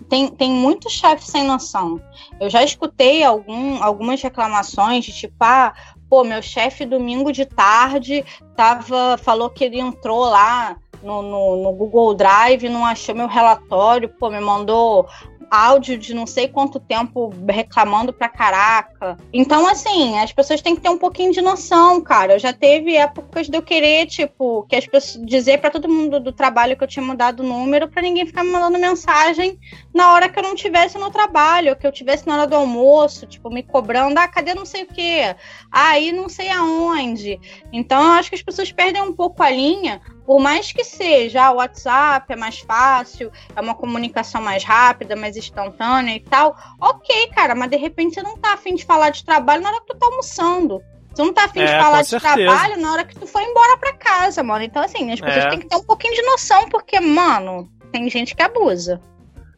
tem, 0.07 0.27
tem 0.29 0.49
muito 0.49 0.89
chefe 0.89 1.29
sem 1.29 1.43
noção. 1.43 2.01
Eu 2.39 2.49
já 2.49 2.63
escutei 2.63 3.23
algum, 3.23 3.83
algumas 3.83 4.21
reclamações 4.21 5.05
de 5.05 5.13
tipo, 5.13 5.35
ah, 5.41 5.73
pô, 6.09 6.23
meu 6.23 6.41
chefe 6.41 6.85
domingo 6.85 7.31
de 7.31 7.45
tarde 7.45 8.25
tava, 8.55 9.17
falou 9.17 9.49
que 9.49 9.63
ele 9.63 9.79
entrou 9.79 10.21
lá 10.21 10.77
no, 11.03 11.21
no, 11.21 11.63
no, 11.63 11.73
Google 11.73 12.13
Drive, 12.13 12.69
não 12.69 12.85
achou 12.85 13.15
meu 13.15 13.27
relatório, 13.27 14.09
pô, 14.09 14.29
me 14.29 14.39
mandou 14.39 15.07
áudio 15.49 15.97
de 15.97 16.13
não 16.13 16.27
sei 16.27 16.47
quanto 16.47 16.79
tempo 16.79 17.33
reclamando 17.47 18.13
pra 18.13 18.29
caraca. 18.29 19.17
Então, 19.33 19.67
assim, 19.67 20.17
as 20.19 20.31
pessoas 20.31 20.61
têm 20.61 20.75
que 20.75 20.81
ter 20.81 20.89
um 20.89 20.97
pouquinho 20.97 21.31
de 21.31 21.41
noção, 21.41 22.01
cara. 22.01 22.33
Eu 22.33 22.39
já 22.39 22.53
teve 22.53 22.95
épocas 22.95 23.49
de 23.49 23.57
eu 23.57 23.61
querer, 23.61 24.05
tipo, 24.05 24.63
que 24.67 24.75
as 24.75 24.85
pessoas 24.85 25.25
dizer 25.25 25.59
para 25.59 25.71
todo 25.71 25.89
mundo 25.89 26.19
do 26.19 26.31
trabalho 26.31 26.77
que 26.77 26.83
eu 26.83 26.87
tinha 26.87 27.03
mudado 27.03 27.41
o 27.41 27.45
número 27.45 27.87
para 27.87 28.01
ninguém 28.01 28.25
ficar 28.25 28.43
me 28.43 28.51
mandando 28.51 28.77
mensagem 28.77 29.59
na 29.93 30.13
hora 30.13 30.29
que 30.29 30.37
eu 30.37 30.43
não 30.43 30.55
tivesse 30.55 30.97
no 30.97 31.09
trabalho, 31.09 31.75
que 31.75 31.87
eu 31.87 31.91
tivesse 31.91 32.27
na 32.27 32.35
hora 32.35 32.47
do 32.47 32.55
almoço, 32.55 33.25
tipo, 33.25 33.49
me 33.49 33.63
cobrando, 33.63 34.19
ah, 34.19 34.27
cadê 34.27 34.53
não 34.53 34.65
sei 34.65 34.83
o 34.83 34.87
quê? 34.87 35.35
Aí 35.71 36.09
ah, 36.09 36.13
não 36.13 36.29
sei 36.29 36.49
aonde. 36.49 37.39
Então, 37.71 38.01
eu 38.01 38.11
acho 38.11 38.29
que 38.29 38.35
as 38.35 38.43
pessoas 38.43 38.71
perdem 38.71 39.01
um 39.01 39.13
pouco 39.13 39.41
a 39.41 39.49
linha 39.49 40.01
por 40.29 40.39
mais 40.39 40.71
que 40.71 40.83
seja, 40.83 41.49
o 41.49 41.55
WhatsApp 41.55 42.31
é 42.31 42.35
mais 42.35 42.59
fácil, 42.59 43.31
é 43.55 43.59
uma 43.59 43.73
comunicação 43.73 44.39
mais 44.39 44.63
rápida, 44.63 45.15
mais 45.15 45.35
instantânea 45.35 46.15
e 46.15 46.19
tal, 46.19 46.55
ok, 46.79 47.29
cara, 47.29 47.55
mas 47.55 47.71
de 47.71 47.77
repente 47.77 48.13
você 48.13 48.21
não 48.21 48.37
tá 48.37 48.53
afim 48.53 48.75
de 48.75 48.85
falar 48.85 49.09
de 49.09 49.25
trabalho 49.25 49.63
na 49.63 49.69
hora 49.69 49.81
que 49.81 49.87
tu 49.87 49.97
tá 49.97 50.05
almoçando. 50.05 50.83
Você 51.11 51.23
não 51.23 51.33
tá 51.33 51.45
afim 51.45 51.61
é, 51.61 51.65
de 51.65 51.83
falar 51.83 52.03
de 52.03 52.09
certeza. 52.09 52.35
trabalho 52.35 52.79
na 52.79 52.91
hora 52.91 53.05
que 53.05 53.15
tu 53.17 53.25
for 53.25 53.41
embora 53.41 53.75
pra 53.77 53.93
casa, 53.93 54.43
mano. 54.43 54.63
Então, 54.63 54.83
assim, 54.83 55.11
as 55.11 55.19
pessoas 55.19 55.45
é. 55.45 55.49
têm 55.49 55.59
que 55.61 55.65
ter 55.65 55.77
um 55.77 55.83
pouquinho 55.83 56.13
de 56.13 56.21
noção, 56.21 56.69
porque, 56.69 56.99
mano, 56.99 57.67
tem 57.91 58.07
gente 58.07 58.35
que 58.35 58.43
abusa. 58.43 59.01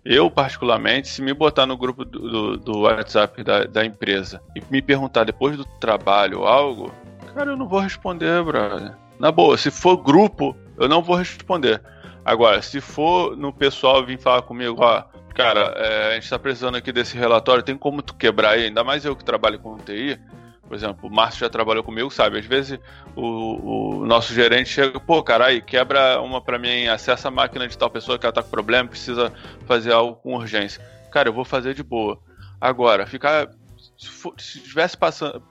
Eu, 0.05 0.31
particularmente, 0.31 1.09
se 1.09 1.21
me 1.21 1.33
botar 1.33 1.65
no 1.65 1.75
grupo 1.75 2.05
do, 2.05 2.29
do, 2.29 2.57
do 2.57 2.79
WhatsApp 2.83 3.43
da, 3.43 3.65
da, 3.65 3.83
empresa 3.83 4.41
e 4.55 4.63
me 4.71 4.81
perguntar 4.81 5.25
depois 5.25 5.57
do 5.57 5.65
trabalho 5.65 6.45
algo, 6.45 6.93
cara, 7.35 7.51
eu 7.51 7.57
não 7.57 7.67
vou 7.67 7.81
responder, 7.81 8.41
brother. 8.41 8.95
Na 9.21 9.31
boa, 9.31 9.55
se 9.55 9.69
for 9.69 9.97
grupo, 9.97 10.57
eu 10.79 10.89
não 10.89 11.03
vou 11.03 11.15
responder. 11.15 11.79
Agora, 12.25 12.59
se 12.59 12.81
for 12.81 13.37
no 13.37 13.53
pessoal 13.53 14.03
vir 14.03 14.17
falar 14.17 14.41
comigo, 14.41 14.77
ó, 14.79 15.03
cara, 15.35 15.75
é, 15.77 16.07
a 16.07 16.13
gente 16.15 16.27
tá 16.27 16.39
precisando 16.39 16.75
aqui 16.75 16.91
desse 16.91 17.15
relatório, 17.15 17.61
tem 17.61 17.77
como 17.77 18.01
tu 18.01 18.15
quebrar 18.15 18.53
aí? 18.53 18.63
Ainda 18.65 18.83
mais 18.83 19.05
eu 19.05 19.15
que 19.15 19.23
trabalho 19.23 19.59
com 19.59 19.77
TI. 19.77 20.19
Por 20.67 20.73
exemplo, 20.73 21.07
o 21.07 21.13
Márcio 21.13 21.41
já 21.41 21.49
trabalhou 21.51 21.83
comigo, 21.83 22.09
sabe? 22.09 22.39
Às 22.39 22.47
vezes 22.47 22.79
o, 23.15 23.99
o 23.99 24.05
nosso 24.07 24.33
gerente 24.33 24.69
chega, 24.69 24.99
pô, 24.99 25.21
caralho, 25.21 25.61
quebra 25.63 26.19
uma 26.19 26.41
para 26.41 26.57
mim, 26.57 26.87
acessa 26.87 27.27
a 27.27 27.31
máquina 27.31 27.67
de 27.67 27.77
tal 27.77 27.91
pessoa 27.91 28.17
que 28.17 28.25
ela 28.25 28.33
tá 28.33 28.41
com 28.41 28.49
problema, 28.49 28.89
precisa 28.89 29.31
fazer 29.67 29.93
algo 29.93 30.15
com 30.15 30.33
urgência. 30.33 30.83
Cara, 31.11 31.29
eu 31.29 31.33
vou 31.33 31.45
fazer 31.45 31.75
de 31.75 31.83
boa. 31.83 32.17
Agora, 32.59 33.05
ficar. 33.05 33.49
Se 33.97 34.57
estivesse 34.57 34.97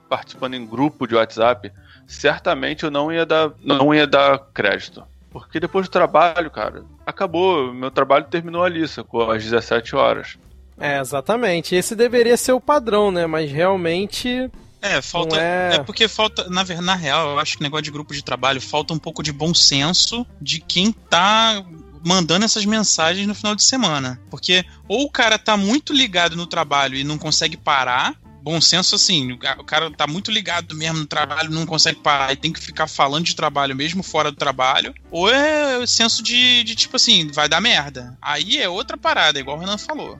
participando 0.09 0.55
em 0.55 0.65
grupo 0.65 1.07
de 1.07 1.15
WhatsApp, 1.15 1.71
certamente 2.11 2.83
eu 2.83 2.91
não 2.91 3.11
ia 3.11 3.25
dar, 3.25 3.51
não 3.63 3.93
ia 3.93 4.05
dar 4.05 4.37
crédito. 4.53 5.03
Porque 5.31 5.59
depois 5.59 5.87
do 5.87 5.91
trabalho, 5.91 6.51
cara, 6.51 6.83
acabou. 7.05 7.73
Meu 7.73 7.89
trabalho 7.89 8.25
terminou 8.25 8.63
ali, 8.63 8.85
sacou? 8.87 9.31
Às 9.31 9.43
17 9.43 9.95
horas. 9.95 10.37
É, 10.77 10.99
exatamente. 10.99 11.73
Esse 11.73 11.95
deveria 11.95 12.35
ser 12.35 12.51
o 12.51 12.59
padrão, 12.59 13.11
né? 13.11 13.25
Mas 13.25 13.49
realmente. 13.49 14.51
É, 14.81 15.01
falta. 15.01 15.39
É... 15.39 15.75
é... 15.75 15.79
porque 15.79 16.07
falta. 16.07 16.49
Na, 16.49 16.65
na 16.81 16.95
real, 16.95 17.31
eu 17.31 17.39
acho 17.39 17.55
que 17.55 17.61
o 17.61 17.63
negócio 17.63 17.83
de 17.83 17.91
grupo 17.91 18.13
de 18.13 18.23
trabalho 18.23 18.59
falta 18.59 18.93
um 18.93 18.99
pouco 18.99 19.23
de 19.23 19.31
bom 19.31 19.53
senso 19.53 20.27
de 20.41 20.59
quem 20.59 20.91
tá 20.91 21.63
mandando 22.03 22.43
essas 22.43 22.65
mensagens 22.65 23.25
no 23.25 23.35
final 23.35 23.55
de 23.55 23.63
semana. 23.63 24.19
Porque 24.29 24.65
ou 24.87 25.05
o 25.05 25.11
cara 25.11 25.39
tá 25.39 25.55
muito 25.55 25.93
ligado 25.93 26.35
no 26.35 26.45
trabalho 26.45 26.95
e 26.95 27.05
não 27.05 27.17
consegue 27.17 27.55
parar, 27.55 28.15
bom 28.41 28.59
senso 28.59 28.95
assim, 28.95 29.33
o 29.33 29.63
cara 29.63 29.91
tá 29.91 30.07
muito 30.07 30.31
ligado 30.31 30.75
mesmo 30.75 30.99
no 30.99 31.05
trabalho, 31.05 31.51
não 31.51 31.65
consegue 31.65 31.99
parar 31.99 32.33
e 32.33 32.35
tem 32.35 32.51
que 32.51 32.59
ficar 32.59 32.87
falando 32.87 33.25
de 33.25 33.35
trabalho 33.35 33.75
mesmo 33.75 34.01
fora 34.01 34.31
do 34.31 34.37
trabalho, 34.37 34.93
ou 35.09 35.29
é 35.29 35.77
o 35.77 35.87
senso 35.87 36.23
de, 36.23 36.63
de 36.63 36.75
tipo 36.75 36.95
assim, 36.95 37.27
vai 37.31 37.47
dar 37.47 37.61
merda. 37.61 38.17
Aí 38.21 38.57
é 38.57 38.67
outra 38.67 38.97
parada, 38.97 39.39
igual 39.39 39.57
o 39.57 39.59
Renan 39.59 39.77
falou. 39.77 40.19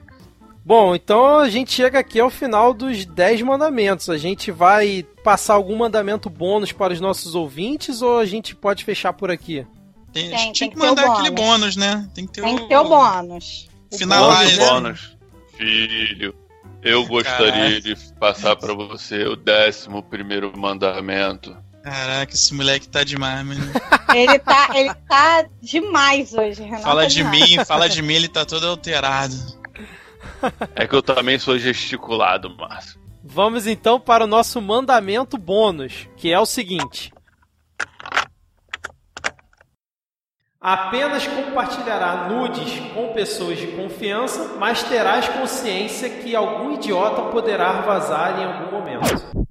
Bom, 0.64 0.94
então 0.94 1.40
a 1.40 1.50
gente 1.50 1.72
chega 1.72 1.98
aqui 1.98 2.20
ao 2.20 2.30
final 2.30 2.72
dos 2.72 3.04
10 3.04 3.42
mandamentos. 3.42 4.08
A 4.08 4.16
gente 4.16 4.52
vai 4.52 5.04
passar 5.24 5.54
algum 5.54 5.76
mandamento 5.76 6.30
bônus 6.30 6.70
para 6.70 6.92
os 6.92 7.00
nossos 7.00 7.34
ouvintes 7.34 8.00
ou 8.00 8.18
a 8.18 8.26
gente 8.26 8.54
pode 8.54 8.84
fechar 8.84 9.12
por 9.12 9.28
aqui? 9.28 9.66
Tem, 10.12 10.30
tem, 10.30 10.52
tem 10.52 10.70
que, 10.70 10.76
que 10.76 10.78
mandar 10.78 11.10
aquele 11.10 11.30
bônus, 11.30 11.74
né? 11.74 12.08
Tem 12.14 12.26
que 12.26 12.32
ter, 12.32 12.42
tem 12.42 12.54
o, 12.54 12.58
que 12.58 12.68
ter 12.68 12.76
o 12.76 12.84
bônus. 12.84 13.68
Final 13.92 14.30
bônus, 14.30 14.58
bônus. 14.58 15.16
Filho, 15.56 16.34
eu 16.82 17.06
gostaria 17.06 17.80
de 17.80 17.96
passar 18.18 18.56
para 18.56 18.74
você 18.74 19.24
o 19.24 19.36
décimo 19.36 20.02
primeiro 20.02 20.52
mandamento. 20.56 21.56
Caraca, 21.82 22.32
esse 22.32 22.54
moleque 22.54 22.88
tá 22.88 23.02
demais, 23.02 23.44
mano. 23.44 23.60
Ele 24.14 24.38
tá, 24.40 24.68
ele 24.74 24.94
tá 25.08 25.46
demais 25.62 26.34
hoje, 26.34 26.62
Renato. 26.62 26.82
Fala 26.82 27.06
de 27.06 27.24
mim, 27.24 27.64
fala 27.64 27.88
de 27.88 28.02
mim, 28.02 28.12
ele 28.12 28.28
tá 28.28 28.44
todo 28.44 28.66
alterado. 28.66 29.34
É 30.76 30.86
que 30.86 30.94
eu 30.94 31.02
também 31.02 31.38
sou 31.38 31.58
gesticulado, 31.58 32.54
Márcio. 32.54 33.00
Vamos 33.24 33.66
então 33.66 33.98
para 33.98 34.24
o 34.24 34.26
nosso 34.26 34.60
mandamento 34.60 35.38
bônus, 35.38 36.06
que 36.14 36.30
é 36.30 36.38
o 36.38 36.44
seguinte: 36.44 37.10
Apenas 40.62 41.26
compartilhará 41.26 42.28
nudes 42.28 42.78
com 42.94 43.12
pessoas 43.12 43.58
de 43.58 43.66
confiança, 43.66 44.54
mas 44.60 44.84
terás 44.84 45.28
consciência 45.28 46.08
que 46.08 46.36
algum 46.36 46.74
idiota 46.74 47.22
poderá 47.22 47.80
vazar 47.80 48.40
em 48.40 48.44
algum 48.44 48.70
momento. 48.70 49.42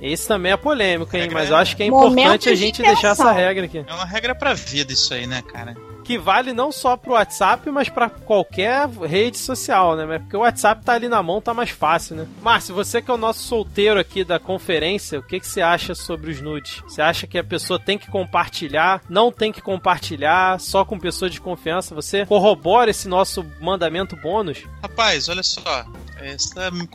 Esse 0.00 0.26
também 0.26 0.50
é 0.50 0.56
polêmico, 0.56 1.16
hein? 1.16 1.28
Mas 1.32 1.50
eu 1.50 1.56
acho 1.56 1.76
que 1.76 1.84
é 1.84 1.86
importante 1.86 2.48
a 2.48 2.54
gente 2.56 2.82
deixar 2.82 3.10
essa 3.10 3.30
regra 3.30 3.66
aqui. 3.66 3.84
É 3.86 3.94
uma 3.94 4.04
regra 4.04 4.34
pra 4.34 4.52
vida 4.54 4.92
isso 4.92 5.14
aí, 5.14 5.24
né, 5.24 5.40
cara? 5.42 5.76
Que 6.02 6.18
vale 6.18 6.52
não 6.52 6.70
só 6.70 6.96
pro 6.96 7.12
WhatsApp, 7.12 7.70
mas 7.70 7.88
para 7.88 8.10
qualquer 8.10 8.88
rede 8.88 9.38
social, 9.38 9.96
né? 9.96 10.18
Porque 10.18 10.36
o 10.36 10.40
WhatsApp 10.40 10.84
tá 10.84 10.94
ali 10.94 11.08
na 11.08 11.22
mão, 11.22 11.40
tá 11.40 11.54
mais 11.54 11.70
fácil, 11.70 12.16
né? 12.16 12.26
Márcio, 12.42 12.74
você 12.74 13.00
que 13.00 13.10
é 13.10 13.14
o 13.14 13.18
nosso 13.18 13.42
solteiro 13.42 13.98
aqui 13.98 14.24
da 14.24 14.38
conferência, 14.38 15.18
o 15.18 15.22
que, 15.22 15.40
que 15.40 15.46
você 15.46 15.60
acha 15.60 15.94
sobre 15.94 16.30
os 16.30 16.40
nudes? 16.40 16.82
Você 16.86 17.00
acha 17.00 17.26
que 17.26 17.38
a 17.38 17.44
pessoa 17.44 17.78
tem 17.78 17.98
que 17.98 18.10
compartilhar, 18.10 19.02
não 19.08 19.32
tem 19.32 19.52
que 19.52 19.62
compartilhar, 19.62 20.60
só 20.60 20.84
com 20.84 20.98
pessoa 20.98 21.30
de 21.30 21.40
confiança? 21.40 21.94
Você 21.94 22.26
corrobora 22.26 22.90
esse 22.90 23.08
nosso 23.08 23.44
mandamento 23.60 24.16
bônus? 24.16 24.64
Rapaz, 24.82 25.28
olha 25.28 25.42
só, 25.42 25.84
essa 26.20 26.70
me, 26.70 26.88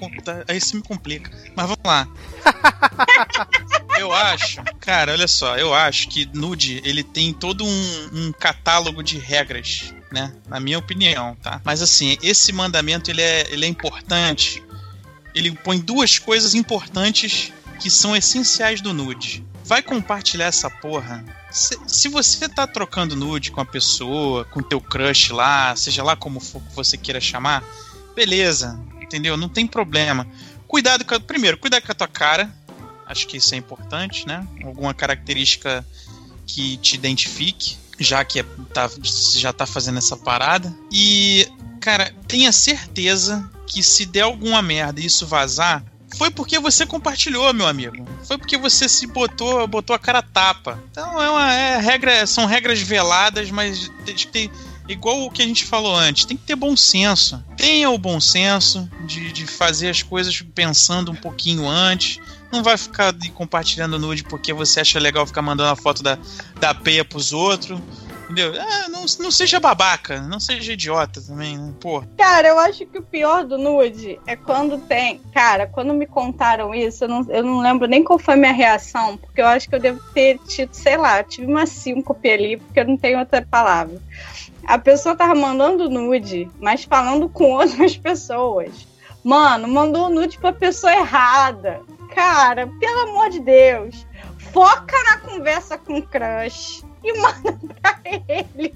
aí 0.47 0.59
se 0.59 0.75
me 0.75 0.83
complica. 0.83 1.31
Mas 1.55 1.67
vamos 1.67 1.83
lá. 1.85 2.07
eu 3.99 4.13
acho, 4.13 4.61
cara, 4.79 5.11
olha 5.11 5.27
só, 5.27 5.57
eu 5.57 5.73
acho 5.73 6.07
que 6.09 6.29
Nude 6.33 6.81
ele 6.83 7.03
tem 7.03 7.33
todo 7.33 7.65
um, 7.65 8.09
um, 8.13 8.31
catálogo 8.31 9.03
de 9.03 9.17
regras, 9.17 9.93
né? 10.11 10.33
Na 10.47 10.59
minha 10.59 10.77
opinião, 10.77 11.35
tá? 11.35 11.61
Mas 11.63 11.81
assim, 11.81 12.17
esse 12.21 12.51
mandamento 12.51 13.09
ele 13.09 13.21
é, 13.21 13.47
ele 13.51 13.65
é 13.65 13.67
importante. 13.67 14.63
Ele 15.33 15.51
põe 15.51 15.79
duas 15.79 16.17
coisas 16.17 16.55
importantes 16.55 17.53
que 17.79 17.89
são 17.89 18.15
essenciais 18.15 18.81
do 18.81 18.93
nude. 18.93 19.45
Vai 19.63 19.81
compartilhar 19.81 20.45
essa 20.45 20.69
porra. 20.69 21.23
Se, 21.51 21.77
se 21.87 22.07
você 22.07 22.47
tá 22.47 22.65
trocando 22.65 23.15
nude 23.15 23.51
com 23.51 23.61
a 23.61 23.65
pessoa, 23.65 24.45
com 24.45 24.63
teu 24.63 24.79
crush 24.79 25.31
lá, 25.31 25.75
seja 25.75 26.03
lá 26.03 26.15
como 26.15 26.39
for 26.39 26.61
que 26.61 26.73
você 26.75 26.97
queira 26.97 27.19
chamar, 27.19 27.63
beleza, 28.15 28.79
entendeu? 29.01 29.37
Não 29.37 29.49
tem 29.49 29.67
problema. 29.67 30.25
Cuidado 30.67 31.05
com 31.05 31.15
a, 31.15 31.19
primeiro, 31.19 31.57
cuidado 31.57 31.83
com 31.83 31.91
a 31.91 31.95
tua 31.95 32.07
cara. 32.07 32.51
Acho 33.07 33.27
que 33.27 33.37
isso 33.37 33.55
é 33.55 33.57
importante, 33.57 34.27
né? 34.27 34.45
Alguma 34.63 34.93
característica 34.93 35.85
que 36.45 36.77
te 36.77 36.95
identifique, 36.95 37.77
já 37.99 38.23
que 38.23 38.39
é, 38.39 38.45
tá, 38.73 38.89
já 39.03 39.51
tá 39.51 39.65
fazendo 39.65 39.97
essa 39.97 40.15
parada. 40.15 40.73
E, 40.91 41.47
cara, 41.79 42.13
tenha 42.27 42.51
certeza 42.51 43.49
que 43.65 43.81
se 43.81 44.05
der 44.05 44.21
alguma 44.21 44.61
merda 44.61 45.01
e 45.01 45.05
isso 45.05 45.25
vazar, 45.25 45.83
foi 46.15 46.31
porque 46.31 46.57
você 46.59 46.85
compartilhou, 46.85 47.53
meu 47.53 47.67
amigo. 47.67 48.07
Foi 48.25 48.37
porque 48.37 48.57
você 48.57 48.87
se 48.87 49.05
botou, 49.07 49.67
botou 49.67 49.95
a 49.95 49.99
cara 49.99 50.21
tapa. 50.21 50.81
Então 50.89 51.21
é 51.21 51.29
uma 51.29 51.53
é, 51.53 51.77
regra, 51.77 52.25
são 52.25 52.45
regras 52.45 52.81
veladas, 52.81 53.51
mas 53.51 53.91
tem, 54.05 54.15
tem, 54.15 54.51
igual 54.87 55.25
o 55.25 55.31
que 55.31 55.41
a 55.41 55.45
gente 55.45 55.65
falou 55.65 55.95
antes, 55.95 56.25
tem 56.25 56.37
que 56.37 56.43
ter 56.43 56.55
bom 56.55 56.75
senso. 56.77 57.43
Tenha 57.57 57.89
o 57.89 57.97
bom 57.97 58.19
senso 58.19 58.89
de, 59.05 59.31
de 59.31 59.45
fazer 59.45 59.89
as 59.89 60.01
coisas 60.01 60.41
pensando 60.55 61.11
um 61.11 61.15
pouquinho 61.15 61.67
antes. 61.67 62.19
Não 62.51 62.63
vai 62.63 62.77
ficar 62.77 63.13
compartilhando 63.33 63.99
nude 63.99 64.23
porque 64.23 64.53
você 64.53 64.79
acha 64.79 64.99
legal 64.99 65.25
ficar 65.25 65.41
mandando 65.41 65.71
a 65.71 65.75
foto 65.75 66.01
da, 66.01 66.17
da 66.59 66.73
peia 66.73 67.03
pros 67.03 67.33
outros. 67.33 67.79
Entendeu? 68.27 68.53
É, 68.55 68.89
não, 68.89 69.05
não 69.19 69.31
seja 69.31 69.57
babaca, 69.57 70.19
não 70.19 70.37
seja 70.37 70.73
idiota 70.73 71.21
também, 71.21 71.57
né? 71.57 71.73
Pô. 71.79 72.03
Cara, 72.17 72.49
eu 72.49 72.59
acho 72.59 72.85
que 72.85 72.97
o 72.97 73.01
pior 73.01 73.45
do 73.45 73.57
nude 73.57 74.19
é 74.27 74.35
quando 74.35 74.77
tem. 74.79 75.21
Cara, 75.33 75.65
quando 75.65 75.93
me 75.93 76.05
contaram 76.05 76.75
isso, 76.75 77.05
eu 77.05 77.07
não, 77.07 77.25
eu 77.29 77.41
não 77.41 77.59
lembro 77.59 77.87
nem 77.87 78.03
qual 78.03 78.19
foi 78.19 78.33
a 78.33 78.37
minha 78.37 78.51
reação, 78.51 79.15
porque 79.15 79.41
eu 79.41 79.47
acho 79.47 79.69
que 79.69 79.75
eu 79.75 79.79
devo 79.79 80.01
ter 80.13 80.39
tido, 80.39 80.73
sei 80.73 80.97
lá, 80.97 81.23
tive 81.23 81.47
uma 81.47 81.65
síncope 81.65 82.29
ali, 82.29 82.57
porque 82.57 82.81
eu 82.81 82.85
não 82.85 82.97
tenho 82.97 83.19
outra 83.19 83.41
palavra. 83.49 83.97
A 84.65 84.77
pessoa 84.77 85.15
tava 85.15 85.33
mandando 85.33 85.89
nude, 85.89 86.49
mas 86.59 86.83
falando 86.83 87.29
com 87.29 87.53
outras 87.55 87.95
pessoas. 87.95 88.85
Mano, 89.23 89.69
mandou 89.69 90.09
nude 90.09 90.37
pra 90.37 90.51
pessoa 90.51 90.93
errada. 90.93 91.79
Cara, 92.17 92.65
pelo 92.79 92.99
amor 93.11 93.29
de 93.29 93.39
Deus. 93.39 94.07
Foca 94.51 94.95
na 95.03 95.19
conversa 95.19 95.77
com 95.77 95.99
o 95.99 96.01
crush 96.01 96.83
e 97.03 97.13
manda 97.19 97.53
pra 97.79 97.99
ele. 98.03 98.73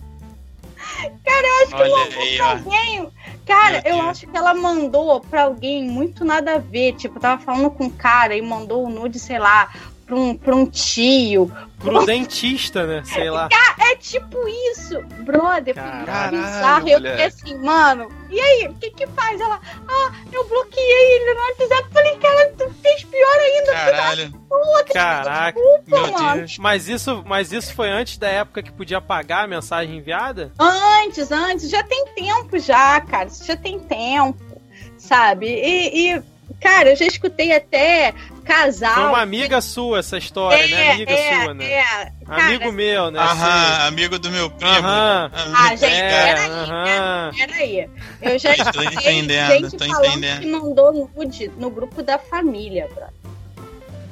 Cara, 1.26 1.48
eu 1.48 1.56
acho 1.64 1.68
que 1.70 1.82
Olha 1.82 1.90
mandou 2.06 2.22
aí, 2.22 2.38
pra 2.38 2.46
ó. 2.46 2.52
alguém. 2.52 3.10
Cara, 3.48 3.82
Meu 3.82 3.92
eu 3.94 3.96
Deus. 3.96 4.06
acho 4.10 4.28
que 4.28 4.38
ela 4.38 4.54
mandou 4.54 5.22
pra 5.22 5.44
alguém 5.46 5.84
muito 5.84 6.24
nada 6.24 6.54
a 6.54 6.58
ver. 6.60 6.94
Tipo, 6.94 7.20
tava 7.20 7.42
falando 7.42 7.72
com 7.72 7.86
um 7.86 7.90
cara 7.90 8.36
e 8.36 8.42
mandou 8.44 8.86
o 8.86 8.90
nude, 8.90 9.18
sei 9.18 9.40
lá, 9.40 9.74
pra 10.12 10.20
um, 10.20 10.36
pra 10.36 10.56
um 10.56 10.66
tio. 10.66 11.50
Pro 11.80 12.06
dentista, 12.06 12.86
né? 12.86 13.02
Sei 13.06 13.30
lá. 13.30 13.48
É 13.80 13.96
tipo 13.96 14.38
isso, 14.72 15.02
brother. 15.24 15.74
Caralho, 15.74 16.38
bizarro. 16.38 16.90
Eu 16.90 16.98
fiquei 16.98 17.26
assim, 17.26 17.58
mano, 17.58 18.10
e 18.30 18.40
aí, 18.40 18.68
o 18.68 18.74
que 18.74 18.92
que 18.92 19.08
faz? 19.08 19.40
Ela, 19.40 19.60
ah, 19.88 20.12
eu 20.32 20.46
bloqueei 20.48 21.16
ele 21.16 21.34
no 21.34 21.40
WhatsApp. 21.40 21.90
Falei, 21.94 22.18
cara, 22.18 22.54
tu 22.58 22.70
fez 22.82 23.04
pior 23.06 23.38
ainda. 23.38 23.72
Caralho, 23.72 24.32
Puta, 24.32 24.94
Caraca. 24.94 25.60
meu 25.88 26.12
mano. 26.12 26.38
Deus. 26.40 26.58
Mas 26.58 26.90
isso, 26.90 27.24
mas 27.26 27.52
isso 27.54 27.74
foi 27.74 27.90
antes 27.90 28.18
da 28.18 28.28
época 28.28 28.62
que 28.62 28.72
podia 28.72 28.98
apagar 28.98 29.46
a 29.46 29.48
mensagem 29.48 29.98
enviada? 29.98 30.52
Antes, 30.60 31.32
antes, 31.32 31.70
já 31.70 31.84
tem 31.84 32.06
tempo 32.16 32.60
já, 32.60 33.00
cara. 33.02 33.28
Isso 33.30 33.46
já 33.46 33.56
tem 33.56 33.80
tempo, 33.80 34.62
sabe? 34.98 35.48
E, 35.48 36.16
e, 36.16 36.24
cara, 36.62 36.90
eu 36.92 36.96
já 36.96 37.06
escutei 37.06 37.52
até 37.56 38.14
casal. 38.46 38.94
Foi 38.94 39.04
uma 39.06 39.22
amiga 39.22 39.60
sua 39.62 40.00
essa 40.00 40.18
história, 40.18 40.68
né? 40.68 40.92
Amiga 40.92 41.12
é, 41.14 41.44
sua, 41.44 41.54
né? 41.54 41.66
é. 41.72 41.84
Amigo 42.28 42.60
Cara, 42.60 42.72
meu, 42.72 43.12
né? 43.12 43.20
Aham, 43.20 43.88
amigo 43.88 44.18
do 44.20 44.32
meu 44.32 44.50
primo. 44.50 44.72
Aham. 44.72 45.32
Amigo- 45.34 45.56
Ah, 45.58 45.76
gente, 45.76 45.94
É, 45.94 46.10
peraí, 46.34 46.50
aham. 46.50 47.32
Peraí, 47.38 47.90
eu 48.22 48.40
já 48.40 48.56
Tô 48.56 48.62
escutei 48.82 49.14
entendendo, 49.14 49.52
gente 49.70 49.78
tô 49.78 49.86
falando 49.86 50.08
entendendo. 50.18 50.40
que 50.42 50.48
mandou 50.48 51.12
nude 51.16 51.52
no 51.58 51.70
grupo 51.70 52.02
da 52.02 52.18
família, 52.18 52.88
brother. 52.94 53.14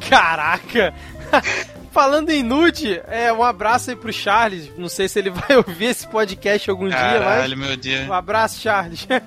Caraca! 0.10 0.94
Falando 1.92 2.30
em 2.30 2.44
nude, 2.44 3.02
é, 3.08 3.32
um 3.34 3.44
abraço 3.44 3.90
aí 3.90 3.96
pro 3.96 4.14
Charles. 4.14 4.72
Não 4.78 4.88
sei 4.90 5.08
se 5.08 5.20
ele 5.20 5.30
vai 5.32 5.58
ouvir 5.58 5.86
esse 5.86 6.08
podcast 6.08 6.70
algum 6.70 6.88
dia, 6.88 6.98
Caralho, 6.98 7.58
mas. 7.58 7.68
meu 7.68 7.78
Deus. 7.78 8.08
Um 8.08 8.14
abraço, 8.14 8.60
Charles. 8.62 9.08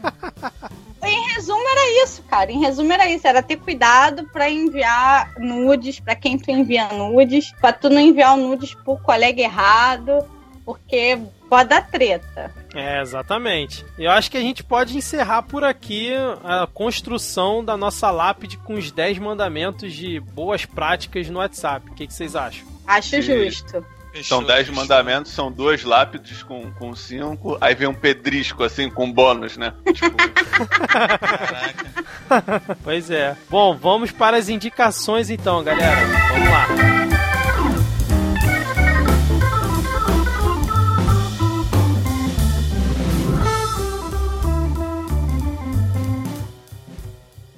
Em 1.05 1.35
resumo, 1.35 1.61
era 1.69 2.05
isso, 2.05 2.23
cara. 2.23 2.53
Em 2.53 2.61
resumo, 2.61 2.93
era 2.93 3.09
isso. 3.11 3.27
Era 3.27 3.43
ter 3.43 3.57
cuidado 3.57 4.25
pra 4.33 4.49
enviar 4.49 5.33
nudes, 5.37 5.99
pra 5.99 6.15
quem 6.15 6.39
tu 6.39 6.49
envia 6.53 6.87
nudes, 6.93 7.53
pra 7.61 7.73
tu 7.73 7.91
não 7.91 8.01
enviar 8.01 8.35
o 8.35 8.37
nudes 8.37 8.73
pro 8.73 8.97
colega 8.99 9.43
errado, 9.43 10.25
porque 10.65 11.19
pode 11.51 11.71
dar 11.71 11.91
treta. 11.91 12.55
É, 12.75 13.01
exatamente. 13.01 13.85
Eu 13.99 14.11
acho 14.11 14.31
que 14.31 14.37
a 14.37 14.41
gente 14.41 14.63
pode 14.65 14.97
encerrar 14.97 15.43
por 15.43 15.63
aqui 15.65 16.11
a 16.43 16.67
construção 16.67 17.65
da 17.65 17.77
nossa 17.77 18.11
lápide 18.11 18.57
com 18.57 18.75
os 18.75 18.91
10 18.91 19.19
mandamentos 19.19 19.93
de 19.93 20.19
boas 20.21 20.65
práticas 20.65 21.29
no 21.29 21.39
WhatsApp. 21.39 21.91
O 21.91 21.95
que, 21.95 22.07
que 22.07 22.15
vocês 22.15 22.35
acham? 22.35 22.67
Acho 22.87 23.11
Sim. 23.11 23.23
justo. 23.23 23.71
São 24.23 24.41
Fechou, 24.41 24.45
10 24.45 24.59
fechou. 24.67 24.75
mandamentos, 24.75 25.33
são 25.33 25.51
duas 25.51 25.83
lápides 25.85 26.43
com 26.43 26.65
5, 26.65 26.79
com 26.79 26.95
cinco, 26.95 27.57
aí 27.59 27.75
vem 27.75 27.89
um 27.89 27.95
pedrisco, 27.95 28.63
assim, 28.63 28.91
com 28.91 29.11
bônus, 29.11 29.57
né? 29.57 29.73
Tipo, 29.95 30.17
Caraca. 30.87 31.93
Pois 32.83 33.11
é. 33.11 33.37
Bom, 33.49 33.75
vamos 33.77 34.11
para 34.11 34.37
as 34.37 34.49
indicações 34.49 35.31
então, 35.31 35.63
galera. 35.65 36.07
Vamos 36.31 36.49
lá. 36.51 37.22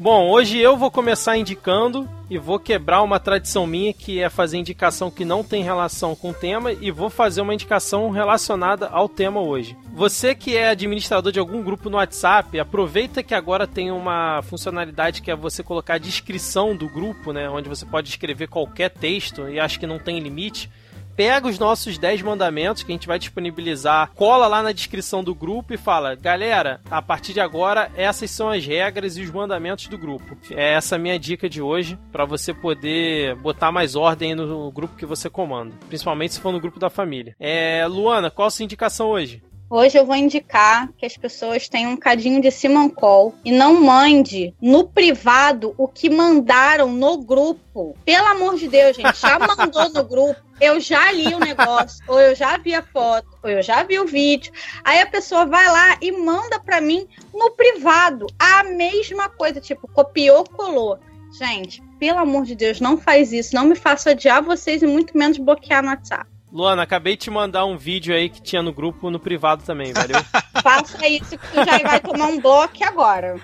Bom, 0.04 0.28
hoje 0.28 0.58
eu 0.58 0.76
vou 0.76 0.90
começar 0.90 1.38
indicando 1.38 2.06
e 2.28 2.36
vou 2.36 2.58
quebrar 2.58 3.00
uma 3.00 3.18
tradição 3.18 3.66
minha 3.66 3.90
que 3.90 4.20
é 4.20 4.28
fazer 4.28 4.58
indicação 4.58 5.10
que 5.10 5.24
não 5.24 5.42
tem 5.42 5.62
relação 5.62 6.14
com 6.14 6.28
o 6.28 6.34
tema 6.34 6.70
e 6.72 6.90
vou 6.90 7.08
fazer 7.08 7.40
uma 7.40 7.54
indicação 7.54 8.10
relacionada 8.10 8.86
ao 8.88 9.08
tema 9.08 9.40
hoje. 9.40 9.74
Você 9.94 10.34
que 10.34 10.58
é 10.58 10.68
administrador 10.68 11.32
de 11.32 11.38
algum 11.38 11.62
grupo 11.62 11.88
no 11.88 11.96
WhatsApp, 11.96 12.60
aproveita 12.60 13.22
que 13.22 13.34
agora 13.34 13.66
tem 13.66 13.90
uma 13.90 14.42
funcionalidade 14.42 15.22
que 15.22 15.30
é 15.30 15.34
você 15.34 15.62
colocar 15.62 15.94
a 15.94 15.98
descrição 15.98 16.76
do 16.76 16.86
grupo, 16.86 17.32
né, 17.32 17.48
onde 17.48 17.70
você 17.70 17.86
pode 17.86 18.10
escrever 18.10 18.48
qualquer 18.48 18.90
texto 18.90 19.48
e 19.48 19.58
acho 19.58 19.80
que 19.80 19.86
não 19.86 19.98
tem 19.98 20.20
limite 20.20 20.68
pega 21.16 21.48
os 21.48 21.58
nossos 21.58 21.98
10 21.98 22.22
mandamentos 22.22 22.82
que 22.82 22.92
a 22.92 22.94
gente 22.94 23.06
vai 23.06 23.18
disponibilizar, 23.18 24.10
cola 24.14 24.46
lá 24.46 24.62
na 24.62 24.72
descrição 24.72 25.22
do 25.22 25.34
grupo 25.34 25.74
e 25.74 25.78
fala: 25.78 26.14
galera, 26.14 26.80
a 26.90 27.00
partir 27.00 27.32
de 27.32 27.40
agora, 27.40 27.90
essas 27.96 28.30
são 28.30 28.50
as 28.50 28.64
regras 28.64 29.16
e 29.16 29.22
os 29.22 29.30
mandamentos 29.30 29.86
do 29.86 29.98
grupo. 29.98 30.36
É 30.50 30.74
essa 30.74 30.98
minha 30.98 31.18
dica 31.18 31.48
de 31.48 31.62
hoje, 31.62 31.98
para 32.12 32.24
você 32.24 32.52
poder 32.52 33.34
botar 33.36 33.72
mais 33.72 33.96
ordem 33.96 34.34
no 34.34 34.70
grupo 34.70 34.96
que 34.96 35.06
você 35.06 35.30
comanda, 35.30 35.74
principalmente 35.88 36.34
se 36.34 36.40
for 36.40 36.52
no 36.52 36.60
grupo 36.60 36.78
da 36.78 36.90
família. 36.90 37.34
É, 37.38 37.86
Luana, 37.86 38.30
qual 38.30 38.48
a 38.48 38.50
sua 38.50 38.64
indicação 38.64 39.08
hoje? 39.08 39.42
Hoje 39.76 39.98
eu 39.98 40.06
vou 40.06 40.14
indicar 40.14 40.88
que 40.96 41.04
as 41.04 41.16
pessoas 41.16 41.68
tenham 41.68 41.90
um 41.90 41.96
cadinho 41.96 42.40
de 42.40 42.48
Simancol 42.48 43.34
e 43.44 43.50
não 43.50 43.82
mande 43.82 44.54
no 44.62 44.86
privado 44.86 45.74
o 45.76 45.88
que 45.88 46.08
mandaram 46.08 46.92
no 46.92 47.18
grupo. 47.18 47.96
Pelo 48.04 48.24
amor 48.28 48.54
de 48.54 48.68
Deus, 48.68 48.96
gente, 48.96 49.20
já 49.20 49.36
mandou 49.36 49.88
no 49.90 50.04
grupo. 50.04 50.40
Eu 50.60 50.78
já 50.78 51.10
li 51.10 51.34
o 51.34 51.40
negócio, 51.40 52.04
ou 52.06 52.20
eu 52.20 52.36
já 52.36 52.56
vi 52.56 52.72
a 52.72 52.82
foto, 52.82 53.26
ou 53.42 53.50
eu 53.50 53.60
já 53.64 53.82
vi 53.82 53.98
o 53.98 54.06
vídeo. 54.06 54.52
Aí 54.84 55.00
a 55.00 55.06
pessoa 55.06 55.44
vai 55.44 55.66
lá 55.66 55.98
e 56.00 56.12
manda 56.12 56.60
pra 56.60 56.80
mim 56.80 57.08
no 57.34 57.50
privado 57.50 58.28
a 58.38 58.62
mesma 58.62 59.28
coisa, 59.28 59.60
tipo, 59.60 59.88
copiou, 59.88 60.44
colou. 60.44 61.00
Gente, 61.36 61.82
pelo 61.98 62.20
amor 62.20 62.44
de 62.44 62.54
Deus, 62.54 62.80
não 62.80 62.96
faz 62.96 63.32
isso. 63.32 63.56
Não 63.56 63.64
me 63.64 63.74
faça 63.74 64.12
odiar 64.12 64.40
vocês 64.40 64.84
e 64.84 64.86
muito 64.86 65.18
menos 65.18 65.36
bloquear 65.36 65.82
no 65.82 65.88
WhatsApp. 65.88 66.32
Luana, 66.54 66.84
acabei 66.84 67.16
de 67.16 67.24
te 67.24 67.30
mandar 67.32 67.64
um 67.64 67.76
vídeo 67.76 68.14
aí 68.14 68.28
que 68.28 68.40
tinha 68.40 68.62
no 68.62 68.72
grupo 68.72 69.10
no 69.10 69.18
privado 69.18 69.64
também, 69.64 69.92
valeu? 69.92 70.22
Faça 70.62 71.08
isso 71.08 71.36
que 71.36 71.48
tu 71.48 71.56
já 71.56 71.78
vai 71.78 71.98
tomar 71.98 72.26
um 72.26 72.40
bloco 72.40 72.76
agora. 72.84 73.34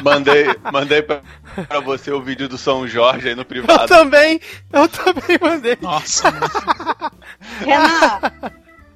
mandei, 0.00 0.46
mandei 0.72 1.02
pra, 1.02 1.22
pra 1.66 1.80
você 1.80 2.12
o 2.12 2.22
vídeo 2.22 2.48
do 2.48 2.56
São 2.56 2.86
Jorge 2.86 3.28
aí 3.30 3.34
no 3.34 3.40
eu 3.40 3.46
privado. 3.46 3.88
também, 3.88 4.40
eu 4.72 4.88
também 4.88 5.38
mandei. 5.40 5.76
Nossa, 5.82 6.30
Renan 7.58 8.20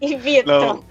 e 0.00 0.14
Vitor. 0.14 0.84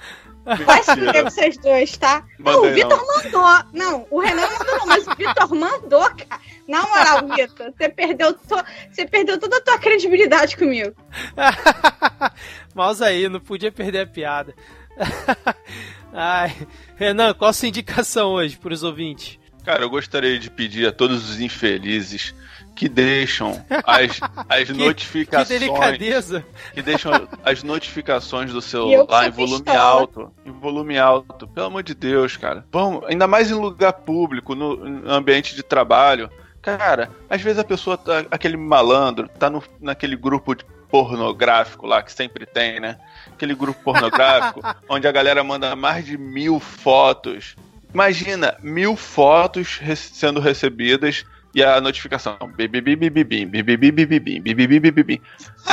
Vai 0.46 0.84
se 0.84 0.92
mentira. 0.92 1.08
fuder 1.08 1.24
com 1.24 1.30
vocês 1.30 1.58
dois, 1.58 1.98
tá? 1.98 2.24
não, 2.40 2.64
o 2.64 2.74
Vitor 2.74 3.04
mandou. 3.08 3.72
Não, 3.74 4.08
o 4.12 4.20
Renan 4.20 4.48
mandou, 4.48 4.78
não, 4.78 4.86
mas 4.86 5.08
o 5.08 5.16
Vitor 5.16 5.56
mandou, 5.56 6.02
cara. 6.02 6.42
Na 6.68 6.84
moral, 6.84 7.28
Vitor, 7.36 7.74
você 7.76 7.90
perdeu, 7.90 8.34
to... 8.34 8.64
você 8.92 9.06
perdeu 9.06 9.40
toda 9.40 9.58
a 9.58 9.62
tua 9.62 9.80
credibilidade 9.80 10.56
comigo. 10.56 10.96
Mouse 12.76 13.04
aí, 13.04 13.28
não 13.28 13.40
podia 13.40 13.72
perder 13.72 14.02
a 14.02 14.08
piada. 14.08 14.54
Ai, 16.14 16.56
Renan, 16.96 17.34
qual 17.34 17.50
a 17.50 17.54
sua 17.54 17.68
indicação 17.68 18.34
hoje 18.34 18.56
para 18.56 18.74
os 18.74 18.84
ouvintes? 18.84 19.40
Cara, 19.64 19.84
eu 19.84 19.90
gostaria 19.90 20.38
de 20.38 20.50
pedir 20.52 20.88
a 20.88 20.92
todos 20.92 21.28
os 21.28 21.40
infelizes 21.40 22.36
que 22.76 22.90
deixam 22.90 23.64
as, 23.86 24.20
as 24.50 24.68
Que- 24.68 24.74
notificações. 24.74 25.48
Que 25.48 25.60
delicadeza. 25.60 26.46
que 26.74 26.82
deixam 26.82 27.12
as 27.44 27.64
notificações 27.64 28.52
do 28.52 28.62
celular 28.62 29.28
em 29.28 29.32
volume 29.32 29.64
pistola. 29.64 29.80
alto. 29.80 30.32
Em 30.46 30.52
volume 30.52 30.98
alto. 31.00 31.48
Pelo 31.48 31.68
amor 31.68 31.84
de 31.84 31.94
Deus, 31.96 32.36
cara. 32.38 32.66
Vamos, 32.72 33.04
ainda 33.06 33.28
mais 33.28 33.50
em 33.50 33.54
lugar 33.54 33.94
público, 33.94 34.54
no, 34.54 34.76
no 34.76 35.12
ambiente 35.12 35.56
de 35.56 35.64
trabalho. 35.64 36.30
Cara, 36.62 37.10
às 37.30 37.42
vezes 37.42 37.60
a 37.60 37.64
pessoa 37.64 37.98
tá. 37.98 38.26
Aquele 38.32 38.58
malandro 38.58 39.28
tá 39.30 39.50
no, 39.50 39.64
naquele 39.80 40.16
grupo 40.16 40.56
de 40.56 40.66
pornográfico 40.90 41.86
lá 41.86 42.02
que 42.02 42.12
sempre 42.12 42.46
tem, 42.46 42.80
né? 42.80 42.98
Aquele 43.32 43.54
grupo 43.56 43.80
pornográfico 43.84 44.62
onde 44.90 45.08
a 45.08 45.12
galera 45.12 45.44
manda 45.44 45.76
mais 45.76 46.06
de 46.06 46.18
mil 46.18 46.60
fotos. 46.60 47.56
Imagina, 47.94 48.58
mil 48.62 48.96
fotos 48.96 49.80
sendo 50.12 50.40
recebidas 50.40 51.24
e 51.56 51.64
a 51.64 51.80
notificação. 51.80 52.38
Bibibibibibim. 52.56 53.50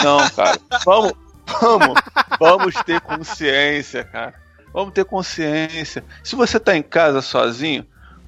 Não, 0.02 0.30
cara. 0.30 0.56
Vamos, 0.86 1.12
vamos, 1.60 2.00
vamos 2.38 2.74
ter 2.84 3.00
consciência, 3.00 4.04
cara. 4.04 4.34
Vamos 4.72 4.94
ter 4.94 5.04
consciência. 5.04 6.04
Se 6.22 6.36
você 6.36 6.60
tá 6.60 6.76
em 6.76 6.82
casa 6.82 7.20
sozinho, 7.20 7.84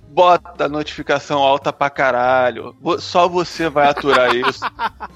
bota 0.08 0.64
a 0.64 0.68
notificação 0.68 1.38
alta 1.38 1.72
pra 1.72 1.88
caralho. 1.88 2.76
Só 2.98 3.28
você 3.28 3.68
vai 3.68 3.86
aturar 3.86 4.34
isso. 4.34 4.60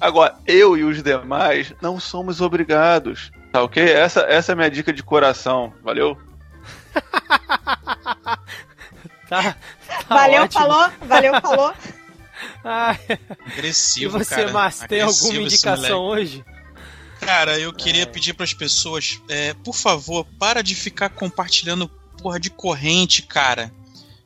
Agora, 0.01 0.36
eu 0.47 0.77
e 0.77 0.85
os 0.85 1.02
demais 1.02 1.74
não 1.82 1.98
somos 1.98 2.40
obrigados. 2.40 3.32
Tá 3.52 3.65
ok? 3.65 3.82
Essa, 3.82 4.20
essa 4.20 4.52
é 4.52 4.55
a 4.55 4.56
minha 4.56 4.70
dica 4.70 4.93
de 4.93 5.02
coração. 5.02 5.73
Valeu? 5.82 6.16
Tá, 9.28 9.55
tá 10.09 10.15
valeu, 10.15 10.44
ótimo. 10.44 10.62
falou, 10.62 10.90
valeu, 11.02 11.40
falou. 11.43 11.74
E 13.48 13.52
Agressivo, 13.52 14.18
você, 14.18 14.35
cara. 14.35 14.52
Márcio, 14.52 14.89
tem 14.89 15.01
Agressivo 15.01 15.26
alguma 15.26 15.47
indicação 15.47 16.02
hoje? 16.02 16.44
Cara, 17.20 17.59
eu 17.59 17.72
queria 17.72 18.06
pedir 18.06 18.35
pras 18.35 18.55
pessoas, 18.55 19.20
é, 19.28 19.52
por 19.55 19.74
favor, 19.74 20.26
para 20.39 20.62
de 20.62 20.74
ficar 20.74 21.09
compartilhando 21.09 21.89
porra 22.22 22.39
de 22.39 22.51
corrente, 22.51 23.22
cara. 23.22 23.72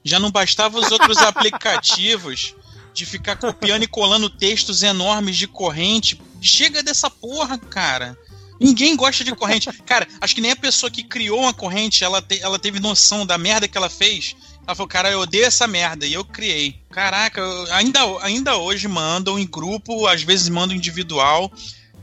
Já 0.04 0.18
não 0.18 0.30
bastava 0.30 0.78
os 0.78 0.90
outros 0.90 1.18
aplicativos 1.22 2.54
de 2.92 3.06
ficar 3.06 3.36
copiando 3.36 3.84
e 3.84 3.86
colando 3.86 4.28
textos 4.28 4.82
enormes 4.82 5.36
de 5.36 5.46
corrente. 5.46 6.20
Chega 6.40 6.82
dessa 6.82 7.09
porra, 7.09 7.59
cara. 7.59 8.16
Ninguém 8.62 8.94
gosta 8.97 9.24
de 9.24 9.34
corrente. 9.34 9.70
Cara, 9.84 10.06
acho 10.20 10.34
que 10.34 10.40
nem 10.40 10.52
a 10.52 10.56
pessoa 10.56 10.90
que 10.90 11.02
criou 11.02 11.40
uma 11.40 11.52
corrente, 11.52 12.05
ela, 12.05 12.22
te- 12.22 12.40
ela 12.40 12.59
teve 12.59 12.78
noção 12.80 13.26
da 13.26 13.36
merda 13.36 13.66
que 13.68 13.76
ela 13.76 13.90
fez. 13.90 14.36
Ela 14.66 14.76
falou, 14.76 14.89
cara, 14.89 15.10
eu 15.10 15.18
odeio 15.20 15.44
essa 15.44 15.66
merda. 15.66 16.06
E 16.06 16.12
eu 16.14 16.24
criei. 16.24 16.80
Caraca, 16.90 17.40
eu- 17.40 17.72
ainda, 17.74 18.01
ainda 18.20 18.56
hoje 18.56 18.86
mandam 18.86 19.39
em 19.39 19.47
grupo, 19.47 20.06
às 20.06 20.22
vezes 20.22 20.48
mandam 20.48 20.76
individual, 20.76 21.51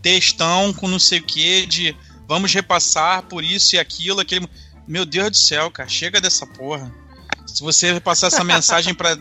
textão 0.02 0.74
com 0.74 0.88
não 0.88 1.00
sei 1.00 1.20
o 1.20 1.24
que, 1.24 1.66
de 1.66 1.96
vamos 2.28 2.54
repassar 2.54 3.24
por 3.24 3.44
isso 3.44 3.76
e 3.76 3.80
aquilo, 3.80 4.20
aquele. 4.20 4.48
Meu 4.88 5.06
Deus 5.06 5.30
do 5.32 5.38
céu, 5.38 5.72
cara, 5.72 5.88
chega 5.88 6.20
dessa 6.20 6.46
porra. 6.46 6.94
Se 7.48 7.62
você 7.62 7.94
repassar 7.94 8.28
essa 8.28 8.44
mensagem 8.44 8.94
pra 8.94 9.18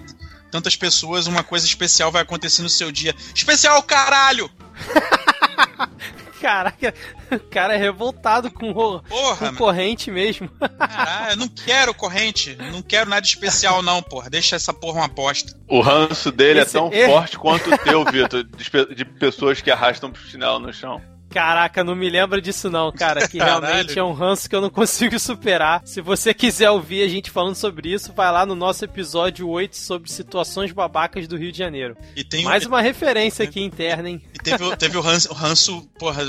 tantas 0.51 0.75
pessoas, 0.77 1.27
uma 1.27 1.45
coisa 1.45 1.67
especial 1.67 2.11
vai 2.11 2.23
acontecer 2.23 2.63
no 2.63 2.69
seu 2.71 2.91
dia. 2.91 3.15
Especial, 3.35 3.83
caralho! 3.83 4.51
Caraca, 6.41 6.95
o 7.33 7.39
cara 7.41 7.75
é 7.75 7.77
revoltado 7.77 8.51
com, 8.51 8.71
o, 8.71 9.01
Porra, 9.03 9.51
com 9.51 9.57
corrente 9.57 10.11
mesmo. 10.11 10.49
Caralho, 10.79 11.33
eu 11.33 11.37
não 11.37 11.49
quero 11.49 11.93
corrente. 11.95 12.57
Não 12.73 12.83
quero 12.83 13.11
nada 13.11 13.25
especial, 13.25 13.83
não, 13.83 14.03
porra. 14.03 14.31
Deixa 14.31 14.57
essa 14.57 14.73
porra 14.73 15.01
uma 15.01 15.09
bosta. 15.09 15.57
O 15.67 15.81
ranço 15.81 16.31
dele 16.31 16.61
Esse- 16.61 16.77
é 16.77 16.81
tão 16.81 16.91
é- 16.93 17.07
forte 17.07 17.39
quanto 17.39 17.73
o 17.73 17.79
teu, 17.79 18.05
Vitor, 18.05 18.45
de, 18.45 18.95
de 18.95 19.05
pessoas 19.05 19.61
que 19.61 19.71
arrastam 19.71 20.11
pro 20.11 20.23
chinelo 20.23 20.59
no 20.59 20.73
chão. 20.73 21.01
Caraca, 21.31 21.85
não 21.85 21.95
me 21.95 22.09
lembra 22.09 22.41
disso 22.41 22.71
não, 22.71 22.91
cara. 22.91 23.29
Que 23.29 23.37
Caralho. 23.39 23.61
realmente 23.67 23.99
é 23.99 24.03
um 24.03 24.13
ranço 24.13 24.49
que 24.49 24.57
eu 24.57 24.61
não 24.61 24.71
consigo 24.71 25.17
superar. 25.21 25.83
Se 25.85 26.01
você 26.01 26.33
quiser 26.33 26.71
ouvir 26.71 27.03
a 27.03 27.09
gente 27.09 27.31
falando 27.31 27.55
sobre 27.55 27.93
isso, 27.93 28.13
vai 28.15 28.33
lá 28.33 28.47
no 28.47 28.55
nosso 28.55 28.85
episódio 28.85 29.49
8 29.49 29.77
sobre 29.77 30.11
situações 30.11 30.73
babacas 30.73 31.29
do 31.29 31.37
Rio 31.37 31.53
de 31.53 31.59
Janeiro. 31.59 31.97
E 32.17 32.25
tem 32.25 32.45
Mais 32.45 32.65
um, 32.65 32.69
uma 32.69 32.81
referência 32.81 33.45
aqui 33.45 33.61
interna, 33.61 34.09
hein? 34.09 34.23
e 34.35 34.39
teve, 34.39 34.65
o- 34.65 34.77
teve 34.77 34.97
o, 34.97 35.01
ranço, 35.01 35.31
o 35.31 35.35
ranço, 35.35 35.83
porra, 35.99 36.23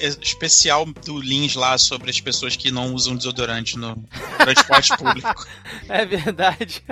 é, 0.00 0.06
especial 0.22 0.86
do 0.86 1.20
Lins 1.20 1.54
lá 1.54 1.76
sobre 1.76 2.10
as 2.10 2.20
pessoas 2.20 2.56
que 2.56 2.70
não 2.70 2.94
usam 2.94 3.14
desodorante 3.16 3.76
no 3.78 4.02
transporte 4.38 4.96
público. 4.96 5.46
É 5.88 6.04
verdade. 6.06 6.82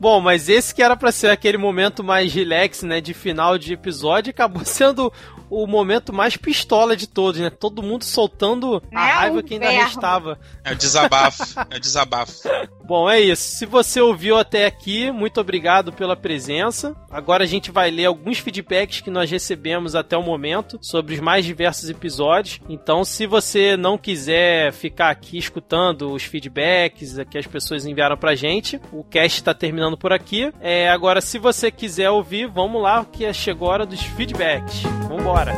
Bom, 0.00 0.18
mas 0.20 0.48
esse 0.48 0.74
que 0.74 0.82
era 0.82 0.96
pra 0.96 1.12
ser 1.12 1.28
aquele 1.28 1.58
momento 1.58 2.02
mais 2.02 2.32
relax, 2.32 2.82
né, 2.82 3.00
de 3.00 3.12
final 3.12 3.58
de 3.58 3.74
episódio, 3.74 4.30
acabou 4.30 4.64
sendo 4.66 5.12
o 5.50 5.66
momento 5.66 6.12
mais 6.12 6.36
pistola 6.36 6.96
de 6.96 7.08
todos, 7.08 7.40
né? 7.40 7.50
Todo 7.50 7.82
mundo 7.82 8.04
soltando 8.04 8.80
a 8.94 9.08
É 9.08 9.12
raiva 9.12 9.38
um 9.38 9.42
que 9.42 9.54
ainda 9.54 9.66
verbo. 9.66 9.84
restava. 9.84 10.38
É 10.64 10.72
o 10.72 10.76
desabafo. 10.76 11.42
É 11.70 11.76
o 11.76 11.80
desabafo. 11.80 12.32
Bom, 12.86 13.10
é 13.10 13.20
isso. 13.20 13.56
Se 13.56 13.66
você 13.66 14.00
ouviu 14.00 14.38
até 14.38 14.64
aqui, 14.66 15.10
muito 15.10 15.40
obrigado 15.40 15.92
pela 15.92 16.16
presença. 16.16 16.94
Agora 17.10 17.42
a 17.42 17.46
gente 17.46 17.70
vai 17.72 17.90
ler 17.90 18.06
alguns 18.06 18.38
feedbacks 18.38 19.00
que 19.00 19.10
nós 19.10 19.28
recebemos 19.30 19.96
até 19.96 20.16
o 20.16 20.22
momento 20.22 20.78
sobre 20.80 21.14
os 21.14 21.20
mais 21.20 21.44
diversos 21.44 21.90
episódios. 21.90 22.60
Então, 22.68 23.04
se 23.04 23.26
você 23.26 23.76
não 23.76 23.98
quiser 23.98 24.72
ficar 24.72 25.10
aqui 25.10 25.36
escutando 25.36 26.12
os 26.12 26.22
feedbacks 26.22 27.16
que 27.28 27.38
as 27.38 27.46
pessoas 27.46 27.84
enviaram 27.84 28.16
pra 28.16 28.36
gente, 28.36 28.80
o 28.92 29.02
cast 29.02 29.38
está 29.40 29.52
terminando 29.52 29.89
por 29.96 30.12
aqui. 30.12 30.52
É, 30.60 30.90
agora, 30.90 31.20
se 31.20 31.38
você 31.38 31.70
quiser 31.70 32.10
ouvir, 32.10 32.46
vamos 32.46 32.82
lá, 32.82 33.04
que 33.04 33.30
chegou 33.32 33.68
a 33.68 33.72
hora 33.72 33.86
dos 33.86 34.02
feedbacks. 34.02 34.82
Vambora! 35.08 35.54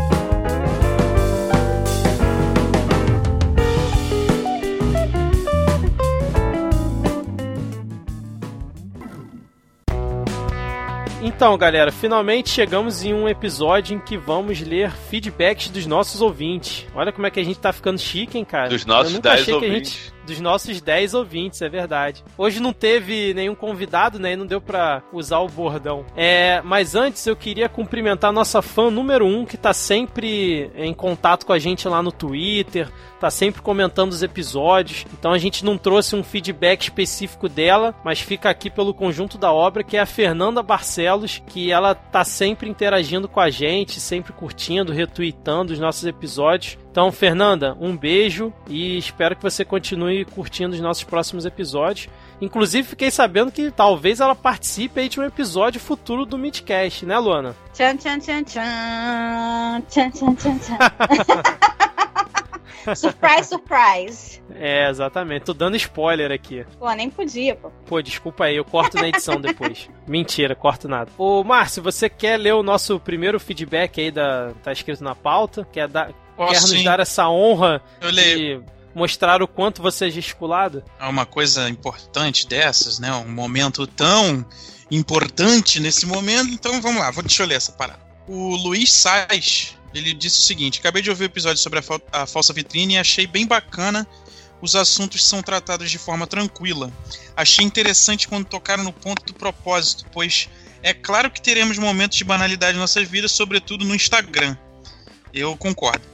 Então, 11.24 11.56
galera, 11.56 11.92
finalmente 11.92 12.50
chegamos 12.50 13.04
em 13.04 13.14
um 13.14 13.28
episódio 13.28 13.96
em 13.96 13.98
que 14.00 14.16
vamos 14.16 14.60
ler 14.60 14.90
feedbacks 14.90 15.70
dos 15.70 15.86
nossos 15.86 16.20
ouvintes. 16.20 16.86
Olha 16.94 17.12
como 17.12 17.26
é 17.26 17.30
que 17.30 17.38
a 17.38 17.44
gente 17.44 17.60
tá 17.60 17.72
ficando 17.72 17.98
chique, 17.98 18.36
hein, 18.36 18.44
cara? 18.44 18.68
Dos 18.68 18.84
nossos 18.84 19.12
Eu 19.12 19.16
nunca 19.16 19.30
10 19.30 19.40
achei 19.40 19.58
que 19.58 19.64
a 19.64 19.68
ouvintes. 19.68 20.14
Dos 20.26 20.40
nossos 20.40 20.80
10 20.80 21.14
ouvintes, 21.14 21.62
é 21.62 21.68
verdade. 21.68 22.24
Hoje 22.36 22.60
não 22.60 22.72
teve 22.72 23.34
nenhum 23.34 23.54
convidado, 23.54 24.18
né? 24.18 24.32
E 24.32 24.36
não 24.36 24.46
deu 24.46 24.60
pra 24.60 25.02
usar 25.12 25.38
o 25.38 25.48
bordão. 25.48 26.04
É, 26.16 26.60
mas 26.62 26.94
antes 26.94 27.26
eu 27.26 27.36
queria 27.36 27.68
cumprimentar 27.68 28.32
nossa 28.32 28.62
fã 28.62 28.90
número 28.90 29.26
1, 29.26 29.46
que 29.46 29.56
tá 29.56 29.72
sempre 29.72 30.70
em 30.74 30.94
contato 30.94 31.46
com 31.46 31.52
a 31.52 31.58
gente 31.58 31.88
lá 31.88 32.02
no 32.02 32.12
Twitter, 32.12 32.88
tá 33.20 33.30
sempre 33.30 33.62
comentando 33.62 34.10
os 34.10 34.22
episódios. 34.22 35.04
Então 35.12 35.32
a 35.32 35.38
gente 35.38 35.64
não 35.64 35.78
trouxe 35.78 36.16
um 36.16 36.24
feedback 36.24 36.82
específico 36.82 37.48
dela, 37.48 37.94
mas 38.04 38.20
fica 38.20 38.50
aqui 38.50 38.68
pelo 38.68 38.92
conjunto 38.94 39.38
da 39.38 39.52
obra, 39.52 39.84
que 39.84 39.96
é 39.96 40.00
a 40.00 40.06
Fernanda 40.06 40.62
Barcelos, 40.62 41.42
que 41.46 41.70
ela 41.70 41.94
tá 41.94 42.24
sempre 42.24 42.68
interagindo 42.68 43.28
com 43.28 43.40
a 43.40 43.50
gente, 43.50 44.00
sempre 44.00 44.32
curtindo, 44.32 44.92
retweetando 44.92 45.72
os 45.72 45.78
nossos 45.78 46.04
episódios. 46.04 46.78
Então, 46.92 47.10
Fernanda, 47.10 47.74
um 47.80 47.96
beijo 47.96 48.52
e 48.68 48.98
espero 48.98 49.34
que 49.34 49.42
você 49.42 49.64
continue 49.64 50.26
curtindo 50.26 50.74
os 50.74 50.80
nossos 50.80 51.02
próximos 51.02 51.46
episódios. 51.46 52.06
Inclusive, 52.38 52.86
fiquei 52.86 53.10
sabendo 53.10 53.50
que 53.50 53.70
talvez 53.70 54.20
ela 54.20 54.34
participe 54.34 55.00
aí 55.00 55.08
de 55.08 55.18
um 55.18 55.24
episódio 55.24 55.80
futuro 55.80 56.26
do 56.26 56.36
Midcast, 56.36 57.06
né, 57.06 57.18
Luana? 57.18 57.56
Tchan, 57.72 57.96
tchan, 57.96 58.18
tchan, 58.18 58.44
tchan. 58.44 59.82
Tchan, 59.88 60.10
tchan, 60.10 60.34
tchan, 60.34 60.58
tchan. 60.58 60.76
surprise, 62.94 63.48
surprise. 63.48 64.42
É, 64.54 64.90
exatamente. 64.90 65.46
Tô 65.46 65.54
dando 65.54 65.76
spoiler 65.76 66.30
aqui. 66.30 66.66
Pô, 66.78 66.92
nem 66.92 67.08
podia, 67.08 67.56
pô. 67.56 67.70
Pô, 67.86 68.02
desculpa 68.02 68.44
aí, 68.44 68.56
eu 68.56 68.66
corto 68.66 68.98
na 68.98 69.08
edição 69.08 69.40
depois. 69.40 69.88
Mentira, 70.06 70.54
corto 70.54 70.88
nada. 70.88 71.10
Ô, 71.16 71.42
Márcio, 71.42 71.82
você 71.82 72.10
quer 72.10 72.36
ler 72.36 72.52
o 72.52 72.62
nosso 72.62 73.00
primeiro 73.00 73.40
feedback 73.40 73.98
aí 73.98 74.10
da. 74.10 74.52
tá 74.62 74.72
escrito 74.72 75.02
na 75.02 75.14
pauta? 75.14 75.66
Quer, 75.72 75.88
dar, 75.88 76.12
Quer 76.48 76.60
nos 76.60 76.84
dar 76.84 77.00
essa 77.00 77.28
honra 77.28 77.82
Eu 78.00 78.10
leio. 78.10 78.60
de 78.60 78.66
mostrar 78.94 79.42
o 79.42 79.48
quanto 79.48 79.82
você 79.82 80.06
é 80.06 80.10
gesticulado? 80.10 80.82
É 80.98 81.06
uma 81.06 81.26
coisa 81.26 81.68
importante 81.68 82.46
dessas, 82.46 82.98
né? 82.98 83.12
Um 83.14 83.30
momento 83.30 83.86
tão 83.86 84.44
importante 84.90 85.80
nesse 85.80 86.06
momento. 86.06 86.50
Então 86.50 86.80
vamos 86.80 87.00
lá, 87.00 87.10
vou, 87.10 87.22
deixa 87.22 87.42
eu 87.42 87.46
ler 87.46 87.56
essa 87.56 87.72
parada. 87.72 88.00
O 88.28 88.56
Luiz 88.56 88.92
Sais, 88.92 89.76
ele 89.94 90.14
disse 90.14 90.38
o 90.40 90.42
seguinte: 90.42 90.80
acabei 90.80 91.02
de 91.02 91.10
ouvir 91.10 91.24
o 91.24 91.26
episódio 91.26 91.58
sobre 91.58 91.78
a, 91.80 92.22
a 92.22 92.26
falsa 92.26 92.52
vitrine 92.52 92.94
e 92.94 92.98
achei 92.98 93.26
bem 93.26 93.46
bacana. 93.46 94.06
Os 94.60 94.76
assuntos 94.76 95.24
são 95.24 95.42
tratados 95.42 95.90
de 95.90 95.98
forma 95.98 96.24
tranquila. 96.24 96.92
Achei 97.36 97.64
interessante 97.64 98.28
quando 98.28 98.46
tocaram 98.46 98.84
no 98.84 98.92
ponto 98.92 99.24
do 99.24 99.34
propósito, 99.34 100.06
pois 100.12 100.48
é 100.84 100.94
claro 100.94 101.30
que 101.32 101.42
teremos 101.42 101.78
momentos 101.78 102.16
de 102.16 102.22
banalidade 102.22 102.76
em 102.76 102.80
nossas 102.80 103.08
vidas, 103.08 103.32
sobretudo 103.32 103.84
no 103.84 103.94
Instagram. 103.94 104.56
Eu 105.34 105.56
concordo. 105.56 106.11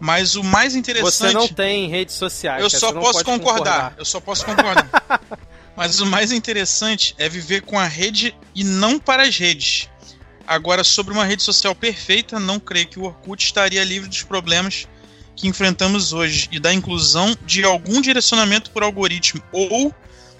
Mas 0.00 0.36
o 0.36 0.44
mais 0.44 0.74
interessante. 0.74 1.12
Você 1.12 1.32
não 1.32 1.48
tem 1.48 1.88
redes 1.88 2.14
sociais. 2.14 2.62
Eu 2.62 2.70
só 2.70 2.92
posso 2.92 3.24
pode 3.24 3.24
concordar. 3.24 3.94
Eu 3.98 4.04
só 4.04 4.20
posso 4.20 4.44
concordar. 4.44 4.88
Mas 5.76 6.00
o 6.00 6.06
mais 6.06 6.32
interessante 6.32 7.14
é 7.18 7.28
viver 7.28 7.62
com 7.62 7.78
a 7.78 7.86
rede 7.86 8.34
e 8.54 8.64
não 8.64 8.98
para 8.98 9.22
as 9.22 9.36
redes. 9.38 9.88
Agora, 10.46 10.82
sobre 10.82 11.12
uma 11.12 11.24
rede 11.24 11.42
social 11.42 11.74
perfeita, 11.74 12.40
não 12.40 12.58
creio 12.58 12.88
que 12.88 12.98
o 12.98 13.04
Orkut 13.04 13.44
estaria 13.44 13.84
livre 13.84 14.08
dos 14.08 14.22
problemas 14.22 14.88
que 15.36 15.46
enfrentamos 15.46 16.12
hoje 16.12 16.48
e 16.50 16.58
da 16.58 16.74
inclusão 16.74 17.36
de 17.46 17.62
algum 17.62 18.00
direcionamento 18.00 18.72
por 18.72 18.82
algoritmo 18.82 19.40
ou 19.52 19.94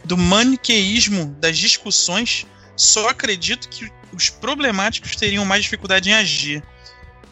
do 0.04 0.16
maniqueísmo 0.16 1.26
das 1.38 1.56
discussões, 1.56 2.46
só 2.74 3.08
acredito 3.08 3.68
que 3.68 3.88
os 4.12 4.28
problemáticos 4.28 5.14
teriam 5.14 5.44
mais 5.44 5.62
dificuldade 5.62 6.10
em 6.10 6.14
agir. 6.14 6.62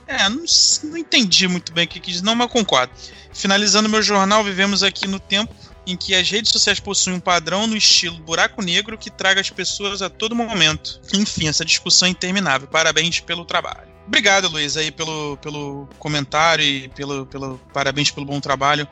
É, 0.07 0.29
não, 0.29 0.45
não 0.85 0.97
entendi 0.97 1.49
muito 1.49 1.73
bem 1.73 1.85
o 1.85 1.89
que 1.89 1.99
quis, 1.99 2.23
não, 2.23 2.35
mas 2.35 2.51
concordo. 2.51 2.93
Finalizando 3.33 3.89
meu 3.89 4.03
jornal, 4.03 4.45
vivemos 4.45 4.83
aqui 4.83 5.07
no 5.07 5.19
tempo 5.19 5.55
em 5.87 5.97
que 5.97 6.15
as 6.15 6.29
redes 6.29 6.51
sociais 6.51 6.81
possuem 6.81 7.17
um 7.17 7.21
padrão 7.21 7.67
no 7.67 7.77
estilo 7.77 8.19
buraco 8.19 8.61
negro 8.61 8.99
que 8.99 9.11
traga 9.11 9.41
as 9.41 9.51
pessoas 9.51 10.03
a 10.03 10.11
todo 10.11 10.35
momento. 10.35 11.01
Enfim, 11.15 11.49
essa 11.49 11.65
discussão 11.65 12.09
é 12.09 12.11
interminável. 12.11 12.67
Parabéns 12.67 13.21
pelo 13.21 13.45
trabalho. 13.45 13.89
Obrigado, 14.07 14.49
Luiz, 14.49 14.77
aí 14.77 14.91
pelo, 14.91 15.37
pelo 15.39 15.89
comentário 15.99 16.65
e 16.65 16.89
pelo, 16.89 17.27
pelo 17.27 17.59
parabéns 17.73 18.11
pelo 18.11 18.27
bom 18.27 18.41
trabalho. 18.41 18.87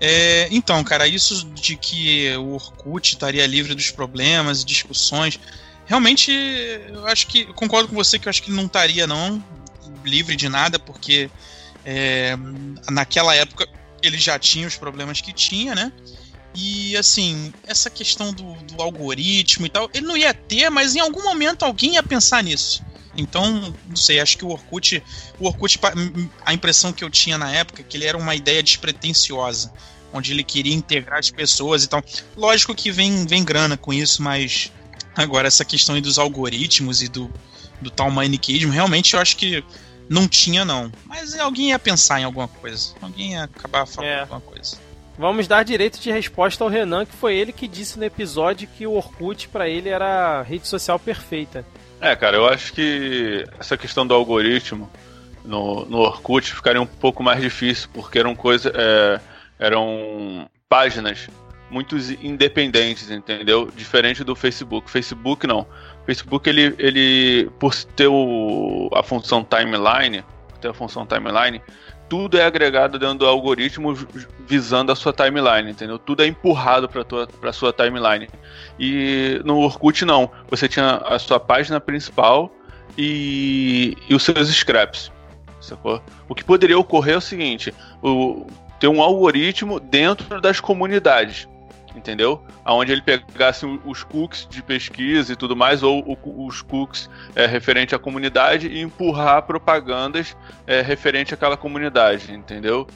É, 0.00 0.48
então, 0.50 0.82
cara, 0.82 1.06
isso 1.06 1.44
de 1.46 1.76
que 1.76 2.34
o 2.36 2.54
Orkut 2.54 3.12
estaria 3.12 3.46
livre 3.46 3.74
dos 3.74 3.90
problemas 3.90 4.62
e 4.62 4.64
discussões, 4.64 5.38
realmente 5.86 6.32
eu 6.32 7.06
acho 7.06 7.26
que 7.26 7.42
eu 7.42 7.54
concordo 7.54 7.88
com 7.88 7.94
você 7.94 8.18
que 8.18 8.26
eu 8.26 8.30
acho 8.30 8.42
que 8.42 8.50
não 8.50 8.66
estaria 8.66 9.06
não 9.06 9.42
livre 10.04 10.36
de 10.36 10.48
nada, 10.48 10.78
porque 10.78 11.30
é, 11.84 12.36
naquela 12.90 13.34
época 13.34 13.66
ele 14.02 14.18
já 14.18 14.38
tinha 14.38 14.66
os 14.66 14.76
problemas 14.76 15.20
que 15.20 15.32
tinha, 15.32 15.74
né? 15.74 15.92
E 16.54 16.96
assim, 16.96 17.52
essa 17.64 17.88
questão 17.88 18.32
do, 18.32 18.54
do 18.54 18.82
algoritmo 18.82 19.66
e 19.66 19.68
tal, 19.68 19.88
ele 19.94 20.06
não 20.06 20.16
ia 20.16 20.34
ter, 20.34 20.68
mas 20.68 20.96
em 20.96 21.00
algum 21.00 21.22
momento 21.22 21.64
alguém 21.64 21.94
ia 21.94 22.02
pensar 22.02 22.42
nisso. 22.42 22.82
Então, 23.16 23.74
não 23.88 23.96
sei, 23.96 24.20
acho 24.20 24.38
que 24.38 24.44
o 24.44 24.48
Orkut, 24.48 25.02
o 25.38 25.46
Orkut, 25.46 25.78
a 26.44 26.54
impressão 26.54 26.92
que 26.92 27.04
eu 27.04 27.10
tinha 27.10 27.36
na 27.36 27.50
época 27.50 27.82
é 27.82 27.84
que 27.84 27.96
ele 27.96 28.06
era 28.06 28.16
uma 28.16 28.34
ideia 28.34 28.62
despretensiosa, 28.62 29.72
onde 30.12 30.32
ele 30.32 30.42
queria 30.42 30.74
integrar 30.74 31.18
as 31.18 31.30
pessoas 31.30 31.84
e 31.84 31.88
tal. 31.88 32.02
Lógico 32.36 32.74
que 32.74 32.90
vem, 32.90 33.26
vem 33.26 33.44
grana 33.44 33.76
com 33.76 33.92
isso, 33.92 34.22
mas 34.22 34.72
agora 35.14 35.48
essa 35.48 35.64
questão 35.64 36.00
dos 36.00 36.18
algoritmos 36.18 37.02
e 37.02 37.08
do, 37.08 37.32
do 37.80 37.90
tal 37.90 38.10
maniqueísmo, 38.10 38.72
realmente 38.72 39.14
eu 39.14 39.20
acho 39.20 39.36
que 39.36 39.62
não 40.10 40.26
tinha 40.26 40.64
não. 40.64 40.90
Mas 41.06 41.38
alguém 41.38 41.68
ia 41.68 41.78
pensar 41.78 42.20
em 42.20 42.24
alguma 42.24 42.48
coisa. 42.48 42.92
Alguém 43.00 43.32
ia 43.32 43.44
acabar 43.44 43.86
falando 43.86 44.10
é. 44.10 44.20
alguma 44.20 44.40
coisa. 44.40 44.76
Vamos 45.16 45.46
dar 45.46 45.62
direito 45.62 46.00
de 46.00 46.10
resposta 46.10 46.64
ao 46.64 46.70
Renan, 46.70 47.06
que 47.06 47.14
foi 47.14 47.36
ele 47.36 47.52
que 47.52 47.68
disse 47.68 47.96
no 47.96 48.04
episódio 48.04 48.68
que 48.76 48.86
o 48.86 48.94
Orkut 48.94 49.48
para 49.48 49.68
ele 49.68 49.88
era 49.88 50.40
a 50.40 50.42
rede 50.42 50.66
social 50.66 50.98
perfeita. 50.98 51.64
É, 52.00 52.16
cara, 52.16 52.36
eu 52.38 52.48
acho 52.48 52.72
que 52.72 53.44
essa 53.58 53.76
questão 53.76 54.04
do 54.04 54.14
algoritmo 54.14 54.90
no, 55.44 55.84
no 55.84 55.98
Orkut 55.98 56.52
ficaria 56.52 56.80
um 56.80 56.86
pouco 56.86 57.22
mais 57.22 57.40
difícil, 57.40 57.88
porque 57.92 58.18
eram 58.18 58.34
coisas. 58.34 58.72
É, 58.74 59.20
eram 59.58 60.48
páginas 60.68 61.28
muito 61.70 61.96
independentes, 62.20 63.10
entendeu? 63.10 63.70
Diferente 63.76 64.24
do 64.24 64.34
Facebook. 64.34 64.90
Facebook 64.90 65.46
não. 65.46 65.66
Facebook 66.06 66.48
ele, 66.48 66.74
ele 66.78 67.50
por 67.58 67.74
ter 67.74 68.08
o, 68.08 68.90
a 68.94 69.02
função 69.02 69.44
timeline, 69.44 70.24
ter 70.60 70.68
a 70.68 70.74
função 70.74 71.06
timeline, 71.06 71.62
tudo 72.08 72.36
é 72.36 72.44
agregado 72.44 72.98
dentro 72.98 73.18
do 73.18 73.26
algoritmo 73.26 73.94
visando 74.46 74.90
a 74.90 74.96
sua 74.96 75.12
timeline, 75.12 75.70
entendeu? 75.70 75.98
Tudo 75.98 76.22
é 76.22 76.26
empurrado 76.26 76.88
para 76.88 77.04
tua 77.04 77.26
para 77.26 77.52
sua 77.52 77.72
timeline. 77.72 78.28
E 78.78 79.40
no 79.44 79.58
Orkut 79.58 80.04
não, 80.04 80.28
você 80.50 80.68
tinha 80.68 80.96
a 80.96 81.18
sua 81.18 81.38
página 81.38 81.80
principal 81.80 82.52
e, 82.98 83.96
e 84.08 84.14
os 84.14 84.24
seus 84.24 84.48
scraps. 84.48 85.12
Sacou? 85.60 86.02
O 86.28 86.34
que 86.34 86.42
poderia 86.42 86.78
ocorrer 86.78 87.14
é 87.14 87.18
o 87.18 87.20
seguinte, 87.20 87.72
o, 88.02 88.46
ter 88.80 88.88
um 88.88 89.00
algoritmo 89.00 89.78
dentro 89.78 90.40
das 90.40 90.58
comunidades 90.58 91.46
entendeu? 91.94 92.42
Aonde 92.64 92.92
ele 92.92 93.02
pegasse 93.02 93.66
os 93.84 94.02
cookies 94.02 94.46
de 94.48 94.62
pesquisa 94.62 95.32
e 95.32 95.36
tudo 95.36 95.56
mais, 95.56 95.82
ou 95.82 96.18
os 96.24 96.62
cookies 96.62 97.08
é, 97.34 97.46
referente 97.46 97.94
à 97.94 97.98
comunidade 97.98 98.68
e 98.68 98.80
empurrar 98.80 99.42
propagandas 99.42 100.36
é, 100.66 100.80
referente 100.80 101.34
àquela 101.34 101.56
comunidade, 101.56 102.32
entendeu? 102.32 102.86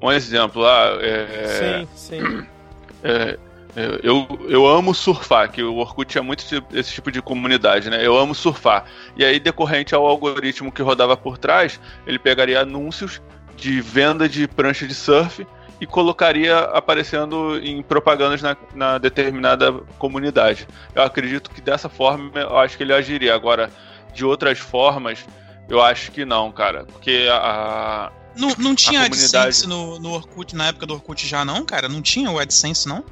Um 0.00 0.12
exemplo 0.12 0.62
lá. 0.62 0.98
É, 1.00 1.86
sim, 1.94 2.20
sim. 2.20 2.46
É, 3.02 3.38
é, 3.76 4.00
eu, 4.02 4.26
eu 4.46 4.66
amo 4.66 4.94
surfar, 4.94 5.50
que 5.50 5.62
o 5.62 5.76
Orkut 5.76 6.10
tinha 6.10 6.22
muito 6.22 6.44
esse 6.72 6.92
tipo 6.92 7.10
de 7.10 7.22
comunidade, 7.22 7.88
né? 7.88 8.04
Eu 8.04 8.16
amo 8.18 8.34
surfar. 8.34 8.84
E 9.16 9.24
aí, 9.24 9.38
decorrente 9.38 9.94
ao 9.94 10.06
algoritmo 10.06 10.72
que 10.72 10.82
rodava 10.82 11.16
por 11.16 11.38
trás, 11.38 11.80
ele 12.06 12.18
pegaria 12.18 12.60
anúncios 12.60 13.22
de 13.56 13.80
venda 13.80 14.28
de 14.28 14.48
prancha 14.48 14.86
de 14.86 14.94
surf 14.94 15.46
e 15.80 15.86
colocaria 15.86 16.58
aparecendo 16.58 17.58
em 17.62 17.82
propagandas 17.82 18.42
na, 18.42 18.56
na, 18.74 18.98
determinada 18.98 19.72
comunidade. 19.98 20.68
Eu 20.94 21.02
acredito 21.02 21.50
que 21.50 21.60
dessa 21.60 21.88
forma 21.88 22.30
eu 22.38 22.58
acho 22.58 22.76
que 22.76 22.82
ele 22.82 22.92
agiria. 22.92 23.34
Agora, 23.34 23.70
de 24.12 24.24
outras 24.24 24.58
formas, 24.58 25.24
eu 25.68 25.80
acho 25.80 26.12
que 26.12 26.24
não, 26.24 26.52
cara. 26.52 26.84
Porque 26.84 27.28
a. 27.30 28.12
Não, 28.36 28.54
não 28.58 28.74
tinha 28.74 29.00
a 29.00 29.08
comunidade... 29.08 29.36
AdSense 29.36 29.66
no, 29.66 29.98
no 29.98 30.12
Orkut, 30.12 30.54
na 30.54 30.68
época 30.68 30.86
do 30.86 30.94
Orkut 30.94 31.26
já, 31.26 31.44
não, 31.44 31.64
cara? 31.64 31.88
Não 31.88 32.02
tinha 32.02 32.30
o 32.30 32.38
AdSense, 32.38 32.86
não? 32.86 33.02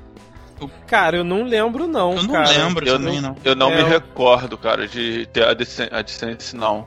Cara, 0.87 1.17
eu 1.17 1.25
não 1.25 1.45
lembro, 1.45 1.87
não. 1.87 2.17
Eu 2.17 2.23
não 2.25 2.33
cara. 2.33 2.49
lembro 2.49 2.87
eu 2.87 2.99
também, 2.99 3.21
não. 3.21 3.37
Eu 3.45 3.55
não 3.55 3.71
é, 3.71 3.77
me 3.77 3.83
eu... 3.83 3.89
recordo, 3.89 4.59
cara, 4.59 4.87
de 4.87 5.27
ter 5.33 5.45
AdSense, 5.45 5.89
AdSense 5.93 6.57
não. 6.57 6.87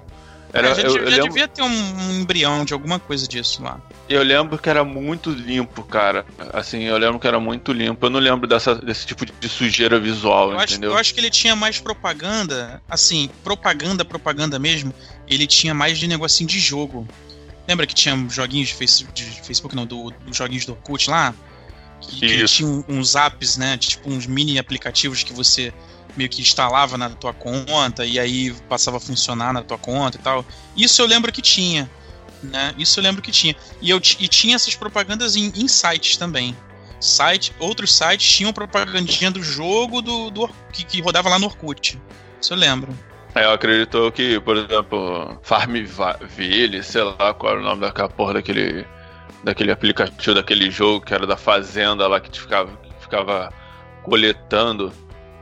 Era, 0.54 0.72
a 0.72 0.74
gente 0.74 0.86
eu, 0.88 1.10
já 1.10 1.18
eu 1.18 1.24
devia 1.24 1.48
ter 1.48 1.62
um, 1.62 2.20
embrião 2.20 2.66
de 2.66 2.74
alguma 2.74 3.00
coisa 3.00 3.28
disso 3.28 3.64
lá. 3.64 3.80
Eu 4.10 4.22
lembro 4.22 4.58
que 4.58 4.70
era 4.70 4.84
muito 4.84 5.30
limpo, 5.30 5.84
cara. 5.84 6.26
Assim, 6.52 6.84
eu 6.84 6.98
lembro 6.98 7.20
que 7.20 7.28
era 7.28 7.40
muito 7.40 7.72
limpo. 7.72 8.06
Eu 8.06 8.10
não 8.10 8.20
lembro 8.20 8.48
dessa, 8.48 8.76
desse 8.76 9.06
tipo 9.06 9.26
de 9.26 9.50
sujeira 9.50 10.00
visual, 10.00 10.52
eu 10.52 10.62
entendeu? 10.62 10.90
Acho, 10.90 10.98
eu 10.98 11.00
acho 11.00 11.14
que 11.14 11.20
ele 11.22 11.30
tinha 11.30 11.56
mais 11.56 11.80
propaganda, 11.80 12.82
assim, 12.90 13.30
propaganda, 13.44 14.04
propaganda 14.04 14.60
mesmo. 14.60 14.94
Ele 15.28 15.48
tinha 15.48 15.74
mais 15.74 15.98
de 15.98 16.08
negocinho 16.08 16.50
de 16.50 16.60
jogo. 16.60 17.08
Lembra 17.68 17.88
que 17.88 17.96
tinha 17.96 18.16
joguinhos 18.30 18.70
de, 18.70 18.76
face, 18.76 19.06
de 19.14 19.24
Facebook, 19.24 19.74
não, 19.74 19.86
dos 19.86 20.12
do 20.12 20.34
joguinhos 20.34 20.66
do 20.66 20.74
Orkut 20.74 21.10
lá? 21.10 21.34
Que, 22.02 22.20
que 22.20 22.46
tinha 22.46 22.84
uns 22.90 23.16
apps, 23.16 23.56
né? 23.56 23.78
Tipo 23.78 24.10
uns 24.10 24.26
mini 24.26 24.60
aplicativos 24.60 25.24
que 25.24 25.32
você 25.32 25.72
meio 26.16 26.30
que 26.30 26.42
instalava 26.42 26.98
na 26.98 27.10
tua 27.10 27.34
conta 27.34 28.06
e 28.06 28.20
aí 28.20 28.54
passava 28.68 28.98
a 28.98 29.00
funcionar 29.00 29.54
na 29.54 29.62
tua 29.62 29.78
conta 29.78 30.18
e 30.18 30.22
tal. 30.22 30.46
Isso 30.76 31.02
eu 31.02 31.06
lembro 31.06 31.32
que 31.32 31.42
tinha, 31.42 31.90
né? 32.44 32.74
Isso 32.78 33.00
eu 33.00 33.04
lembro 33.04 33.22
que 33.22 33.32
tinha. 33.32 33.56
E, 33.82 33.90
eu, 33.90 33.98
e 33.98 34.28
tinha 34.28 34.56
essas 34.56 34.76
propagandas 34.76 35.36
em, 35.36 35.52
em 35.56 35.68
sites 35.68 36.18
também. 36.18 36.56
Site, 37.00 37.52
outros 37.60 37.96
sites 37.96 38.32
tinham 38.32 38.54
propagandinha 38.54 39.32
do 39.32 39.42
jogo 39.42 40.02
do, 40.02 40.30
do 40.30 40.48
que, 40.72 40.84
que 40.84 41.02
rodava 41.02 41.30
lá 41.30 41.40
no 41.40 41.48
Orkut. 41.48 42.00
Isso 42.40 42.54
eu 42.54 42.58
lembro. 42.58 42.96
É, 43.34 43.46
eu 43.46 43.52
acredito 43.52 44.12
que, 44.12 44.40
por 44.42 44.58
exemplo, 44.58 45.40
Farmville, 45.42 46.84
sei 46.84 47.02
lá 47.02 47.34
qual 47.34 47.54
era 47.54 47.62
o 47.62 47.64
nome 47.64 47.82
daquela 47.82 48.10
porra 48.10 48.34
daquele, 48.34 48.86
daquele 49.44 49.72
aplicativo, 49.72 50.36
daquele 50.36 50.70
jogo 50.70 51.06
que 51.06 51.14
era 51.14 51.26
da 51.26 51.38
fazenda 51.38 52.08
lá 52.08 52.20
que 52.20 52.40
ficava, 52.40 52.76
que 52.78 53.02
ficava 53.02 53.52
coletando 54.04 54.92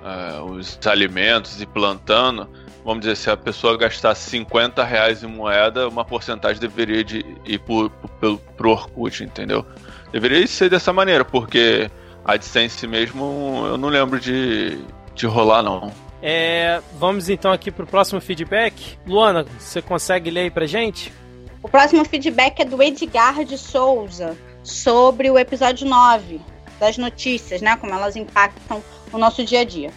uh, 0.03 0.43
os 0.43 0.79
alimentos 0.85 1.61
e 1.61 1.65
plantando, 1.65 2.49
vamos 2.83 3.01
dizer, 3.01 3.15
se 3.15 3.29
a 3.29 3.37
pessoa 3.37 3.77
gastar 3.77 4.15
50 4.15 4.83
reais 4.83 5.23
em 5.23 5.27
moeda, 5.27 5.87
uma 5.87 6.05
porcentagem 6.05 6.59
deveria 6.59 7.03
de 7.03 7.25
ir 7.45 7.59
pro, 7.59 7.89
pro, 8.19 8.37
pro 8.37 8.71
Orkut, 8.71 9.23
entendeu? 9.23 9.65
Deveria 10.11 10.45
ser 10.47 10.69
dessa 10.69 10.91
maneira, 10.91 11.23
porque 11.23 11.89
a 12.25 12.33
AdSense 12.33 12.85
mesmo 12.87 13.63
eu 13.67 13.77
não 13.77 13.89
lembro 13.89 14.19
de, 14.19 14.79
de 15.13 15.25
rolar, 15.25 15.61
não. 15.61 15.91
É, 16.21 16.81
vamos 16.97 17.29
então 17.29 17.51
aqui 17.51 17.71
pro 17.71 17.87
próximo 17.87 18.19
feedback. 18.19 18.97
Luana, 19.07 19.45
você 19.57 19.81
consegue 19.81 20.29
ler 20.29 20.41
aí 20.41 20.51
pra 20.51 20.65
gente? 20.65 21.13
O 21.61 21.69
próximo 21.69 22.03
feedback 22.05 22.61
é 22.61 22.65
do 22.65 22.81
Edgar 22.81 23.43
de 23.43 23.57
Souza, 23.57 24.37
sobre 24.63 25.29
o 25.29 25.37
episódio 25.37 25.87
9 25.87 26.41
das 26.79 26.97
notícias, 26.97 27.61
né? 27.61 27.75
Como 27.75 27.93
elas 27.93 28.15
impactam 28.15 28.81
no 29.11 29.19
nosso 29.19 29.43
dia 29.43 29.61
a 29.61 29.63
dia. 29.63 29.91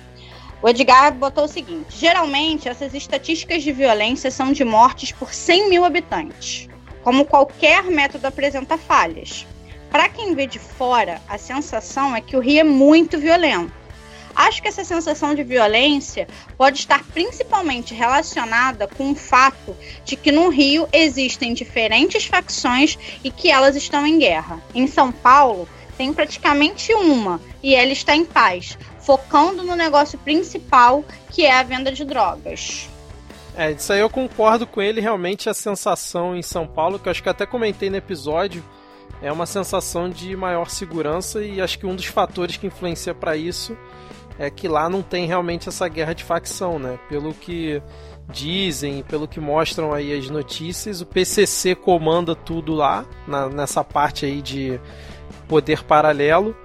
O 0.62 0.68
Edgar 0.68 1.12
botou 1.12 1.44
o 1.44 1.48
seguinte: 1.48 1.96
geralmente 1.98 2.68
essas 2.68 2.94
estatísticas 2.94 3.62
de 3.62 3.72
violência 3.72 4.30
são 4.30 4.52
de 4.52 4.64
mortes 4.64 5.12
por 5.12 5.34
100 5.34 5.68
mil 5.68 5.84
habitantes. 5.84 6.68
Como 7.02 7.24
qualquer 7.24 7.82
método 7.84 8.26
apresenta 8.26 8.78
falhas. 8.78 9.44
Para 9.90 10.08
quem 10.08 10.34
vê 10.34 10.46
de 10.46 10.58
fora, 10.58 11.20
a 11.28 11.36
sensação 11.36 12.14
é 12.14 12.20
que 12.20 12.36
o 12.36 12.40
Rio 12.40 12.60
é 12.60 12.64
muito 12.64 13.18
violento. 13.18 13.72
Acho 14.34 14.62
que 14.62 14.68
essa 14.68 14.84
sensação 14.84 15.34
de 15.34 15.42
violência 15.42 16.26
pode 16.56 16.78
estar 16.78 17.04
principalmente 17.12 17.92
relacionada 17.92 18.86
com 18.86 19.10
o 19.10 19.14
fato 19.14 19.76
de 20.04 20.16
que 20.16 20.32
no 20.32 20.48
Rio 20.48 20.88
existem 20.92 21.52
diferentes 21.52 22.24
facções 22.24 22.98
e 23.22 23.30
que 23.30 23.50
elas 23.50 23.76
estão 23.76 24.06
em 24.06 24.18
guerra. 24.18 24.62
Em 24.74 24.86
São 24.86 25.12
Paulo, 25.12 25.68
tem 25.98 26.12
praticamente 26.12 26.94
uma 26.94 27.40
e 27.62 27.74
ela 27.74 27.92
está 27.92 28.16
em 28.16 28.24
paz, 28.24 28.78
focando 29.02 29.62
no 29.62 29.74
negócio 29.74 30.18
principal, 30.18 31.04
que 31.30 31.44
é 31.44 31.52
a 31.52 31.62
venda 31.62 31.92
de 31.92 32.04
drogas. 32.04 32.88
É, 33.56 33.72
isso 33.72 33.92
aí 33.92 34.00
eu 34.00 34.08
concordo 34.08 34.66
com 34.66 34.80
ele. 34.80 35.00
Realmente 35.00 35.48
a 35.48 35.54
sensação 35.54 36.34
em 36.36 36.42
São 36.42 36.66
Paulo, 36.66 36.98
que 36.98 37.08
eu 37.08 37.10
acho 37.10 37.22
que 37.22 37.28
até 37.28 37.44
comentei 37.44 37.90
no 37.90 37.96
episódio, 37.96 38.64
é 39.20 39.30
uma 39.30 39.46
sensação 39.46 40.08
de 40.08 40.34
maior 40.36 40.68
segurança 40.68 41.44
e 41.44 41.60
acho 41.60 41.78
que 41.78 41.86
um 41.86 41.94
dos 41.94 42.06
fatores 42.06 42.56
que 42.56 42.66
influencia 42.66 43.14
para 43.14 43.36
isso 43.36 43.76
é 44.38 44.50
que 44.50 44.66
lá 44.66 44.88
não 44.88 45.02
tem 45.02 45.26
realmente 45.26 45.68
essa 45.68 45.86
guerra 45.88 46.14
de 46.14 46.24
facção, 46.24 46.78
né? 46.78 46.98
Pelo 47.08 47.34
que 47.34 47.82
dizem, 48.30 49.02
pelo 49.02 49.28
que 49.28 49.38
mostram 49.38 49.92
aí 49.92 50.16
as 50.16 50.30
notícias, 50.30 51.00
o 51.00 51.06
PCC 51.06 51.74
comanda 51.74 52.34
tudo 52.34 52.72
lá, 52.74 53.04
na, 53.26 53.48
nessa 53.48 53.84
parte 53.84 54.24
aí 54.24 54.40
de 54.40 54.80
poder 55.46 55.84
paralelo, 55.84 56.56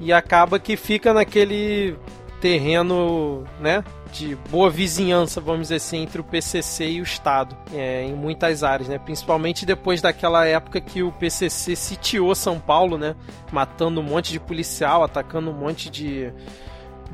e 0.00 0.12
acaba 0.12 0.58
que 0.58 0.76
fica 0.76 1.12
naquele 1.12 1.96
terreno, 2.40 3.44
né, 3.60 3.82
de 4.12 4.36
boa 4.50 4.70
vizinhança, 4.70 5.40
vamos 5.40 5.62
dizer 5.62 5.76
assim, 5.76 6.02
entre 6.02 6.20
o 6.20 6.24
PCC 6.24 6.92
e 6.92 7.00
o 7.00 7.02
Estado, 7.02 7.56
é, 7.74 8.04
em 8.04 8.14
muitas 8.14 8.62
áreas, 8.62 8.88
né? 8.88 8.98
Principalmente 8.98 9.66
depois 9.66 10.00
daquela 10.00 10.46
época 10.46 10.80
que 10.80 11.02
o 11.02 11.12
PCC 11.12 11.76
sitiou 11.76 12.34
São 12.34 12.58
Paulo, 12.58 12.96
né? 12.96 13.14
Matando 13.52 14.00
um 14.00 14.04
monte 14.04 14.32
de 14.32 14.40
policial, 14.40 15.02
atacando 15.02 15.50
um 15.50 15.54
monte 15.54 15.90
de, 15.90 16.32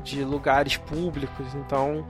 de 0.03 0.23
lugares 0.23 0.77
públicos. 0.77 1.53
Então, 1.55 2.05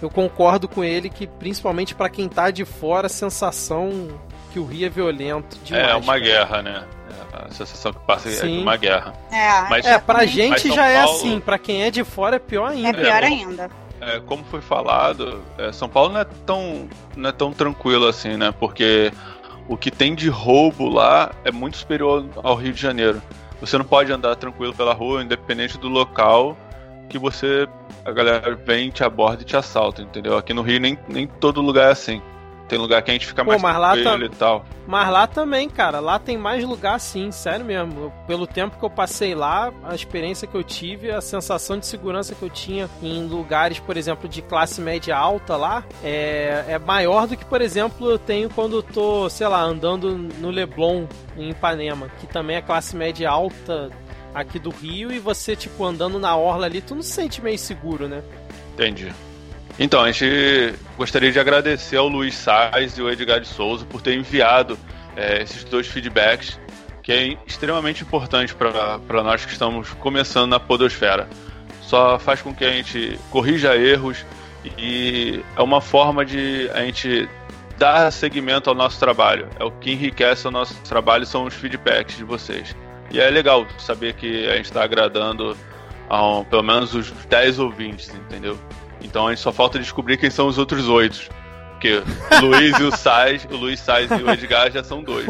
eu 0.00 0.08
concordo 0.08 0.66
com 0.66 0.82
ele 0.82 1.10
que, 1.10 1.26
principalmente 1.26 1.94
para 1.94 2.08
quem 2.08 2.28
tá 2.28 2.50
de 2.50 2.64
fora, 2.64 3.06
a 3.06 3.10
sensação 3.10 4.08
que 4.52 4.58
o 4.58 4.64
Rio 4.64 4.86
é 4.86 4.90
violento 4.90 5.58
demais. 5.64 5.88
É 5.88 5.94
uma 5.94 6.06
cara. 6.06 6.20
guerra, 6.20 6.62
né? 6.62 6.84
É, 7.32 7.46
a 7.46 7.50
sensação 7.50 7.92
que 7.92 8.00
passa 8.00 8.30
Sim. 8.30 8.36
é 8.36 8.56
de 8.56 8.62
uma 8.62 8.76
guerra. 8.76 9.12
É, 9.30 9.68
mas, 9.68 9.86
é 9.86 9.98
pra 9.98 10.24
gente 10.26 10.68
já 10.72 10.88
é 10.88 11.02
Paulo... 11.02 11.16
é 11.16 11.20
assim, 11.20 11.40
pra 11.40 11.58
quem 11.58 11.82
é 11.82 11.90
de 11.90 12.04
fora 12.04 12.36
é 12.36 12.38
pior 12.38 12.70
ainda. 12.70 12.88
É 12.88 12.92
pior 12.92 13.22
ainda. 13.22 13.70
É, 14.00 14.20
como 14.20 14.42
foi 14.44 14.60
falado, 14.60 15.42
é, 15.56 15.70
São 15.70 15.88
Paulo 15.88 16.14
não 16.14 16.20
é, 16.20 16.26
tão, 16.44 16.88
não 17.16 17.28
é 17.28 17.32
tão 17.32 17.52
tranquilo 17.52 18.08
assim, 18.08 18.36
né? 18.36 18.52
Porque 18.58 19.12
o 19.68 19.76
que 19.76 19.90
tem 19.90 20.14
de 20.14 20.28
roubo 20.28 20.88
lá 20.88 21.30
é 21.44 21.52
muito 21.52 21.76
superior 21.76 22.26
ao 22.42 22.56
Rio 22.56 22.72
de 22.72 22.80
Janeiro. 22.80 23.22
Você 23.60 23.78
não 23.78 23.84
pode 23.84 24.12
andar 24.12 24.34
tranquilo 24.34 24.74
pela 24.74 24.92
rua, 24.92 25.22
independente 25.22 25.78
do 25.78 25.88
local 25.88 26.56
que 27.08 27.16
você 27.16 27.68
a 28.04 28.10
galera 28.10 28.54
vem, 28.56 28.90
te 28.90 29.04
aborda 29.04 29.42
e 29.42 29.44
te 29.44 29.56
assalta, 29.56 30.02
entendeu? 30.02 30.36
Aqui 30.36 30.52
no 30.52 30.62
Rio 30.62 30.80
nem, 30.80 30.98
nem 31.08 31.26
todo 31.26 31.60
lugar 31.60 31.88
é 31.88 31.92
assim. 31.92 32.20
Tem 32.72 32.78
lugar 32.78 33.02
que 33.02 33.10
a 33.10 33.12
gente 33.12 33.26
fica 33.26 33.44
mais 33.44 33.60
Pô, 33.60 33.68
mas 33.68 33.78
lá 33.78 33.90
tá... 34.02 34.16
e 34.16 34.28
tal. 34.30 34.64
Mas 34.86 35.10
lá 35.10 35.26
também, 35.26 35.68
cara. 35.68 36.00
Lá 36.00 36.18
tem 36.18 36.38
mais 36.38 36.64
lugar 36.64 36.98
sim, 36.98 37.30
sério 37.30 37.66
mesmo. 37.66 38.10
Pelo 38.26 38.46
tempo 38.46 38.78
que 38.78 38.82
eu 38.82 38.88
passei 38.88 39.34
lá, 39.34 39.70
a 39.84 39.94
experiência 39.94 40.48
que 40.48 40.54
eu 40.54 40.64
tive, 40.64 41.10
a 41.10 41.20
sensação 41.20 41.78
de 41.78 41.84
segurança 41.84 42.34
que 42.34 42.40
eu 42.40 42.48
tinha 42.48 42.88
em 43.02 43.26
lugares, 43.26 43.78
por 43.78 43.94
exemplo, 43.98 44.26
de 44.26 44.40
classe 44.40 44.80
média 44.80 45.14
alta 45.14 45.54
lá, 45.54 45.84
é, 46.02 46.64
é 46.66 46.78
maior 46.78 47.26
do 47.26 47.36
que, 47.36 47.44
por 47.44 47.60
exemplo, 47.60 48.10
eu 48.10 48.18
tenho 48.18 48.48
quando 48.48 48.76
eu 48.76 48.82
tô, 48.82 49.28
sei 49.28 49.48
lá, 49.48 49.60
andando 49.60 50.16
no 50.16 50.48
Leblon, 50.48 51.04
em 51.36 51.50
Ipanema, 51.50 52.08
que 52.20 52.26
também 52.26 52.56
é 52.56 52.62
classe 52.62 52.96
média 52.96 53.28
alta 53.28 53.90
aqui 54.34 54.58
do 54.58 54.70
Rio, 54.70 55.12
e 55.12 55.18
você, 55.18 55.54
tipo, 55.54 55.84
andando 55.84 56.18
na 56.18 56.34
orla 56.34 56.64
ali, 56.64 56.80
tu 56.80 56.94
não 56.94 57.02
se 57.02 57.12
sente 57.12 57.42
meio 57.42 57.58
seguro, 57.58 58.08
né? 58.08 58.22
Entendi. 58.72 59.12
Então, 59.78 60.02
a 60.02 60.10
gente 60.10 60.74
gostaria 60.96 61.32
de 61.32 61.40
agradecer 61.40 61.96
ao 61.96 62.08
Luiz 62.08 62.34
Sais 62.34 62.98
e 62.98 63.00
ao 63.00 63.10
Edgar 63.10 63.40
de 63.40 63.48
Souza 63.48 63.84
por 63.86 64.02
ter 64.02 64.14
enviado 64.14 64.78
é, 65.16 65.42
esses 65.42 65.64
dois 65.64 65.86
feedbacks, 65.86 66.60
que 67.02 67.12
é 67.12 67.36
extremamente 67.46 68.02
importante 68.02 68.54
para 68.54 69.22
nós 69.22 69.44
que 69.44 69.52
estamos 69.52 69.90
começando 69.94 70.50
na 70.50 70.60
Podosfera. 70.60 71.28
Só 71.80 72.18
faz 72.18 72.40
com 72.40 72.54
que 72.54 72.64
a 72.64 72.70
gente 72.70 73.18
corrija 73.30 73.76
erros 73.76 74.24
e 74.78 75.42
é 75.56 75.62
uma 75.62 75.80
forma 75.80 76.24
de 76.24 76.70
a 76.72 76.80
gente 76.80 77.28
dar 77.78 78.10
seguimento 78.12 78.70
ao 78.70 78.76
nosso 78.76 78.98
trabalho. 79.00 79.48
É 79.58 79.64
o 79.64 79.70
que 79.70 79.90
enriquece 79.90 80.46
o 80.46 80.50
nosso 80.50 80.74
trabalho 80.82 81.26
são 81.26 81.44
os 81.44 81.54
feedbacks 81.54 82.16
de 82.16 82.24
vocês. 82.24 82.76
E 83.10 83.20
é 83.20 83.28
legal 83.28 83.66
saber 83.78 84.14
que 84.14 84.48
a 84.48 84.56
gente 84.56 84.66
está 84.66 84.84
agradando 84.84 85.56
a, 86.08 86.44
pelo 86.44 86.62
menos 86.62 86.94
os 86.94 87.10
10 87.10 87.58
ouvintes, 87.58 88.08
entendeu? 88.14 88.56
Então 89.02 89.26
a 89.26 89.30
gente 89.30 89.42
só 89.42 89.52
falta 89.52 89.78
descobrir 89.78 90.16
quem 90.16 90.30
são 90.30 90.46
os 90.46 90.58
outros 90.58 90.88
oito. 90.88 91.28
Porque 91.72 92.00
o 92.40 92.46
Luiz 92.46 92.78
e 92.78 92.82
o 92.84 92.96
Sais, 92.96 93.44
o 93.50 93.56
Luiz 93.56 93.80
Sais 93.80 94.08
e 94.10 94.22
o 94.22 94.30
Edgar 94.30 94.70
já 94.70 94.84
são 94.84 95.02
dois. 95.02 95.26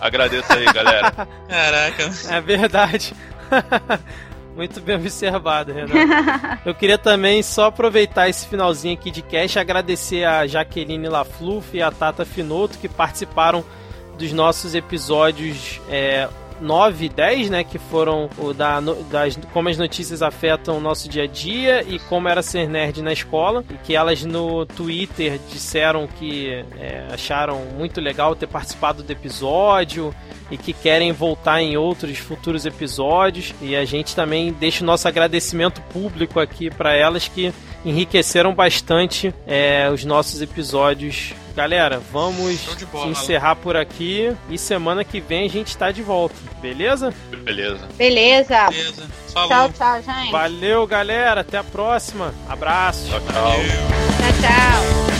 Agradeço 0.00 0.52
aí, 0.52 0.64
galera. 0.66 1.10
Caraca. 1.48 2.10
É 2.30 2.40
verdade. 2.40 3.12
Muito 4.54 4.80
bem 4.80 4.96
observado, 4.96 5.72
Renato. 5.72 6.60
Eu 6.64 6.74
queria 6.74 6.98
também 6.98 7.42
só 7.42 7.66
aproveitar 7.66 8.28
esse 8.28 8.46
finalzinho 8.46 8.94
aqui 8.94 9.10
de 9.10 9.22
cast 9.22 9.58
e 9.58 9.60
agradecer 9.60 10.24
a 10.24 10.46
Jaqueline 10.46 11.08
Lafluf 11.08 11.76
e 11.76 11.82
a 11.82 11.90
Tata 11.90 12.24
Finoto 12.24 12.78
que 12.78 12.88
participaram 12.88 13.64
dos 14.18 14.30
nossos 14.32 14.74
episódios 14.74 15.80
é, 15.88 16.28
9 16.62 17.06
e 17.06 17.08
10, 17.08 17.50
né? 17.50 17.64
Que 17.64 17.78
foram 17.78 18.30
o 18.38 18.52
da, 18.54 18.80
das, 19.10 19.38
como 19.52 19.68
as 19.68 19.76
notícias 19.76 20.22
afetam 20.22 20.78
o 20.78 20.80
nosso 20.80 21.08
dia 21.08 21.24
a 21.24 21.26
dia 21.26 21.82
e 21.82 21.98
como 21.98 22.28
era 22.28 22.42
ser 22.42 22.68
nerd 22.68 23.02
na 23.02 23.12
escola. 23.12 23.64
E 23.68 23.74
que 23.74 23.94
elas 23.94 24.24
no 24.24 24.64
Twitter 24.64 25.38
disseram 25.50 26.06
que 26.06 26.64
é, 26.78 27.06
acharam 27.12 27.64
muito 27.76 28.00
legal 28.00 28.34
ter 28.34 28.46
participado 28.46 29.02
do 29.02 29.10
episódio 29.10 30.14
e 30.50 30.56
que 30.56 30.72
querem 30.72 31.12
voltar 31.12 31.60
em 31.60 31.76
outros 31.76 32.18
futuros 32.18 32.64
episódios. 32.64 33.54
E 33.60 33.74
a 33.74 33.84
gente 33.84 34.14
também 34.14 34.52
deixa 34.52 34.84
o 34.84 34.86
nosso 34.86 35.08
agradecimento 35.08 35.80
público 35.92 36.38
aqui 36.38 36.70
para 36.70 36.94
elas 36.94 37.28
que 37.28 37.52
enriqueceram 37.84 38.54
bastante 38.54 39.34
é, 39.46 39.90
os 39.92 40.04
nossos 40.04 40.40
episódios 40.40 41.34
Galera, 41.54 42.00
vamos 42.10 42.60
bola, 42.90 43.10
encerrar 43.10 43.56
por 43.56 43.76
aqui 43.76 44.34
e 44.48 44.56
semana 44.56 45.04
que 45.04 45.20
vem 45.20 45.44
a 45.44 45.48
gente 45.48 45.76
tá 45.76 45.90
de 45.90 46.02
volta, 46.02 46.34
beleza? 46.60 47.12
Beleza. 47.44 47.88
Beleza. 47.96 48.68
Beleza. 48.70 49.08
Tchau, 49.32 49.70
tchau, 49.70 50.02
gente. 50.02 50.30
Valeu, 50.30 50.86
galera. 50.86 51.40
Até 51.40 51.58
a 51.58 51.64
próxima. 51.64 52.34
Abraço. 52.48 53.08
Tchau, 53.08 53.20
tchau. 53.20 53.32
Tchau, 53.32 54.32
tchau. 54.40 55.11